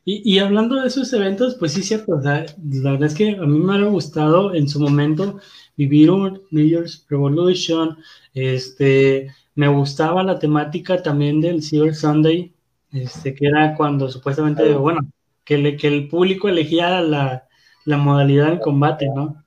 y, 0.05 0.39
hablando 0.39 0.77
de 0.77 0.87
esos 0.87 1.13
eventos, 1.13 1.57
pues 1.57 1.73
sí, 1.73 1.83
cierto. 1.83 2.21
la 2.23 2.47
verdad 2.63 3.03
es 3.03 3.15
que 3.15 3.31
a 3.31 3.43
mí 3.43 3.59
me 3.59 3.75
ha 3.75 3.83
gustado 3.87 4.55
en 4.55 4.69
su 4.69 4.79
momento 4.81 5.41
vivir 5.77 6.13
un 6.13 6.41
New 6.53 6.65
Year's 6.65 7.05
Revolution. 7.11 7.99
Este, 8.33 9.35
me 9.57 9.67
gustaba 9.67 10.23
la 10.23 10.39
temática 10.39 11.03
también 11.03 11.41
del 11.41 11.61
Cyber 11.61 11.93
Sunday, 11.93 12.55
este, 12.93 13.35
que 13.35 13.49
era 13.49 13.75
cuando 13.75 14.09
supuestamente, 14.09 14.73
bueno, 14.75 15.01
que, 15.45 15.77
que 15.77 15.89
el 15.89 16.07
público 16.07 16.49
elegía 16.49 17.01
la, 17.01 17.49
la 17.85 17.97
modalidad 17.97 18.47
del 18.47 18.61
combate, 18.61 19.09
¿no? 19.13 19.45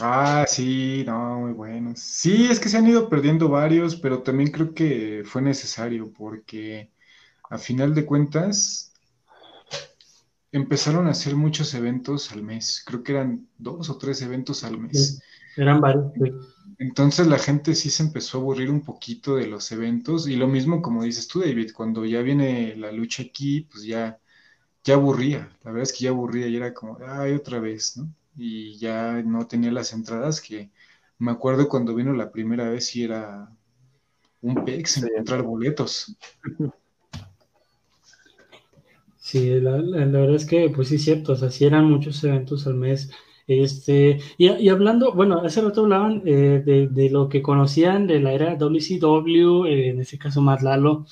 Ah, 0.00 0.44
sí, 0.48 1.04
no, 1.06 1.40
muy 1.40 1.52
bueno. 1.52 1.92
Sí, 1.94 2.48
es 2.50 2.58
que 2.58 2.68
se 2.68 2.78
han 2.78 2.88
ido 2.88 3.08
perdiendo 3.08 3.48
varios, 3.48 3.94
pero 3.94 4.22
también 4.22 4.50
creo 4.50 4.74
que 4.74 5.22
fue 5.24 5.40
necesario 5.40 6.12
porque 6.12 6.90
a 7.50 7.58
final 7.58 7.94
de 7.94 8.04
cuentas 8.04 8.92
empezaron 10.52 11.06
a 11.06 11.10
hacer 11.10 11.36
muchos 11.36 11.74
eventos 11.74 12.32
al 12.32 12.42
mes. 12.42 12.82
Creo 12.84 13.02
que 13.02 13.12
eran 13.12 13.48
dos 13.58 13.90
o 13.90 13.98
tres 13.98 14.22
eventos 14.22 14.64
al 14.64 14.78
mes. 14.78 15.20
eran 15.56 15.80
varios. 15.80 16.12
Entonces 16.78 17.26
la 17.26 17.38
gente 17.38 17.74
sí 17.74 17.88
se 17.88 18.02
empezó 18.02 18.36
a 18.36 18.40
aburrir 18.40 18.70
un 18.70 18.82
poquito 18.82 19.36
de 19.36 19.46
los 19.46 19.72
eventos 19.72 20.28
y 20.28 20.36
lo 20.36 20.46
mismo 20.46 20.82
como 20.82 21.04
dices 21.04 21.26
tú, 21.26 21.40
David, 21.40 21.72
cuando 21.74 22.04
ya 22.04 22.20
viene 22.20 22.76
la 22.76 22.92
lucha 22.92 23.22
aquí, 23.22 23.62
pues 23.62 23.84
ya, 23.84 24.18
ya 24.84 24.94
aburría. 24.94 25.50
La 25.64 25.70
verdad 25.70 25.84
es 25.84 25.92
que 25.92 26.04
ya 26.04 26.10
aburría 26.10 26.48
y 26.48 26.56
era 26.56 26.74
como, 26.74 26.98
ay, 27.06 27.32
otra 27.32 27.60
vez, 27.60 27.96
¿no? 27.96 28.12
Y 28.36 28.76
ya 28.76 29.22
no 29.22 29.46
tenía 29.46 29.72
las 29.72 29.94
entradas 29.94 30.42
que 30.42 30.70
me 31.18 31.30
acuerdo 31.30 31.68
cuando 31.68 31.94
vino 31.94 32.12
la 32.12 32.30
primera 32.30 32.68
vez 32.68 32.94
y 32.94 33.04
era 33.04 33.50
un 34.42 34.64
pex 34.64 34.98
encontrar 34.98 35.42
boletos. 35.42 36.14
Sí, 39.26 39.60
la, 39.60 39.72
verdad 39.72 40.36
es 40.36 40.46
que, 40.46 40.70
pues 40.70 40.86
sí, 40.86 40.94
es 40.94 41.02
cierto, 41.04 41.32
o 41.32 41.36
sea, 41.36 41.50
sí 41.50 41.64
eran 41.64 41.90
muchos 41.90 42.22
eventos 42.22 42.64
al 42.68 42.74
mes. 42.74 43.10
Este, 43.48 44.20
y, 44.38 44.68
hablando, 44.68 45.12
bueno, 45.14 45.40
hace 45.40 45.62
rato 45.62 45.80
hablaban 45.80 46.22
eh, 46.24 46.62
de, 46.64 47.10
lo 47.10 47.28
que 47.28 47.42
conocían 47.42 48.06
de 48.06 48.20
la 48.20 48.32
era 48.32 48.54
WCW, 48.54 49.66
eh, 49.66 49.88
en 49.88 50.00
este 50.00 50.16
caso 50.16 50.40
más 50.42 50.62
Lalo. 50.62 51.06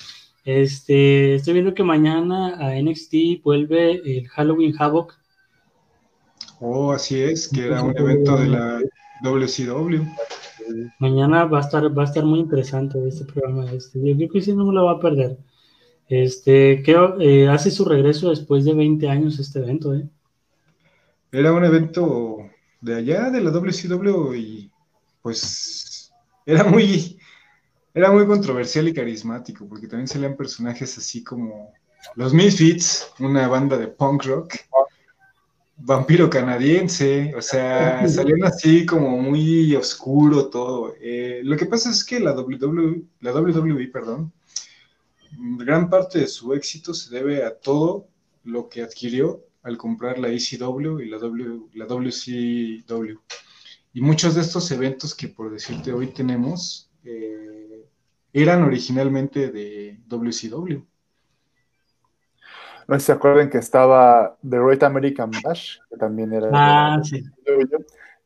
Este, 0.45 1.35
estoy 1.35 1.55
viendo 1.55 1.73
que 1.73 1.83
mañana 1.83 2.55
a 2.57 2.81
NXT 2.81 3.43
vuelve 3.43 3.99
el 4.05 4.29
Halloween 4.29 4.73
Havoc. 4.79 5.19
Oh, 6.61 6.93
así 6.93 7.21
es, 7.21 7.49
que 7.49 7.65
era 7.65 7.83
un 7.83 7.97
evento 7.97 8.37
de 8.37 8.47
la 8.47 8.79
WCW. 9.23 10.03
Mañana 10.99 11.43
va 11.43 11.57
a 11.57 11.61
estar, 11.61 11.83
va 11.97 12.03
a 12.03 12.05
estar 12.05 12.23
muy 12.23 12.39
interesante 12.39 12.97
este 13.05 13.25
programa. 13.25 13.69
Este, 13.73 13.99
yo 14.01 14.15
creo 14.15 14.29
que 14.29 14.41
sí 14.41 14.53
no 14.53 14.65
me 14.65 14.73
lo 14.73 14.85
va 14.85 14.93
a 14.93 14.99
perder. 15.01 15.37
Este, 16.07 16.83
que 16.83 16.95
eh, 17.19 17.47
hace 17.47 17.71
su 17.71 17.83
regreso 17.85 18.29
después 18.29 18.63
de 18.63 18.73
20 18.73 19.09
años 19.09 19.39
este 19.39 19.59
evento, 19.59 19.93
¿eh? 19.95 20.07
Era 21.31 21.51
un 21.51 21.65
evento 21.65 22.37
de 22.79 22.95
allá, 22.95 23.29
de 23.29 23.41
la 23.41 23.51
WCW, 23.51 24.35
y 24.35 24.71
pues 25.21 26.13
era 26.45 26.63
muy, 26.63 27.19
era 27.93 28.11
muy 28.11 28.25
controversial 28.27 28.87
y 28.87 28.93
carismático, 28.93 29.67
porque 29.67 29.87
también 29.87 30.07
salían 30.07 30.37
personajes 30.37 30.97
así 30.97 31.23
como 31.23 31.73
los 32.15 32.33
Misfits, 32.33 33.11
una 33.19 33.47
banda 33.47 33.77
de 33.77 33.87
punk 33.87 34.25
rock, 34.25 34.55
vampiro 35.77 36.29
canadiense, 36.29 37.33
o 37.35 37.41
sea, 37.41 38.07
salían 38.07 38.43
así 38.43 38.85
como 38.85 39.17
muy 39.17 39.75
oscuro 39.75 40.49
todo. 40.49 40.93
Eh, 41.01 41.41
lo 41.43 41.57
que 41.57 41.65
pasa 41.65 41.89
es 41.89 42.03
que 42.03 42.19
la 42.19 42.33
WWE, 42.33 43.01
la 43.21 43.33
WWE, 43.33 43.87
perdón, 43.87 44.31
gran 45.37 45.89
parte 45.89 46.19
de 46.19 46.27
su 46.27 46.53
éxito 46.53 46.93
se 46.93 47.13
debe 47.13 47.43
a 47.43 47.57
todo 47.57 48.07
lo 48.43 48.69
que 48.69 48.81
adquirió 48.81 49.43
al 49.63 49.77
comprar 49.77 50.19
la 50.19 50.29
ECW 50.29 50.99
y 50.99 51.09
la, 51.09 51.17
w, 51.17 51.69
la 51.73 51.85
WCW. 51.85 53.19
Y 53.93 54.01
muchos 54.01 54.35
de 54.35 54.41
estos 54.41 54.69
eventos 54.71 55.15
que 55.15 55.27
por 55.27 55.51
decirte 55.51 55.91
hoy 55.91 56.07
tenemos 56.07 56.91
eh, 57.03 57.85
eran 58.31 58.63
originalmente 58.63 59.49
de 59.49 59.99
WCW. 60.07 60.83
No 62.87 62.95
sé 62.95 62.99
si 62.99 63.05
se 63.07 63.11
acuerdan 63.13 63.49
que 63.49 63.57
estaba 63.57 64.37
The 64.47 64.59
Great 64.59 64.83
American 64.83 65.31
Bash, 65.43 65.77
que 65.89 65.97
también 65.97 66.33
era 66.33 66.49
ah, 66.53 67.01
sí. 67.03 67.23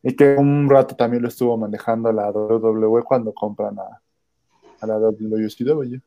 y 0.03 0.15
que 0.15 0.35
un 0.35 0.69
rato 0.69 0.95
también 0.95 1.23
lo 1.23 1.29
estuvo 1.29 1.55
manejando 1.55 2.11
la 2.11 2.29
WWE 2.31 3.03
cuando 3.03 3.33
compran 3.33 3.79
a, 3.79 4.01
a 4.81 4.87
la 4.87 4.95
WCW. 4.99 6.01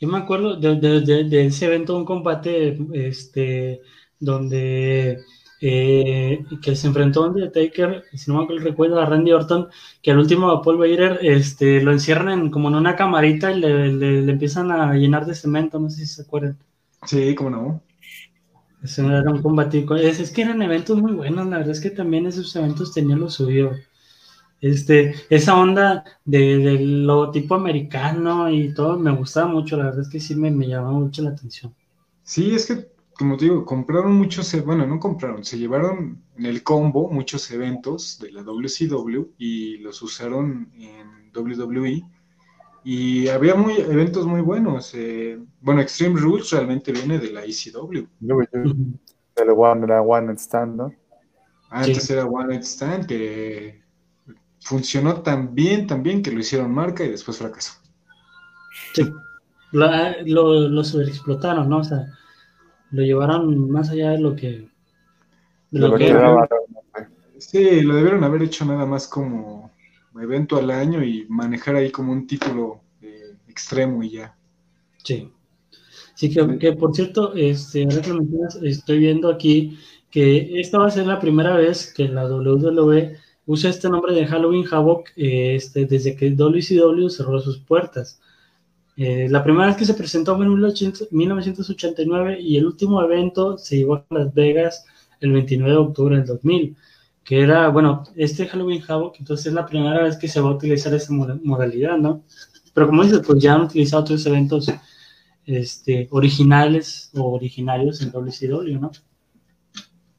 Yo 0.00 0.08
me 0.08 0.18
acuerdo 0.18 0.56
de, 0.56 1.46
ese 1.46 1.66
evento, 1.66 1.96
un 1.96 2.04
combate 2.04 2.78
este, 2.92 3.80
donde 4.18 5.18
eh, 5.60 6.44
que 6.62 6.76
se 6.76 6.86
enfrentó 6.88 7.24
a 7.24 7.28
Undertaker, 7.28 8.04
si 8.12 8.30
no 8.30 8.46
me 8.46 8.58
recuerdo, 8.58 9.00
a 9.00 9.06
Randy 9.06 9.32
Orton, 9.32 9.68
que 10.02 10.10
al 10.10 10.18
último 10.18 10.50
a 10.50 10.62
Paul 10.62 10.78
Bearer 10.78 11.18
este, 11.22 11.80
lo 11.80 11.92
encierran 11.92 12.50
como 12.50 12.68
en 12.68 12.74
una 12.74 12.96
camarita 12.96 13.52
y 13.52 13.60
le, 13.60 14.30
empiezan 14.30 14.70
a 14.70 14.94
llenar 14.94 15.24
de 15.24 15.34
cemento, 15.34 15.78
no 15.78 15.88
sé 15.88 16.00
si 16.00 16.06
se 16.06 16.22
acuerdan. 16.22 16.58
Sí, 17.06 17.34
cómo 17.34 17.50
no. 17.50 17.82
Eso 18.82 19.10
era 19.10 19.30
un 19.30 19.42
combate. 19.42 19.86
Es, 20.02 20.20
es 20.20 20.30
que 20.30 20.42
eran 20.42 20.60
eventos 20.60 21.00
muy 21.00 21.12
buenos, 21.12 21.46
la 21.46 21.58
verdad 21.58 21.72
es 21.72 21.80
que 21.80 21.90
también 21.90 22.26
esos 22.26 22.54
eventos 22.54 22.92
tenían 22.92 23.20
lo 23.20 23.30
suyo. 23.30 23.72
Este, 24.60 25.14
esa 25.28 25.56
onda 25.56 26.04
de, 26.24 26.58
del 26.58 27.06
logotipo 27.06 27.54
americano 27.54 28.50
y 28.50 28.72
todo 28.72 28.98
me 28.98 29.14
gustaba 29.14 29.48
mucho, 29.48 29.76
la 29.76 29.84
verdad 29.86 30.02
es 30.02 30.08
que 30.08 30.20
sí 30.20 30.34
me, 30.34 30.50
me 30.50 30.66
llamaba 30.66 30.98
mucho 30.98 31.22
la 31.22 31.30
atención. 31.30 31.74
Sí, 32.22 32.54
es 32.54 32.66
que, 32.66 32.88
como 33.18 33.36
te 33.36 33.44
digo, 33.44 33.64
compraron 33.64 34.12
muchos, 34.12 34.64
bueno, 34.64 34.86
no 34.86 34.98
compraron, 34.98 35.44
se 35.44 35.58
llevaron 35.58 36.22
en 36.36 36.46
el 36.46 36.62
combo 36.62 37.08
muchos 37.10 37.50
eventos 37.50 38.18
de 38.20 38.32
la 38.32 38.42
WCW 38.42 39.34
y 39.38 39.78
los 39.78 40.02
usaron 40.02 40.70
en 40.78 41.30
WWE. 41.34 42.02
Y 42.84 43.26
había 43.28 43.56
muy, 43.56 43.74
eventos 43.78 44.26
muy 44.26 44.40
buenos. 44.40 44.92
Eh, 44.94 45.40
bueno, 45.60 45.80
Extreme 45.80 46.20
Rules 46.20 46.50
realmente 46.50 46.92
viene 46.92 47.18
de 47.18 47.32
la 47.32 47.44
ECW. 47.44 48.06
El 49.36 49.50
One, 49.50 49.92
One 49.92 50.32
Stand, 50.34 50.76
¿no? 50.76 50.92
Antes 51.68 52.08
era 52.10 52.24
One 52.24 52.48
Night 52.48 52.62
Stand, 52.62 53.06
que 53.06 53.82
funcionó 54.66 55.22
tan 55.22 55.54
bien, 55.54 55.86
tan 55.86 56.02
bien 56.02 56.24
que 56.24 56.32
lo 56.32 56.40
hicieron 56.40 56.74
marca 56.74 57.04
y 57.04 57.10
después 57.10 57.38
fracasó. 57.38 57.74
Sí, 58.94 59.08
lo, 59.70 60.68
lo, 60.68 60.82
sobreexplotaron, 60.82 61.68
¿no? 61.68 61.78
O 61.78 61.84
sea, 61.84 62.12
lo 62.90 63.02
llevaron 63.02 63.70
más 63.70 63.90
allá 63.90 64.10
de 64.10 64.18
lo 64.18 64.34
que... 64.34 64.68
lo, 65.70 65.94
que 65.94 66.12
sí, 67.38 67.80
lo 67.82 67.94
debieron 67.94 68.24
haber 68.24 68.42
hecho 68.42 68.64
nada 68.64 68.86
más 68.86 69.06
como 69.06 69.70
evento 70.20 70.56
al 70.56 70.70
año 70.70 71.04
y 71.04 71.26
manejar 71.28 71.76
ahí 71.76 71.92
como 71.92 72.10
un 72.10 72.26
título 72.26 72.80
eh, 73.02 73.36
extremo 73.46 74.02
y 74.02 74.10
ya. 74.10 74.36
Sí. 75.04 75.30
Sí, 76.16 76.28
que, 76.28 76.58
que 76.58 76.72
por 76.72 76.92
cierto, 76.92 77.34
este, 77.34 77.86
estoy 78.62 78.98
viendo 78.98 79.30
aquí 79.30 79.78
que 80.10 80.58
esta 80.58 80.78
va 80.78 80.88
a 80.88 80.90
ser 80.90 81.06
la 81.06 81.20
primera 81.20 81.54
vez 81.54 81.92
que 81.94 82.08
la 82.08 82.26
WWE 82.26 83.25
usa 83.46 83.70
este 83.70 83.88
nombre 83.88 84.14
de 84.14 84.26
Halloween 84.26 84.66
Havoc 84.70 85.10
eh, 85.16 85.54
este, 85.54 85.86
desde 85.86 86.16
que 86.16 86.30
WCW 86.30 87.08
cerró 87.08 87.40
sus 87.40 87.58
puertas. 87.58 88.20
Eh, 88.96 89.28
la 89.30 89.44
primera 89.44 89.66
vez 89.66 89.76
que 89.76 89.84
se 89.84 89.94
presentó 89.94 90.36
fue 90.36 90.46
en 90.46 90.52
1989 91.10 92.40
y 92.40 92.56
el 92.56 92.66
último 92.66 93.02
evento 93.02 93.58
se 93.58 93.76
llevó 93.76 93.96
a 93.96 94.04
Las 94.10 94.32
Vegas 94.34 94.84
el 95.20 95.32
29 95.32 95.70
de 95.70 95.78
octubre 95.78 96.16
del 96.16 96.26
2000, 96.26 96.76
que 97.22 97.40
era, 97.40 97.68
bueno, 97.68 98.04
este 98.16 98.46
Halloween 98.46 98.82
Havoc, 98.86 99.16
entonces 99.18 99.46
es 99.46 99.52
la 99.52 99.66
primera 99.66 100.02
vez 100.02 100.16
que 100.16 100.28
se 100.28 100.40
va 100.40 100.50
a 100.50 100.54
utilizar 100.54 100.94
esa 100.94 101.12
modalidad, 101.12 101.98
¿no? 101.98 102.22
Pero 102.72 102.86
como 102.88 103.02
dices, 103.02 103.20
pues 103.26 103.42
ya 103.42 103.54
han 103.54 103.62
utilizado 103.62 104.02
otros 104.02 104.24
eventos 104.26 104.70
este, 105.44 106.08
originales 106.10 107.10
o 107.14 107.34
originarios 107.34 108.02
en 108.02 108.10
WCW, 108.10 108.80
¿no? 108.80 108.90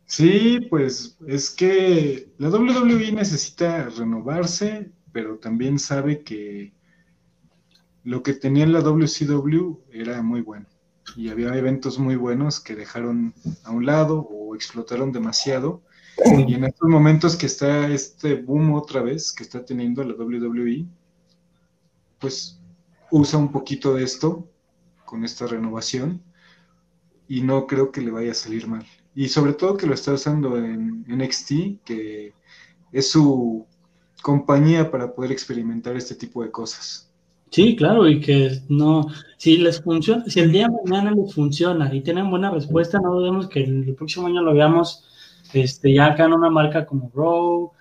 Sí, 0.07 0.61
pues 0.69 1.17
es 1.27 1.49
que 1.49 2.31
la 2.37 2.49
WWE 2.49 3.11
necesita 3.11 3.89
renovarse, 3.89 4.89
pero 5.11 5.37
también 5.37 5.77
sabe 5.77 6.23
que 6.23 6.73
lo 8.05 8.23
que 8.23 8.33
tenía 8.33 8.63
en 8.63 8.71
la 8.71 8.79
WCW 8.79 9.79
era 9.91 10.21
muy 10.21 10.41
bueno. 10.41 10.65
Y 11.17 11.27
había 11.27 11.53
eventos 11.55 11.99
muy 11.99 12.15
buenos 12.15 12.61
que 12.61 12.73
dejaron 12.73 13.33
a 13.65 13.71
un 13.71 13.85
lado 13.85 14.19
o 14.21 14.55
explotaron 14.55 15.11
demasiado. 15.11 15.83
Y 16.25 16.53
en 16.53 16.63
estos 16.63 16.89
momentos 16.89 17.35
que 17.35 17.45
está 17.45 17.89
este 17.89 18.35
boom 18.35 18.75
otra 18.75 19.01
vez 19.01 19.33
que 19.33 19.43
está 19.43 19.65
teniendo 19.65 20.05
la 20.05 20.13
WWE, 20.13 20.85
pues 22.17 22.61
usa 23.11 23.37
un 23.37 23.51
poquito 23.51 23.93
de 23.93 24.05
esto 24.05 24.49
con 25.03 25.25
esta 25.25 25.47
renovación 25.47 26.23
y 27.27 27.41
no 27.41 27.67
creo 27.67 27.91
que 27.91 28.01
le 28.01 28.11
vaya 28.11 28.31
a 28.31 28.35
salir 28.35 28.67
mal 28.67 28.85
y 29.17 29.29
sobre 29.29 29.53
todo 29.53 29.75
que 29.75 29.87
lo 29.87 29.95
está 29.95 30.13
usando 30.13 30.57
en 30.57 31.03
NXT, 31.07 31.51
que 31.83 32.33
es 32.91 33.09
su 33.09 33.65
compañía 34.21 34.91
para 34.91 35.11
poder 35.11 35.31
experimentar 35.31 35.97
este 35.97 36.13
tipo 36.13 36.43
de 36.43 36.51
cosas. 36.51 37.11
Sí, 37.49 37.75
claro, 37.75 38.07
y 38.07 38.21
que 38.21 38.61
no, 38.69 39.07
si 39.37 39.57
les 39.57 39.81
funciona, 39.81 40.23
si 40.27 40.39
el 40.39 40.51
día 40.51 40.67
de 40.67 40.91
mañana 40.91 41.15
les 41.17 41.33
funciona 41.33 41.91
y 41.91 42.01
tienen 42.01 42.29
buena 42.29 42.51
respuesta, 42.51 42.99
no 42.99 43.15
dudemos 43.15 43.49
que 43.49 43.63
el 43.63 43.95
próximo 43.95 44.27
año 44.27 44.43
lo 44.43 44.53
veamos 44.53 45.03
este, 45.51 45.95
ya 45.95 46.05
acá 46.05 46.25
en 46.25 46.33
una 46.33 46.51
marca 46.51 46.85
como 46.85 47.11
Raw, 47.15 47.71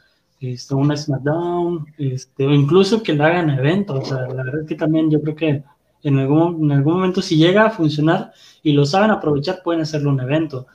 este, 0.40 0.74
una 0.74 0.96
SmackDown, 0.96 1.84
este, 1.98 2.46
o 2.46 2.50
incluso 2.54 3.02
que 3.02 3.12
le 3.12 3.22
hagan 3.22 3.50
eventos. 3.50 3.98
O 3.98 4.04
sea, 4.06 4.26
la 4.26 4.42
verdad 4.42 4.62
es 4.62 4.68
que 4.68 4.74
también 4.74 5.10
yo 5.10 5.20
creo 5.20 5.36
que 5.36 5.62
en 6.02 6.18
algún, 6.18 6.64
en 6.64 6.72
algún 6.78 6.94
momento 6.94 7.20
si 7.20 7.36
llega 7.36 7.66
a 7.66 7.70
funcionar 7.70 8.32
y 8.62 8.72
lo 8.72 8.86
saben 8.86 9.10
aprovechar, 9.10 9.60
pueden 9.62 9.82
hacerlo 9.82 10.08
un 10.08 10.20
evento. 10.20 10.66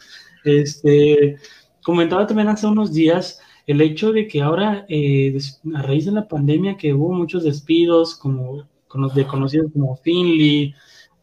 Este, 0.44 1.38
comentaba 1.84 2.28
también 2.28 2.50
hace 2.50 2.68
unos 2.68 2.94
días 2.94 3.40
el 3.68 3.82
hecho 3.82 4.12
de 4.12 4.28
que 4.28 4.42
ahora, 4.42 4.86
eh, 4.90 5.38
a 5.76 5.82
raíz 5.82 6.06
de 6.06 6.12
la 6.12 6.28
pandemia, 6.28 6.78
que 6.78 6.94
hubo 6.94 7.14
muchos 7.14 7.44
despidos, 7.44 8.16
como 8.16 8.68
de 9.16 9.26
conocidos 9.26 9.72
como 9.72 9.96
Finley, 9.98 10.76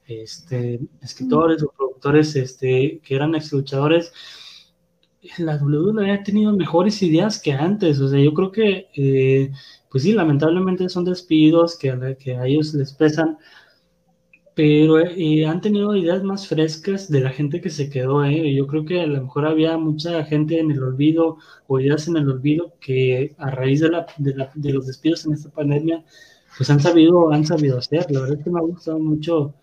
este, 0.07 0.81
escritores 1.03 1.63
o 1.63 1.71
productores 1.77 2.35
este, 2.37 3.01
que 3.05 3.15
eran 3.15 3.35
ex 3.35 3.53
luchadores, 3.53 4.13
la 5.39 5.57
WWE 5.57 6.11
ha 6.13 6.23
tenido 6.23 6.53
mejores 6.53 7.03
ideas 7.03 7.41
que 7.41 7.53
antes. 7.53 8.01
O 8.01 8.09
sea, 8.09 8.21
yo 8.21 8.33
creo 8.33 8.53
que, 8.53 8.89
eh, 8.95 9.51
pues 9.91 10.05
sí, 10.05 10.13
lamentablemente 10.13 10.89
son 10.89 11.05
despidos 11.05 11.77
que 11.77 12.17
que 12.19 12.37
a 12.37 12.47
ellos 12.47 12.73
les 12.75 12.93
pesan, 12.95 13.39
pero 14.59 14.99
eh, 14.99 15.47
han 15.47 15.61
tenido 15.61 15.95
ideas 15.95 16.25
más 16.25 16.49
frescas 16.49 17.09
de 17.09 17.21
la 17.21 17.31
gente 17.31 17.61
que 17.61 17.71
se 17.71 17.89
quedó. 17.89 18.25
¿eh? 18.25 18.53
Yo 18.53 18.67
creo 18.67 18.85
que 18.85 19.01
a 19.01 19.07
lo 19.07 19.23
mejor 19.23 19.47
había 19.47 19.79
mucha 19.79 20.25
gente 20.25 20.59
en 20.59 20.73
el 20.73 20.83
olvido 20.83 21.39
o 21.69 21.79
ideas 21.79 22.09
en 22.09 22.17
el 22.17 22.29
olvido 22.29 22.75
que 22.81 23.37
a 23.39 23.51
raíz 23.53 23.79
de, 23.79 23.91
la, 23.91 24.07
de, 24.17 24.35
la, 24.35 24.51
de 24.57 24.73
los 24.73 24.89
despidos 24.89 25.25
en 25.27 25.35
esta 25.35 25.51
pandemia, 25.51 26.05
pues 26.57 26.69
han 26.71 26.81
sabido, 26.81 27.31
han 27.33 27.47
sabido 27.47 27.79
hacer. 27.79 28.11
La 28.11 28.23
verdad 28.23 28.39
es 28.39 28.45
que 28.45 28.51
me 28.51 28.59
ha 28.59 28.63
gustado 28.63 28.99
mucho 28.99 29.55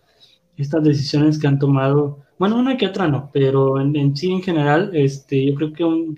estas 0.56 0.82
decisiones 0.82 1.40
que 1.40 1.48
han 1.48 1.60
tomado. 1.60 2.20
Bueno, 2.40 2.58
una 2.58 2.78
que 2.78 2.88
otra 2.88 3.10
no, 3.10 3.32
pero 3.34 3.82
en, 3.82 4.16
sí 4.16 4.32
en 4.32 4.44
general, 4.44 4.92
este, 4.94 5.46
yo 5.46 5.56
creo 5.56 5.74
que 5.74 5.84
un 5.84 6.18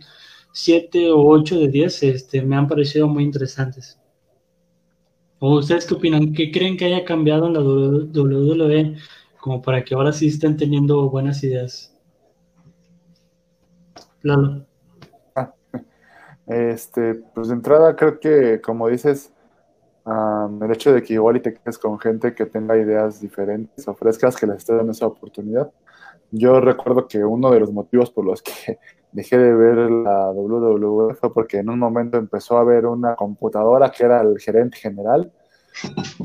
7 0.51 1.11
o 1.11 1.27
8 1.27 1.59
de 1.61 1.67
10 1.69 2.03
este, 2.03 2.43
me 2.43 2.55
han 2.55 2.67
parecido 2.67 3.07
muy 3.07 3.23
interesantes. 3.23 3.97
¿O 5.39 5.59
ustedes 5.59 5.85
qué 5.85 5.93
opinan? 5.93 6.34
¿Qué 6.34 6.51
creen 6.51 6.77
que 6.77 6.85
haya 6.85 7.05
cambiado 7.05 7.47
en 7.47 7.53
la 7.53 7.61
WWE 7.61 8.97
como 9.39 9.61
para 9.61 9.84
que 9.84 9.93
ahora 9.93 10.11
sí 10.11 10.27
estén 10.27 10.57
teniendo 10.57 11.09
buenas 11.09 11.43
ideas? 11.43 11.93
Lalo. 14.23 14.65
Ah, 15.35 15.53
este, 16.47 17.15
pues 17.35 17.49
de 17.49 17.53
entrada 17.53 17.95
creo 17.95 18.19
que, 18.19 18.59
como 18.61 18.89
dices, 18.89 19.31
el 20.05 20.72
hecho 20.72 20.93
de 20.93 21.03
que 21.03 21.14
igual 21.14 21.38
y 21.38 21.41
te 21.41 21.53
quedes 21.53 21.77
con 21.77 21.99
gente 21.99 22.34
que 22.34 22.45
tenga 22.45 22.77
ideas 22.77 23.22
diferentes 23.22 23.88
o 23.88 23.93
frescas, 23.93 24.38
que 24.38 24.47
les 24.47 24.57
esté 24.57 24.73
dando 24.73 24.91
esa 24.91 25.05
oportunidad. 25.05 25.72
Yo 26.31 26.59
recuerdo 26.59 27.07
que 27.07 27.23
uno 27.23 27.51
de 27.51 27.59
los 27.59 27.72
motivos 27.72 28.09
por 28.09 28.26
los 28.26 28.41
que 28.41 28.80
dejé 29.11 29.38
de 29.38 29.53
ver 29.53 29.77
la 29.89 30.31
WWE 30.31 31.15
fue 31.15 31.34
porque 31.34 31.57
en 31.57 31.69
un 31.69 31.79
momento 31.79 32.17
empezó 32.17 32.57
a 32.57 32.63
ver 32.63 32.85
una 32.85 33.15
computadora 33.15 33.91
que 33.91 34.03
era 34.03 34.21
el 34.21 34.39
gerente 34.39 34.77
general. 34.77 35.31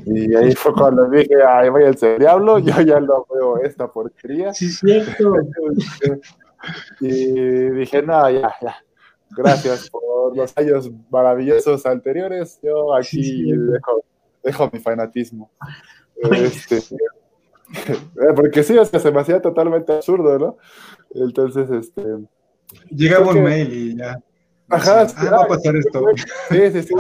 Y 0.07 0.35
ahí 0.35 0.55
fue 0.55 0.73
cuando 0.73 1.09
dije, 1.11 1.35
ay, 1.47 1.69
vaya 1.69 1.89
el 1.89 2.19
diablo, 2.19 2.59
yo 2.59 2.81
ya 2.81 3.01
no 3.01 3.27
veo 3.33 3.59
esta 3.59 3.87
porquería. 3.87 4.55
Sí, 4.55 4.71
cierto. 4.71 5.35
y 7.01 7.71
dije, 7.71 8.03
no, 8.03 8.31
ya, 8.31 8.55
ya, 8.63 8.77
gracias 9.31 9.91
por 9.91 10.37
los 10.37 10.57
años 10.57 10.91
maravillosos 11.11 11.85
anteriores. 11.85 12.59
Yo 12.63 12.95
aquí 12.95 13.53
Dejo, 14.43 14.69
mi 14.73 14.81
fanatismo. 14.81 15.51
Este, 16.17 16.79
eh, 17.89 18.33
porque 18.35 18.63
sí, 18.63 18.77
o 18.77 18.85
sea, 18.85 18.99
se 18.99 19.11
me 19.11 19.21
hacía 19.21 19.41
totalmente 19.41 19.93
absurdo, 19.93 20.39
¿no? 20.39 20.57
Entonces, 21.15 21.71
este. 21.71 22.03
Llegaba 22.91 23.31
un 23.31 23.43
mail 23.43 23.73
y 23.73 23.97
ya. 23.97 24.19
Ajá, 24.73 25.07
ah, 25.17 25.31
va 25.31 25.43
a 25.43 25.49
pasar 25.49 25.77
esto. 25.77 26.03
Sí, 26.49 26.59
sí, 26.73 26.83
sí. 26.83 26.95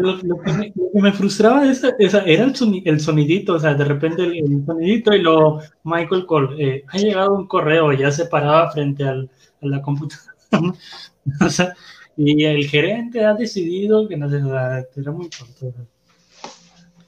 lo, 0.00 0.40
que 0.40 0.72
me, 1.00 1.12
frustraba 1.12 1.70
esa, 1.70 1.94
era 1.98 2.44
el, 2.44 2.82
el, 2.86 3.00
sonidito, 3.00 3.54
o 3.54 3.58
sea, 3.58 3.74
de 3.74 3.84
repente 3.84 4.22
el, 4.22 4.64
sonidito 4.64 5.12
y 5.12 5.20
lo 5.20 5.58
Michael 5.82 6.24
Cole, 6.24 6.64
eh, 6.64 6.84
ha 6.88 6.96
llegado 6.96 7.34
un 7.34 7.46
correo, 7.46 7.92
ya 7.92 8.10
se 8.10 8.24
paraba 8.26 8.70
frente 8.70 9.04
al, 9.04 9.30
a 9.60 9.66
la 9.66 9.82
computadora. 9.82 10.32
y 12.16 12.44
el 12.44 12.66
gerente 12.66 13.24
ha 13.24 13.34
decidido 13.34 14.08
que 14.08 14.16
no 14.16 14.30
sé, 14.30 14.36
era 14.36 15.12
muy 15.12 15.28
tonto. 15.28 15.86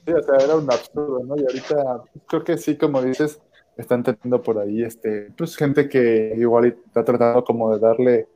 Sí, 0.05 0.13
o 0.13 0.23
sea, 0.23 0.35
era 0.45 0.55
un 0.55 0.71
absurdo, 0.71 1.23
¿no? 1.25 1.35
Y 1.35 1.41
ahorita 1.41 2.03
creo 2.27 2.43
que 2.43 2.57
sí, 2.57 2.77
como 2.77 3.01
dices, 3.01 3.39
están 3.77 4.03
teniendo 4.03 4.41
por 4.41 4.59
ahí, 4.59 4.83
este, 4.83 5.31
pues 5.37 5.55
gente 5.55 5.87
que 5.87 6.33
igual 6.37 6.77
está 6.85 7.03
tratando 7.03 7.43
como 7.43 7.73
de 7.73 7.79
darle, 7.79 8.27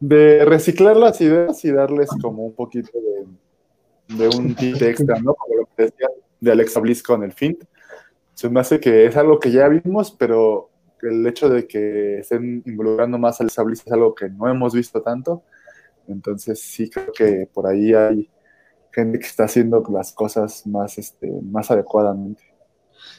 de 0.00 0.44
reciclar 0.44 0.96
las 0.96 1.20
ideas 1.20 1.64
y 1.64 1.72
darles 1.72 2.10
como 2.20 2.44
un 2.44 2.54
poquito 2.54 2.90
de, 4.08 4.16
de 4.16 4.36
un 4.36 4.54
tip 4.54 4.80
extra, 4.82 5.18
¿no? 5.20 5.36
Lo 5.56 5.68
que 5.76 5.84
decía 5.84 6.08
de 6.40 6.52
Alexa 6.52 6.80
Bliss 6.80 7.02
con 7.02 7.22
el 7.22 7.32
Fint. 7.32 7.64
Se 8.34 8.48
me 8.48 8.60
hace 8.60 8.80
que 8.80 9.06
es 9.06 9.16
algo 9.16 9.38
que 9.40 9.50
ya 9.50 9.68
vimos, 9.68 10.10
pero 10.10 10.70
el 11.02 11.26
hecho 11.26 11.48
de 11.48 11.66
que 11.66 12.18
estén 12.18 12.62
involucrando 12.66 13.18
más 13.18 13.40
al 13.40 13.50
Sablis 13.50 13.82
es 13.84 13.92
algo 13.92 14.14
que 14.14 14.28
no 14.28 14.48
hemos 14.48 14.74
visto 14.74 15.02
tanto. 15.02 15.42
Entonces 16.08 16.60
sí 16.60 16.90
creo 16.90 17.12
que 17.12 17.48
por 17.52 17.66
ahí 17.66 17.94
hay 17.94 18.30
gente 18.92 19.18
que 19.18 19.26
está 19.26 19.44
haciendo 19.44 19.82
las 19.90 20.12
cosas 20.12 20.66
más, 20.66 20.98
este, 20.98 21.30
más 21.42 21.70
adecuadamente. 21.70 22.42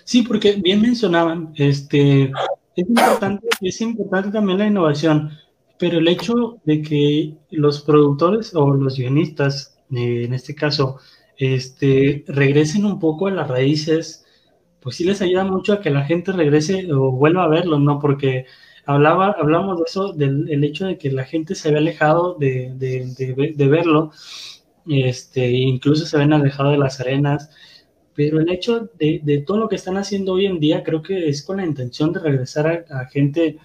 Sí, 0.07 0.21
porque 0.23 0.53
bien 0.53 0.81
mencionaban, 0.81 1.53
este, 1.55 2.31
es 2.75 2.88
importante, 2.88 3.47
es 3.61 3.81
importante 3.81 4.31
también 4.31 4.59
la 4.59 4.67
innovación, 4.67 5.31
pero 5.77 5.97
el 5.99 6.07
hecho 6.07 6.59
de 6.63 6.81
que 6.81 7.35
los 7.51 7.81
productores 7.81 8.55
o 8.55 8.73
los 8.73 8.97
guionistas, 8.97 9.77
eh, 9.91 10.23
en 10.25 10.34
este 10.34 10.55
caso, 10.55 10.99
este, 11.38 12.23
regresen 12.27 12.85
un 12.85 12.99
poco 12.99 13.27
a 13.27 13.31
las 13.31 13.49
raíces 13.49 14.25
pues 14.79 14.95
sí 14.95 15.03
les 15.03 15.21
ayuda 15.21 15.43
mucho 15.43 15.73
a 15.73 15.81
que 15.81 15.89
la 15.89 16.05
gente 16.05 16.31
regrese 16.31 16.93
o 16.93 17.11
vuelva 17.11 17.43
a 17.43 17.49
verlo, 17.49 17.77
¿no? 17.77 17.99
Porque 17.99 18.45
hablaba, 18.85 19.35
hablamos 19.38 19.79
de 19.79 19.84
eso, 19.85 20.13
del 20.13 20.63
hecho 20.63 20.85
de 20.85 20.97
que 20.97 21.11
la 21.11 21.25
gente 21.25 21.55
se 21.55 21.67
había 21.67 21.79
alejado 21.81 22.35
de, 22.39 22.71
de, 22.77 23.67
verlo, 23.67 24.11
este, 24.88 25.51
incluso 25.51 26.05
se 26.05 26.17
ven 26.17 26.31
alejado 26.31 26.71
de 26.71 26.77
las 26.77 27.01
arenas, 27.01 27.49
pero 28.18 28.39
el 28.39 28.49
hecho 28.49 28.89
de, 28.98 29.44
todo 29.45 29.57
lo 29.57 29.69
que 29.69 29.76
están 29.76 29.95
haciendo 29.95 30.34
hoy 30.34 30.48
en 30.48 30.60
día 30.60 30.84
creo 30.84 31.03
que 31.03 31.30
es 31.30 31.44
con 31.44 31.57
la 31.57 31.65
intención 31.68 32.11
de 32.11 32.19
regresar 32.19 32.85
a, 32.89 33.06
gente, 33.06 33.60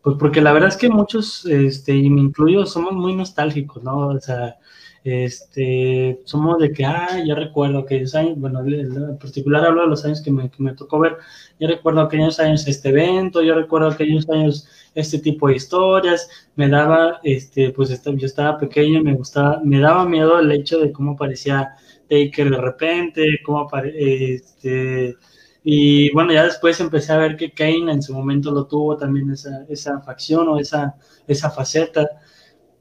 pues 0.00 0.16
porque 0.16 0.40
la 0.40 0.52
verdad 0.52 0.68
es 0.68 0.76
que 0.76 0.88
muchos, 0.88 1.44
este, 1.44 1.96
y 1.96 2.08
me 2.08 2.20
incluyo, 2.20 2.64
somos 2.66 2.92
muy 2.92 3.16
nostálgicos, 3.16 3.82
¿no? 3.82 4.06
O 4.06 4.20
sea, 4.20 4.58
este, 5.02 6.20
somos 6.24 6.60
de 6.60 6.72
que, 6.72 6.84
ah, 6.84 7.20
ya 7.26 7.34
recuerdo 7.34 7.80
aquellos 7.80 8.14
años, 8.14 8.38
bueno, 8.38 8.60
en 8.64 9.18
particular 9.18 9.64
hablo 9.64 9.82
de 9.82 9.88
los 9.88 10.04
años 10.04 10.22
que 10.22 10.30
me, 10.30 10.50
que 10.50 10.62
me 10.62 10.74
tocó 10.74 11.00
ver, 11.00 11.16
yo 11.58 11.66
recuerdo 11.66 12.00
aquellos 12.02 12.38
años 12.38 12.64
este 12.68 12.90
evento, 12.90 13.42
yo 13.42 13.56
recuerdo 13.56 13.88
aquellos 13.88 14.28
años 14.30 14.68
este 14.94 15.18
tipo 15.18 15.48
de 15.48 15.56
historias, 15.56 16.30
me 16.54 16.68
daba, 16.68 17.18
este, 17.24 17.70
pues 17.72 17.88
yo 18.04 18.26
estaba 18.26 18.56
pequeño, 18.56 19.02
me 19.02 19.14
gustaba, 19.14 19.60
me 19.64 19.80
daba 19.80 20.04
miedo 20.08 20.38
el 20.38 20.52
hecho 20.52 20.78
de 20.78 20.92
cómo 20.92 21.12
aparecía 21.12 21.74
Taker 22.08 22.50
de 22.50 22.60
repente, 22.60 23.26
cómo 23.44 23.60
aparece, 23.60 24.34
este, 24.34 25.16
y 25.64 26.12
bueno, 26.12 26.32
ya 26.32 26.44
después 26.44 26.78
empecé 26.80 27.12
a 27.12 27.18
ver 27.18 27.36
que 27.36 27.52
Kane 27.52 27.92
en 27.92 28.02
su 28.02 28.14
momento 28.14 28.52
lo 28.52 28.66
tuvo 28.66 28.96
también 28.96 29.30
esa, 29.30 29.64
esa 29.68 30.00
facción 30.00 30.48
o 30.48 30.58
esa, 30.58 30.94
esa 31.26 31.50
faceta, 31.50 32.08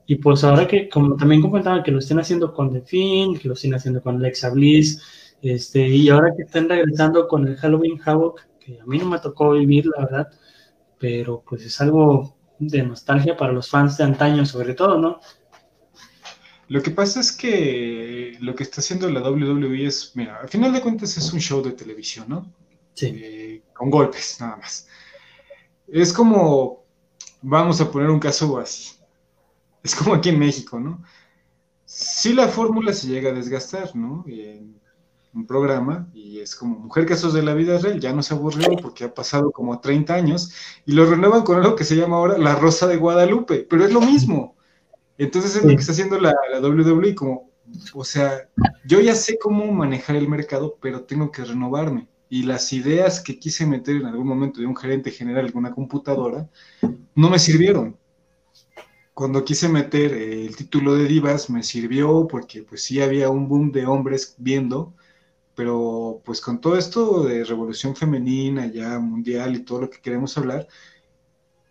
y 0.08 0.16
pues 0.16 0.44
ahora 0.44 0.68
que, 0.68 0.88
como 0.90 1.16
también 1.16 1.42
comentaba, 1.42 1.82
que 1.84 1.92
lo 1.92 2.00
estén 2.00 2.20
haciendo 2.20 2.54
con 2.54 2.72
The 2.72 2.82
Fin, 2.82 3.40
que 3.40 3.48
lo 3.48 3.56
estén 3.56 3.74
haciendo 3.74 4.02
con 4.04 4.18
Alexa 4.18 4.52
Bliss, 4.52 5.02
este, 5.42 5.88
y 5.88 6.10
ahora 6.10 6.34
que 6.36 6.44
estén 6.44 6.70
regresando 6.70 7.28
con 7.28 7.48
el 7.48 7.56
Halloween 7.58 8.00
Havoc, 8.06 8.42
que 8.60 8.80
a 8.80 8.86
mí 8.86 8.98
no 9.00 9.06
me 9.06 9.20
tocó 9.20 9.52
vivir, 9.52 9.86
la 9.88 10.06
verdad, 10.06 10.28
pero 11.00 11.44
pues 11.48 11.66
es 11.66 11.82
algo 11.82 12.36
de 12.60 12.84
nostalgia 12.84 13.36
para 13.36 13.52
los 13.52 13.70
fans 13.70 13.98
de 13.98 14.04
antaño, 14.06 14.46
sobre 14.46 14.74
todo, 14.74 14.98
¿no? 14.98 15.20
Lo 16.68 16.82
que 16.82 16.92
pasa 16.92 17.20
es 17.20 17.32
que 17.32 18.38
lo 18.40 18.56
que 18.56 18.64
está 18.64 18.82
haciendo 18.82 19.10
la 19.10 19.22
WWE 19.22 19.86
es, 19.86 20.12
mira, 20.16 20.40
al 20.42 20.50
final 20.50 20.74
de 20.74 20.82
cuentas 20.82 21.16
es 21.18 21.32
un 21.32 21.40
show 21.40 21.62
de 21.62 21.72
televisión, 21.72 22.26
¿no? 22.28 22.52
Sí. 22.94 23.14
Eh, 23.16 23.62
con 23.74 23.90
golpes, 23.90 24.38
nada 24.40 24.58
más. 24.58 24.88
Es 25.88 26.12
como, 26.12 26.84
vamos 27.42 27.80
a 27.82 27.92
poner 27.92 28.10
un 28.10 28.20
caso 28.20 28.58
así 28.58 28.96
es 29.86 29.96
como 29.96 30.16
aquí 30.16 30.30
en 30.30 30.40
México, 30.40 30.80
¿no? 30.80 31.04
Sí 31.86 32.34
la 32.34 32.48
fórmula 32.48 32.92
se 32.92 33.08
llega 33.08 33.30
a 33.30 33.34
desgastar, 33.34 33.96
¿no? 33.96 34.26
En 34.28 34.82
un 35.32 35.46
programa 35.46 36.10
y 36.12 36.40
es 36.40 36.56
como 36.56 36.80
Mujer 36.80 37.06
Casos 37.06 37.34
de 37.34 37.44
la 37.44 37.54
Vida 37.54 37.78
Real, 37.78 38.00
ya 38.00 38.12
no 38.12 38.24
se 38.24 38.34
aburrió 38.34 38.68
porque 38.82 39.04
ha 39.04 39.14
pasado 39.14 39.52
como 39.52 39.80
30 39.80 40.14
años 40.14 40.52
y 40.88 40.94
lo 40.94 41.06
renuevan 41.06 41.44
con 41.44 41.58
algo 41.58 41.76
que 41.76 41.84
se 41.84 41.96
llama 41.96 42.18
ahora 42.18 42.38
La 42.40 42.56
Rosa 42.56 42.88
de 42.88 42.98
Guadalupe, 42.98 43.68
pero 43.70 43.86
es 43.86 43.94
lo 43.94 44.02
mismo. 44.02 44.55
Entonces 45.18 45.56
es 45.56 45.64
lo 45.64 45.70
que 45.70 45.76
está 45.76 45.92
haciendo 45.92 46.20
la, 46.20 46.36
la 46.52 46.60
WWE, 46.60 47.16
como, 47.16 47.50
o 47.94 48.04
sea, 48.04 48.50
yo 48.86 49.00
ya 49.00 49.16
sé 49.16 49.38
cómo 49.40 49.72
manejar 49.72 50.16
el 50.16 50.28
mercado, 50.28 50.78
pero 50.82 51.04
tengo 51.04 51.32
que 51.32 51.44
renovarme. 51.44 52.08
Y 52.30 52.44
las 52.44 52.74
ideas 52.74 53.22
que 53.22 53.40
quise 53.40 53.66
meter 53.66 53.98
en 53.98 54.08
algún 54.08 54.28
momento 54.28 54.60
de 54.60 54.68
un 54.68 54.76
gerente 54.76 55.12
general 55.12 55.48
en 55.48 55.58
una 55.58 55.72
computadora 55.72 56.50
no 57.16 57.30
me 57.30 57.40
sirvieron 57.40 57.98
cuando 59.16 59.46
quise 59.46 59.70
meter 59.70 60.12
el 60.14 60.56
título 60.58 60.94
de 60.96 61.06
divas 61.06 61.50
me 61.50 61.64
sirvió 61.64 62.28
porque 62.28 62.64
pues 62.64 62.84
sí 62.84 63.02
había 63.02 63.30
un 63.30 63.48
boom 63.48 63.72
de 63.72 63.86
hombres 63.86 64.36
viendo, 64.38 64.94
pero 65.56 66.22
pues 66.26 66.42
con 66.42 66.60
todo 66.60 66.78
esto 66.78 67.24
de 67.24 67.46
revolución 67.46 67.96
femenina 67.96 68.68
ya 68.68 69.00
mundial 69.00 69.56
y 69.56 69.64
todo 69.64 69.82
lo 69.82 69.90
que 69.90 70.02
queremos 70.02 70.38
hablar, 70.38 70.68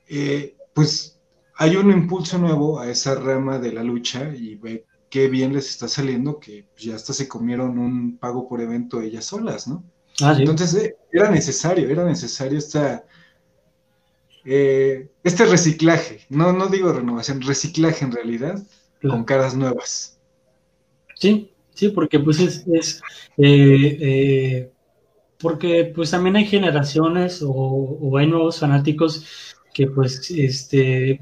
eh, 0.08 0.56
pues 0.72 1.13
hay 1.56 1.76
un 1.76 1.90
impulso 1.90 2.38
nuevo 2.38 2.80
a 2.80 2.90
esa 2.90 3.14
rama 3.14 3.58
de 3.58 3.72
la 3.72 3.82
lucha 3.82 4.32
y 4.34 4.56
ve 4.56 4.84
qué 5.08 5.28
bien 5.28 5.52
les 5.52 5.70
está 5.70 5.86
saliendo 5.86 6.40
que 6.40 6.66
ya 6.76 6.96
hasta 6.96 7.12
se 7.12 7.28
comieron 7.28 7.78
un 7.78 8.18
pago 8.18 8.48
por 8.48 8.60
evento 8.60 9.00
ellas 9.00 9.26
solas, 9.26 9.68
¿no? 9.68 9.84
Ah, 10.20 10.34
Entonces 10.38 10.74
eh, 10.74 10.96
era 11.12 11.30
necesario, 11.30 11.88
era 11.88 12.04
necesario 12.04 12.58
esta, 12.58 13.04
eh, 14.44 15.08
este 15.22 15.44
reciclaje, 15.46 16.20
no, 16.28 16.52
no 16.52 16.66
digo 16.66 16.92
renovación, 16.92 17.42
reciclaje 17.42 18.04
en 18.04 18.12
realidad, 18.12 18.62
con 19.00 19.24
caras 19.24 19.54
nuevas. 19.54 20.18
Sí, 21.14 21.52
sí, 21.74 21.90
porque 21.90 22.18
pues 22.18 22.40
es, 22.40 23.00
eh, 23.36 24.70
porque 25.38 25.92
pues 25.94 26.10
también 26.10 26.36
hay 26.36 26.46
generaciones 26.46 27.42
o, 27.42 27.50
o, 27.50 28.16
hay 28.16 28.26
nuevos 28.26 28.58
fanáticos 28.60 29.26
que 29.72 29.86
pues 29.88 30.30
este 30.30 31.20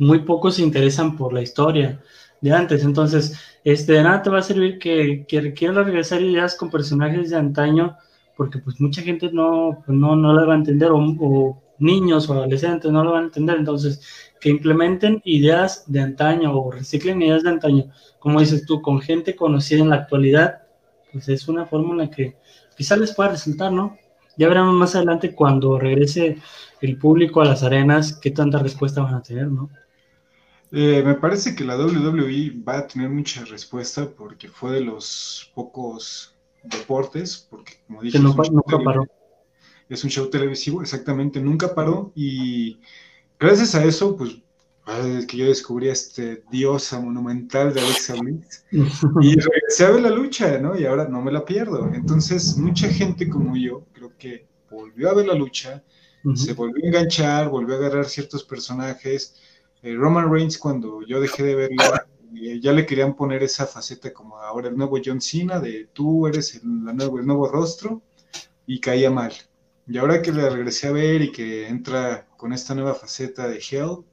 muy 0.00 0.20
pocos 0.20 0.56
se 0.56 0.62
interesan 0.62 1.16
por 1.16 1.32
la 1.32 1.42
historia 1.42 2.00
de 2.40 2.52
antes, 2.52 2.82
entonces 2.82 3.38
este 3.64 3.92
de 3.92 4.02
nada 4.02 4.22
te 4.22 4.30
va 4.30 4.38
a 4.38 4.42
servir 4.42 4.78
que, 4.78 5.26
que 5.28 5.52
quieras 5.52 5.86
regresar 5.86 6.22
ideas 6.22 6.56
con 6.56 6.70
personajes 6.70 7.30
de 7.30 7.36
antaño 7.36 7.96
porque 8.40 8.58
pues 8.58 8.80
mucha 8.80 9.02
gente 9.02 9.30
no, 9.30 9.82
pues, 9.84 9.98
no, 9.98 10.16
no 10.16 10.32
la 10.32 10.46
va 10.46 10.54
a 10.54 10.56
entender 10.56 10.90
o, 10.92 11.62
niños 11.78 12.28
o 12.28 12.32
adolescentes 12.32 12.90
no 12.90 13.04
lo 13.04 13.12
van 13.12 13.24
a 13.24 13.26
entender, 13.26 13.56
entonces 13.56 14.00
que 14.40 14.48
implementen 14.48 15.20
ideas 15.24 15.84
de 15.86 16.00
antaño 16.00 16.58
o 16.58 16.70
reciclen 16.70 17.20
ideas 17.20 17.42
de 17.42 17.50
antaño, 17.50 17.84
como 18.18 18.40
dices 18.40 18.64
tú, 18.64 18.80
con 18.80 19.02
gente 19.02 19.36
conocida 19.36 19.80
en 19.80 19.90
la 19.90 19.96
actualidad, 19.96 20.62
pues 21.12 21.28
es 21.28 21.48
una 21.48 21.66
fórmula 21.66 22.10
que 22.10 22.36
quizás 22.76 22.98
les 22.98 23.14
pueda 23.14 23.30
resultar, 23.30 23.72
¿no? 23.72 23.98
Ya 24.38 24.48
veremos 24.48 24.74
más 24.74 24.94
adelante 24.94 25.34
cuando 25.34 25.78
regrese 25.78 26.38
el 26.80 26.96
público 26.96 27.42
a 27.42 27.44
las 27.44 27.62
arenas 27.62 28.14
qué 28.14 28.30
tanta 28.30 28.58
respuesta 28.58 29.02
van 29.02 29.16
a 29.16 29.22
tener, 29.22 29.48
¿no? 29.48 29.68
Eh, 30.72 31.02
me 31.04 31.14
parece 31.14 31.54
que 31.54 31.64
la 31.64 31.76
WWE 31.76 32.62
va 32.66 32.78
a 32.78 32.86
tener 32.86 33.08
mucha 33.08 33.44
respuesta 33.44 34.08
porque 34.08 34.48
fue 34.48 34.72
de 34.72 34.80
los 34.80 35.50
pocos 35.54 36.36
deportes, 36.62 37.46
porque 37.50 37.74
como 37.86 38.02
dije, 38.02 38.18
es, 39.88 40.04
un 40.04 40.10
show 40.10 40.30
televisivo, 40.30 40.82
exactamente, 40.82 41.40
nunca 41.40 41.74
paró 41.74 42.12
y 42.14 42.78
gracias 43.38 43.74
a 43.74 43.84
eso, 43.84 44.16
pues 44.16 44.36
que 45.28 45.36
yo 45.36 45.46
descubrí 45.46 45.88
este 45.88 46.42
diosa 46.50 47.00
monumental 47.00 47.72
de 47.72 47.80
Alexa 47.80 48.14
Bliss 48.14 48.64
y 48.70 49.34
regresé 49.34 49.86
a 49.86 49.90
ver 49.90 50.02
la 50.02 50.10
lucha, 50.10 50.58
¿no? 50.58 50.78
Y 50.78 50.84
ahora 50.84 51.06
no 51.06 51.22
me 51.22 51.30
la 51.30 51.44
pierdo. 51.44 51.90
Entonces, 51.94 52.56
mucha 52.56 52.88
gente 52.88 53.28
como 53.28 53.56
yo, 53.56 53.86
creo 53.92 54.12
que 54.18 54.46
volvió 54.70 55.10
a 55.10 55.14
ver 55.14 55.26
la 55.26 55.34
lucha, 55.34 55.82
se 56.34 56.52
volvió 56.52 56.84
a 56.84 56.88
enganchar, 56.88 57.48
volvió 57.48 57.76
a 57.76 57.78
agarrar 57.78 58.06
ciertos 58.06 58.44
personajes. 58.44 59.36
Eh, 59.82 59.94
Roman 59.94 60.30
Reigns, 60.30 60.58
cuando 60.58 61.02
yo 61.06 61.20
dejé 61.20 61.42
de 61.42 61.54
verla, 61.54 62.06
ya 62.60 62.72
le 62.72 62.86
querían 62.86 63.14
poner 63.14 63.42
esa 63.42 63.66
faceta 63.66 64.12
como 64.12 64.36
ahora 64.36 64.68
el 64.68 64.76
nuevo 64.76 64.98
John 65.04 65.20
Cena, 65.20 65.58
de 65.58 65.88
tú 65.92 66.26
eres 66.26 66.54
el, 66.54 66.62
nuevo, 66.64 67.18
el 67.18 67.26
nuevo 67.26 67.48
rostro, 67.48 68.02
y 68.66 68.80
caía 68.80 69.10
mal. 69.10 69.32
Y 69.86 69.98
ahora 69.98 70.22
que 70.22 70.32
le 70.32 70.48
regresé 70.48 70.88
a 70.88 70.92
ver 70.92 71.22
y 71.22 71.32
que 71.32 71.66
entra 71.68 72.28
con 72.36 72.52
esta 72.52 72.74
nueva 72.74 72.94
faceta 72.94 73.48
de 73.48 73.58
Hell, 73.58 74.04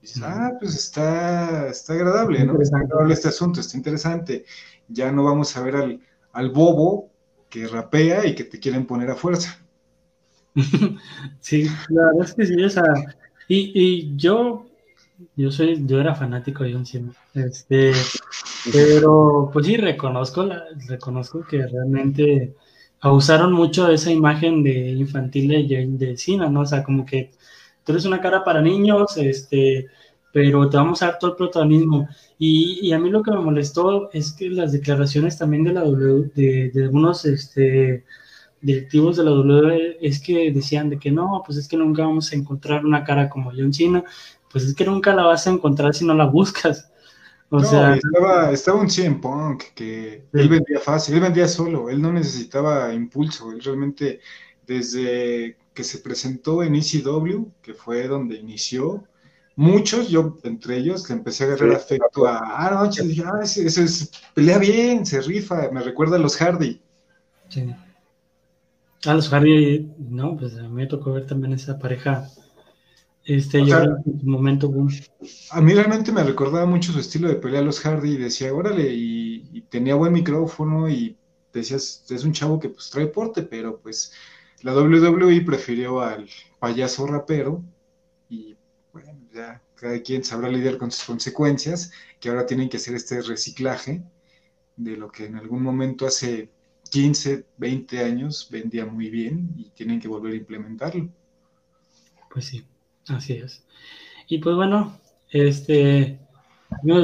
dices, 0.00 0.22
ah, 0.24 0.52
pues 0.58 0.74
está, 0.74 1.68
está 1.68 1.92
agradable, 1.92 2.44
¿no? 2.44 2.60
Está 2.60 2.78
agradable 2.78 3.14
este 3.14 3.28
asunto, 3.28 3.60
está 3.60 3.76
interesante. 3.76 4.44
Ya 4.88 5.12
no 5.12 5.24
vamos 5.24 5.56
a 5.56 5.62
ver 5.62 5.76
al, 5.76 6.00
al 6.32 6.50
bobo 6.50 7.10
que 7.50 7.66
rapea 7.66 8.26
y 8.26 8.34
que 8.34 8.44
te 8.44 8.58
quieren 8.58 8.86
poner 8.86 9.10
a 9.10 9.16
fuerza. 9.16 9.58
Sí, 11.40 11.64
la 11.90 12.06
verdad 12.06 12.24
es 12.24 12.34
que 12.34 12.46
sí, 12.46 12.64
o 12.64 12.70
sea, 12.70 12.82
y, 13.46 13.72
y 13.74 14.16
yo 14.16 14.66
yo 15.36 15.50
soy, 15.50 15.86
yo 15.86 16.00
era 16.00 16.14
fanático 16.14 16.64
de 16.64 16.72
John 16.72 16.86
Cena. 16.86 17.12
Este, 17.34 17.92
pero 18.72 19.50
pues 19.52 19.66
sí, 19.66 19.76
reconozco, 19.76 20.44
la, 20.44 20.64
reconozco 20.88 21.44
que 21.48 21.66
realmente 21.66 22.54
abusaron 23.00 23.52
mucho 23.52 23.86
de 23.86 23.94
esa 23.94 24.10
imagen 24.10 24.62
de 24.62 24.90
infantil 24.90 25.48
de, 25.48 25.86
de 25.88 26.16
Cena, 26.16 26.48
¿no? 26.48 26.62
O 26.62 26.66
sea, 26.66 26.82
como 26.82 27.04
que 27.04 27.30
tú 27.84 27.92
eres 27.92 28.04
una 28.04 28.20
cara 28.20 28.44
para 28.44 28.62
niños, 28.62 29.16
este, 29.16 29.86
pero 30.32 30.68
te 30.68 30.76
vamos 30.76 31.02
a 31.02 31.06
dar 31.06 31.18
todo 31.18 31.32
el 31.32 31.36
protagonismo. 31.36 32.08
Y, 32.38 32.80
y 32.82 32.92
a 32.92 32.98
mí 32.98 33.10
lo 33.10 33.22
que 33.22 33.30
me 33.30 33.40
molestó 33.40 34.10
es 34.12 34.32
que 34.32 34.50
las 34.50 34.72
declaraciones 34.72 35.38
también 35.38 35.64
de 35.64 35.72
la 35.72 35.82
W, 35.82 36.30
de, 36.34 36.70
de 36.72 36.84
algunos 36.84 37.24
este, 37.24 38.04
directivos 38.60 39.16
de 39.16 39.24
la 39.24 39.30
W 39.30 39.98
es 40.00 40.20
que 40.20 40.50
decían 40.52 40.90
de 40.90 40.98
que 40.98 41.10
no, 41.10 41.42
pues 41.46 41.58
es 41.58 41.68
que 41.68 41.76
nunca 41.76 42.02
vamos 42.02 42.32
a 42.32 42.36
encontrar 42.36 42.84
una 42.84 43.04
cara 43.04 43.28
como 43.28 43.52
John 43.52 43.72
Cena 43.72 44.04
pues 44.56 44.68
es 44.68 44.74
que 44.74 44.86
nunca 44.86 45.14
la 45.14 45.24
vas 45.24 45.46
a 45.46 45.50
encontrar 45.50 45.94
si 45.94 46.06
no 46.06 46.14
la 46.14 46.24
buscas. 46.24 46.90
O 47.50 47.62
sea, 47.62 47.94
estaba, 47.94 48.50
estaba 48.52 48.80
un 48.80 48.88
CM 48.88 49.16
Punk 49.16 49.64
que 49.74 50.24
él 50.32 50.48
vendía 50.48 50.80
fácil, 50.80 51.14
él 51.14 51.20
vendía 51.20 51.46
solo, 51.46 51.90
él 51.90 52.00
no 52.00 52.10
necesitaba 52.10 52.94
impulso, 52.94 53.52
él 53.52 53.62
realmente 53.62 54.20
desde 54.66 55.58
que 55.74 55.84
se 55.84 55.98
presentó 55.98 56.62
en 56.62 56.74
ECW, 56.74 57.50
que 57.60 57.74
fue 57.74 58.08
donde 58.08 58.36
inició, 58.36 59.04
muchos, 59.56 60.08
yo 60.08 60.38
entre 60.42 60.78
ellos, 60.78 61.06
le 61.10 61.16
empecé 61.16 61.44
a 61.44 61.48
agarrar 61.48 61.72
afecto 61.72 62.26
a, 62.26 62.38
ah, 62.38 62.70
no, 62.82 63.04
dije, 63.04 63.24
ah, 63.26 63.40
ese, 63.42 63.66
ese, 63.66 64.08
pelea 64.32 64.56
bien, 64.56 65.04
se 65.04 65.20
rifa, 65.20 65.70
me 65.70 65.82
recuerda 65.82 66.16
a 66.16 66.18
los 66.18 66.38
Hardy. 66.38 66.80
Sí. 67.50 67.74
A 69.04 69.12
los 69.12 69.28
Hardy, 69.28 69.92
no, 69.98 70.34
pues 70.34 70.56
a 70.56 70.62
mí 70.62 70.70
me 70.70 70.86
tocó 70.86 71.12
ver 71.12 71.26
también 71.26 71.52
esa 71.52 71.78
pareja 71.78 72.30
este, 73.26 73.66
yo 73.66 73.76
en 73.82 74.20
su 74.20 74.26
momento, 74.26 74.72
A 75.50 75.60
mí 75.60 75.74
realmente 75.74 76.12
me 76.12 76.22
recordaba 76.22 76.64
mucho 76.64 76.92
su 76.92 77.00
estilo 77.00 77.28
de 77.28 77.34
pelea 77.34 77.60
a 77.60 77.64
los 77.64 77.80
Hardy 77.80 78.12
y 78.12 78.16
decía, 78.18 78.54
órale, 78.54 78.88
y, 78.92 79.62
tenía 79.68 79.96
buen 79.96 80.12
micrófono 80.12 80.88
y 80.88 81.16
decías, 81.52 82.04
es 82.08 82.24
un 82.24 82.32
chavo 82.32 82.60
que 82.60 82.68
pues 82.68 82.88
trae 82.88 83.08
porte, 83.08 83.42
pero 83.42 83.80
pues 83.80 84.12
la 84.62 84.72
WWE 84.74 85.40
prefirió 85.40 86.00
al 86.00 86.28
payaso 86.60 87.04
rapero 87.04 87.64
y 88.28 88.56
bueno, 88.92 89.18
ya 89.34 89.60
cada 89.74 90.00
quien 90.02 90.22
sabrá 90.22 90.48
lidiar 90.48 90.78
con 90.78 90.92
sus 90.92 91.04
consecuencias, 91.04 91.90
que 92.20 92.28
ahora 92.28 92.46
tienen 92.46 92.68
que 92.68 92.76
hacer 92.76 92.94
este 92.94 93.20
reciclaje 93.22 94.04
de 94.76 94.96
lo 94.96 95.10
que 95.10 95.24
en 95.26 95.34
algún 95.34 95.62
momento 95.62 96.06
hace 96.06 96.48
15, 96.90 97.44
20 97.56 98.04
años 98.04 98.48
vendía 98.52 98.86
muy 98.86 99.10
bien 99.10 99.52
y 99.56 99.70
tienen 99.70 99.98
que 99.98 100.06
volver 100.06 100.34
a 100.34 100.36
implementarlo. 100.36 101.08
Pues 102.30 102.44
sí. 102.46 102.64
Así 103.08 103.34
es. 103.34 103.64
Y 104.28 104.38
pues 104.38 104.56
bueno, 104.56 104.98
este, 105.30 106.18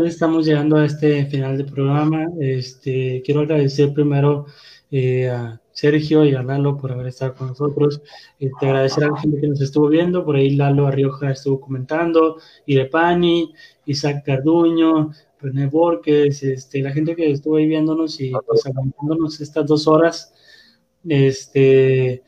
estamos 0.04 0.46
llegando 0.46 0.76
a 0.76 0.84
este 0.84 1.26
final 1.26 1.56
del 1.56 1.66
programa. 1.66 2.26
Este, 2.40 3.22
quiero 3.24 3.40
agradecer 3.40 3.92
primero 3.92 4.46
eh, 4.90 5.28
a 5.30 5.60
Sergio 5.72 6.24
y 6.24 6.34
a 6.34 6.42
Lalo 6.42 6.76
por 6.76 6.92
haber 6.92 7.06
estado 7.06 7.34
con 7.34 7.48
nosotros. 7.48 8.02
Este, 8.38 8.66
agradecer 8.66 9.04
a 9.04 9.10
la 9.10 9.20
gente 9.20 9.40
que 9.40 9.48
nos 9.48 9.60
estuvo 9.60 9.88
viendo. 9.88 10.24
Por 10.24 10.36
ahí 10.36 10.56
Lalo 10.56 10.86
Arrioja 10.86 11.30
estuvo 11.30 11.60
comentando, 11.60 12.38
Irepani, 12.66 13.54
Isaac 13.86 14.24
Carduño, 14.24 15.10
René 15.40 15.66
Borges, 15.66 16.42
este, 16.42 16.82
la 16.82 16.92
gente 16.92 17.16
que 17.16 17.30
estuvo 17.30 17.56
ahí 17.56 17.66
viéndonos 17.66 18.20
y 18.20 18.32
pues 18.46 18.66
aguantándonos 18.66 19.40
estas 19.40 19.66
dos 19.66 19.86
horas. 19.86 20.34
Este, 21.08 22.22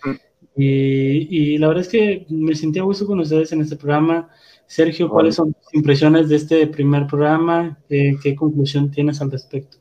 y, 0.56 1.58
la 1.58 1.68
verdad 1.68 1.82
es 1.82 1.88
que 1.88 2.26
me 2.28 2.54
sentí 2.54 2.78
a 2.78 2.82
gusto 2.84 3.06
con 3.06 3.20
ustedes 3.20 3.52
en 3.52 3.60
este 3.60 3.76
programa. 3.76 4.28
Sergio, 4.66 5.08
¿cuáles 5.08 5.34
son 5.34 5.52
tus 5.52 5.74
impresiones 5.74 6.28
de 6.28 6.36
este 6.36 6.66
primer 6.66 7.06
programa? 7.06 7.78
¿Qué 7.88 8.34
conclusión 8.36 8.90
tienes 8.90 9.20
al 9.20 9.30
respecto? 9.30 9.78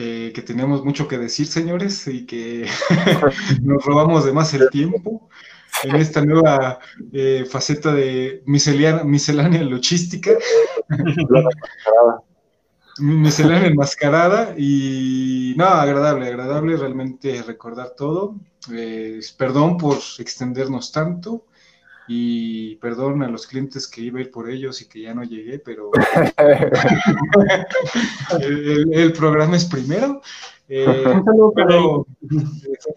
Eh, 0.00 0.30
que 0.32 0.42
tenemos 0.42 0.84
mucho 0.84 1.08
que 1.08 1.18
decir, 1.18 1.48
señores, 1.48 2.06
y 2.06 2.24
que 2.24 2.66
nos 3.62 3.84
robamos 3.84 4.24
de 4.24 4.32
más 4.32 4.54
el 4.54 4.70
tiempo 4.70 5.28
en 5.82 5.96
esta 5.96 6.24
nueva 6.24 6.78
eh, 7.12 7.44
faceta 7.50 7.92
de 7.92 8.42
miscelánea, 8.46 9.02
miscelánea 9.02 9.62
luchística. 9.62 10.30
miscelánea 13.00 13.68
enmascarada 13.68 14.54
y 14.56 15.54
no, 15.56 15.66
agradable, 15.66 16.26
agradable 16.26 16.76
realmente 16.76 17.42
recordar 17.42 17.94
todo. 17.96 18.36
Eh, 18.72 19.20
perdón 19.36 19.78
por 19.78 19.98
extendernos 20.18 20.92
tanto 20.92 21.44
y 22.06 22.76
perdón 22.76 23.22
a 23.22 23.28
los 23.28 23.46
clientes 23.46 23.86
que 23.86 24.00
iba 24.00 24.18
a 24.18 24.22
ir 24.22 24.30
por 24.30 24.50
ellos 24.50 24.80
y 24.80 24.86
que 24.86 25.02
ya 25.02 25.14
no 25.14 25.22
llegué, 25.22 25.58
pero 25.58 25.90
el, 28.40 29.12
programa 29.12 29.56
es 29.56 29.66
primero. 29.66 30.22
Eh, 30.70 31.04
pero, 31.54 32.06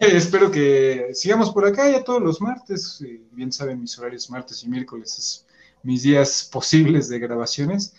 espero 0.16 0.50
que 0.50 1.10
sigamos 1.14 1.50
por 1.50 1.66
acá 1.66 1.90
ya 1.90 2.02
todos 2.02 2.22
los 2.22 2.40
martes. 2.40 3.04
bien 3.32 3.52
saben 3.52 3.80
mis 3.80 3.98
horarios 3.98 4.30
martes 4.30 4.64
y 4.64 4.68
miércoles, 4.68 5.18
es 5.18 5.46
mis 5.82 6.02
días 6.02 6.48
posibles 6.50 7.08
de 7.08 7.18
grabaciones. 7.18 7.94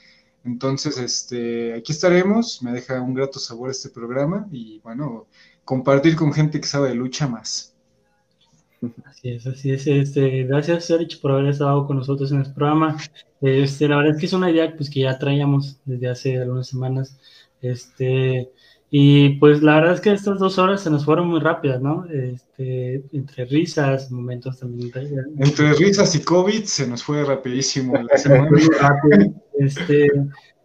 Entonces, 0.45 0.97
este, 0.97 1.73
aquí 1.73 1.91
estaremos, 1.91 2.61
me 2.61 2.71
deja 2.73 3.01
un 3.01 3.13
grato 3.13 3.39
sabor 3.39 3.69
este 3.71 3.89
programa 3.89 4.47
y 4.51 4.79
bueno, 4.79 5.27
compartir 5.63 6.15
con 6.15 6.33
gente 6.33 6.59
que 6.59 6.67
sabe 6.67 6.89
de 6.89 6.95
lucha 6.95 7.27
más. 7.27 7.73
Así 9.05 9.29
es, 9.29 9.47
así 9.47 9.71
es. 9.71 9.87
Este, 9.87 10.43
gracias, 10.43 10.85
Sergio, 10.85 11.17
por 11.21 11.31
haber 11.31 11.47
estado 11.47 11.87
con 11.87 11.97
nosotros 11.97 12.31
en 12.33 12.41
este 12.41 12.53
programa. 12.53 12.97
Este, 13.39 13.87
la 13.87 13.97
verdad 13.97 14.15
es 14.15 14.19
que 14.19 14.25
es 14.25 14.33
una 14.33 14.51
idea 14.51 14.75
pues, 14.75 14.89
que 14.89 15.01
ya 15.01 15.17
traíamos 15.17 15.79
desde 15.85 16.09
hace 16.09 16.37
algunas 16.37 16.67
semanas. 16.67 17.17
Este, 17.61 18.51
y 18.89 19.29
pues 19.39 19.63
la 19.63 19.75
verdad 19.75 19.95
es 19.95 20.01
que 20.01 20.11
estas 20.11 20.37
dos 20.37 20.59
horas 20.59 20.83
se 20.83 20.89
nos 20.89 21.05
fueron 21.05 21.27
muy 21.27 21.39
rápidas, 21.39 21.81
¿no? 21.81 22.05
Este, 22.05 23.03
entre 23.13 23.45
risas, 23.45 24.11
momentos 24.11 24.59
también. 24.59 24.91
Entre 25.39 25.73
risas 25.73 26.13
y 26.15 26.21
COVID 26.21 26.65
se 26.65 26.85
nos 26.85 27.01
fue 27.01 27.23
rapidísimo 27.23 27.95
la 27.95 28.17
semana. 28.19 28.51
Este, 29.57 30.07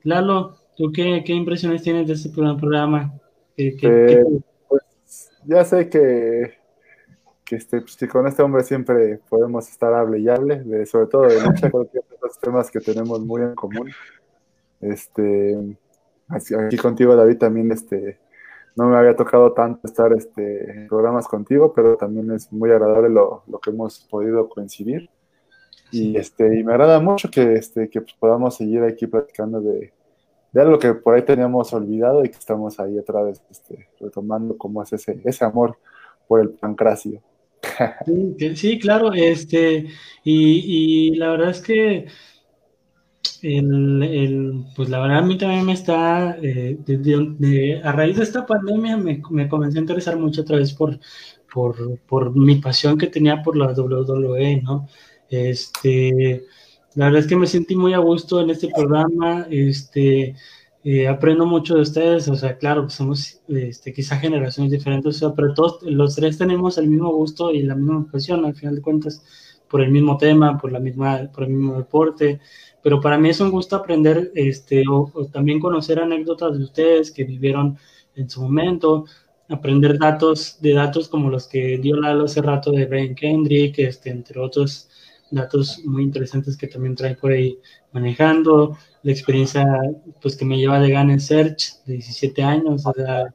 Lalo, 0.02 0.56
¿tú 0.77 0.90
qué, 0.93 1.23
qué, 1.24 1.32
impresiones 1.32 1.82
tienes 1.82 2.06
de 2.06 2.15
este 2.15 2.31
programa? 2.31 3.12
¿Qué, 3.56 3.77
eh, 3.82 4.24
pues 4.69 5.31
ya 5.44 5.65
sé 5.65 5.89
que, 5.89 6.55
que, 7.44 7.56
este, 7.56 7.81
pues, 7.81 7.98
con 8.10 8.27
este 8.27 8.43
hombre 8.43 8.62
siempre 8.62 9.19
podemos 9.28 9.69
estar 9.69 9.93
hable 9.93 10.19
y 10.19 10.28
hable, 10.28 10.62
de, 10.62 10.86
sobre 10.86 11.06
todo 11.06 11.23
de 11.23 11.43
lucha, 11.43 11.70
creo 11.70 11.90
que 11.90 12.01
los 12.23 12.39
temas 12.39 12.70
que 12.70 12.81
tenemos 12.81 13.20
muy 13.20 13.43
en 13.43 13.55
común. 13.55 13.90
Este, 14.81 15.56
aquí 16.28 16.77
contigo, 16.77 17.16
David, 17.16 17.39
también 17.39 17.73
este, 17.73 18.19
no 18.77 18.89
me 18.89 18.97
había 18.97 19.16
tocado 19.16 19.52
tanto 19.52 19.86
estar 19.86 20.12
este, 20.12 20.70
en 20.70 20.89
programas 20.89 21.27
contigo, 21.27 21.73
pero 21.74 21.97
también 21.97 22.31
es 22.31 22.52
muy 22.52 22.70
agradable 22.70 23.09
lo, 23.09 23.43
que 23.62 23.70
hemos 23.70 24.06
podido 24.10 24.48
coincidir. 24.48 25.10
Y, 25.90 26.16
este, 26.16 26.59
y 26.59 26.65
me 26.65 26.73
agrada 26.73 27.01
mucho 27.01 27.31
que, 27.31 27.55
este, 27.55 27.89
que 27.89 28.01
pues, 28.01 28.15
podamos 28.19 28.56
seguir 28.56 28.82
aquí 28.82 29.06
platicando 29.06 29.60
de, 29.60 29.93
de, 30.52 30.60
algo 30.60 30.78
que 30.78 30.94
por 30.94 31.15
ahí 31.15 31.23
teníamos 31.23 31.73
olvidado 31.73 32.24
y 32.24 32.28
que 32.28 32.39
estamos 32.39 32.78
ahí 32.78 32.98
otra 32.98 33.23
vez 33.23 33.43
este, 33.51 33.89
retomando 34.01 34.56
como 34.56 34.82
es 34.82 34.93
ese, 34.93 35.20
ese 35.24 35.44
amor 35.44 35.78
por 36.27 36.40
el 36.40 36.51
pancracio. 36.51 37.23
Sí, 38.55 38.78
claro, 38.78 39.12
este, 39.12 39.86
y, 40.24 41.10
y 41.10 41.15
la 41.16 41.31
verdad 41.31 41.51
es 41.51 41.60
que 41.60 42.06
el, 43.43 44.65
pues 44.74 44.89
la 44.89 45.01
verdad 45.01 45.19
a 45.19 45.23
mí 45.23 45.39
también 45.39 45.65
me 45.65 45.73
está, 45.73 46.36
eh, 46.43 46.78
a 47.85 47.93
raíz 47.93 48.16
de 48.16 48.23
esta 48.23 48.47
pandemia 48.47 48.97
me, 48.97 49.23
me, 49.31 49.48
comencé 49.48 49.78
a 49.78 49.82
interesar 49.82 50.19
mucho 50.19 50.43
otra 50.43 50.56
vez 50.56 50.73
por, 50.73 50.98
por, 51.52 51.98
por, 52.01 52.36
mi 52.36 52.56
pasión 52.56 52.98
que 52.98 53.06
tenía 53.06 53.43
por 53.43 53.56
la 53.56 53.73
WWE, 53.73 54.62
¿no? 54.62 54.89
Este, 55.31 56.45
la 56.95 57.07
verdad 57.07 57.21
es 57.21 57.27
que 57.27 57.37
me 57.37 57.47
sentí 57.47 57.77
muy 57.77 57.95
a 57.95 57.99
gusto 57.99 58.41
en 58.41 58.51
este 58.51 58.69
programa, 58.69 59.47
este, 59.51 60.35
eh, 60.85 61.09
aprendo 61.09 61.45
mucho 61.47 61.75
de 61.75 61.83
ustedes, 61.83 62.29
o 62.29 62.35
sea, 62.35 62.57
claro, 62.57 62.89
somos 62.89 63.41
este, 63.49 63.93
quizá 63.93 64.17
generaciones 64.17 64.73
diferentes, 64.73 65.23
pero 65.37 65.55
todos 65.55 65.83
los 65.83 66.17
tres 66.17 66.39
tenemos 66.39 66.79
el 66.79 66.89
mismo 66.89 67.13
gusto 67.13 67.53
y 67.53 67.63
la 67.63 67.75
misma 67.75 68.07
pasión, 68.11 68.45
al 68.45 68.55
final 68.55 68.77
de 68.77 68.83
cuentas, 68.83 69.23
por 69.69 69.83
el 69.83 69.91
mismo 69.91 70.17
tema, 70.17 70.59
por, 70.59 70.73
la 70.73 70.81
misma, 70.81 71.31
por 71.33 71.45
el 71.45 71.51
mismo 71.51 71.77
deporte, 71.77 72.41
pero 72.83 73.01
para 73.01 73.19
mí 73.19 73.29
es 73.29 73.41
un 73.41 73.51
gusto 73.51 73.77
aprender 73.77 74.33
este, 74.35 74.85
o, 74.89 75.11
también 75.33 75.61
conocer 75.61 75.99
anécdotas 75.99 76.57
de 76.57 76.65
ustedes 76.65 77.11
que 77.11 77.25
vivieron 77.25 77.77
en 78.15 78.31
su 78.31 78.41
momento, 78.41 79.05
aprender 79.49 79.99
datos 79.99 80.59
de 80.61 80.73
datos 80.75 81.09
como 81.09 81.31
los 81.31 81.47
que 81.49 81.79
dio 81.79 81.97
Lalo 81.97 82.25
hace 82.25 82.43
rato 82.43 82.73
de 82.73 82.86
Brian 82.86 83.15
Kendrick, 83.15 83.78
este, 83.78 84.11
entre 84.11 84.41
otros 84.41 84.88
datos 85.31 85.81
muy 85.84 86.02
interesantes 86.02 86.57
que 86.57 86.68
también 86.68 86.94
trae 86.94 87.15
por 87.15 87.32
ahí 87.32 87.58
manejando, 87.92 88.76
la 89.02 89.12
experiencia 89.12 89.66
pues 90.20 90.36
que 90.36 90.44
me 90.44 90.58
lleva 90.58 90.81
de 90.81 90.92
Gun 90.92 91.10
en 91.10 91.20
Search 91.20 91.84
de 91.84 91.94
17 91.94 92.42
años, 92.42 92.86
o 92.86 92.92
sea, 92.92 93.34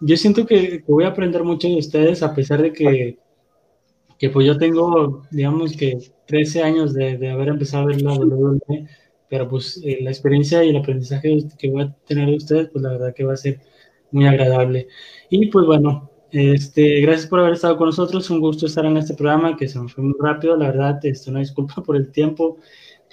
yo 0.00 0.16
siento 0.16 0.46
que 0.46 0.84
voy 0.86 1.04
a 1.04 1.08
aprender 1.08 1.42
mucho 1.42 1.68
de 1.68 1.76
ustedes 1.76 2.22
a 2.22 2.34
pesar 2.34 2.62
de 2.62 2.72
que 2.72 3.18
que 4.18 4.30
pues 4.30 4.46
yo 4.46 4.56
tengo, 4.58 5.22
digamos 5.30 5.76
que 5.76 5.98
13 6.26 6.62
años 6.62 6.94
de, 6.94 7.18
de 7.18 7.30
haber 7.30 7.48
empezado 7.48 7.84
a 7.84 7.86
ver 7.86 8.02
la 8.02 8.14
WWE, 8.14 8.86
pero 9.28 9.48
pues 9.48 9.80
eh, 9.84 9.98
la 10.00 10.10
experiencia 10.10 10.64
y 10.64 10.70
el 10.70 10.76
aprendizaje 10.76 11.38
que 11.58 11.70
voy 11.70 11.82
a 11.82 11.96
tener 12.06 12.28
de 12.28 12.36
ustedes, 12.36 12.68
pues 12.70 12.82
la 12.82 12.92
verdad 12.92 13.14
que 13.14 13.24
va 13.24 13.34
a 13.34 13.36
ser 13.36 13.60
muy 14.10 14.26
agradable. 14.26 14.88
Y 15.30 15.46
pues 15.50 15.66
bueno, 15.66 16.10
este, 16.30 17.00
gracias 17.00 17.28
por 17.28 17.40
haber 17.40 17.54
estado 17.54 17.76
con 17.76 17.86
nosotros, 17.86 18.28
un 18.30 18.40
gusto 18.40 18.66
estar 18.66 18.84
en 18.84 18.96
este 18.96 19.14
programa 19.14 19.56
que 19.56 19.68
se 19.68 19.78
nos 19.78 19.94
fue 19.94 20.04
muy 20.04 20.14
rápido, 20.18 20.56
la 20.56 20.66
verdad, 20.66 21.04
esto 21.04 21.30
una 21.30 21.40
disculpa 21.40 21.74
por 21.84 21.96
el 21.96 22.10
tiempo, 22.10 22.58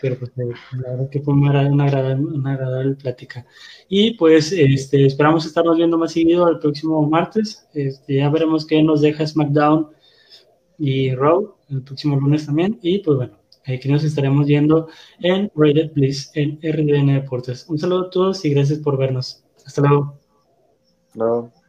pero 0.02 0.18
pues 0.18 0.32
eh, 0.38 0.54
la 0.84 0.90
verdad 0.92 1.10
que 1.10 1.22
fue 1.22 1.34
una, 1.34 1.86
agradable, 1.86 2.96
plática. 2.96 3.46
Y 3.88 4.12
pues 4.16 4.52
este, 4.52 5.06
esperamos 5.06 5.46
estarnos 5.46 5.78
viendo 5.78 5.98
más 5.98 6.12
seguido 6.14 6.48
el 6.50 6.60
próximo 6.60 7.08
martes, 7.08 7.68
este, 7.74 8.16
ya 8.16 8.30
veremos 8.30 8.66
qué 8.66 8.82
nos 8.84 9.02
deja 9.02 9.26
SmackDown 9.26 9.90
y 10.78 11.14
Raw 11.16 11.56
el 11.70 11.84
próximo 11.84 12.20
lunes 12.20 12.46
también. 12.46 12.80
Y 12.82 13.00
pues 13.00 13.18
bueno, 13.18 13.38
aquí 13.66 13.90
nos 13.90 14.04
estaremos 14.04 14.48
viendo 14.48 14.88
en 15.20 15.52
Rated 15.56 15.94
Bliss 15.94 16.32
en 16.36 16.60
RDN 16.62 17.14
Deportes. 17.14 17.66
Un 17.70 17.80
saludo 17.80 18.08
a 18.08 18.10
todos 18.10 18.44
y 18.46 18.50
gracias 18.50 18.80
por 18.80 18.98
vernos. 18.98 19.44
Hasta 19.66 19.82
luego. 19.82 20.20
Luego. 21.16 21.63